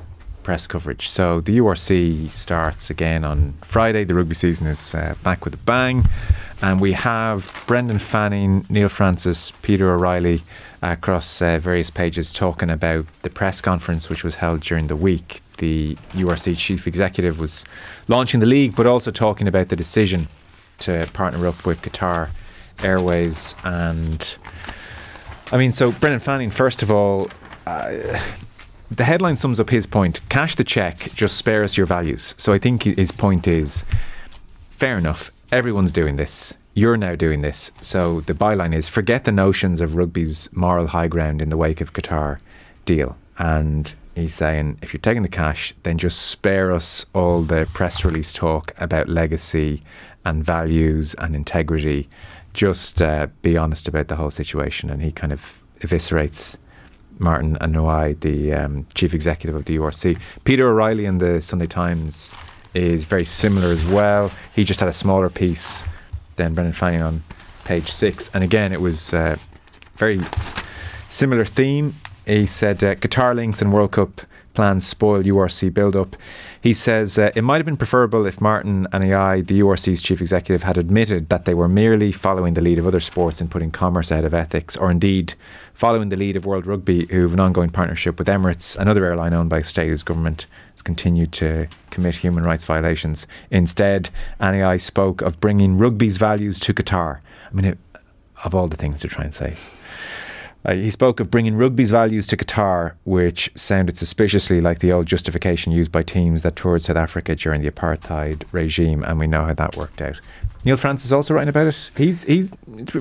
press 0.51 0.67
coverage. 0.67 1.07
So 1.07 1.39
the 1.39 1.59
URC 1.59 2.29
starts 2.29 2.89
again 2.89 3.23
on 3.23 3.53
Friday. 3.61 4.03
The 4.03 4.15
rugby 4.15 4.35
season 4.35 4.67
is 4.67 4.93
uh, 4.93 5.15
back 5.23 5.45
with 5.45 5.53
a 5.53 5.63
bang. 5.63 6.03
And 6.61 6.81
we 6.81 6.91
have 6.91 7.63
Brendan 7.67 7.99
Fanning, 7.99 8.65
Neil 8.67 8.89
Francis, 8.89 9.51
Peter 9.61 9.89
O'Reilly 9.89 10.41
across 10.81 11.41
uh, 11.41 11.57
various 11.57 11.89
pages 11.89 12.33
talking 12.33 12.69
about 12.69 13.05
the 13.21 13.29
press 13.29 13.61
conference 13.61 14.09
which 14.09 14.25
was 14.25 14.35
held 14.35 14.59
during 14.59 14.87
the 14.87 14.97
week. 14.97 15.41
The 15.59 15.95
URC 16.09 16.57
chief 16.57 16.85
executive 16.85 17.39
was 17.39 17.63
launching 18.09 18.41
the 18.41 18.45
league, 18.45 18.75
but 18.75 18.85
also 18.85 19.09
talking 19.09 19.47
about 19.47 19.69
the 19.69 19.77
decision 19.77 20.27
to 20.79 21.09
partner 21.13 21.47
up 21.47 21.65
with 21.65 21.81
Qatar 21.81 22.31
Airways. 22.83 23.55
And 23.63 24.35
I 25.49 25.57
mean, 25.57 25.71
so 25.71 25.93
Brendan 25.93 26.19
Fanning, 26.19 26.51
first 26.51 26.83
of 26.83 26.91
all, 26.91 27.29
uh, 27.65 28.19
the 28.91 29.05
headline 29.05 29.37
sums 29.37 29.59
up 29.59 29.69
his 29.69 29.85
point 29.85 30.19
cash 30.29 30.55
the 30.55 30.63
check, 30.63 31.09
just 31.15 31.37
spare 31.37 31.63
us 31.63 31.77
your 31.77 31.85
values. 31.85 32.35
So 32.37 32.51
I 32.51 32.57
think 32.57 32.83
his 32.83 33.11
point 33.11 33.47
is 33.47 33.85
fair 34.69 34.97
enough, 34.97 35.31
everyone's 35.51 35.93
doing 35.93 36.17
this. 36.17 36.53
You're 36.73 36.97
now 36.97 37.15
doing 37.15 37.41
this. 37.41 37.71
So 37.81 38.21
the 38.21 38.33
byline 38.33 38.75
is 38.75 38.87
forget 38.87 39.23
the 39.23 39.31
notions 39.31 39.81
of 39.81 39.95
rugby's 39.95 40.49
moral 40.51 40.87
high 40.87 41.07
ground 41.07 41.41
in 41.41 41.49
the 41.49 41.57
wake 41.57 41.81
of 41.81 41.93
Qatar 41.93 42.39
deal. 42.85 43.17
And 43.37 43.93
he's 44.13 44.33
saying 44.33 44.77
if 44.81 44.93
you're 44.93 45.01
taking 45.01 45.23
the 45.23 45.29
cash, 45.29 45.73
then 45.83 45.97
just 45.97 46.21
spare 46.21 46.71
us 46.71 47.05
all 47.13 47.41
the 47.41 47.69
press 47.73 48.03
release 48.03 48.33
talk 48.33 48.73
about 48.77 49.07
legacy 49.07 49.83
and 50.25 50.43
values 50.43 51.13
and 51.15 51.35
integrity. 51.35 52.09
Just 52.53 53.01
uh, 53.01 53.27
be 53.41 53.57
honest 53.57 53.87
about 53.87 54.09
the 54.09 54.17
whole 54.17 54.31
situation. 54.31 54.89
And 54.89 55.01
he 55.01 55.11
kind 55.11 55.31
of 55.31 55.61
eviscerates 55.79 56.57
Martin 57.21 57.57
Anayi, 57.61 58.19
the 58.19 58.53
um, 58.53 58.85
chief 58.95 59.13
executive 59.13 59.55
of 59.55 59.65
the 59.65 59.77
URC. 59.77 60.19
Peter 60.43 60.67
O'Reilly 60.69 61.05
in 61.05 61.19
the 61.19 61.41
Sunday 61.41 61.67
Times 61.67 62.33
is 62.73 63.05
very 63.05 63.25
similar 63.25 63.71
as 63.71 63.85
well. 63.85 64.31
He 64.55 64.63
just 64.63 64.79
had 64.79 64.89
a 64.89 64.93
smaller 64.93 65.29
piece 65.29 65.85
than 66.35 66.53
Brendan 66.53 66.73
Fanning 66.73 67.01
on 67.01 67.23
page 67.63 67.91
six. 67.91 68.29
And 68.33 68.43
again, 68.43 68.73
it 68.73 68.81
was 68.81 69.13
uh, 69.13 69.37
very 69.95 70.19
similar 71.09 71.45
theme. 71.45 71.93
He 72.25 72.45
said 72.47 72.83
uh, 72.83 72.95
Qatar 72.95 73.35
links 73.35 73.61
and 73.61 73.71
World 73.71 73.91
Cup 73.91 74.21
plans 74.53 74.85
spoil 74.85 75.23
URC 75.23 75.73
build 75.73 75.95
up. 75.95 76.15
He 76.61 76.75
says 76.75 77.17
uh, 77.17 77.31
it 77.35 77.43
might 77.43 77.57
have 77.57 77.65
been 77.65 77.75
preferable 77.75 78.27
if 78.27 78.39
Martin 78.39 78.85
Anayi, 78.93 79.45
the 79.45 79.61
URC's 79.61 79.99
chief 79.99 80.21
executive, 80.21 80.61
had 80.61 80.77
admitted 80.77 81.29
that 81.29 81.45
they 81.45 81.55
were 81.55 81.67
merely 81.67 82.11
following 82.11 82.53
the 82.53 82.61
lead 82.61 82.77
of 82.77 82.85
other 82.85 82.99
sports 82.99 83.41
in 83.41 83.47
putting 83.47 83.71
commerce 83.71 84.11
ahead 84.11 84.25
of 84.25 84.33
ethics, 84.35 84.77
or 84.77 84.91
indeed 84.91 85.33
following 85.73 86.09
the 86.09 86.15
lead 86.15 86.35
of 86.35 86.45
World 86.45 86.67
Rugby, 86.67 87.07
who 87.07 87.23
have 87.23 87.33
an 87.33 87.39
ongoing 87.39 87.71
partnership 87.71 88.19
with 88.19 88.27
Emirates, 88.27 88.77
another 88.77 89.05
airline 89.05 89.33
owned 89.33 89.49
by 89.49 89.57
a 89.57 89.63
state 89.63 89.87
whose 89.87 90.03
government 90.03 90.45
has 90.73 90.83
continued 90.83 91.31
to 91.31 91.67
commit 91.89 92.17
human 92.17 92.43
rights 92.43 92.63
violations. 92.63 93.25
Instead, 93.49 94.11
Anayi 94.39 94.79
spoke 94.79 95.23
of 95.23 95.39
bringing 95.39 95.79
rugby's 95.79 96.17
values 96.17 96.59
to 96.59 96.75
Qatar. 96.75 97.21
I 97.49 97.53
mean, 97.55 97.65
it, 97.65 97.79
of 98.43 98.53
all 98.53 98.67
the 98.67 98.77
things 98.77 99.01
to 99.01 99.07
try 99.07 99.23
and 99.23 99.33
say. 99.33 99.55
Uh, 100.63 100.75
he 100.75 100.91
spoke 100.91 101.19
of 101.19 101.31
bringing 101.31 101.55
rugby's 101.55 101.89
values 101.89 102.27
to 102.27 102.37
Qatar, 102.37 102.93
which 103.03 103.51
sounded 103.55 103.97
suspiciously 103.97 104.61
like 104.61 104.79
the 104.79 104.91
old 104.91 105.07
justification 105.07 105.71
used 105.71 105.91
by 105.91 106.03
teams 106.03 106.43
that 106.43 106.55
toured 106.55 106.83
South 106.83 106.97
Africa 106.97 107.35
during 107.35 107.61
the 107.61 107.71
apartheid 107.71 108.43
regime, 108.51 109.03
and 109.03 109.17
we 109.17 109.27
know 109.27 109.45
how 109.45 109.53
that 109.53 109.75
worked 109.75 110.01
out. 110.01 110.19
Neil 110.63 110.77
France 110.77 111.03
is 111.03 111.11
also 111.11 111.33
writing 111.33 111.49
about 111.49 111.67
it. 111.67 111.91
He's 111.97 112.23
he's 112.23 112.51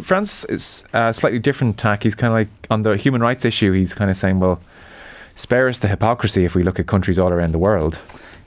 France 0.00 0.44
is 0.44 0.82
a 0.94 1.12
slightly 1.12 1.38
different 1.38 1.76
tack. 1.76 2.04
He's 2.04 2.14
kind 2.14 2.30
of 2.30 2.34
like 2.34 2.48
on 2.70 2.82
the 2.82 2.96
human 2.96 3.20
rights 3.20 3.44
issue. 3.44 3.72
He's 3.72 3.92
kind 3.92 4.10
of 4.10 4.16
saying, 4.16 4.40
well, 4.40 4.60
spare 5.34 5.68
us 5.68 5.78
the 5.78 5.88
hypocrisy 5.88 6.46
if 6.46 6.54
we 6.54 6.62
look 6.62 6.80
at 6.80 6.86
countries 6.86 7.18
all 7.18 7.30
around 7.30 7.52
the 7.52 7.58
world. 7.58 7.98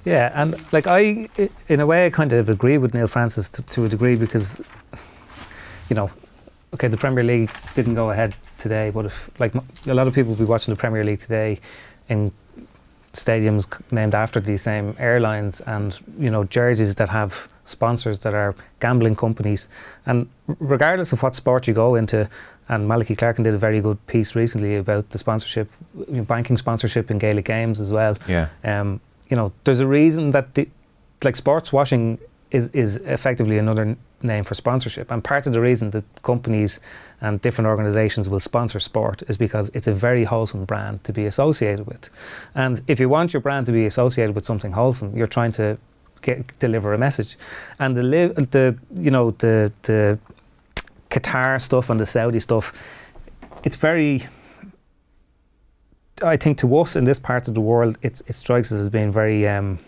Yeah, 0.04 0.32
and 0.34 0.56
like 0.74 0.88
I, 0.88 1.30
in 1.70 1.80
a 1.80 1.86
way, 1.86 2.08
I 2.08 2.10
kind 2.10 2.34
of 2.34 2.50
agree 2.50 2.78
with 2.78 2.94
Neil 2.94 3.08
Francis 3.08 3.50
to, 3.50 3.62
to 3.62 3.86
a 3.86 3.90
degree 3.90 4.16
because, 4.16 4.60
you 5.90 5.96
know, 5.96 6.12
okay, 6.74 6.88
the 6.88 6.98
Premier 6.98 7.24
League 7.24 7.52
didn't 7.76 7.96
go 7.96 8.10
ahead 8.12 8.36
today, 8.58 8.90
but 8.90 9.06
if 9.06 9.30
like 9.40 9.54
a 9.88 9.94
lot 9.94 10.08
of 10.08 10.14
people 10.14 10.32
will 10.32 10.40
be 10.46 10.46
watching 10.46 10.74
the 10.74 10.80
Premier 10.80 11.04
League 11.04 11.20
today 11.20 11.60
in 12.10 12.32
stadiums 13.14 13.68
named 13.92 14.16
after 14.16 14.40
these 14.40 14.62
same 14.64 14.96
airlines 14.98 15.62
and 15.62 16.00
you 16.18 16.32
know 16.32 16.44
jerseys 16.46 16.96
that 16.96 17.10
have 17.10 17.48
sponsors 17.64 18.20
that 18.20 18.34
are 18.34 18.56
gambling 18.80 19.16
companies 19.16 19.68
and 20.08 20.28
regardless 20.60 21.14
of 21.14 21.22
what 21.22 21.36
sport 21.36 21.68
you 21.68 21.76
go 21.76 21.94
into 21.94 22.28
and 22.70 22.88
Malachy 22.88 23.16
Clerkin 23.16 23.44
did 23.44 23.54
a 23.54 23.58
very 23.58 23.82
good 23.82 24.04
piece 24.08 24.36
recently 24.36 24.76
about 24.78 25.08
the 25.12 25.20
sponsorship 25.20 25.70
you 25.96 26.16
know, 26.18 26.24
banking 26.24 26.58
sponsorship 26.58 27.12
in 27.12 27.20
Gaelic 27.20 27.46
games 27.46 27.80
as 27.80 27.94
well 27.94 28.18
Yeah. 28.28 28.48
um, 28.64 29.00
you 29.30 29.38
know 29.38 29.52
there's 29.64 29.80
a 29.80 29.88
reason 29.88 30.32
that 30.32 30.56
the, 30.56 30.68
like 31.24 31.36
sports 31.36 31.72
washing 31.72 32.18
is, 32.54 32.70
is 32.70 32.98
effectively 32.98 33.58
another 33.58 33.98
name 34.22 34.46
for 34.46 34.54
sponsorship 34.54 35.12
and 35.12 35.24
part 35.24 35.46
of 35.46 35.52
the 35.52 35.60
reason 35.60 35.92
that 35.92 36.06
companies 36.22 36.80
and 37.20 37.42
different 37.42 37.68
organizations 37.68 38.30
will 38.30 38.40
sponsor 38.40 38.80
sport 38.80 39.22
is 39.28 39.36
because 39.36 39.70
it's 39.74 39.88
a 39.88 39.92
very 39.92 40.24
wholesome 40.24 40.64
brand 40.64 41.04
to 41.04 41.12
be 41.12 41.26
associated 41.26 41.86
with 41.86 42.10
and 42.56 42.82
if 42.88 43.00
you 43.00 43.10
want 43.10 43.34
your 43.34 43.42
brand 43.42 43.66
to 43.66 43.72
be 43.72 43.86
associated 43.86 44.34
with 44.36 44.46
something 44.46 44.72
wholesome 44.72 45.18
you're 45.18 45.28
trying 45.28 45.52
to 45.52 45.78
get, 46.22 46.58
deliver 46.60 46.94
a 46.94 46.98
message 46.98 47.36
and 47.80 47.98
the 47.98 48.04
the 48.52 48.78
you 49.02 49.12
know 49.12 49.32
the 49.40 49.74
the 49.82 50.18
Qatar 51.10 51.60
stuff 51.60 51.90
and 51.90 52.00
the 52.00 52.06
Saudi 52.06 52.40
stuff 52.40 52.72
it's 53.64 53.76
very 53.76 54.28
I 56.22 56.38
think 56.38 56.58
to 56.60 56.78
us 56.78 56.96
in 56.96 57.06
this 57.06 57.20
part 57.20 57.48
of 57.48 57.54
the 57.54 57.60
world, 57.60 57.98
it 58.02 58.22
strikes 58.34 58.72
us 58.72 58.80
as 58.80 58.90
being 58.90 59.12
very. 59.12 59.48
Um, 59.48 59.80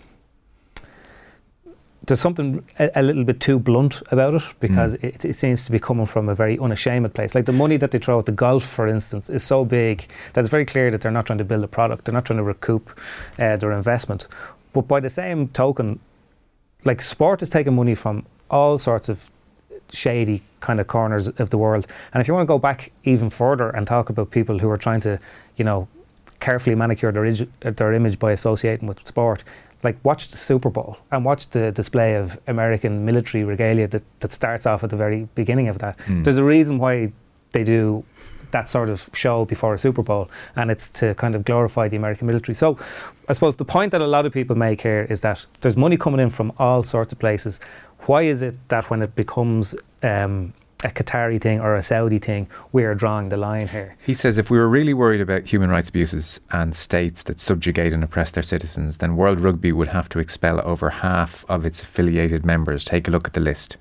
there's 2.08 2.20
something 2.20 2.64
a, 2.80 2.90
a, 2.96 3.02
little 3.02 3.24
bit 3.24 3.40
too 3.40 3.60
blunt 3.60 4.02
about 4.12 4.36
it 4.36 4.44
because 4.60 4.96
mm. 4.96 5.04
it, 5.04 5.26
it, 5.26 5.36
seems 5.36 5.66
to 5.66 5.72
be 5.72 5.80
coming 5.80 6.06
from 6.06 6.30
a 6.30 6.36
very 6.36 6.58
unashamed 6.60 7.14
place. 7.14 7.36
Like 7.36 7.46
the 7.46 7.52
money 7.52 7.78
that 7.78 7.92
they 7.92 8.00
throw 8.00 8.20
at 8.20 8.26
the 8.26 8.32
golf, 8.32 8.64
for 8.64 8.88
instance, 8.88 9.30
is 9.30 9.44
so 9.44 9.66
big 9.66 10.08
that 10.34 10.42
it's 10.42 10.50
very 10.50 10.66
clear 10.66 10.92
that 10.92 11.02
they're 11.02 11.12
not 11.12 11.26
trying 11.26 11.40
to 11.40 11.46
build 11.46 11.64
a 11.64 11.68
product. 11.68 12.06
They're 12.06 12.14
not 12.14 12.26
trying 12.26 12.38
to 12.38 12.44
recoup 12.44 12.90
uh, 13.40 13.58
their 13.58 13.72
investment. 13.72 14.28
But 14.74 14.88
by 14.88 15.00
the 15.00 15.10
same 15.10 15.48
token, 15.50 16.00
like 16.84 17.02
sport 17.02 17.42
is 17.42 17.50
taking 17.50 17.76
money 17.76 17.96
from 17.96 18.26
all 18.50 18.78
sorts 18.78 19.10
of 19.10 19.32
shady 19.92 20.44
kind 20.60 20.80
of 20.80 20.88
corners 20.88 21.28
of 21.28 21.50
the 21.50 21.58
world. 21.58 21.88
And 22.14 22.22
if 22.22 22.28
you 22.28 22.34
want 22.34 22.46
to 22.46 22.48
go 22.48 22.60
back 22.60 22.92
even 23.04 23.30
further 23.30 23.70
and 23.70 23.88
talk 23.88 24.10
about 24.10 24.32
people 24.32 24.60
who 24.60 24.70
are 24.70 24.78
trying 24.78 25.02
to, 25.02 25.20
you 25.58 25.66
know, 25.66 25.88
carefully 26.40 26.76
manicure 26.76 27.12
their, 27.12 27.32
their 27.72 27.94
image 27.94 28.20
by 28.20 28.32
associating 28.32 28.88
with 28.88 29.06
sport. 29.06 29.44
Like 29.84 29.98
watch 30.04 30.30
the 30.30 30.38
Super 30.38 30.70
Bowl 30.70 30.98
and 31.12 31.24
watch 31.24 31.50
the 31.50 31.72
display 31.72 32.16
of 32.16 32.40
American 32.48 33.06
military 33.06 33.44
regalia 33.44 33.88
that, 33.88 34.04
that 34.20 34.32
starts 34.32 34.66
off 34.66 34.84
at 34.84 34.90
the 34.90 34.96
very 34.96 35.28
beginning 35.36 35.68
of 35.68 35.78
that. 35.80 35.98
Mm. 36.00 36.24
There's 36.24 36.38
a 36.38 36.44
reason 36.44 36.80
why 36.80 37.14
they 37.52 37.64
do 37.64 38.04
that 38.52 38.70
sort 38.70 38.90
of 38.90 39.10
show 39.14 39.46
before 39.46 39.74
a 39.74 39.78
Super 39.78 40.02
Bowl, 40.02 40.30
and 40.56 40.72
it's 40.72 40.90
to 40.92 41.14
kind 41.16 41.36
of 41.36 41.44
glorify 41.44 41.90
the 41.90 41.98
American 41.98 42.28
military. 42.28 42.56
So, 42.56 42.78
I 43.28 43.34
suppose 43.34 43.58
the 43.58 43.66
point 43.66 43.92
that 43.92 44.02
a 44.02 44.08
lot 44.08 44.26
of 44.26 44.32
people 44.32 44.56
make 44.56 44.82
here 44.82 45.06
is 45.10 45.20
that 45.22 45.46
there's 45.62 45.76
money 45.76 45.98
coming 45.98 46.22
in 46.22 46.30
from 46.30 46.54
all 46.58 46.84
sorts 46.84 47.12
of 47.12 47.20
places. 47.20 47.60
Why 48.06 48.22
is 48.24 48.42
it 48.42 48.56
that 48.70 48.90
when 48.90 49.02
it 49.02 49.14
becomes 49.16 49.76
um, 50.04 50.54
a 50.84 50.90
Qatari 50.90 51.40
thing 51.40 51.60
or 51.60 51.76
a 51.76 51.82
Saudi 51.82 52.20
thing, 52.20 52.48
we 52.72 52.84
are 52.84 52.94
drawing 52.94 53.30
the 53.30 53.38
line 53.38 53.68
here. 53.68 53.96
He 54.06 54.14
says 54.14 54.38
if 54.38 54.50
we 54.50 54.58
were 54.58 54.68
really 54.68 54.94
worried 54.94 55.22
about 55.22 55.46
human 55.46 55.70
rights 55.70 55.90
abuses 55.90 56.40
and 56.52 56.76
states 56.76 57.24
that 57.24 57.40
subjugate 57.40 57.94
and 57.94 58.04
oppress 58.04 58.32
their 58.32 58.44
citizens, 58.44 58.98
then 58.98 59.16
World 59.16 59.40
Rugby 59.40 59.72
would 59.72 59.90
have 59.90 60.10
to 60.10 60.20
expel 60.20 60.62
over 60.66 60.90
half 60.90 61.46
of 61.48 61.66
its 61.66 61.82
affiliated 61.82 62.46
members. 62.46 62.84
Take 62.84 63.08
a 63.08 63.12
look 63.12 63.28
at 63.28 63.34
the 63.34 63.40
list. 63.40 63.78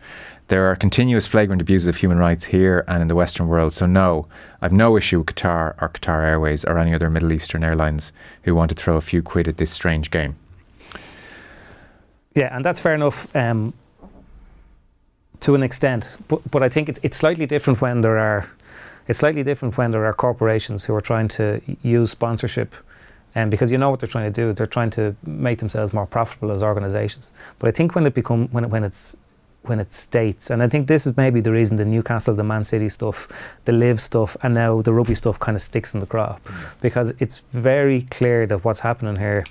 There 0.48 0.70
are 0.70 0.76
continuous 0.76 1.26
flagrant 1.26 1.62
abuses 1.62 1.88
of 1.88 1.96
human 1.96 2.18
rights 2.18 2.46
here 2.46 2.84
and 2.86 3.00
in 3.00 3.08
the 3.08 3.14
Western 3.14 3.48
world. 3.48 3.72
So, 3.72 3.86
no, 3.86 4.26
I've 4.60 4.72
no 4.72 4.96
issue 4.96 5.18
with 5.18 5.28
Qatar 5.28 5.74
or 5.80 5.88
Qatar 5.88 6.22
Airways 6.22 6.64
or 6.64 6.78
any 6.78 6.94
other 6.94 7.08
Middle 7.08 7.32
Eastern 7.32 7.64
airlines 7.64 8.12
who 8.42 8.54
want 8.54 8.68
to 8.68 8.74
throw 8.74 8.96
a 8.96 9.00
few 9.00 9.22
quid 9.22 9.48
at 9.48 9.56
this 9.56 9.70
strange 9.70 10.10
game. 10.10 10.36
Yeah, 12.34 12.54
and 12.54 12.64
that's 12.64 12.80
fair 12.80 12.94
enough. 12.94 13.34
Um, 13.34 13.72
to 15.44 15.54
an 15.54 15.62
extent, 15.62 16.16
but, 16.28 16.40
but 16.50 16.62
I 16.62 16.70
think 16.70 16.88
it, 16.88 16.98
it's 17.02 17.18
slightly 17.18 17.44
different 17.44 17.80
when 17.80 18.00
there 18.00 18.18
are 18.18 18.48
it's 19.06 19.18
slightly 19.18 19.42
different 19.42 19.76
when 19.76 19.90
there 19.90 20.06
are 20.06 20.14
corporations 20.14 20.86
who 20.86 20.94
are 20.94 21.00
trying 21.00 21.28
to 21.28 21.60
use 21.82 22.10
sponsorship 22.10 22.74
and 23.34 23.44
um, 23.44 23.50
because 23.50 23.70
you 23.70 23.76
know 23.76 23.90
what 23.90 24.00
they're 24.00 24.08
trying 24.08 24.32
to 24.32 24.42
do 24.42 24.54
they're 24.54 24.74
trying 24.78 24.88
to 24.90 25.14
make 25.26 25.58
themselves 25.58 25.92
more 25.92 26.06
profitable 26.06 26.50
as 26.50 26.62
organizations 26.62 27.30
but 27.58 27.68
i 27.68 27.70
think 27.70 27.94
when 27.94 28.06
it 28.06 28.14
become 28.14 28.48
when 28.48 28.64
it, 28.64 28.70
when 28.70 28.84
it's 28.84 29.16
when 29.62 29.78
it 29.78 29.92
states 29.92 30.50
and 30.50 30.62
i 30.62 30.68
think 30.68 30.88
this 30.88 31.06
is 31.06 31.14
maybe 31.18 31.40
the 31.40 31.52
reason 31.52 31.76
the 31.76 31.84
newcastle 31.84 32.34
the 32.34 32.44
man 32.44 32.64
city 32.64 32.88
stuff 32.88 33.28
the 33.66 33.72
LIV 33.72 34.00
stuff 34.00 34.36
and 34.42 34.54
now 34.54 34.80
the 34.80 34.92
rugby 34.92 35.14
stuff 35.14 35.38
kind 35.38 35.56
of 35.56 35.60
sticks 35.60 35.92
in 35.92 36.00
the 36.00 36.06
crop 36.06 36.42
mm. 36.44 36.80
because 36.80 37.12
it's 37.18 37.40
very 37.52 38.02
clear 38.02 38.46
that 38.46 38.64
what's 38.64 38.80
happening 38.80 39.16
here 39.16 39.44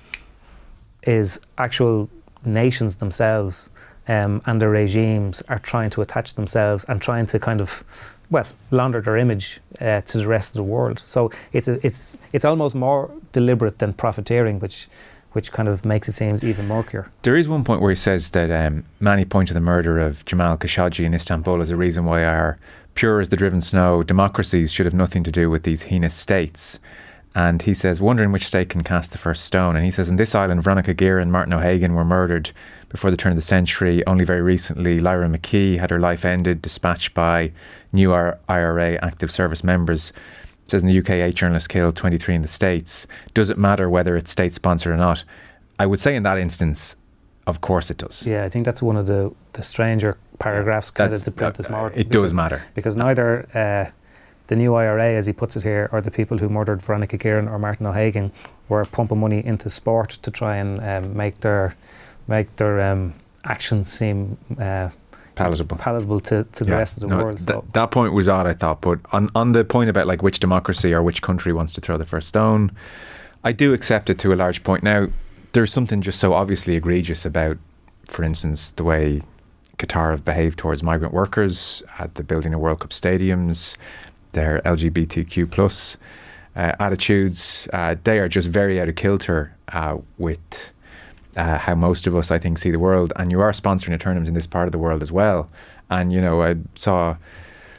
is 1.04 1.40
actual 1.58 2.10
nations 2.46 2.98
themselves 2.98 3.70
um, 4.08 4.42
and 4.46 4.62
their 4.62 4.70
regimes 4.70 5.42
are 5.48 5.60
trying 5.60 5.90
to 5.92 6.02
attach 6.02 6.34
themselves 6.34 6.86
and 6.88 7.02
trying 7.02 7.26
to 7.28 7.40
kind 7.40 7.62
of 7.62 7.84
well 8.30 8.46
launder 8.72 9.02
their 9.02 9.18
image 9.18 9.60
uh, 9.80 10.02
to 10.02 10.18
the 10.18 10.28
rest 10.28 10.52
of 10.52 10.56
the 10.56 10.64
world. 10.64 11.00
So 11.00 11.32
it's 11.52 11.68
a, 11.68 11.86
it's 11.86 12.18
it's 12.32 12.46
almost 12.46 12.76
more 12.76 13.12
deliberate 13.32 13.80
than 13.80 13.94
profiteering, 13.94 14.60
which 14.60 14.88
which 15.34 15.52
kind 15.52 15.68
of 15.68 15.84
makes 15.84 16.08
it 16.08 16.14
seem 16.14 16.38
even 16.44 16.68
murkier. 16.68 17.10
There 17.24 17.36
is 17.36 17.48
one 17.48 17.64
point 17.64 17.82
where 17.82 17.90
he 17.90 17.96
says 17.96 18.30
that 18.32 18.52
um, 18.52 18.86
Many 19.00 19.26
point 19.26 19.48
to 19.48 19.54
the 19.54 19.60
murder 19.60 20.00
of 20.00 20.24
Jamal 20.26 20.58
Khashoggi 20.58 21.06
in 21.06 21.14
Istanbul 21.14 21.62
as 21.62 21.72
a 21.72 21.76
reason 21.76 22.06
why 22.06 22.24
our 22.24 22.58
pure 22.94 23.20
as 23.20 23.30
the 23.30 23.36
driven 23.36 23.62
snow 23.62 24.04
democracies 24.04 24.72
should 24.72 24.86
have 24.86 24.94
nothing 24.94 25.24
to 25.24 25.32
do 25.32 25.50
with 25.50 25.64
these 25.64 25.84
heinous 25.84 26.14
states. 26.14 26.80
And 27.36 27.64
he 27.64 27.74
says, 27.74 28.00
wondering 28.00 28.32
which 28.32 28.46
state 28.46 28.70
can 28.70 28.84
cast 28.84 29.12
the 29.12 29.18
first 29.18 29.44
stone. 29.44 29.76
And 29.76 29.84
he 29.84 29.92
says, 29.92 30.08
in 30.08 30.18
this 30.18 30.36
island, 30.36 30.64
Veronica 30.64 30.94
Guerin 30.94 31.24
and 31.24 31.32
Martin 31.32 31.54
O'Hagan 31.54 31.96
were 31.96 32.06
murdered 32.06 32.52
before 32.94 33.12
the 33.12 33.18
turn 33.18 33.32
of 33.32 33.36
the 33.36 33.42
century. 33.42 34.06
Only 34.06 34.24
very 34.24 34.42
recently, 34.42 35.00
Lyra 35.00 35.28
McKee 35.28 35.80
had 35.80 35.90
her 35.90 36.00
life 36.00 36.24
ended, 36.24 36.62
dispatched 36.62 37.14
by 37.14 37.52
new 37.92 38.14
IRA 38.14 39.00
active 39.04 39.32
service 39.32 39.64
members. 39.64 40.14
It 40.66 40.72
says 40.72 40.84
in 40.84 40.88
the 40.88 40.98
UK, 41.00 41.10
eight 41.10 41.36
journalists 41.36 41.68
killed, 41.68 41.96
23 41.98 42.36
in 42.36 42.42
the 42.44 42.48
States. 42.48 43.08
Does 43.34 43.50
it 43.50 43.58
matter 43.58 43.90
whether 43.90 44.16
it's 44.16 44.32
state 44.32 44.54
sponsored 44.54 44.94
or 44.94 44.98
not? 44.98 45.24
I 45.80 45.88
would 45.88 46.00
say 46.00 46.16
in 46.16 46.22
that 46.24 46.38
instance, 46.38 46.96
of 47.48 47.62
course 47.62 47.90
it 47.90 47.98
does. 47.98 48.26
Yeah, 48.28 48.46
I 48.46 48.50
think 48.50 48.64
that's 48.64 48.82
one 48.82 48.96
of 48.96 49.08
the, 49.08 49.34
the 49.54 49.64
stranger 49.64 50.18
paragraphs 50.38 50.92
kind 50.92 51.12
of 51.12 51.24
to 51.24 51.32
print 51.32 51.56
this 51.56 51.70
morning. 51.70 52.00
It 52.00 52.10
does 52.10 52.32
matter. 52.32 52.64
Because 52.76 52.96
neither 52.96 53.48
uh, 53.56 53.92
the 54.48 54.56
new 54.56 54.76
IRA, 54.76 55.16
as 55.16 55.26
he 55.26 55.34
puts 55.34 55.56
it 55.56 55.64
here, 55.64 55.90
or 55.92 56.00
the 56.00 56.12
people 56.12 56.38
who 56.38 56.48
murdered 56.48 56.84
Veronica 56.84 57.18
Guerin 57.18 57.48
or 57.48 57.58
Martin 57.58 57.88
O'Hagan 57.88 58.32
were 58.70 58.86
pumping 58.86 59.20
money 59.20 59.44
into 59.44 59.68
sport 59.72 60.12
to 60.22 60.30
try 60.30 60.58
and 60.58 60.80
um, 60.82 61.18
make 61.18 61.40
their 61.40 61.76
make 62.28 62.56
their 62.56 62.82
um, 62.82 63.14
actions 63.44 63.92
seem 63.92 64.38
uh, 64.60 64.90
palatable 65.36 65.78
palatable 65.78 66.20
to, 66.22 66.44
to 66.54 66.64
the 66.64 66.72
Yeah. 66.72 66.78
rest 66.78 66.98
of 66.98 67.02
the 67.02 67.08
No, 67.08 67.18
world. 67.24 67.38
th- 67.38 67.48
So 67.48 67.66
that 67.74 67.92
point 67.92 68.14
was 68.14 68.28
odd, 68.28 68.46
I 68.48 68.54
thought. 68.54 68.82
But 68.82 69.00
on, 69.12 69.30
on 69.36 69.52
the 69.54 69.64
point 69.66 69.90
about 69.90 70.08
like 70.08 70.22
which 70.22 70.40
democracy 70.40 70.94
or 70.94 71.02
which 71.04 71.22
country 71.22 71.52
wants 71.54 71.74
to 71.74 71.82
throw 71.82 71.98
the 71.98 72.06
first 72.06 72.28
stone, 72.30 72.72
I 73.44 73.52
do 73.52 73.74
accept 73.74 74.10
it 74.10 74.20
to 74.20 74.34
a 74.34 74.36
large 74.36 74.64
point. 74.64 74.84
Now, 74.84 75.08
there's 75.54 75.74
something 75.74 76.02
just 76.02 76.20
so 76.20 76.34
obviously 76.34 76.76
egregious 76.76 77.26
about, 77.26 77.58
for 78.06 78.24
instance, 78.24 78.72
the 78.72 78.84
way 78.84 79.22
Qatar 79.78 80.12
have 80.12 80.24
behaved 80.24 80.58
towards 80.60 80.82
migrant 80.84 81.14
workers 81.14 81.84
at 82.00 82.16
the 82.16 82.24
building 82.24 82.54
of 82.54 82.60
World 82.60 82.80
Cup 82.80 82.92
stadiums, 82.92 83.76
their 84.32 84.62
LGBTQ 84.66 85.50
plus 85.52 85.98
uh, 86.56 86.72
attitudes. 86.80 87.68
Uh, 87.74 87.96
they 88.04 88.20
are 88.20 88.30
just 88.30 88.48
very 88.48 88.80
out 88.80 88.88
of 88.88 88.96
kilter 88.96 89.54
uh, 89.74 89.98
with 90.18 90.72
uh, 91.36 91.58
how 91.58 91.76
most 91.76 92.08
of 92.08 92.16
us, 92.16 92.32
I 92.32 92.40
think, 92.40 92.58
see 92.58 92.72
the 92.72 92.80
world. 92.80 93.14
And 93.16 93.32
you 93.32 93.42
are 93.42 93.52
sponsoring 93.52 93.94
a 93.94 93.98
tournament 93.98 94.28
in 94.28 94.34
this 94.34 94.48
part 94.48 94.68
of 94.68 94.72
the 94.72 94.78
world 94.78 95.02
as 95.02 95.12
well. 95.12 95.50
And 95.90 96.12
you 96.12 96.22
know, 96.22 96.42
I 96.42 96.56
saw 96.76 97.18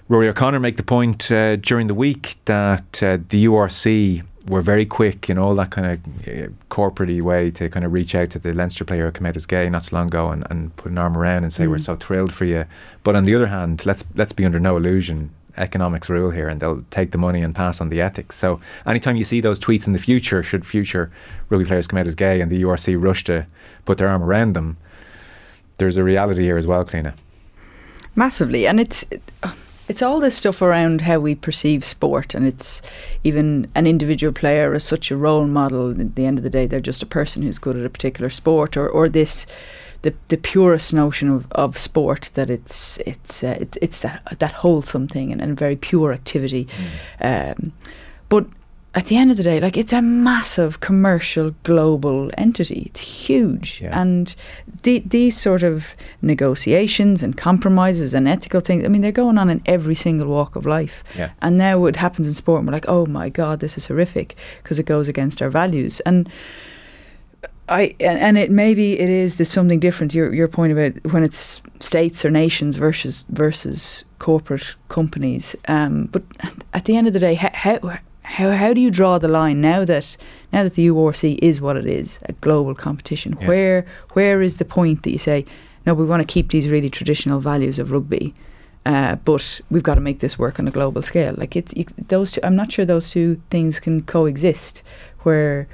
Rory 0.09 0.29
O'Connor 0.29 0.61
make 0.61 0.77
the 0.77 0.83
point 0.83 1.31
uh, 1.31 1.57
during 1.57 1.87
the 1.87 1.95
week 1.95 2.37
that 2.45 3.03
uh, 3.03 3.19
the 3.29 3.47
URC 3.47 4.23
were 4.47 4.61
very 4.61 4.85
quick 4.85 5.31
in 5.31 5.39
all 5.39 5.55
that 5.55 5.71
kind 5.71 5.87
of 5.93 6.29
uh, 6.29 6.49
corporate 6.69 7.23
way 7.23 7.51
to 7.51 7.69
kind 7.71 7.85
of 7.85 7.93
reach 7.93 8.15
out 8.15 8.31
to 8.31 8.39
the 8.39 8.53
Leinster 8.53 8.85
player 8.85 9.07
who 9.07 9.13
came 9.13 9.27
out 9.27 9.37
as 9.37 9.47
gay 9.47 9.71
not 9.71 9.85
so 9.85 9.97
long 9.97 10.09
ago 10.09 10.29
and, 10.29 10.47
and 10.51 10.77
put 10.77 10.93
an 10.93 10.99
arm 10.99 11.17
around 11.17 11.45
and 11.45 11.53
say 11.53 11.67
we're 11.67 11.79
so 11.79 11.97
thrilled 11.97 12.33
for 12.33 12.45
you. 12.45 12.67
But 13.03 13.17
on 13.17 13.25
the 13.25 13.35
other 13.35 13.47
hand, 13.47 13.87
let's 13.87 14.05
let's 14.15 14.33
be 14.33 14.45
under 14.45 14.61
no 14.61 14.77
illusion. 14.77 15.31
Economics 15.57 16.09
rule 16.09 16.31
here, 16.31 16.49
and 16.49 16.61
they'll 16.61 16.85
take 16.91 17.13
the 17.13 17.19
money 17.19 17.43
and 17.43 17.55
pass 17.55 17.81
on 17.81 17.89
the 17.89 18.01
ethics. 18.01 18.37
So, 18.37 18.61
anytime 18.87 19.17
you 19.17 19.25
see 19.25 19.41
those 19.41 19.61
tweets 19.61 19.87
in 19.87 19.93
the 19.93 19.99
future, 19.99 20.43
should 20.43 20.67
future 20.67 21.11
rugby 21.49 21.67
players 21.67 21.87
come 21.87 21.99
out 21.99 22.07
as 22.07 22.15
gay 22.15 22.41
and 22.41 22.51
the 22.51 22.63
URC 22.63 23.01
rush 23.01 23.25
to 23.25 23.47
put 23.85 23.99
their 23.99 24.09
arm 24.09 24.23
around 24.23 24.55
them, 24.55 24.77
there's 25.79 25.97
a 25.97 26.05
reality 26.05 26.43
here 26.43 26.57
as 26.57 26.67
well, 26.67 26.85
Cliona. 26.85 27.15
massively 28.15 28.67
and 28.67 28.79
it's 28.81 29.05
it's 29.87 30.01
all 30.03 30.19
this 30.19 30.37
stuff 30.37 30.63
around 30.63 31.03
how 31.03 31.19
we 31.19 31.35
perceive 31.35 31.85
sport 31.85 32.35
and 32.35 32.47
it's 32.47 32.81
even 33.23 33.69
an 33.75 33.87
individual 33.87 34.33
player 34.33 34.73
as 34.73 34.85
such 34.85 35.11
a 35.11 35.17
role 35.17 35.47
model 35.47 35.91
at 35.91 36.15
the 36.15 36.25
end 36.25 36.39
of 36.39 36.45
the 36.45 36.51
day 36.51 36.67
they're 36.67 36.81
just 36.81 37.03
a 37.03 37.07
person 37.07 37.43
who's 37.43 37.59
good 37.59 37.77
at 37.77 37.85
a 37.85 37.91
particular 37.91 38.31
sport 38.31 38.77
or, 38.77 38.89
or 38.89 39.09
this 39.09 39.47
the, 40.05 40.13
the 40.29 40.37
purest 40.37 40.93
notion 40.95 41.29
of, 41.37 41.41
of 41.53 41.77
sport 41.79 42.31
that 42.35 42.49
it's 42.51 42.99
it's 43.07 43.43
uh, 43.45 43.57
it, 43.61 43.77
it's 43.83 44.01
that 44.01 44.21
that 44.39 44.53
wholesome 44.63 45.07
thing 45.09 45.33
and, 45.33 45.41
and 45.43 45.51
a 45.53 45.55
very 45.65 45.77
pure 45.77 46.13
activity 46.13 46.67
um, 47.21 47.73
but 48.29 48.45
at 48.97 49.07
the 49.07 49.17
end 49.17 49.29
of 49.33 49.37
the 49.37 49.43
day, 49.43 49.59
like 49.59 49.77
it's 49.77 49.93
a 49.93 50.01
massive 50.01 50.79
commercial 50.79 51.53
global 51.65 52.31
entity. 52.39 52.81
It's 52.87 53.01
huge, 53.27 53.81
Yeah. 53.83 54.01
and 54.01 54.33
the, 54.85 55.01
these 55.01 55.37
sort 55.37 55.65
of 55.65 55.97
negotiations 56.23 57.21
and 57.25 57.37
compromises 57.37 58.15
and 58.15 58.29
ethical 58.29 58.61
things. 58.61 58.85
I 58.85 58.89
mean, 58.89 59.01
they're 59.03 59.11
going 59.25 59.37
on 59.37 59.51
in 59.51 59.61
every 59.67 59.97
single 59.97 60.29
walk 60.29 60.55
of 60.55 60.65
life. 60.65 61.03
Yeah. 61.19 61.31
And 61.43 61.59
now 61.59 61.87
it 61.87 61.97
happens 61.97 62.29
in 62.29 62.35
sport, 62.35 62.61
and 62.61 62.69
we're 62.69 62.75
like, 62.81 62.87
oh 62.89 63.05
my 63.07 63.29
god, 63.31 63.59
this 63.59 63.77
is 63.77 63.87
horrific 63.87 64.37
because 64.63 64.79
it 64.79 64.87
goes 64.87 65.09
against 65.09 65.43
our 65.43 65.51
values. 65.51 65.99
And 66.07 66.29
I 67.69 67.95
and, 68.01 68.19
and 68.19 68.39
it 68.39 68.51
maybe 68.51 68.99
it 68.99 69.09
is 69.09 69.39
there's 69.39 69.51
something 69.51 69.81
different. 69.81 70.15
Your 70.15 70.33
your 70.35 70.49
point 70.49 70.73
about 70.73 71.13
when 71.13 71.25
it's 71.25 71.63
states 71.81 72.25
or 72.25 72.31
nations 72.31 72.77
versus 72.77 73.25
versus 73.31 74.05
corporate 74.19 74.75
companies. 74.89 75.57
Um, 75.67 76.07
but 76.07 76.23
at 76.73 76.85
the 76.85 76.97
end 76.97 77.07
of 77.07 77.13
the 77.13 77.19
day, 77.21 77.35
how, 77.35 77.51
how 77.55 77.99
how 78.23 78.51
how 78.53 78.75
do 78.75 78.81
you 78.81 78.91
draw 78.91 79.19
the 79.19 79.29
line 79.29 79.61
now 79.61 79.85
that 79.85 80.17
now 80.53 80.63
that 80.63 80.75
the 80.75 80.89
URC 80.89 81.39
is 81.41 81.61
what 81.61 81.77
it 81.77 81.87
is, 81.87 82.21
a 82.25 82.33
global 82.33 82.75
competition? 82.75 83.37
Yeah. 83.41 83.49
Where 83.49 83.87
where 84.13 84.43
is 84.43 84.57
the 84.57 84.67
point 84.67 85.03
that 85.05 85.11
you 85.11 85.19
say 85.19 85.47
no? 85.87 85.95
We 85.95 86.05
want 86.05 86.21
to 86.21 86.33
keep 86.33 86.51
these 86.51 86.69
really 86.69 86.91
traditional 86.91 87.41
values 87.41 87.79
of 87.79 87.91
rugby. 87.91 88.35
Uh, 88.87 89.17
but 89.17 89.63
we've 89.71 89.83
got 89.83 89.95
to 89.95 90.03
make 90.03 90.19
this 90.19 90.39
work 90.39 90.59
on 90.59 90.69
a 90.69 90.71
global 90.71 91.01
scale. 91.01 91.35
Like 91.39 91.57
it's 91.57 91.73
you, 91.75 91.87
those. 92.09 92.33
Two, 92.33 92.41
I'm 92.43 92.55
not 92.55 92.71
sure 92.71 92.85
those 92.85 93.09
two 93.11 93.41
things 93.49 93.81
can 93.81 94.03
coexist. 94.03 94.83
Where 95.21 95.67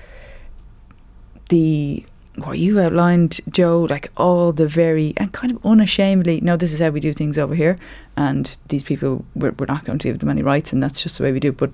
the 1.51 2.05
what 2.37 2.59
you 2.59 2.81
outlined, 2.81 3.41
Joe, 3.51 3.87
like 3.91 4.11
all 4.17 4.53
the 4.53 4.67
very 4.67 5.13
and 5.17 5.33
kind 5.33 5.53
of 5.53 5.65
unashamedly, 5.65 6.41
no, 6.41 6.57
this 6.57 6.73
is 6.73 6.81
how 6.81 6.89
we 6.89 7.01
do 7.01 7.13
things 7.13 7.39
over 7.39 7.55
here, 7.55 7.79
and 8.17 8.57
these 8.69 8.83
people 8.83 9.25
we're, 9.35 9.51
we're 9.53 9.67
not 9.67 9.85
going 9.85 9.99
to 9.99 10.09
give 10.09 10.21
them 10.21 10.31
any 10.31 10.43
rights, 10.43 10.73
and 10.73 10.83
that's 10.83 11.03
just 11.03 11.19
the 11.19 11.25
way 11.25 11.33
we 11.33 11.41
do. 11.41 11.51
it, 11.51 11.59
But 11.59 11.71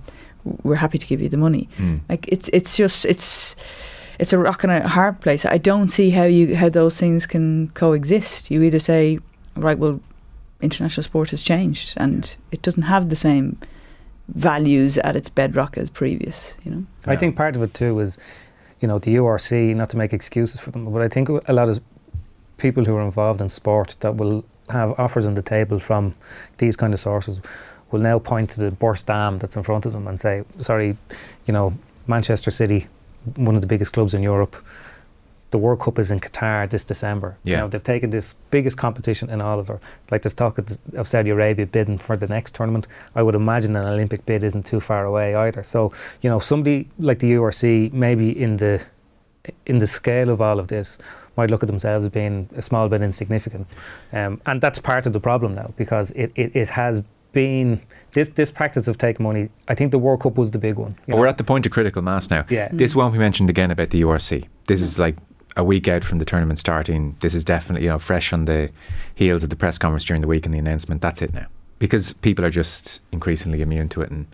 we're 0.63 0.77
happy 0.77 0.99
to 0.99 1.07
give 1.07 1.21
you 1.21 1.29
the 1.29 1.37
money. 1.37 1.69
Mm. 1.77 2.01
Like 2.09 2.27
it's 2.29 2.49
it's 2.53 2.77
just 2.77 3.05
it's 3.05 3.55
it's 4.19 4.33
a 4.33 4.39
rock 4.39 4.65
and 4.65 4.73
a 4.73 4.89
hard 4.89 5.21
place. 5.21 5.45
I 5.45 5.59
don't 5.59 5.89
see 5.89 6.11
how 6.11 6.25
you 6.25 6.57
how 6.57 6.69
those 6.69 6.99
things 6.99 7.27
can 7.27 7.69
coexist. 7.69 8.51
You 8.51 8.63
either 8.63 8.79
say, 8.79 9.19
right, 9.57 9.79
well, 9.79 10.01
international 10.61 11.05
sport 11.05 11.31
has 11.31 11.43
changed, 11.43 11.95
and 11.97 12.37
it 12.51 12.63
doesn't 12.63 12.85
have 12.85 13.09
the 13.09 13.17
same 13.17 13.59
values 14.29 14.99
at 14.99 15.17
its 15.17 15.29
bedrock 15.29 15.77
as 15.79 15.91
previous. 15.91 16.55
You 16.65 16.71
know. 16.71 16.87
I 17.07 17.17
think 17.17 17.37
part 17.37 17.57
of 17.57 17.63
it 17.63 17.75
too 17.75 17.99
is, 18.01 18.19
you 18.81 18.89
know, 18.89 18.99
the 18.99 19.17
URC, 19.17 19.75
not 19.75 19.91
to 19.91 19.97
make 19.97 20.13
excuses 20.13 20.61
for 20.61 20.71
them, 20.71 20.91
but 20.93 21.03
I 21.03 21.09
think 21.09 21.29
a 21.29 21.53
lot 21.53 21.69
of 21.69 21.81
people 22.59 22.85
who 22.85 22.97
are 22.97 23.03
involved 23.03 23.41
in 23.41 23.49
sport 23.49 23.97
that 24.01 24.17
will 24.17 24.45
have 24.71 24.99
offers 24.99 25.27
on 25.27 25.35
the 25.35 25.43
table 25.43 25.79
from 25.79 26.15
these 26.59 26.77
kind 26.77 26.93
of 26.93 27.01
sources 27.01 27.41
will 27.91 28.01
now 28.01 28.19
point 28.19 28.51
to 28.51 28.61
the 28.61 28.71
burst 28.71 29.07
dam 29.07 29.39
that's 29.39 29.57
in 29.57 29.63
front 29.63 29.87
of 29.87 29.93
them 29.93 30.09
and 30.09 30.19
say, 30.19 30.45
sorry, 30.59 30.97
you 31.47 31.53
know, 31.53 31.79
Manchester 32.07 32.51
City, 32.51 32.87
one 33.37 33.55
of 33.55 33.61
the 33.61 33.67
biggest 33.67 33.93
clubs 33.93 34.15
in 34.15 34.23
Europe, 34.23 34.57
the 35.51 35.59
World 35.59 35.81
Cup 35.81 35.99
is 35.99 36.11
in 36.11 36.21
Qatar 36.21 36.69
this 36.69 36.85
December. 36.85 37.37
You 37.45 37.53
Yeah. 37.53 37.61
know, 37.61 37.69
they've 37.69 37.83
taken 37.83 38.11
this 38.11 38.35
biggest 38.51 38.77
competition 38.77 39.31
in 39.31 39.41
all 39.41 39.59
of 39.61 39.71
like 40.11 40.23
there's 40.23 40.35
talk 40.35 40.59
of, 40.59 41.09
Saudi 41.09 41.31
Arabia 41.31 41.67
bidding 41.67 41.99
for 41.99 42.17
the 42.17 42.27
next 42.27 42.55
tournament. 42.55 42.87
I 43.15 43.23
would 43.23 43.35
imagine 43.35 43.77
an 43.77 43.87
Olympic 43.87 44.27
bid 44.27 44.43
isn't 44.43 44.67
too 44.67 44.81
far 44.81 45.05
away 45.05 45.35
either. 45.35 45.63
So, 45.63 45.93
you 46.21 46.29
know, 46.29 46.41
somebody 46.41 46.89
like 46.99 47.21
the 47.21 47.33
URC, 47.33 47.93
maybe 47.93 48.31
in 48.31 48.57
the 48.57 48.81
in 49.65 49.79
the 49.79 49.87
scale 49.87 50.29
of 50.31 50.41
all 50.41 50.59
of 50.59 50.67
this, 50.67 50.99
might 51.37 51.51
look 51.51 51.63
at 51.63 51.69
themselves 51.69 52.05
as 52.05 52.11
being 52.11 52.49
a 52.57 52.63
small 52.63 52.89
bit 52.89 53.01
insignificant. 53.03 53.69
Um, 54.13 54.41
and 54.47 54.61
that's 54.61 54.81
part 54.81 55.07
of 55.07 55.13
the 55.13 55.21
problem 55.21 55.55
now 55.55 55.73
because 55.77 56.11
it, 56.13 56.33
it, 56.35 56.51
it 56.57 56.69
has 56.71 57.03
been 57.33 57.81
this 58.13 58.31
this 58.31 58.51
practice 58.51 58.89
of 58.89 58.97
taking 58.97 59.23
money. 59.23 59.51
I 59.69 59.75
think 59.75 59.91
the 59.91 59.99
World 59.99 60.21
Cup 60.23 60.37
was 60.37 60.51
the 60.51 60.59
big 60.59 60.77
one. 60.77 60.95
But 61.07 61.09
know. 61.09 61.17
we're 61.19 61.27
at 61.27 61.39
the 61.39 61.45
point 61.45 61.67
of 61.67 61.73
critical 61.73 62.03
mass 62.03 62.31
now. 62.31 62.47
Yeah. 62.49 62.69
This 62.73 62.97
won't 62.97 63.13
be 63.13 63.19
mentioned 63.19 63.51
again 63.51 63.71
about 63.71 63.91
the 63.91 64.01
URC. 64.03 64.47
This 64.65 64.81
is 64.81 64.99
like 64.99 65.17
a 65.57 65.65
week 65.65 65.89
out 65.89 66.05
from 66.05 66.19
the 66.19 66.25
tournament 66.25 66.59
starting. 66.59 67.17
This 67.21 67.35
is 67.35 67.45
definitely, 67.45 67.85
you 67.85 67.91
know, 67.91 67.99
fresh 67.99 68.33
on 68.33 68.45
the 68.45 68.71
heels 69.15 69.43
of 69.43 69.51
the 69.51 69.57
press 69.57 69.79
conference 69.79 70.05
during 70.05 70.21
the 70.21 70.29
week 70.29 70.45
and 70.45 70.55
the 70.55 70.59
announcement. 70.59 71.01
That's 71.01 71.23
it 71.23 71.33
now. 71.33 71.47
Because 71.79 72.13
people 72.13 72.45
are 72.45 72.51
just 72.51 73.01
increasingly 73.13 73.63
immune 73.63 73.89
to 73.91 74.03
it 74.03 74.11
and 74.11 74.27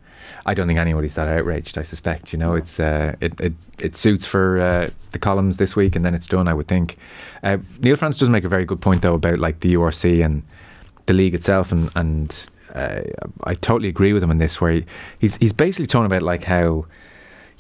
I 0.44 0.54
don't 0.54 0.66
think 0.66 0.78
anybody's 0.78 1.14
that 1.14 1.28
outraged, 1.28 1.78
I 1.78 1.82
suspect. 1.82 2.32
You 2.32 2.38
know, 2.38 2.54
it's 2.54 2.78
uh, 2.80 3.14
it, 3.20 3.40
it 3.40 3.52
it 3.78 3.96
suits 3.96 4.26
for 4.26 4.60
uh, 4.60 4.90
the 5.10 5.18
columns 5.18 5.56
this 5.56 5.76
week 5.76 5.96
and 5.96 6.04
then 6.04 6.14
it's 6.14 6.26
done, 6.26 6.48
I 6.48 6.54
would 6.54 6.68
think. 6.68 6.96
Uh, 7.42 7.58
Neil 7.80 7.96
Francis 7.96 8.20
does 8.20 8.28
make 8.28 8.44
a 8.44 8.48
very 8.48 8.64
good 8.64 8.80
point 8.80 9.02
though 9.02 9.14
about 9.14 9.38
like 9.38 9.60
the 9.60 9.74
URC 9.74 10.24
and 10.24 10.42
the 11.06 11.12
league 11.12 11.34
itself 11.34 11.72
and 11.72 11.90
and 11.94 12.46
uh, 12.74 13.02
I 13.44 13.54
totally 13.54 13.88
agree 13.88 14.12
with 14.12 14.22
him 14.22 14.30
on 14.30 14.38
this 14.38 14.60
where 14.60 14.72
he, 14.72 14.84
he's 15.18 15.36
he's 15.36 15.52
basically 15.52 15.86
talking 15.86 16.06
about 16.06 16.22
like 16.22 16.44
how 16.44 16.86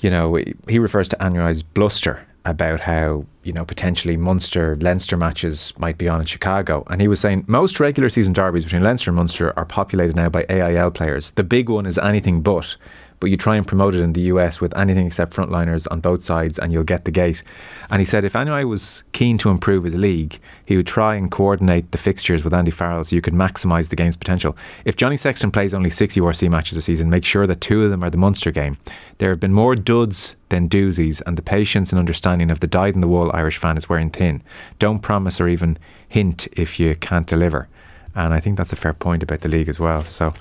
you 0.02 0.10
know, 0.10 0.36
he 0.68 0.78
refers 0.80 1.08
to 1.10 1.16
annualized 1.16 1.62
bluster 1.74 2.26
about 2.44 2.80
how, 2.80 3.24
you 3.44 3.52
know, 3.52 3.64
potentially 3.64 4.16
Munster 4.16 4.76
Leinster 4.76 5.16
matches 5.16 5.72
might 5.78 5.98
be 5.98 6.08
on 6.08 6.20
in 6.20 6.26
Chicago. 6.26 6.84
And 6.88 7.00
he 7.00 7.08
was 7.08 7.20
saying 7.20 7.44
most 7.46 7.78
regular 7.78 8.08
season 8.08 8.32
derbies 8.32 8.64
between 8.64 8.82
Leinster 8.82 9.10
and 9.10 9.16
Munster 9.16 9.56
are 9.58 9.64
populated 9.64 10.16
now 10.16 10.28
by 10.28 10.44
AIL 10.48 10.90
players. 10.90 11.32
The 11.32 11.44
big 11.44 11.68
one 11.68 11.86
is 11.86 11.98
anything 11.98 12.42
but. 12.42 12.76
But 13.22 13.30
you 13.30 13.36
try 13.36 13.54
and 13.54 13.64
promote 13.64 13.94
it 13.94 14.00
in 14.00 14.14
the 14.14 14.22
US 14.22 14.60
with 14.60 14.76
anything 14.76 15.06
except 15.06 15.32
frontliners 15.32 15.86
on 15.92 16.00
both 16.00 16.24
sides, 16.24 16.58
and 16.58 16.72
you'll 16.72 16.82
get 16.82 17.04
the 17.04 17.12
gate. 17.12 17.44
And 17.88 18.00
he 18.00 18.04
said 18.04 18.24
if 18.24 18.34
anyone 18.34 18.68
was 18.68 19.04
keen 19.12 19.38
to 19.38 19.50
improve 19.50 19.84
his 19.84 19.94
league, 19.94 20.40
he 20.64 20.76
would 20.76 20.88
try 20.88 21.14
and 21.14 21.30
coordinate 21.30 21.92
the 21.92 21.98
fixtures 21.98 22.42
with 22.42 22.52
Andy 22.52 22.72
Farrell 22.72 23.04
so 23.04 23.14
you 23.14 23.22
could 23.22 23.32
maximise 23.32 23.90
the 23.90 23.94
game's 23.94 24.16
potential. 24.16 24.56
If 24.84 24.96
Johnny 24.96 25.16
Sexton 25.16 25.52
plays 25.52 25.72
only 25.72 25.88
six 25.88 26.16
URC 26.16 26.50
matches 26.50 26.76
a 26.76 26.82
season, 26.82 27.10
make 27.10 27.24
sure 27.24 27.46
that 27.46 27.60
two 27.60 27.84
of 27.84 27.90
them 27.92 28.02
are 28.02 28.10
the 28.10 28.16
Munster 28.16 28.50
game. 28.50 28.76
There 29.18 29.30
have 29.30 29.38
been 29.38 29.52
more 29.52 29.76
duds 29.76 30.34
than 30.48 30.68
doozies, 30.68 31.22
and 31.24 31.38
the 31.38 31.42
patience 31.42 31.92
and 31.92 32.00
understanding 32.00 32.50
of 32.50 32.58
the 32.58 32.66
dyed 32.66 32.96
in 32.96 33.02
the 33.02 33.06
wool 33.06 33.30
Irish 33.32 33.58
fan 33.58 33.76
is 33.76 33.88
wearing 33.88 34.10
thin. 34.10 34.42
Don't 34.80 34.98
promise 34.98 35.40
or 35.40 35.46
even 35.46 35.78
hint 36.08 36.48
if 36.54 36.80
you 36.80 36.96
can't 36.96 37.28
deliver. 37.28 37.68
And 38.16 38.34
I 38.34 38.40
think 38.40 38.56
that's 38.56 38.72
a 38.72 38.76
fair 38.76 38.94
point 38.94 39.22
about 39.22 39.42
the 39.42 39.48
league 39.48 39.68
as 39.68 39.78
well. 39.78 40.02
So, 40.02 40.34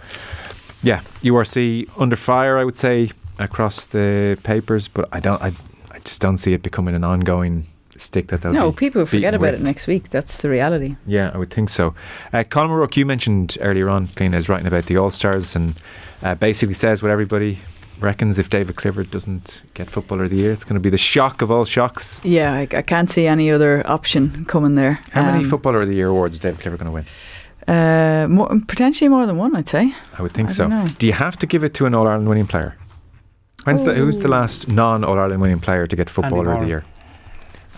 yeah, 0.84 1.02
URC 1.22 1.90
under 2.00 2.16
fire, 2.16 2.58
I 2.58 2.64
would 2.64 2.78
say, 2.78 3.12
across 3.40 3.86
the 3.88 4.38
papers, 4.44 4.88
but 4.88 5.08
I 5.12 5.20
don't, 5.20 5.42
I, 5.42 5.52
I 5.92 6.00
just 6.04 6.22
don't 6.22 6.38
see 6.38 6.54
it 6.54 6.62
becoming 6.64 6.96
an 6.96 7.04
ongoing 7.04 7.66
stick 7.98 8.28
that 8.30 8.42
they'll 8.42 8.52
No, 8.54 8.72
people 8.72 9.06
forget 9.06 9.34
about 9.36 9.52
with. 9.54 9.62
it 9.62 9.64
next 9.64 9.86
week. 9.88 10.10
That's 10.10 10.42
the 10.42 10.50
reality. 10.50 10.96
Yeah, 11.06 11.32
I 11.34 11.38
would 11.38 11.52
think 11.52 11.70
so. 11.70 11.94
Uh, 12.34 12.44
Colm 12.44 12.70
O'Rourke, 12.72 12.98
you 12.98 13.06
mentioned 13.06 13.58
earlier 13.62 13.90
on, 13.90 14.08
Cliona 14.08 14.36
is 14.36 14.50
writing 14.50 14.66
about 14.68 14.86
the 14.86 14.98
All 14.98 15.12
Stars 15.12 15.56
and 15.56 15.74
uh, 16.24 16.34
basically 16.36 16.74
says 16.74 17.02
what 17.04 17.12
everybody 17.12 17.60
reckons 18.00 18.40
if 18.40 18.50
David 18.50 18.76
Clifford 18.76 19.12
doesn't 19.12 19.62
get 19.76 19.88
Footballer 19.88 20.24
of 20.24 20.32
the 20.32 20.38
Year, 20.38 20.52
it's 20.52 20.64
going 20.64 20.74
to 20.74 20.80
be 20.80 20.90
the 20.90 20.98
shock 20.98 21.44
of 21.44 21.52
all 21.52 21.66
shocks. 21.66 22.20
Yeah, 22.24 22.52
I, 22.54 22.62
I 22.62 22.82
can't 22.82 23.12
see 23.12 23.28
any 23.28 23.52
other 23.52 23.84
option 23.86 24.46
coming 24.46 24.74
there. 24.74 25.00
How 25.12 25.22
many 25.24 25.44
Um, 25.44 25.50
Footballer 25.52 25.84
of 25.84 25.88
the 25.88 25.94
Year 25.96 26.08
awards 26.08 26.34
is 26.36 26.40
David 26.40 26.60
Clifford 26.62 26.80
going 26.80 26.88
to 26.90 26.94
win? 26.94 27.06
Uh, 27.72 28.28
more, 28.28 28.50
potentially 28.68 29.08
more 29.10 29.26
than 29.26 29.38
one, 29.38 29.56
I'd 29.56 29.70
say. 29.70 29.94
I 30.18 30.22
would 30.22 30.34
think 30.34 30.50
I 30.50 30.54
so. 30.54 30.64
don't 30.64 30.70
know. 30.72 30.88
Do 31.00 31.06
you 31.08 31.14
have 31.14 31.38
to 31.38 31.46
give 31.48 31.64
it 31.64 31.74
to 31.76 31.86
an 31.86 31.94
All 31.96 32.08
Ireland 32.08 32.28
winning 32.30 32.48
player? 32.48 32.76
When's 33.64 33.84
the, 33.84 33.94
who's 33.94 34.20
the 34.20 34.28
Oh. 34.28 34.32
last 34.32 34.68
non 34.68 35.04
All 35.04 35.18
Ireland 35.20 35.42
winning 35.42 35.60
player 35.60 35.88
to 35.88 35.96
get 35.96 36.10
Footballer 36.10 36.52
of 36.52 36.60
the 36.62 36.68
Year? 36.68 36.84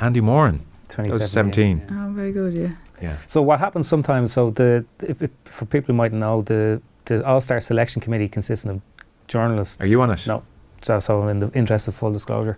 Andy 0.01 0.21
Moran. 0.21 0.59
That 0.95 1.07
was 1.09 1.29
17. 1.31 1.77
yeah. 1.89 2.05
Oh, 2.05 2.11
very 2.11 2.31
good, 2.31 2.57
yeah. 2.57 2.71
Yeah. 3.01 3.17
So 3.27 3.41
what 3.41 3.59
happens 3.59 3.87
sometimes? 3.87 4.31
So 4.33 4.51
the 4.51 4.85
if, 5.01 5.21
if, 5.21 5.31
for 5.45 5.65
people 5.65 5.87
who 5.93 5.97
might 5.97 6.13
know, 6.13 6.41
the 6.43 6.81
the 7.05 7.25
All 7.25 7.41
Star 7.41 7.59
Selection 7.59 8.01
Committee 8.01 8.29
consisting 8.29 8.71
of 8.71 8.81
journalists. 9.27 9.81
Are 9.81 9.87
you 9.87 10.01
on 10.01 10.11
it? 10.11 10.25
No. 10.27 10.43
So, 10.81 10.99
so 10.99 11.27
in 11.27 11.39
the 11.39 11.51
interest 11.53 11.87
of 11.87 11.95
full 11.95 12.13
disclosure, 12.13 12.57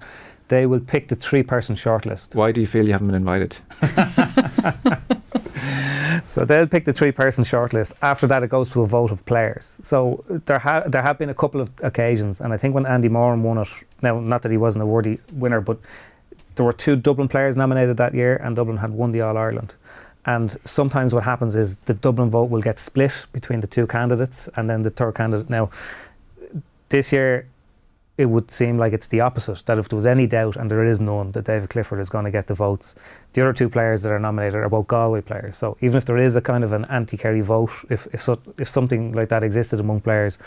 they 0.49 0.65
will 0.65 0.79
pick 0.79 1.07
the 1.07 1.15
three-person 1.15 1.75
shortlist. 1.75 2.36
Why 2.36 2.51
do 2.51 2.61
you 2.61 2.67
feel 2.67 2.86
you 2.86 2.91
haven't 2.91 3.07
been 3.07 3.15
invited? 3.15 3.57
So 6.25 6.45
they'll 6.45 6.67
pick 6.67 6.85
the 6.85 6.93
three-person 6.93 7.43
shortlist. 7.43 7.93
After 8.01 8.27
that, 8.27 8.43
it 8.43 8.49
goes 8.49 8.71
to 8.71 8.81
a 8.81 8.87
vote 8.87 9.11
of 9.11 9.25
players. 9.25 9.77
So 9.81 10.23
there 10.45 10.59
ha- 10.59 10.83
there 10.87 11.01
have 11.01 11.17
been 11.17 11.29
a 11.29 11.33
couple 11.33 11.61
of 11.61 11.69
occasions, 11.83 12.41
and 12.41 12.53
I 12.53 12.57
think 12.57 12.75
when 12.75 12.85
Andy 12.85 13.09
Moran 13.09 13.43
won 13.43 13.57
it, 13.57 13.67
now 14.01 14.19
not 14.19 14.41
that 14.41 14.51
he 14.51 14.57
wasn't 14.57 14.83
a 14.83 14.85
worthy 14.85 15.19
winner, 15.33 15.61
but 15.61 15.77
there 16.55 16.65
were 16.65 16.73
two 16.73 16.95
Dublin 16.95 17.27
players 17.27 17.55
nominated 17.55 17.97
that 17.97 18.13
year, 18.13 18.37
and 18.37 18.55
Dublin 18.55 18.77
had 18.77 18.91
won 18.91 19.11
the 19.11 19.21
All 19.21 19.37
Ireland. 19.37 19.75
And 20.25 20.57
sometimes 20.63 21.13
what 21.13 21.23
happens 21.23 21.55
is 21.55 21.75
the 21.85 21.93
Dublin 21.93 22.29
vote 22.29 22.49
will 22.49 22.61
get 22.61 22.79
split 22.79 23.13
between 23.31 23.61
the 23.61 23.67
two 23.67 23.85
candidates, 23.87 24.49
and 24.55 24.69
then 24.69 24.81
the 24.81 24.89
third 24.89 25.15
candidate. 25.15 25.49
Now, 25.49 25.69
this 26.89 27.11
year, 27.11 27.47
it 28.18 28.28
would 28.28 28.49
seem 28.49 28.78
like 28.78 28.93
it's 28.93 29.07
the 29.07 29.20
opposite. 29.22 29.66
That 29.66 29.78
if 29.78 29.89
there 29.89 29.97
was 29.97 30.05
any 30.05 30.26
doubt, 30.26 30.55
and 30.55 30.72
there 30.72 30.86
is 30.86 31.01
none, 31.01 31.32
that 31.34 31.45
David 31.45 31.70
Clifford 31.70 31.99
is 31.99 32.09
going 32.09 32.26
to 32.26 32.32
get 32.32 32.47
the 32.47 32.53
votes. 32.53 32.95
The 33.34 33.41
other 33.41 33.53
two 33.53 33.70
players 33.70 34.03
that 34.03 34.11
are 34.11 34.20
nominated 34.20 34.55
are 34.55 34.70
both 34.70 34.88
Galway 34.88 35.22
players. 35.22 35.57
So 35.57 35.78
even 35.82 35.97
if 35.97 36.05
there 36.05 36.18
is 36.18 36.36
a 36.36 36.41
kind 36.41 36.63
of 36.63 36.72
an 36.72 36.86
anti-Kerry 36.86 37.41
vote, 37.41 37.72
if 37.89 38.07
if, 38.13 38.22
so, 38.22 38.39
if 38.57 38.70
something 38.70 39.11
like 39.11 39.30
that 39.30 39.43
existed 39.43 39.80
among 39.80 40.01
players, 40.01 40.38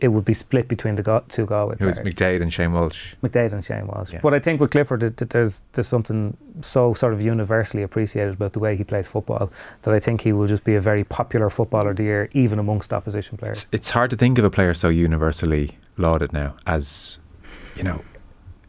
it 0.00 0.08
would 0.08 0.24
be 0.24 0.34
split 0.34 0.68
between 0.68 0.94
the 0.96 1.02
Ga- 1.02 1.22
two 1.28 1.44
Galway 1.46 1.76
It 1.80 1.84
was 1.84 1.98
players. 1.98 2.14
McDade 2.14 2.42
and 2.42 2.52
Shane 2.52 2.72
Walsh. 2.72 3.14
McDade 3.22 3.52
and 3.52 3.64
Shane 3.64 3.86
Walsh. 3.86 4.12
Yeah. 4.12 4.20
But 4.22 4.32
I 4.34 4.38
think 4.38 4.60
with 4.60 4.70
Clifford, 4.70 5.02
it, 5.02 5.20
it- 5.20 5.30
there's 5.30 5.62
there's 5.72 5.88
something 5.88 6.36
so 6.60 6.94
sort 6.94 7.12
of 7.12 7.20
universally 7.22 7.82
appreciated 7.82 8.34
about 8.34 8.52
the 8.52 8.58
way 8.60 8.76
he 8.76 8.84
plays 8.84 9.08
football 9.08 9.50
that 9.82 9.92
I 9.94 9.98
think 10.00 10.20
he 10.22 10.32
will 10.32 10.46
just 10.46 10.64
be 10.64 10.74
a 10.76 10.80
very 10.80 11.04
popular 11.04 11.50
footballer 11.50 11.90
of 11.90 11.96
the 11.96 12.04
year, 12.04 12.28
even 12.32 12.58
amongst 12.58 12.92
opposition 12.92 13.36
players. 13.38 13.62
It's, 13.62 13.70
it's 13.72 13.90
hard 13.90 14.10
to 14.10 14.16
think 14.16 14.38
of 14.38 14.44
a 14.44 14.50
player 14.50 14.74
so 14.74 14.88
universally 14.88 15.78
lauded 15.96 16.32
now 16.32 16.54
as, 16.66 17.18
you 17.76 17.82
know, 17.82 18.02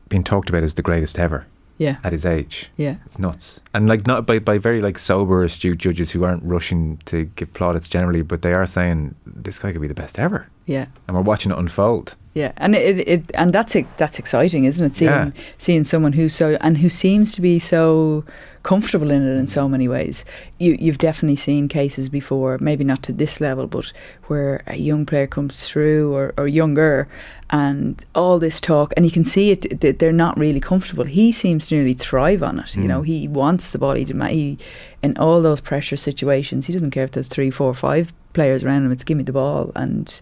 being 0.07 0.23
talked 0.23 0.49
about 0.49 0.63
as 0.63 0.73
the 0.73 0.81
greatest 0.81 1.19
ever 1.19 1.45
Yeah, 1.79 1.95
at 2.03 2.11
his 2.11 2.25
age. 2.25 2.69
yeah. 2.77 2.95
It's 3.05 3.17
nuts. 3.17 3.61
And 3.73 3.87
like 3.87 4.05
not 4.05 4.25
by, 4.25 4.37
by 4.39 4.57
very 4.59 4.81
like 4.81 4.99
sober, 4.99 5.43
astute 5.45 5.77
judges 5.79 6.11
who 6.11 6.23
aren't 6.25 6.43
rushing 6.43 6.97
to 7.05 7.23
give 7.37 7.53
plaudits 7.53 7.87
generally, 7.89 8.21
but 8.21 8.41
they 8.41 8.53
are 8.53 8.65
saying 8.67 9.15
this 9.25 9.57
guy 9.59 9.71
could 9.71 9.81
be 9.81 9.87
the 9.87 9.93
best 10.03 10.19
ever. 10.19 10.47
Yeah, 10.65 10.85
And 11.07 11.15
we're 11.15 11.23
watching 11.23 11.51
it 11.53 11.57
unfold. 11.57 12.15
yeah, 12.35 12.51
and 12.57 12.75
it, 12.75 12.99
it 13.07 13.31
and 13.33 13.51
that's 13.53 13.75
ex- 13.75 13.87
that's 13.97 14.19
exciting, 14.19 14.65
isn't 14.65 14.85
it? 14.85 14.95
Seeing 14.97 15.09
Yeah. 15.11 15.31
seeing 15.57 15.83
someone 15.85 16.13
who's 16.13 16.35
so 16.35 16.57
and 16.61 16.77
who 16.77 16.89
seems 16.89 17.33
to 17.35 17.41
be 17.41 17.57
so 17.59 18.23
comfortable 18.61 19.09
in 19.09 19.23
it 19.25 19.39
in 19.39 19.47
so 19.47 19.67
many 19.69 19.87
ways. 19.87 20.25
You 20.59 20.75
you've 20.79 20.97
definitely 20.99 21.37
seen 21.37 21.67
cases 21.69 22.09
before, 22.09 22.57
maybe 22.59 22.83
not 22.83 23.01
to 23.03 23.13
this 23.13 23.39
level, 23.41 23.67
but 23.67 23.91
where 24.27 24.61
a 24.67 24.75
young 24.75 25.05
player 25.05 25.27
comes 25.27 25.67
through 25.69 26.13
or, 26.13 26.33
or 26.37 26.47
younger, 26.47 27.07
and 27.51 28.03
all 28.13 28.37
this 28.39 28.59
talk, 28.61 28.93
and 28.95 29.05
you 29.05 29.11
can 29.11 29.25
see 29.25 29.51
it 29.51 29.81
that 29.81 29.99
they're 29.99 30.13
not 30.13 30.37
really 30.37 30.59
comfortable. 30.59 31.05
He 31.05 31.31
seems 31.31 31.67
to 31.67 31.75
nearly 31.75 31.93
thrive 31.95 32.43
on 32.43 32.59
it. 32.59 32.75
You 32.75 32.83
Mm. 32.83 32.87
know, 32.87 33.01
he 33.01 33.27
wants 33.27 33.71
the 33.71 33.79
body 33.79 34.05
to 34.05 34.13
ma- 34.13 34.27
he 34.27 34.57
in 35.01 35.17
all 35.17 35.41
those 35.41 35.59
pressure 35.61 35.97
situations. 35.97 36.67
He 36.67 36.73
doesn't 36.73 36.91
care 36.91 37.05
if 37.05 37.11
there's 37.11 37.27
three, 37.29 37.49
four, 37.49 37.73
five 37.73 38.13
players 38.33 38.63
around 38.63 38.85
him. 38.85 38.91
It's 38.91 39.03
give 39.03 39.17
me 39.17 39.23
the 39.23 39.31
ball, 39.33 39.71
and 39.75 40.21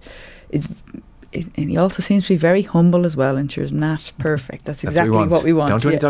it's. 0.49 0.67
It, 1.33 1.45
and 1.57 1.69
he 1.69 1.75
also 1.75 2.01
seems 2.01 2.23
to 2.23 2.29
be 2.29 2.37
very 2.37 2.61
humble 2.61 3.05
as 3.05 3.17
well, 3.17 3.35
and 3.35 3.51
sure, 3.51 3.65
isn't 3.65 3.79
perfect? 4.17 4.63
That's 4.63 4.81
That's 4.81 4.93
exactly 4.95 5.09
what 5.11 5.19
we 5.19 5.19
want. 5.19 5.31
what 5.31 5.43
we 5.43 5.53
want. 5.53 5.69
Don't 5.71 5.81
do 5.81 5.89
any 5.89 5.97
yeah. 5.97 6.01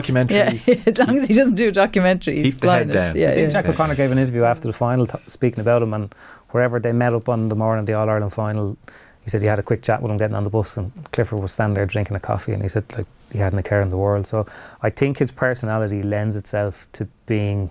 documentaries. 0.53 0.67
Yeah, 0.67 0.91
as 0.91 0.97
long 0.99 1.17
as 1.17 1.27
he 1.27 1.33
doesn't 1.33 1.55
do 1.55 1.69
a 1.69 1.71
documentary, 1.71 2.35
he's 2.43 2.53
Keep 2.53 2.61
the 2.61 2.71
head 2.71 2.91
down. 2.91 3.15
Yeah, 3.15 3.33
yeah. 3.35 3.49
Jack 3.49 3.65
O'Connor 3.67 3.95
gave 3.95 4.11
an 4.11 4.19
interview 4.19 4.43
after 4.43 4.67
the 4.67 4.73
final, 4.73 5.07
t- 5.07 5.17
speaking 5.25 5.59
about 5.61 5.81
him, 5.81 5.91
and 5.95 6.13
wherever 6.51 6.79
they 6.79 6.91
met 6.91 7.13
up 7.15 7.27
on 7.29 7.49
the 7.49 7.55
morning 7.55 7.79
of 7.79 7.85
the 7.87 7.93
All 7.99 8.07
Ireland 8.07 8.31
final, 8.31 8.77
he 9.27 9.31
said 9.31 9.41
he 9.41 9.47
had 9.47 9.59
a 9.59 9.63
quick 9.63 9.81
chat 9.81 10.01
with 10.01 10.09
him 10.09 10.15
getting 10.15 10.37
on 10.37 10.45
the 10.45 10.49
bus, 10.49 10.77
and 10.77 10.93
Clifford 11.11 11.41
was 11.41 11.51
standing 11.51 11.73
there 11.73 11.85
drinking 11.85 12.15
a 12.15 12.19
coffee, 12.21 12.53
and 12.53 12.63
he 12.63 12.69
said 12.69 12.85
like 12.97 13.05
he 13.29 13.39
hadn't 13.39 13.59
a 13.59 13.63
care 13.63 13.81
in 13.81 13.89
the 13.89 13.97
world. 13.97 14.25
So 14.25 14.47
I 14.81 14.89
think 14.89 15.17
his 15.17 15.31
personality 15.31 16.01
lends 16.01 16.37
itself 16.37 16.87
to 16.93 17.09
being 17.25 17.69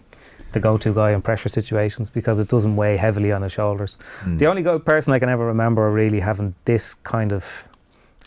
the 0.53 0.61
go-to 0.61 0.93
guy 0.93 1.13
in 1.13 1.23
pressure 1.23 1.49
situations 1.49 2.11
because 2.11 2.39
it 2.39 2.49
doesn't 2.49 2.77
weigh 2.77 2.99
heavily 2.99 3.33
on 3.33 3.41
his 3.41 3.53
shoulders. 3.53 3.97
Mm. 4.25 4.39
The 4.39 4.45
only 4.45 4.63
go- 4.63 4.79
person 4.79 5.15
I 5.15 5.19
can 5.19 5.31
ever 5.31 5.47
remember 5.47 5.91
really 5.91 6.21
having 6.21 6.55
this 6.67 6.93
kind 6.93 7.33
of 7.33 7.67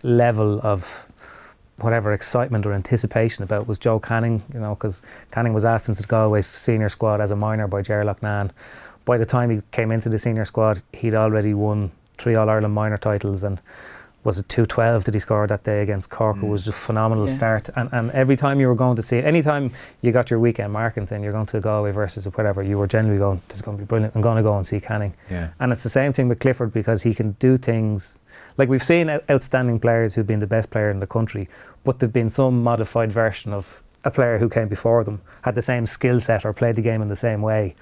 level 0.01 0.59
of 0.63 1.11
whatever 1.77 2.11
excitement 2.11 2.65
or 2.65 2.73
anticipation 2.73 3.43
about 3.43 3.67
was 3.67 3.77
Joe 3.77 3.99
Canning, 3.99 4.41
you 4.51 4.59
know, 4.59 4.73
because 4.73 5.03
Canning 5.29 5.53
was 5.53 5.65
asked 5.65 5.87
into 5.87 6.01
the 6.01 6.07
Galway 6.07 6.41
senior 6.41 6.89
squad 6.89 7.21
as 7.21 7.29
a 7.29 7.35
minor 7.35 7.67
by 7.67 7.83
Ger 7.83 8.03
Loughnane. 8.03 8.49
By 9.05 9.19
the 9.19 9.25
time 9.25 9.51
he 9.51 9.61
came 9.69 9.91
into 9.91 10.09
the 10.09 10.17
senior 10.17 10.45
squad, 10.45 10.81
he'd 10.93 11.13
already 11.13 11.53
won 11.53 11.91
three 12.19 12.35
All 12.35 12.49
Ireland 12.49 12.73
minor 12.73 12.97
titles 12.97 13.43
and 13.43 13.61
was 14.21 14.37
it 14.37 14.49
212 14.49 15.05
that 15.05 15.13
he 15.13 15.19
scored 15.19 15.49
that 15.49 15.63
day 15.63 15.81
against 15.81 16.09
Cork? 16.09 16.35
It 16.37 16.43
Mm. 16.43 16.49
was 16.49 16.65
just 16.65 16.77
a 16.77 16.81
phenomenal 16.81 17.25
Yeah. 17.27 17.33
start. 17.37 17.69
And, 17.77 17.87
and 17.93 18.11
every 18.11 18.35
time 18.35 18.59
you 18.59 18.67
were 18.67 18.75
going 18.75 18.97
to 18.97 19.01
see, 19.01 19.19
any 19.19 19.41
time 19.41 19.71
you 20.01 20.11
got 20.11 20.29
your 20.29 20.41
weekend 20.41 20.73
marking 20.73 21.07
saying 21.07 21.23
you're 21.23 21.31
going 21.31 21.45
to 21.45 21.61
Galway 21.61 21.91
versus 21.91 22.25
whatever, 22.25 22.61
you 22.61 22.77
were 22.77 22.85
generally 22.85 23.17
going, 23.17 23.41
this 23.47 23.55
is 23.55 23.61
going 23.61 23.77
to 23.77 23.81
be 23.83 23.87
brilliant. 23.87 24.13
I'm 24.15 24.21
going 24.21 24.35
to 24.35 24.43
go 24.43 24.57
and 24.57 24.67
see 24.67 24.81
Canning. 24.81 25.13
Yeah. 25.31 25.47
And 25.61 25.71
it's 25.71 25.83
the 25.83 25.89
same 25.89 26.11
thing 26.11 26.27
with 26.27 26.39
Clifford 26.39 26.73
because 26.73 27.03
he 27.03 27.13
can 27.13 27.37
do 27.39 27.55
things 27.55 28.19
like 28.57 28.67
we've 28.67 28.83
seen 28.83 29.09
outstanding 29.31 29.79
players 29.79 30.15
who've 30.15 30.27
been 30.27 30.39
the 30.39 30.47
best 30.47 30.69
player 30.69 30.91
in 30.91 30.99
the 30.99 31.07
country, 31.07 31.47
but 31.85 31.99
they've 31.99 32.11
been 32.11 32.29
some 32.29 32.61
modified 32.61 33.13
version 33.13 33.53
of 33.53 33.81
a 34.03 34.11
player 34.11 34.37
who 34.39 34.49
came 34.49 34.67
before 34.67 35.05
them, 35.05 35.21
had 35.43 35.55
the 35.55 35.61
same 35.61 35.85
skill 35.85 36.19
set 36.19 36.43
or 36.45 36.51
played 36.51 36.75
the 36.75 36.81
game 36.81 37.01
in 37.01 37.07
the 37.07 37.15
same 37.15 37.41
way. 37.41 37.73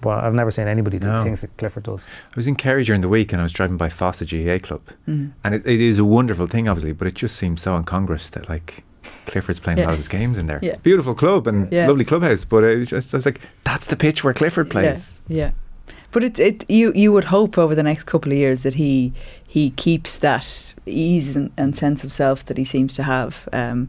But 0.00 0.22
I've 0.24 0.34
never 0.34 0.50
seen 0.50 0.66
anybody 0.68 0.98
do 0.98 1.06
No. 1.06 1.22
things 1.22 1.40
that 1.40 1.56
Clifford 1.56 1.84
does. 1.84 2.04
I 2.06 2.36
was 2.36 2.46
in 2.46 2.54
Kerry 2.54 2.84
during 2.84 3.00
the 3.00 3.08
week 3.08 3.32
and 3.32 3.40
I 3.40 3.44
was 3.44 3.52
driving 3.52 3.76
by 3.76 3.88
Fossa 3.88 4.24
GAA 4.26 4.58
Club. 4.58 4.82
Mm. 5.08 5.32
And 5.42 5.54
it, 5.54 5.66
it 5.66 5.80
is 5.80 5.98
a 5.98 6.04
wonderful 6.04 6.46
thing, 6.46 6.68
obviously, 6.68 6.92
but 6.92 7.08
it 7.08 7.14
just 7.14 7.36
seems 7.36 7.62
so 7.62 7.74
incongruous 7.76 8.28
that, 8.30 8.48
like, 8.48 8.84
Clifford's 9.24 9.58
playing 9.58 9.78
a 9.80 9.82
lot 9.84 9.92
of 9.92 9.98
his 9.98 10.08
games 10.08 10.36
in 10.38 10.46
there. 10.46 10.60
Yeah. 10.62 10.76
Beautiful 10.82 11.14
club 11.14 11.46
and 11.46 11.72
Yeah. 11.72 11.88
lovely 11.88 12.04
clubhouse, 12.04 12.44
but 12.44 12.62
it 12.62 12.86
just, 12.86 13.14
I 13.14 13.16
was 13.16 13.26
like, 13.26 13.40
that's 13.64 13.86
the 13.86 13.96
pitch 13.96 14.22
where 14.22 14.34
Clifford 14.34 14.70
plays. 14.70 15.20
Yeah, 15.28 15.36
yeah. 15.36 15.50
But 16.12 16.22
it, 16.24 16.38
it 16.38 16.64
you 16.70 16.92
you 16.94 17.12
would 17.12 17.24
hope 17.24 17.58
over 17.58 17.74
the 17.74 17.82
next 17.82 18.04
couple 18.04 18.32
of 18.32 18.38
years 18.38 18.62
that 18.62 18.74
he 18.74 19.12
he 19.46 19.70
keeps 19.70 20.16
that 20.18 20.74
ease 20.86 21.36
and, 21.36 21.50
and 21.58 21.76
sense 21.76 22.04
of 22.04 22.12
self 22.12 22.44
that 22.46 22.56
he 22.56 22.64
seems 22.64 22.94
to 22.94 23.02
have 23.02 23.48
um, 23.52 23.88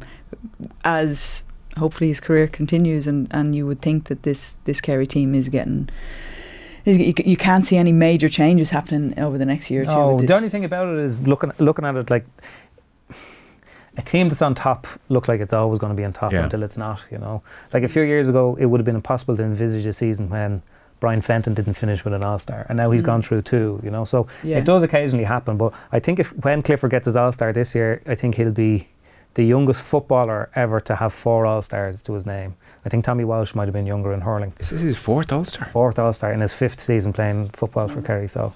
as 0.84 1.44
hopefully 1.78 2.08
his 2.10 2.20
career 2.20 2.48
continues 2.48 3.08
and, 3.08 3.28
and 3.32 3.56
you 3.56 3.66
would 3.68 3.82
think 3.82 4.06
that 4.06 4.24
this 4.24 4.58
this 4.66 4.82
Kerry 4.82 5.08
team 5.08 5.34
is 5.36 5.50
getting 5.50 5.90
you, 6.86 7.14
you 7.26 7.36
can't 7.38 7.66
see 7.68 7.76
any 7.78 7.92
major 7.92 8.30
changes 8.30 8.70
happening 8.70 9.20
over 9.20 9.38
the 9.38 9.46
next 9.46 9.70
year 9.70 9.82
or 9.82 9.86
two. 9.86 9.92
No, 9.92 10.16
with 10.16 10.28
the 10.28 10.36
only 10.36 10.50
thing 10.50 10.64
about 10.66 10.88
it 10.88 11.00
is 11.00 11.20
looking 11.22 11.52
looking 11.60 11.84
at 11.86 11.96
it 11.98 12.10
like 12.10 12.26
a 13.98 14.02
team 14.02 14.30
that's 14.30 14.42
on 14.42 14.54
top 14.54 14.86
looks 15.10 15.28
like 15.28 15.42
it's 15.42 15.54
always 15.54 15.80
going 15.80 15.92
to 15.92 15.98
be 15.98 16.06
on 16.06 16.14
top 16.14 16.32
Yeah. 16.32 16.44
until 16.44 16.64
it's 16.64 16.78
not. 16.78 17.02
You 17.12 17.18
know, 17.18 17.42
like 17.74 17.84
a 17.84 17.88
few 17.88 18.04
years 18.04 18.28
ago, 18.28 18.56
it 18.60 18.68
would 18.68 18.80
have 18.80 18.86
been 18.86 18.96
impossible 18.96 19.36
to 19.38 19.44
envisage 19.44 19.86
a 19.86 19.94
season 19.94 20.30
when 20.30 20.62
Brian 21.00 21.22
Fenton 21.22 21.54
didn't 21.54 21.74
finish 21.74 22.04
with 22.06 22.14
an 22.14 22.24
All 22.24 22.40
Star, 22.40 22.66
and 22.70 22.78
now 22.78 22.92
he's 22.92 23.02
Mm. 23.02 23.06
gone 23.06 23.22
through 23.22 23.42
two. 23.42 23.80
You 23.84 23.90
know, 23.92 24.06
so 24.06 24.28
Yeah. 24.44 24.58
it 24.60 24.66
does 24.66 24.84
occasionally 24.84 25.26
happen. 25.26 25.58
But 25.58 25.74
I 25.92 26.00
think 26.00 26.20
if 26.20 26.30
when 26.44 26.62
Clifford 26.62 26.92
gets 26.92 27.06
his 27.06 27.16
All 27.16 27.32
Star 27.32 27.52
this 27.54 27.74
year, 27.76 28.02
I 28.08 28.16
think 28.16 28.36
he'll 28.36 28.52
be 28.52 28.88
the 29.38 29.46
youngest 29.46 29.84
footballer 29.84 30.50
ever 30.56 30.80
to 30.80 30.96
have 30.96 31.14
four 31.14 31.46
All 31.46 31.62
Stars 31.62 32.02
to 32.02 32.14
his 32.14 32.26
name. 32.26 32.56
I 32.84 32.90
think 32.90 33.06
Tommy 33.06 33.24
Walsh 33.24 33.54
might 33.54 33.66
have 33.66 33.74
been 33.74 33.86
younger 33.86 34.12
in 34.12 34.22
hurling. 34.22 34.52
This 34.58 34.72
is 34.72 34.82
this 34.82 34.96
his 34.96 34.98
fourth 34.98 35.32
All 35.32 35.46
Star? 35.46 35.68
Fourth 35.68 36.00
All 36.00 36.12
Star 36.12 36.34
in 36.34 36.42
his 36.42 36.56
fifth 36.56 36.80
season 36.80 37.14
playing 37.14 37.50
football 37.50 37.88
for 37.88 38.02
Kerry. 38.02 38.28
So, 38.28 38.52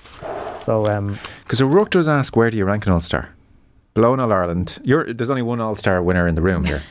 so 0.63 0.87
um, 0.87 1.19
Because 1.43 1.61
O'Rourke 1.61 1.91
does 1.91 2.07
ask, 2.07 2.35
where 2.35 2.49
do 2.49 2.57
you 2.57 2.65
rank 2.65 2.87
an 2.87 2.93
All 2.93 2.99
Star? 2.99 3.29
Below 3.93 4.15
an 4.15 4.19
All 4.19 4.33
Ireland. 4.33 4.79
You're, 4.83 5.13
there's 5.13 5.29
only 5.29 5.43
one 5.43 5.61
All 5.61 5.75
Star 5.75 6.01
winner 6.01 6.27
in 6.27 6.33
the 6.33 6.41
room 6.41 6.65
here. 6.65 6.81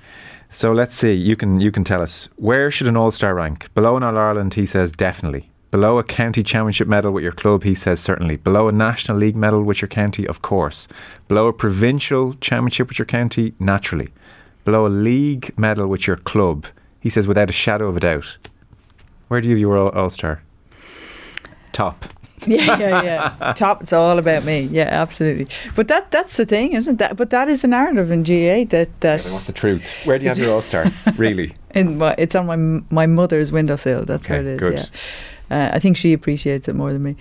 so 0.48 0.70
let's 0.70 0.94
see. 0.94 1.14
You 1.14 1.34
can 1.34 1.58
you 1.60 1.72
can 1.72 1.82
tell 1.82 2.02
us 2.02 2.28
where 2.36 2.70
should 2.70 2.86
an 2.86 2.96
All 2.96 3.10
Star 3.10 3.34
rank? 3.34 3.74
Below 3.74 3.96
an 3.96 4.04
All 4.04 4.16
Ireland, 4.16 4.54
he 4.54 4.64
says 4.64 4.92
definitely. 4.92 5.49
Below 5.70 5.98
a 5.98 6.02
county 6.04 6.42
championship 6.42 6.88
medal 6.88 7.12
with 7.12 7.22
your 7.22 7.32
club, 7.32 7.62
he 7.62 7.74
says 7.76 8.00
certainly. 8.00 8.36
Below 8.36 8.68
a 8.68 8.72
national 8.72 9.18
league 9.18 9.36
medal 9.36 9.62
with 9.62 9.80
your 9.80 9.88
county, 9.88 10.26
of 10.26 10.42
course. 10.42 10.88
Below 11.28 11.46
a 11.46 11.52
provincial 11.52 12.34
championship 12.34 12.88
with 12.88 12.98
your 12.98 13.06
county, 13.06 13.54
naturally. 13.60 14.08
Below 14.64 14.86
a 14.86 14.88
league 14.88 15.56
medal 15.56 15.86
with 15.86 16.06
your 16.08 16.16
club, 16.16 16.66
he 16.98 17.08
says 17.08 17.28
without 17.28 17.48
a 17.50 17.52
shadow 17.52 17.86
of 17.88 17.96
a 17.96 18.00
doubt. 18.00 18.36
Where 19.28 19.40
do 19.40 19.48
you 19.48 19.54
view 19.54 19.68
your 19.72 19.94
All 19.96 20.10
Star? 20.10 20.42
Top. 21.72 22.04
yeah, 22.46 22.78
yeah, 22.78 23.02
yeah. 23.02 23.52
Top. 23.52 23.82
It's 23.82 23.92
all 23.92 24.18
about 24.18 24.44
me. 24.44 24.62
Yeah, 24.62 24.88
absolutely. 24.90 25.46
But 25.76 25.88
that 25.88 26.10
that's 26.10 26.36
the 26.38 26.46
thing, 26.46 26.72
isn't 26.72 26.96
that? 26.96 27.16
But 27.16 27.30
that 27.30 27.48
is 27.48 27.62
the 27.62 27.68
narrative 27.68 28.10
in 28.10 28.22
GAA 28.22 28.64
that 28.70 28.88
that 29.00 29.20
What's 29.22 29.44
the 29.46 29.52
truth? 29.52 30.04
Where 30.04 30.18
do 30.18 30.24
you 30.24 30.30
have 30.30 30.38
your 30.38 30.52
All 30.54 30.62
Star? 30.62 30.86
really? 31.16 31.52
in 31.74 31.98
my, 31.98 32.14
it's 32.18 32.34
on 32.34 32.46
my 32.46 32.56
my 32.90 33.06
mother's 33.06 33.52
windowsill. 33.52 34.04
That's 34.04 34.26
Okay, 34.26 34.42
where 34.42 34.52
it 34.52 34.54
is. 34.54 34.58
good. 34.58 34.72
Yeah. 34.78 34.84
Uh, 35.50 35.70
I 35.72 35.78
think 35.80 35.96
she 35.96 36.12
appreciates 36.12 36.68
it 36.68 36.74
more 36.76 36.92
than 36.92 37.02
me. 37.02 37.16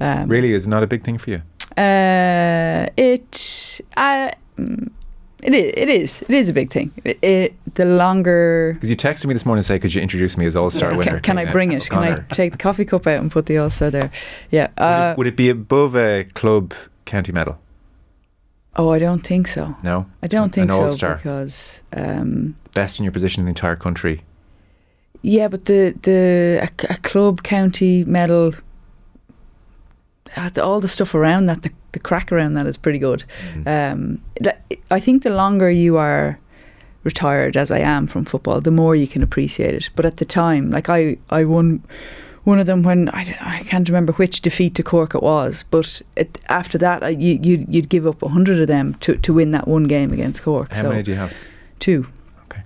Um, 0.00 0.28
Really 0.28 0.52
is 0.52 0.66
not 0.66 0.82
a 0.82 0.86
big 0.86 1.04
thing 1.04 1.18
for 1.18 1.30
you. 1.30 1.42
Uh, 1.76 2.86
it. 2.96 3.80
I. 3.96 4.32
mm, 4.58 4.90
It 5.42 5.54
is. 5.54 5.72
It 5.76 5.88
is. 5.88 6.22
It 6.22 6.30
is 6.34 6.48
a 6.48 6.52
big 6.52 6.70
thing. 6.72 6.90
It, 7.04 7.18
it 7.22 7.74
the 7.74 7.84
longer. 7.84 8.72
Because 8.74 8.90
you 8.90 8.96
texted 8.96 9.26
me 9.26 9.34
this 9.34 9.46
morning 9.46 9.60
and 9.60 9.66
say, 9.66 9.78
could 9.78 9.94
you 9.94 10.02
introduce 10.02 10.36
me 10.36 10.46
as 10.46 10.56
All 10.56 10.70
Star 10.70 10.90
Can, 10.90 10.98
winner? 10.98 11.20
can 11.20 11.38
I 11.38 11.44
bring 11.52 11.70
it? 11.72 11.88
Can 11.88 12.02
I 12.02 12.18
take 12.32 12.50
the 12.52 12.58
coffee 12.58 12.84
cup 12.84 13.06
out 13.06 13.20
and 13.20 13.30
put 13.30 13.46
the 13.46 13.58
All 13.58 13.70
Star 13.70 13.90
there? 13.90 14.10
Yeah. 14.50 14.66
Would, 14.76 14.82
Uh, 14.84 15.10
it, 15.12 15.18
would 15.18 15.26
it 15.28 15.36
be 15.36 15.48
above 15.50 15.94
a 15.96 16.24
club 16.34 16.74
county 17.04 17.32
medal? 17.32 17.58
oh, 18.80 18.90
I 18.90 18.98
don't 19.00 19.26
think 19.26 19.48
so. 19.48 19.74
No? 19.82 20.06
I 20.22 20.26
don't 20.28 20.44
An 20.44 20.50
think 20.50 20.72
so 20.72 20.82
All-Star. 20.84 21.16
because. 21.16 21.82
Um, 21.92 22.54
Best 22.74 23.00
in 23.00 23.04
your 23.04 23.12
position 23.12 23.40
in 23.40 23.46
the 23.46 23.50
entire 23.50 23.74
country. 23.76 24.22
Yeah, 25.22 25.48
but 25.48 25.64
the 25.64 25.94
the 26.02 26.60
a, 26.62 26.92
a 26.92 26.96
club 26.98 27.42
county 27.42 28.04
medal, 28.04 28.54
uh, 30.36 30.50
all 30.62 30.80
the 30.80 30.88
stuff 30.88 31.14
around 31.14 31.46
that, 31.46 31.62
the, 31.62 31.72
the 31.92 31.98
crack 31.98 32.30
around 32.30 32.54
that 32.54 32.66
is 32.66 32.76
pretty 32.76 32.98
good. 32.98 33.24
Mm. 33.54 33.92
Um, 33.92 34.22
I 34.90 35.00
think 35.00 35.22
the 35.22 35.30
longer 35.30 35.70
you 35.70 35.96
are 35.96 36.38
retired, 37.04 37.56
as 37.56 37.70
I 37.70 37.78
am 37.78 38.06
from 38.06 38.24
football, 38.24 38.60
the 38.60 38.70
more 38.70 38.94
you 38.94 39.08
can 39.08 39.22
appreciate 39.22 39.74
it. 39.74 39.90
But 39.96 40.04
at 40.04 40.18
the 40.18 40.24
time, 40.24 40.70
like 40.70 40.88
I, 40.88 41.16
I 41.30 41.44
won 41.44 41.82
one 42.44 42.58
of 42.58 42.66
them 42.66 42.82
when 42.82 43.08
I, 43.10 43.36
I 43.40 43.62
can't 43.64 43.88
remember 43.88 44.12
which 44.14 44.40
defeat 44.40 44.74
to 44.76 44.82
Cork 44.82 45.14
it 45.14 45.22
was, 45.22 45.64
but 45.70 46.00
it, 46.16 46.38
after 46.48 46.78
that, 46.78 47.02
I, 47.02 47.10
you, 47.10 47.38
you'd, 47.42 47.74
you'd 47.74 47.88
give 47.88 48.06
up 48.06 48.22
a 48.22 48.28
hundred 48.28 48.60
of 48.60 48.68
them 48.68 48.94
to, 49.00 49.16
to 49.16 49.34
win 49.34 49.50
that 49.50 49.68
one 49.68 49.84
game 49.84 50.12
against 50.12 50.42
Cork. 50.42 50.72
How 50.72 50.82
so 50.82 50.88
many 50.90 51.02
do 51.02 51.10
you 51.10 51.16
have? 51.16 51.34
two. 51.78 52.06
Okay. 52.44 52.62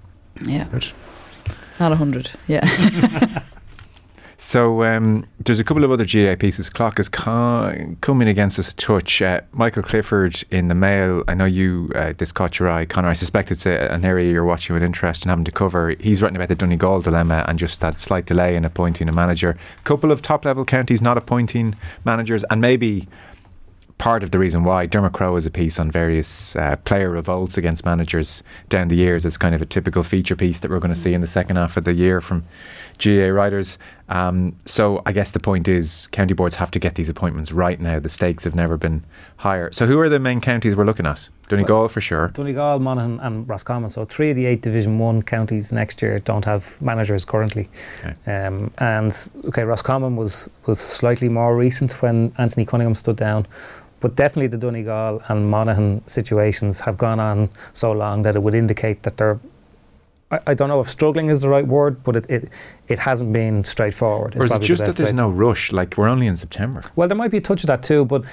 Yeah, 0.47 0.65
Good. 0.65 0.93
Not 1.83 1.91
a 1.91 1.97
hundred. 1.97 2.31
Yeah. 2.47 2.63
So 4.45 4.83
um, 4.83 5.25
there's 5.39 5.61
a 5.61 5.65
couple 5.65 5.85
of 5.85 5.93
other 5.93 6.05
GAA 6.05 6.35
pieces. 6.35 6.69
Clock 6.69 6.99
is 6.99 7.09
co- 7.09 7.95
coming 8.01 8.27
against 8.27 8.59
us 8.59 8.73
a 8.73 8.75
touch. 8.75 9.23
Uh, 9.23 9.43
Michael 9.53 9.85
Clifford 9.85 10.43
in 10.51 10.67
the 10.67 10.75
Mail. 10.75 11.23
I 11.29 11.35
know 11.35 11.45
you. 11.45 11.93
Uh, 11.95 12.13
this 12.19 12.33
caught 12.33 12.59
your 12.59 12.69
eye, 12.69 12.85
Conor. 12.85 13.07
I 13.07 13.13
suspect 13.13 13.53
it's 13.53 13.67
a, 13.67 13.93
an 13.93 14.05
area 14.05 14.33
you're 14.33 14.45
watching 14.45 14.75
with 14.75 14.83
interest 14.83 15.23
and 15.23 15.31
having 15.31 15.45
to 15.45 15.53
cover. 15.53 15.95
He's 16.01 16.23
writing 16.23 16.35
about 16.35 16.49
the 16.49 16.57
Donegal 16.57 17.03
dilemma 17.03 17.45
and 17.47 17.57
just 17.57 17.81
that 17.83 18.01
slight 18.01 18.27
delay 18.27 18.57
in 18.57 18.65
appointing 18.65 19.09
a 19.09 19.13
manager. 19.13 19.51
A 19.79 19.83
couple 19.85 20.11
of 20.11 20.23
top 20.23 20.45
level 20.45 20.65
counties 20.65 21.01
not 21.01 21.17
appointing 21.17 21.77
managers, 22.05 22.43
and 22.51 22.61
maybe 22.61 23.07
part 24.03 24.25
of 24.25 24.33
the 24.33 24.39
reason 24.41 24.65
why 24.65 24.85
Dermot 24.85 25.13
Crowe 25.13 25.37
is 25.37 25.47
a 25.47 25.51
piece 25.51 25.79
on 25.79 25.89
various 25.89 26.57
uh, 26.57 26.75
player 26.85 27.09
revolts 27.09 27.57
against 27.57 27.85
managers 27.85 28.43
down 28.69 28.89
the 28.89 28.97
years. 28.97 29.25
It's 29.25 29.37
kind 29.37 29.55
of 29.55 29.63
a 29.63 29.65
typical 29.65 30.03
feature 30.03 30.35
piece 30.35 30.59
that 30.59 30.73
we're 30.73 30.81
going 30.81 30.93
to 30.93 30.99
see 30.99 31.15
in 31.15 31.21
the 31.21 31.29
second 31.29 31.55
half 31.55 31.77
of 31.77 31.85
the 31.85 31.93
year 31.93 32.21
from 32.21 32.43
GAA 32.99 33.29
writers. 33.29 33.79
Um, 34.09 34.57
so 34.65 35.03
I 35.07 35.13
guess 35.13 35.31
the 35.31 35.39
point 35.39 35.69
is 35.69 36.09
county 36.09 36.35
boards 36.35 36.57
have 36.57 36.73
to 36.73 36.81
get 36.81 36.97
these 36.97 37.09
appointments 37.09 37.53
right 37.53 37.79
now. 37.79 38.01
The 38.01 38.09
stakes 38.09 38.43
have 38.43 38.57
never 38.57 38.77
been 38.77 39.05
higher. 39.37 39.71
So 39.71 39.87
who 39.87 40.01
are 40.01 40.09
the 40.09 40.19
main 40.19 40.41
counties 40.41 40.75
we're 40.75 40.85
looking 40.85 41.07
at? 41.07 41.29
Donegal 41.47 41.87
for 41.87 42.01
sure. 42.01 42.29
Donegal, 42.29 42.81
Monaghan, 42.81 43.21
and 43.21 43.49
Roscommon. 43.49 43.91
So 43.91 44.05
three 44.05 44.31
of 44.31 44.37
the 44.37 44.47
eight 44.47 44.63
Division 44.63 44.99
One 44.99 45.23
counties 45.23 45.71
next 45.71 46.03
year 46.03 46.19
don't 46.19 46.45
have 46.45 46.81
managers 46.83 47.25
currently. 47.25 47.69
Okay. 48.05 48.17
Um, 48.27 48.73
and 48.79 49.17
okay, 49.45 49.63
Roscommon 49.63 50.17
was 50.17 50.51
was 50.67 50.81
slightly 50.81 51.29
more 51.29 51.57
recent 51.57 52.03
when 52.03 52.33
Anthony 52.37 52.65
Cunningham 52.65 52.95
stood 52.95 53.17
down, 53.17 53.47
but 54.03 54.15
definitely 54.17 54.49
the 54.49 54.59
Donegal 54.59 55.23
and 55.29 55.51
Monaghan 55.51 56.07
situations 56.07 56.81
have 56.81 56.99
gone 56.99 57.21
on 57.21 57.49
so 57.73 57.93
long 57.93 58.23
that 58.23 58.37
it 58.37 58.43
would 58.43 58.55
indicate 58.55 59.03
that 59.05 59.17
they're. 59.17 59.41
I, 60.31 60.41
I 60.49 60.55
don't 60.55 60.69
know 60.69 60.81
if 60.81 60.91
struggling 60.91 61.31
is 61.31 61.41
the 61.41 61.49
right 61.49 61.67
word, 61.67 62.03
but 62.03 62.17
it 62.17 62.29
it, 62.29 62.49
it 62.89 62.99
hasn't 62.99 63.33
been 63.33 63.65
straightforward. 63.65 64.37
Or 64.37 64.45
is 64.45 64.45
it 64.45 64.49
probably 64.49 64.59
the 64.59 64.67
just 64.67 64.85
that 64.85 64.97
there's 64.97 65.15
way. 65.15 65.17
no 65.17 65.31
rush? 65.31 65.73
Like 65.73 65.97
we're 65.97 66.09
only 66.09 66.27
in 66.27 66.37
September. 66.37 66.83
Well, 66.97 67.09
there 67.09 67.17
might 67.17 67.31
be 67.31 67.39
a 67.39 67.41
touch 67.41 67.63
of 67.63 67.69
that 67.69 67.83
too, 67.83 68.05
but 68.05 68.25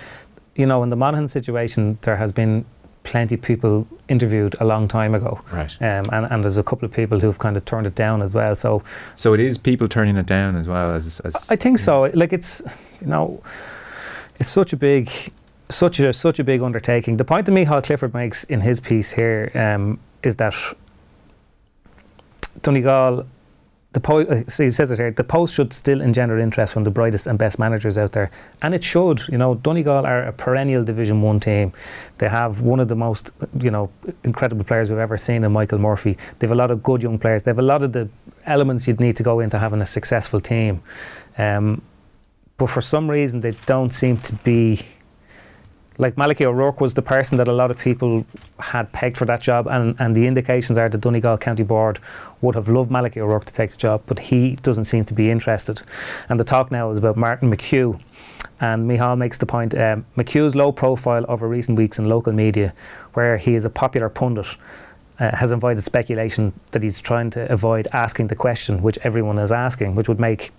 you 0.56 0.66
know, 0.66 0.84
in 0.84 0.90
the 0.90 0.98
Monaghan 0.98 1.28
situation, 1.30 1.98
there 2.02 2.18
has 2.18 2.34
been 2.34 2.66
plenty 3.04 3.36
of 3.36 3.42
people 3.42 3.88
interviewed 4.08 4.56
a 4.60 4.66
long 4.66 4.88
time 4.88 5.16
ago. 5.16 5.40
Right. 5.52 5.72
Um, 5.82 6.06
and, 6.12 6.26
and 6.32 6.44
there's 6.44 6.58
a 6.58 6.64
couple 6.64 6.86
of 6.86 6.94
people 6.94 7.20
who've 7.20 7.40
kind 7.40 7.56
of 7.56 7.64
turned 7.66 7.88
it 7.88 7.96
down 7.96 8.22
as 8.22 8.34
well. 8.34 8.56
So 8.56 8.84
So 9.16 9.34
it 9.34 9.40
is 9.40 9.58
people 9.58 9.88
turning 9.88 10.18
it 10.18 10.26
down 10.26 10.56
as 10.56 10.68
well 10.68 10.92
as. 10.92 11.20
as 11.22 11.50
I 11.50 11.56
think 11.56 11.80
so. 11.80 12.12
Like 12.14 12.34
it's, 12.34 12.62
you 13.02 13.08
know, 13.08 13.42
it's 14.40 14.50
such 14.50 14.74
a 14.74 14.78
big, 14.78 15.10
such 15.70 16.00
a 16.00 16.12
such 16.14 16.40
a 16.40 16.44
big 16.44 16.62
undertaking. 16.62 17.18
The 17.18 17.26
point 17.26 17.46
that 17.46 17.52
Michal 17.52 17.82
Clifford 17.82 18.14
makes 18.14 18.44
in 18.46 18.62
his 18.62 18.80
piece 18.80 19.12
here 19.14 19.52
um, 19.54 20.00
is 20.24 20.36
that 20.38 20.54
Donegal, 22.62 23.26
the 23.94 24.00
po- 24.00 24.22
uh, 24.22 24.44
so 24.48 24.64
he 24.64 24.70
says 24.72 24.92
it 24.92 24.98
here. 24.98 25.12
The 25.12 25.24
post 25.24 25.56
should 25.56 25.72
still 25.72 26.02
engender 26.02 26.40
interest 26.40 26.74
from 26.74 26.84
the 26.84 26.92
brightest 26.92 27.28
and 27.28 27.38
best 27.38 27.60
managers 27.60 27.98
out 27.98 28.12
there, 28.14 28.32
and 28.62 28.74
it 28.74 28.84
should. 28.84 29.28
You 29.28 29.38
know, 29.38 29.56
Donegal 29.56 30.06
are 30.06 30.24
a 30.24 30.34
perennial 30.34 30.84
Division 30.84 31.22
One 31.22 31.40
team. 31.40 31.72
They 32.18 32.30
have 32.30 32.62
one 32.62 32.80
of 32.80 32.88
the 32.88 32.96
most, 32.96 33.32
you 33.62 33.72
know, 33.72 33.92
incredible 34.24 34.66
players 34.66 34.90
we've 34.90 35.00
ever 35.00 35.18
seen 35.18 35.44
in 35.44 35.52
Michael 35.52 35.80
Murphy. 35.80 36.18
They 36.40 36.48
have 36.48 36.52
a 36.52 36.60
lot 36.60 36.72
of 36.72 36.82
good 36.82 37.04
young 37.04 37.20
players. 37.20 37.44
They 37.44 37.52
have 37.52 37.60
a 37.60 37.64
lot 37.64 37.84
of 37.84 37.94
the 37.94 38.10
elements 38.46 38.88
you'd 38.88 39.00
need 39.00 39.16
to 39.18 39.24
go 39.24 39.40
into 39.40 39.60
having 39.60 39.82
a 39.82 39.86
successful 39.86 40.42
team. 40.42 40.82
Um, 41.38 41.84
but 42.58 42.70
for 42.70 42.82
some 42.82 43.10
reason, 43.10 43.42
they 43.42 43.52
don't 43.66 43.94
seem 43.94 44.18
to 44.18 44.34
be. 44.34 44.82
Like 46.00 46.18
Malachy 46.18 46.46
O'Rourke 46.46 46.80
was 46.80 46.94
the 46.94 47.02
person 47.02 47.38
that 47.38 47.50
a 47.50 47.52
lot 47.52 47.72
of 47.72 47.78
people 47.78 48.26
had 48.58 48.92
pegged 48.94 49.18
for 49.18 49.26
that 49.26 49.42
job, 49.42 49.68
and, 49.68 49.98
and 50.00 50.16
the 50.16 50.26
indications 50.26 50.78
are 50.78 50.88
the 50.88 50.98
Donegal 50.98 51.38
County 51.38 51.64
Board 51.64 52.00
would 52.42 52.56
have 52.56 52.70
loved 52.70 52.90
Malachy 52.90 53.20
O'Rourke 53.20 53.44
to 53.46 53.54
take 53.54 53.70
the 53.70 53.78
job, 53.78 54.02
but 54.06 54.18
he 54.18 54.56
doesn't 54.56 54.86
seem 54.86 55.04
to 55.06 55.14
be 55.14 55.30
interested. 55.30 55.82
And 56.30 56.40
the 56.40 56.46
talk 56.46 56.72
now 56.72 56.90
is 56.90 56.98
about 56.98 57.18
Martin 57.18 57.52
McHugh. 57.52 58.00
And 58.62 58.88
Michal 58.88 59.18
makes 59.18 59.38
the 59.38 59.46
point 59.46 59.78
um, 59.78 60.06
McHugh's 60.18 60.56
low 60.56 60.72
profile 60.72 61.26
over 61.28 61.48
recent 61.48 61.78
weeks 61.78 62.00
in 62.00 62.08
local 62.08 62.32
media, 62.32 62.74
where 63.14 63.38
he 63.38 63.56
is 63.56 63.66
a 63.66 63.70
popular 63.70 64.08
pundit, 64.08 64.56
uh, 65.20 65.36
has 65.36 65.52
invited 65.52 65.84
speculation 65.84 66.54
that 66.72 66.82
he's 66.82 67.02
trying 67.02 67.30
to 67.32 67.52
avoid 67.52 67.90
asking 67.92 68.28
the 68.28 68.36
question 68.36 68.82
which 68.82 68.98
everyone 69.04 69.38
is 69.38 69.52
asking, 69.52 69.96
which 69.96 70.08
would 70.08 70.20
make 70.20 70.52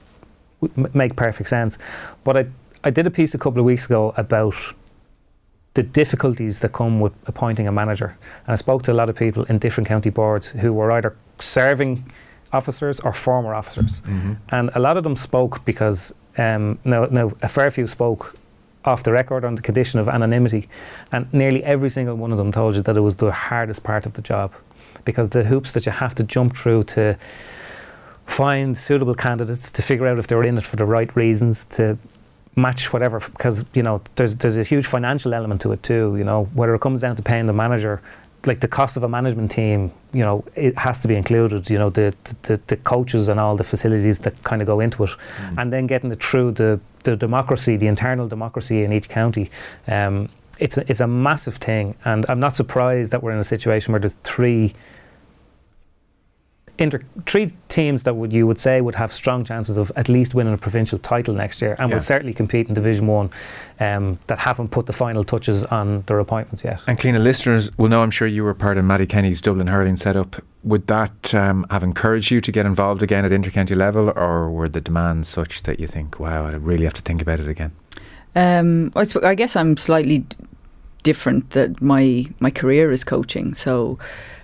make 0.93 1.17
perfect 1.17 1.49
sense. 1.49 1.79
But 2.25 2.37
I, 2.37 2.47
I 2.85 2.91
did 2.91 3.07
a 3.07 3.11
piece 3.11 3.35
a 3.35 3.39
couple 3.39 3.61
of 3.61 3.65
weeks 3.65 3.87
ago 3.87 4.12
about 4.19 4.55
the 5.74 5.82
difficulties 5.82 6.60
that 6.60 6.72
come 6.72 7.01
with 7.01 7.12
appointing 7.26 7.68
a 7.68 7.72
manager. 7.72 8.16
And 8.47 8.52
I 8.52 8.56
spoke 8.56 8.82
to 8.84 8.92
a 8.92 8.94
lot 8.94 9.09
of 9.09 9.16
people 9.16 9.44
in 9.44 9.59
different 9.59 9.88
county 9.88 10.10
boards 10.10 10.48
who 10.48 10.72
were 10.72 10.90
either 10.90 11.14
serving 11.38 12.05
officers 12.52 13.01
or 13.01 13.12
former 13.12 13.55
officers. 13.55 14.01
Mhm. 14.01 14.36
And 14.48 14.70
a 14.74 14.80
lot 14.80 14.97
of 14.97 15.05
them 15.05 15.14
spoke 15.14 15.64
because, 15.64 16.12
um, 16.36 16.78
now, 16.84 17.06
now, 17.10 17.32
a 17.42 17.48
fair 17.48 17.70
few 17.70 17.86
spoke 17.86 18.34
off 18.84 19.02
the 19.02 19.12
record 19.12 19.44
on 19.44 19.55
the 19.55 19.62
condition 19.62 20.01
of 20.01 20.09
anonymity. 20.09 20.68
And 21.12 21.32
nearly 21.32 21.62
every 21.62 21.90
single 21.90 22.16
one 22.16 22.32
of 22.32 22.38
them 22.38 22.51
told 22.51 22.76
you 22.76 22.82
that 22.82 22.97
it 22.97 23.01
was 23.01 23.16
the 23.16 23.30
hardest 23.30 23.84
part 23.84 24.06
of 24.06 24.14
the 24.14 24.22
job 24.22 24.51
because 25.05 25.30
the 25.30 25.44
hoops 25.44 25.72
that 25.72 25.86
you 25.86 25.92
have 25.92 26.14
to 26.16 26.24
jump 26.24 26.56
through 26.56 26.82
to 26.84 27.16
find 28.26 28.76
suitable 28.76 29.14
candidates, 29.14 29.70
to 29.70 29.82
figure 29.82 30.06
out 30.06 30.18
if 30.18 30.26
they're 30.26 30.42
in 30.42 30.56
it 30.59 30.64
for 30.64 30.76
the 30.76 30.84
right 30.84 31.14
reasons, 31.14 31.64
to 31.64 31.98
match 32.56 32.93
whatever 32.93 33.20
because 33.20 33.64
you 33.74 33.82
know 33.82 34.02
there's 34.16 34.35
there's 34.36 34.56
a 34.56 34.62
huge 34.64 34.86
financial 34.86 35.32
element 35.32 35.60
to 35.60 35.70
it 35.72 35.82
too 35.82 36.16
you 36.16 36.24
know 36.24 36.44
whether 36.55 36.74
it 36.74 36.81
comes 36.81 37.01
down 37.01 37.14
to 37.16 37.22
paying 37.22 37.47
the 37.47 37.52
manager 37.52 38.02
like 38.47 38.60
the 38.60 38.68
cost 38.68 38.97
of 38.97 39.02
a 39.02 39.09
management 39.09 39.51
team, 39.51 39.93
you 40.14 40.22
know, 40.22 40.43
it 40.55 40.74
has 40.78 41.01
to 41.01 41.09
be 41.09 41.14
included. 41.14 41.68
You 41.68 41.78
know, 41.78 41.90
the 41.90 42.14
the, 42.44 42.59
the 42.68 42.77
coaches 42.78 43.28
and 43.28 43.39
all 43.39 43.55
the 43.55 43.64
facilities 43.64 44.20
that 44.20 44.43
kind 44.44 44.62
of 44.62 44.66
go 44.66 44.81
into 44.81 45.05
it, 45.05 45.10
Mm. 45.10 45.59
and 45.59 45.72
then 45.72 45.86
getting 45.86 46.10
it 46.10 46.22
through 46.22 46.52
the 46.52 46.81
the 47.05 47.16
democracy, 47.16 47.77
the 47.77 47.86
internal 47.86 48.28
democracy 48.28 48.82
in 48.82 48.93
each 48.93 49.09
county. 49.10 49.51
Um, 49.86 50.31
it's 50.59 50.78
a, 50.78 50.90
it's 50.90 51.01
a 51.01 51.06
massive 51.06 51.56
thing, 51.56 51.97
and 52.05 52.24
I'm 52.31 52.40
not 52.40 52.55
surprised 52.56 53.10
that 53.12 53.22
we're 53.22 53.32
in 53.32 53.39
a 53.40 53.44
situation 53.44 53.93
where 53.93 54.01
there's 54.01 54.16
three 54.24 54.74
inter- 56.78 57.02
three 57.26 57.52
teams 57.68 58.02
that 58.05 58.14
would 58.16 58.32
you 58.32 58.47
would 58.47 58.59
say 58.59 58.80
would 58.80 58.94
have 58.94 59.12
strong 59.12 59.44
chances 59.44 59.76
of 59.78 59.92
at 59.97 60.09
least 60.09 60.34
winning 60.34 60.55
a 60.55 60.59
provincial 60.59 60.98
title 60.98 61.34
next 61.34 61.60
year, 61.62 61.76
and 61.78 61.88
Yeah. 61.90 61.97
will 61.97 62.01
certainly 62.02 62.32
compete 62.34 62.68
in 62.68 62.74
Division 62.74 63.06
One. 63.06 63.30
Um, 63.78 64.18
that 64.26 64.40
haven't 64.40 64.70
put 64.70 64.86
the 64.86 64.92
final 64.92 65.24
touches 65.24 65.64
on 65.64 66.02
their 66.06 66.18
appointments 66.18 66.62
yet. 66.64 66.80
And 66.86 66.98
Cliona 66.98 67.18
listeners 67.22 67.70
will 67.78 67.88
know, 67.88 68.02
I'm 68.02 68.10
sure 68.10 68.28
you 68.28 68.44
were 68.44 68.52
part 68.55 68.76
of 68.76 68.84
Mattie 68.84 69.06
Kenny's 69.06 69.40
Dublin 69.40 69.68
hurling 69.68 69.97
setup. 69.97 70.36
Would 70.64 70.86
that 70.88 71.34
um, 71.34 71.64
have 71.70 71.82
encouraged 71.82 72.30
you 72.30 72.42
to 72.42 72.52
get 72.52 72.66
involved 72.66 73.02
again 73.02 73.24
at 73.24 73.30
intercounty 73.30 73.74
level, 73.74 74.10
or 74.14 74.51
were 74.51 74.68
the 74.68 74.82
demands 74.82 75.28
such 75.28 75.62
that 75.62 75.80
you 75.80 75.86
think, 75.86 76.20
wow, 76.20 76.47
I 76.47 76.52
really 76.52 76.84
have 76.84 76.92
to 76.94 77.02
think 77.02 77.22
about 77.22 77.40
it 77.40 77.48
again? 77.48 77.72
Um, 78.36 78.92
I, 78.94 79.34
guess 79.34 79.56
I'm 79.56 79.76
slightly 79.76 80.24
different. 81.02 81.51
That 81.51 81.80
my 81.80 82.26
my 82.38 82.51
career 82.51 82.92
is 82.92 83.02
coaching, 83.05 83.55
so 83.55 83.98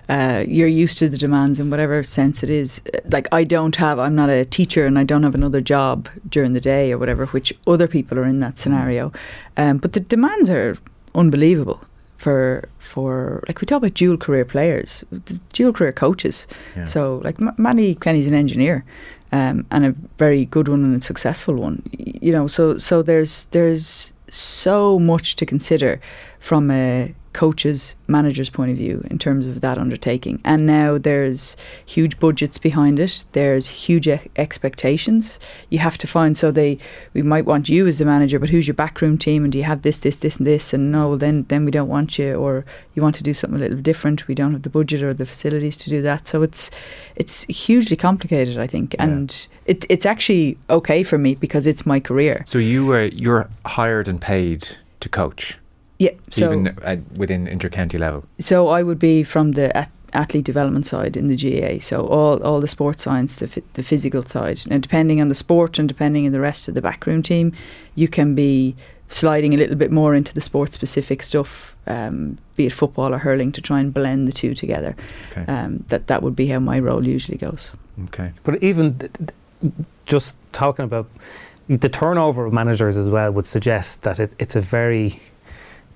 uh, 0.09 0.43
you're 0.47 0.67
used 0.83 0.97
to 0.99 1.09
the 1.09 1.17
demands 1.17 1.59
in 1.59 1.69
whatever 1.69 2.03
sense 2.03 2.43
it 2.43 2.49
is. 2.49 2.81
Uh, 2.93 2.99
Like 3.11 3.27
I 3.31 3.43
don't 3.45 3.75
have, 3.77 3.99
I'm 3.99 4.15
not 4.15 4.29
a 4.29 4.45
teacher, 4.45 4.85
and 4.85 4.97
I 4.99 5.03
don't 5.05 5.23
have 5.23 5.35
another 5.35 5.61
job 5.61 6.07
during 6.29 6.53
the 6.53 6.61
day 6.61 6.91
or 6.93 6.97
whatever, 6.97 7.25
which 7.27 7.53
other 7.65 7.87
people 7.87 8.17
are 8.19 8.29
in 8.29 8.39
that 8.39 8.59
scenario. 8.59 9.11
Um, 9.57 9.77
but 9.77 9.91
the 9.93 9.99
demands 9.99 10.49
are 10.49 10.77
unbelievable 11.13 11.79
for 12.17 12.63
for 12.79 13.43
like 13.47 13.61
we 13.61 13.65
talk 13.65 13.77
about 13.77 13.93
dual 13.93 14.17
career 14.17 14.45
players, 14.45 15.03
dual 15.53 15.73
career 15.73 15.91
coaches. 15.93 16.47
Yeah. 16.75 16.85
So 16.85 17.21
like 17.23 17.41
M- 17.41 17.53
Mattie 17.57 17.95
Kenny's 17.95 18.27
an 18.27 18.33
engineer, 18.33 18.83
um, 19.31 19.65
and 19.69 19.85
a 19.85 19.93
very 20.19 20.45
good 20.45 20.67
one 20.67 20.83
and 20.85 20.95
a 20.95 21.01
successful 21.01 21.55
one. 21.55 21.81
You 22.21 22.31
know, 22.31 22.47
so 22.47 22.77
so 22.77 23.03
there's 23.03 23.45
there's 23.51 24.13
so 24.29 24.99
much 24.99 25.35
to 25.35 25.45
consider 25.45 25.99
from 26.39 26.71
a 26.71 27.13
coach's 27.37 27.93
manager's 28.07 28.49
point 28.49 28.71
of 28.71 28.77
view 28.77 29.05
in 29.11 29.19
terms 29.19 29.45
of 29.47 29.61
that 29.61 29.77
undertaking. 29.77 30.41
And 30.43 30.65
now 30.65 30.97
there's 30.97 31.55
huge 31.85 32.17
budgets 32.17 32.57
behind 32.57 32.97
it. 32.99 33.25
There's 33.33 33.67
huge 33.67 34.07
e- 34.07 34.19
expectations. 34.37 35.39
You 35.69 35.77
have 35.77 35.99
to 35.99 36.07
find 36.07 36.35
so 36.35 36.49
they 36.49 36.79
we 37.13 37.21
might 37.21 37.45
want 37.45 37.69
you 37.69 37.85
as 37.85 37.99
the 37.99 38.05
manager, 38.05 38.39
but 38.39 38.49
who's 38.49 38.67
your 38.67 38.73
backroom 38.73 39.19
team 39.19 39.43
and 39.43 39.51
do 39.51 39.59
you 39.59 39.65
have 39.65 39.83
this, 39.83 39.99
this, 39.99 40.15
this 40.15 40.37
and 40.37 40.47
this 40.47 40.73
and 40.73 40.91
no, 40.91 41.15
then 41.15 41.45
then 41.47 41.63
we 41.63 41.69
don't 41.69 41.87
want 41.89 42.17
you 42.17 42.33
or 42.33 42.65
you 42.95 43.03
want 43.03 43.15
to 43.17 43.23
do 43.23 43.35
something 43.35 43.59
a 43.59 43.61
little 43.61 43.83
different. 43.91 44.27
We 44.27 44.33
don't 44.33 44.53
have 44.53 44.63
the 44.63 44.71
budget 44.79 45.03
or 45.03 45.13
the 45.13 45.27
facilities 45.27 45.77
to 45.77 45.91
do 45.91 46.01
that. 46.01 46.27
So 46.27 46.41
it's 46.41 46.71
it's 47.15 47.43
hugely 47.43 47.97
complicated, 47.97 48.57
I 48.57 48.65
think. 48.65 48.95
Yeah. 48.95 49.03
And 49.03 49.47
it, 49.67 49.85
it's 49.89 50.07
actually 50.07 50.57
okay 50.69 51.03
for 51.03 51.19
me 51.19 51.35
because 51.35 51.67
it's 51.67 51.85
my 51.85 51.99
career. 51.99 52.41
So 52.47 52.57
you 52.57 52.87
were 52.87 53.05
you're 53.05 53.47
hired 53.63 54.07
and 54.07 54.19
paid 54.19 54.77
to 55.01 55.09
coach, 55.09 55.59
Yeah. 55.99 56.11
So 56.29 56.51
even 56.51 56.67
uh, 56.83 56.97
within 57.15 57.47
intercounty 57.47 57.99
level. 57.99 58.25
So 58.39 58.67
I 58.69 58.83
would 58.83 58.99
be 58.99 59.23
from 59.23 59.53
the 59.53 59.75
at- 59.75 59.91
athlete 60.13 60.45
development 60.45 60.85
side 60.85 61.17
in 61.17 61.27
the 61.27 61.35
GAA. 61.35 61.79
So 61.79 62.05
all, 62.07 62.41
all 62.43 62.59
the 62.59 62.67
sports 62.67 63.03
science, 63.03 63.37
the, 63.37 63.47
phy- 63.47 63.63
the 63.73 63.83
physical 63.83 64.23
side. 64.25 64.61
Now, 64.67 64.77
depending 64.77 65.21
on 65.21 65.29
the 65.29 65.35
sport 65.35 65.79
and 65.79 65.87
depending 65.87 66.25
on 66.25 66.31
the 66.31 66.39
rest 66.39 66.67
of 66.67 66.75
the 66.75 66.81
backroom 66.81 67.21
team, 67.23 67.53
you 67.95 68.07
can 68.07 68.35
be 68.35 68.75
sliding 69.09 69.53
a 69.53 69.57
little 69.57 69.75
bit 69.75 69.91
more 69.91 70.13
into 70.13 70.33
the 70.33 70.41
sport 70.41 70.73
specific 70.73 71.23
stuff, 71.23 71.75
um, 71.87 72.37
be 72.55 72.65
it 72.65 72.73
football 72.73 73.13
or 73.13 73.17
hurling, 73.17 73.51
to 73.53 73.61
try 73.61 73.79
and 73.79 73.93
blend 73.93 74.27
the 74.27 74.31
two 74.31 74.53
together. 74.53 74.95
Okay. 75.31 75.45
Um, 75.51 75.83
that 75.87 76.07
that 76.07 76.21
would 76.21 76.35
be 76.35 76.47
how 76.47 76.59
my 76.59 76.79
role 76.79 77.07
usually 77.07 77.37
goes. 77.37 77.71
Okay. 78.05 78.33
But 78.43 78.61
even 78.61 78.97
th- 78.99 79.13
th- 79.13 79.73
just 80.05 80.35
talking 80.51 80.85
about 80.85 81.07
the 81.67 81.89
turnover 81.89 82.45
of 82.45 82.53
managers 82.53 82.97
as 82.97 83.09
well 83.09 83.31
would 83.31 83.45
suggest 83.45 84.03
that 84.03 84.19
it, 84.19 84.33
it's 84.39 84.55
a 84.55 84.61
very 84.61 85.21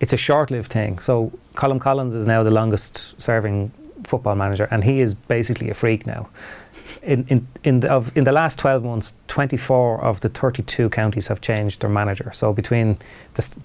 it's 0.02 0.14
a 0.14 0.18
short-lived 0.18 0.72
thing. 0.72 1.00
So 1.00 1.32
Colm 1.56 1.80
Collins 1.80 2.16
is 2.16 2.26
now 2.26 2.44
the 2.44 2.52
longest-serving 2.52 3.72
football 4.04 4.36
manager, 4.36 4.68
and 4.72 4.84
he 4.84 5.00
is 5.02 5.16
basically 5.16 5.70
a 5.70 5.74
freak 5.74 6.06
now. 6.06 6.28
In 7.04 7.26
in 7.30 7.48
in 7.64 7.80
the, 7.82 7.90
of, 7.92 8.12
in 8.18 8.24
the 8.24 8.32
last 8.32 8.58
twelve 8.60 8.84
months, 8.84 9.14
twenty-four 9.28 10.02
of 10.02 10.20
the 10.20 10.30
thirty-two 10.30 10.90
counties 10.90 11.28
have 11.28 11.40
changed 11.40 11.80
their 11.82 11.90
manager. 11.90 12.32
So 12.34 12.54
between 12.54 12.98
the 13.34 13.42
st- 13.42 13.64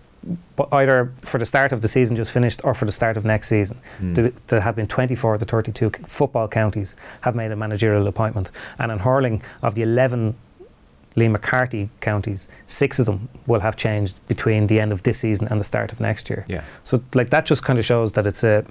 but 0.56 0.68
either 0.72 1.12
for 1.24 1.38
the 1.38 1.46
start 1.46 1.72
of 1.72 1.80
the 1.80 1.88
season 1.88 2.16
just 2.16 2.32
finished 2.32 2.60
or 2.64 2.74
for 2.74 2.84
the 2.86 2.92
start 2.92 3.16
of 3.16 3.24
next 3.24 3.48
season, 3.48 3.76
Mm. 4.00 4.14
there, 4.14 4.32
there 4.48 4.60
have 4.60 4.74
been 4.74 4.86
24 4.88 5.34
of 5.34 5.38
the 5.40 5.46
32 5.46 5.90
c- 5.96 6.02
football 6.04 6.48
counties 6.48 6.96
have 7.20 7.36
made 7.36 7.52
a 7.52 7.56
managerial 7.56 8.06
appointment. 8.08 8.50
And 8.78 8.90
in 8.90 8.98
hurling, 8.98 9.42
of 9.62 9.74
the 9.74 9.82
11 9.82 10.34
Liam 11.16 11.30
MacCarthy 11.32 11.88
counties, 12.00 12.46
six 12.66 12.98
of 12.98 13.06
them 13.06 13.28
will 13.46 13.60
have 13.60 13.74
changed 13.76 14.14
between 14.28 14.66
the 14.66 14.78
end 14.80 14.92
of 14.92 15.02
this 15.02 15.18
season 15.18 15.48
and 15.48 15.58
the 15.58 15.64
start 15.64 15.90
of 15.92 15.98
next 16.00 16.28
year. 16.30 16.44
Yeah. 16.48 16.62
So, 16.84 17.02
like 17.14 17.30
that, 17.30 17.46
just 17.46 17.62
kind 17.64 17.78
of 17.78 17.84
shows 17.84 18.12
that 18.12 18.26
it's 18.26 18.44
a, 18.44 18.64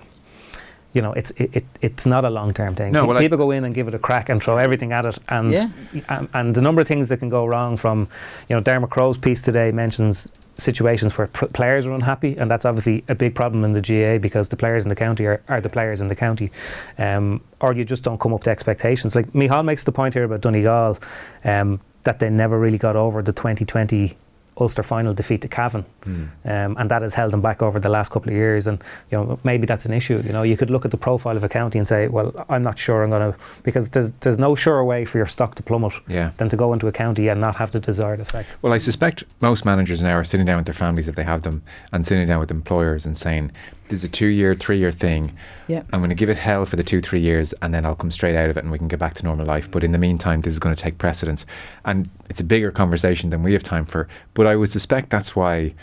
you 0.93 1.01
know, 1.01 1.11
it's 1.13 1.31
it, 1.31 1.49
it 1.53 1.65
it's 1.81 2.05
not 2.05 2.23
a 2.23 2.29
long 2.29 2.53
term 2.53 2.75
thing. 2.75 2.91
No, 2.93 3.01
Pe- 3.01 3.07
well, 3.07 3.17
I- 3.17 3.21
people 3.21 3.37
go 3.37 3.51
in 3.51 3.65
and 3.65 3.73
give 3.75 3.87
it 3.87 3.93
a 3.95 3.99
crack 3.99 4.29
and 4.29 4.41
throw 4.41 4.57
everything 4.57 4.91
at 4.93 5.05
it, 5.05 5.17
and 5.27 5.51
Yeah. 5.51 5.67
and, 6.09 6.29
and 6.33 6.55
the 6.55 6.61
number 6.61 6.81
of 6.81 6.87
things 6.87 7.09
that 7.09 7.17
can 7.17 7.29
go 7.29 7.45
wrong. 7.45 7.77
From, 7.77 8.07
you 8.47 8.55
know, 8.55 8.61
Dermot 8.61 8.91
Crowe's 8.91 9.17
piece 9.17 9.41
today 9.41 9.71
mentions 9.71 10.31
situations 10.57 11.17
where 11.17 11.27
pr- 11.27 11.47
players 11.47 11.85
are 11.85 11.93
unhappy, 11.93 12.37
and 12.37 12.49
that's 12.49 12.63
obviously 12.63 13.03
a 13.09 13.15
big 13.15 13.35
problem 13.35 13.65
in 13.65 13.73
the 13.73 13.81
GAA 13.81 14.19
because 14.19 14.47
the 14.49 14.55
players 14.55 14.83
in 14.83 14.89
the 14.89 14.95
county 14.95 15.25
are, 15.25 15.41
are 15.49 15.59
the 15.59 15.67
players 15.69 15.99
in 15.99 16.07
the 16.07 16.15
county, 16.15 16.49
um, 16.97 17.41
or 17.59 17.73
you 17.73 17.83
just 17.83 18.03
don't 18.03 18.19
come 18.19 18.33
up 18.33 18.43
to 18.43 18.49
expectations. 18.51 19.15
Like 19.15 19.33
Mihal 19.33 19.63
makes 19.65 19.83
the 19.83 19.91
point 19.91 20.13
here 20.13 20.23
about 20.23 20.39
Donegal, 20.41 20.97
um, 21.43 21.81
that 22.05 22.19
they 22.19 22.29
never 22.29 22.57
really 22.59 22.77
got 22.77 22.95
over 22.95 23.21
the 23.21 23.33
2020 23.33 24.15
Ulster 24.57 24.83
final 24.83 25.13
defeat 25.13 25.41
to 25.41 25.49
Cavan, 25.49 25.83
Mm. 26.05 26.27
um, 26.45 26.77
and 26.79 26.89
that 26.89 27.01
has 27.01 27.13
held 27.15 27.31
them 27.33 27.41
back 27.41 27.61
over 27.61 27.77
the 27.77 27.89
last 27.89 28.09
couple 28.13 28.29
of 28.29 28.35
years. 28.37 28.67
And 28.67 28.81
you 29.11 29.17
know 29.17 29.37
maybe 29.43 29.65
that's 29.67 29.85
an 29.85 29.91
issue. 29.93 30.21
You 30.25 30.31
know 30.31 30.43
you 30.43 30.55
could 30.55 30.69
look 30.69 30.85
at 30.85 30.91
the 30.91 30.97
profile 30.97 31.35
of 31.35 31.43
a 31.43 31.49
county 31.49 31.77
and 31.77 31.85
say, 31.85 32.07
well, 32.07 32.31
I'm 32.47 32.63
not 32.63 32.79
sure 32.79 33.03
I'm 33.03 33.09
going 33.09 33.33
to 33.33 33.37
because 33.63 33.89
there's 33.89 34.11
there's 34.21 34.37
no 34.39 34.55
surer 34.55 34.85
way 34.85 35.03
for 35.03 35.17
your 35.17 35.27
stock 35.27 35.55
to 35.55 35.63
plummet 35.63 35.93
Yeah. 36.07 36.29
than 36.37 36.47
to 36.47 36.55
go 36.55 36.71
into 36.71 36.87
a 36.87 36.93
county 36.93 37.27
and 37.27 37.41
not 37.41 37.55
have 37.57 37.71
the 37.71 37.81
desired 37.81 38.21
effect. 38.21 38.47
Well, 38.61 38.71
I 38.71 38.77
suspect 38.79 39.25
most 39.41 39.65
managers 39.65 40.01
now 40.01 40.13
are 40.17 40.23
sitting 40.23 40.45
down 40.45 40.55
with 40.57 40.65
their 40.67 40.73
families 40.85 41.09
if 41.09 41.15
they 41.15 41.25
have 41.25 41.41
them, 41.41 41.61
and 41.91 42.05
sitting 42.05 42.25
down 42.27 42.39
with 42.39 42.49
employers 42.51 43.05
and 43.05 43.17
saying, 43.17 43.51
"This 43.87 43.99
is 43.99 44.03
a 44.05 44.09
two-year, 44.09 44.55
three-year 44.55 44.91
thing. 44.91 45.37
Yeah. 45.67 45.83
I'm 45.91 45.99
going 45.99 46.09
to 46.09 46.15
give 46.15 46.29
it 46.29 46.37
hell 46.37 46.65
for 46.65 46.75
the 46.75 46.83
two, 46.83 47.01
three 47.01 47.21
years, 47.21 47.53
and 47.61 47.73
then 47.73 47.85
I'll 47.85 47.95
come 47.95 48.11
straight 48.11 48.35
out 48.35 48.49
of 48.49 48.57
it, 48.57 48.63
and 48.63 48.71
we 48.71 48.77
can 48.77 48.87
get 48.87 48.99
back 48.99 49.13
to 49.15 49.23
normal 49.23 49.45
life. 49.45 49.69
But 49.69 49.83
in 49.83 49.91
the 49.91 49.97
meantime, 49.97 50.41
this 50.41 50.53
is 50.53 50.59
going 50.59 50.75
to 50.75 50.81
take 50.81 50.97
precedence, 50.97 51.45
and 51.83 52.09
it's 52.29 52.39
a 52.39 52.43
bigger 52.43 52.71
conversation 52.71 53.29
than 53.29 53.43
we 53.43 53.53
have 53.53 53.63
time 53.63 53.85
for. 53.85 54.07
But 54.33 54.47
I 54.47 54.55
would 54.55 54.69
suspect 54.69 55.09
that's 55.09 55.35
why 55.35 55.73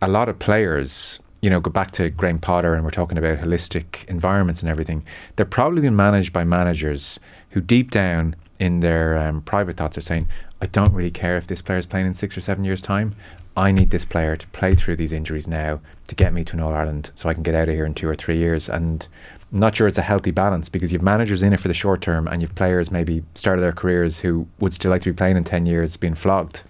a 0.00 0.08
lot 0.08 0.28
of 0.28 0.38
players." 0.38 1.20
You 1.42 1.48
know, 1.48 1.58
go 1.58 1.70
back 1.70 1.90
to 1.92 2.10
Graham 2.10 2.38
Potter, 2.38 2.74
and 2.74 2.84
we're 2.84 2.90
talking 2.90 3.16
about 3.16 3.38
holistic 3.38 4.04
environments 4.08 4.60
and 4.60 4.68
everything. 4.68 5.02
They're 5.36 5.46
probably 5.46 5.80
being 5.80 5.96
managed 5.96 6.34
by 6.34 6.44
managers 6.44 7.18
who, 7.52 7.62
deep 7.62 7.90
down 7.90 8.36
in 8.58 8.80
their 8.80 9.16
um, 9.16 9.40
private 9.40 9.78
thoughts, 9.78 9.96
are 9.96 10.02
saying, 10.02 10.28
I 10.60 10.66
don't 10.66 10.92
really 10.92 11.10
care 11.10 11.38
if 11.38 11.46
this 11.46 11.62
player 11.62 11.78
is 11.78 11.86
playing 11.86 12.06
in 12.06 12.14
six 12.14 12.36
or 12.36 12.42
seven 12.42 12.64
years' 12.64 12.82
time. 12.82 13.14
I 13.60 13.72
need 13.72 13.90
this 13.90 14.06
player 14.06 14.36
to 14.36 14.46
play 14.48 14.74
through 14.74 14.96
these 14.96 15.12
injuries 15.12 15.46
now 15.46 15.80
to 16.08 16.14
get 16.14 16.32
me 16.32 16.44
to 16.44 16.54
an 16.54 16.60
All 16.60 16.72
Ireland 16.72 17.10
so 17.14 17.28
I 17.28 17.34
can 17.34 17.42
get 17.42 17.54
out 17.54 17.68
of 17.68 17.74
here 17.74 17.84
in 17.84 17.92
two 17.92 18.08
or 18.08 18.14
three 18.14 18.38
years. 18.38 18.70
And 18.70 19.06
I'm 19.52 19.58
not 19.58 19.76
sure 19.76 19.86
it's 19.86 19.98
a 19.98 20.02
healthy 20.02 20.30
balance 20.30 20.70
because 20.70 20.94
you've 20.94 21.02
managers 21.02 21.42
in 21.42 21.52
it 21.52 21.60
for 21.60 21.68
the 21.68 21.74
short 21.74 22.00
term 22.00 22.26
and 22.26 22.40
you've 22.40 22.54
players 22.54 22.90
maybe 22.90 23.22
started 23.34 23.60
their 23.60 23.72
careers 23.72 24.20
who 24.20 24.48
would 24.60 24.72
still 24.72 24.90
like 24.90 25.02
to 25.02 25.12
be 25.12 25.16
playing 25.16 25.36
in 25.36 25.44
10 25.44 25.66
years 25.66 25.98
being 25.98 26.14
flogged. 26.14 26.62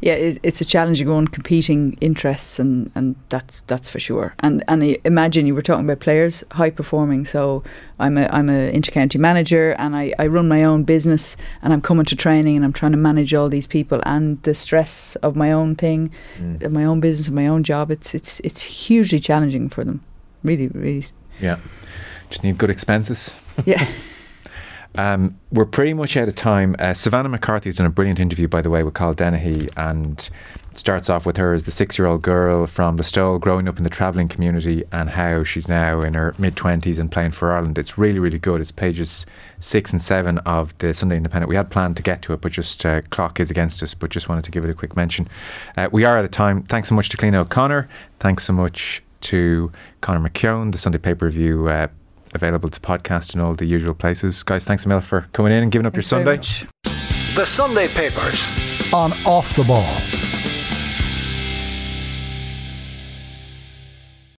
Yeah, 0.00 0.14
it's 0.14 0.60
a 0.60 0.64
challenging 0.64 1.08
one, 1.08 1.28
competing 1.28 1.96
interests, 2.00 2.58
and, 2.58 2.90
and 2.94 3.16
that's 3.28 3.62
that's 3.66 3.88
for 3.88 3.98
sure. 3.98 4.34
And 4.40 4.62
and 4.68 4.96
imagine 5.04 5.46
you 5.46 5.54
were 5.54 5.62
talking 5.62 5.84
about 5.84 6.00
players 6.00 6.44
high 6.52 6.70
performing. 6.70 7.24
So 7.24 7.62
I'm 7.98 8.18
a 8.18 8.26
I'm 8.26 8.48
a 8.48 8.72
intercounty 8.72 9.18
manager, 9.18 9.72
and 9.78 9.96
I, 9.96 10.12
I 10.18 10.26
run 10.26 10.48
my 10.48 10.64
own 10.64 10.84
business, 10.84 11.36
and 11.62 11.72
I'm 11.72 11.80
coming 11.80 12.04
to 12.06 12.16
training, 12.16 12.56
and 12.56 12.64
I'm 12.64 12.72
trying 12.72 12.92
to 12.92 12.98
manage 12.98 13.32
all 13.34 13.48
these 13.48 13.66
people 13.66 14.00
and 14.04 14.42
the 14.42 14.54
stress 14.54 15.16
of 15.16 15.36
my 15.36 15.52
own 15.52 15.76
thing, 15.76 16.10
mm. 16.38 16.62
of 16.62 16.72
my 16.72 16.84
own 16.84 17.00
business, 17.00 17.28
and 17.28 17.36
my 17.36 17.46
own 17.46 17.62
job. 17.62 17.90
It's 17.90 18.14
it's 18.14 18.40
it's 18.40 18.62
hugely 18.62 19.20
challenging 19.20 19.68
for 19.68 19.84
them. 19.84 20.00
Really, 20.42 20.68
really. 20.68 21.06
Yeah. 21.40 21.58
Just 22.30 22.42
need 22.42 22.58
good 22.58 22.70
expenses. 22.70 23.32
Yeah. 23.64 23.86
Um, 24.96 25.38
we're 25.52 25.66
pretty 25.66 25.94
much 25.94 26.16
out 26.16 26.28
of 26.28 26.34
time. 26.34 26.76
Uh, 26.78 26.94
Savannah 26.94 27.28
McCarthy 27.28 27.68
has 27.68 27.76
done 27.76 27.86
a 27.86 27.90
brilliant 27.90 28.20
interview, 28.20 28.48
by 28.48 28.62
the 28.62 28.70
way, 28.70 28.82
with 28.82 28.94
Cathal 28.94 29.14
Dennehy, 29.14 29.68
and 29.76 30.28
starts 30.72 31.08
off 31.08 31.24
with 31.24 31.38
her 31.38 31.54
as 31.54 31.62
the 31.62 31.70
six-year-old 31.70 32.20
girl 32.20 32.66
from 32.66 32.98
Listowel 32.98 33.40
growing 33.40 33.66
up 33.66 33.78
in 33.78 33.82
the 33.82 33.90
travelling 33.90 34.28
community 34.28 34.84
and 34.92 35.08
how 35.08 35.42
she's 35.42 35.68
now 35.68 36.02
in 36.02 36.12
her 36.12 36.34
mid-twenties 36.38 36.98
and 36.98 37.10
playing 37.10 37.30
for 37.30 37.52
Ireland. 37.52 37.78
It's 37.78 37.96
really, 37.96 38.18
really 38.18 38.38
good. 38.38 38.60
It's 38.60 38.70
pages 38.70 39.24
six 39.58 39.92
and 39.92 40.02
seven 40.02 40.36
of 40.40 40.76
the 40.78 40.92
Sunday 40.92 41.16
Independent. 41.16 41.48
We 41.48 41.56
had 41.56 41.70
planned 41.70 41.96
to 41.96 42.02
get 42.02 42.20
to 42.22 42.34
it, 42.34 42.42
but 42.42 42.52
just 42.52 42.84
uh, 42.84 43.00
clock 43.08 43.40
is 43.40 43.50
against 43.50 43.82
us. 43.82 43.94
But 43.94 44.10
just 44.10 44.28
wanted 44.28 44.44
to 44.44 44.50
give 44.50 44.64
it 44.64 44.70
a 44.70 44.74
quick 44.74 44.96
mention. 44.96 45.28
Uh, 45.78 45.88
we 45.90 46.04
are 46.04 46.18
out 46.18 46.24
of 46.26 46.30
time. 46.30 46.62
Thanks 46.64 46.90
so 46.90 46.94
much 46.94 47.08
to 47.08 47.16
Cliona 47.16 47.36
O'Connor. 47.36 47.88
Thanks 48.20 48.44
so 48.44 48.52
much 48.52 49.02
to 49.22 49.72
Conor 50.02 50.28
McKeown, 50.28 50.72
the 50.72 50.78
Sunday 50.78 50.98
Paper 50.98 51.24
Review. 51.24 51.68
Uh, 51.68 51.88
available 52.36 52.68
to 52.68 52.80
podcast 52.80 53.34
in 53.34 53.40
all 53.40 53.54
the 53.54 53.66
usual 53.66 53.94
places. 53.94 54.42
Guys, 54.44 54.64
thanks 54.64 54.84
a 54.84 54.88
million 54.88 55.02
for 55.02 55.22
coming 55.32 55.52
in 55.52 55.64
and 55.64 55.72
giving 55.72 55.86
up 55.86 55.94
Thanks 55.94 56.12
your 56.12 56.24
Sunday. 56.24 56.36
The 57.34 57.46
Sunday 57.46 57.88
Papers. 57.88 58.52
On 58.92 59.10
Off 59.26 59.56
the 59.56 59.64
Ball. 59.64 60.15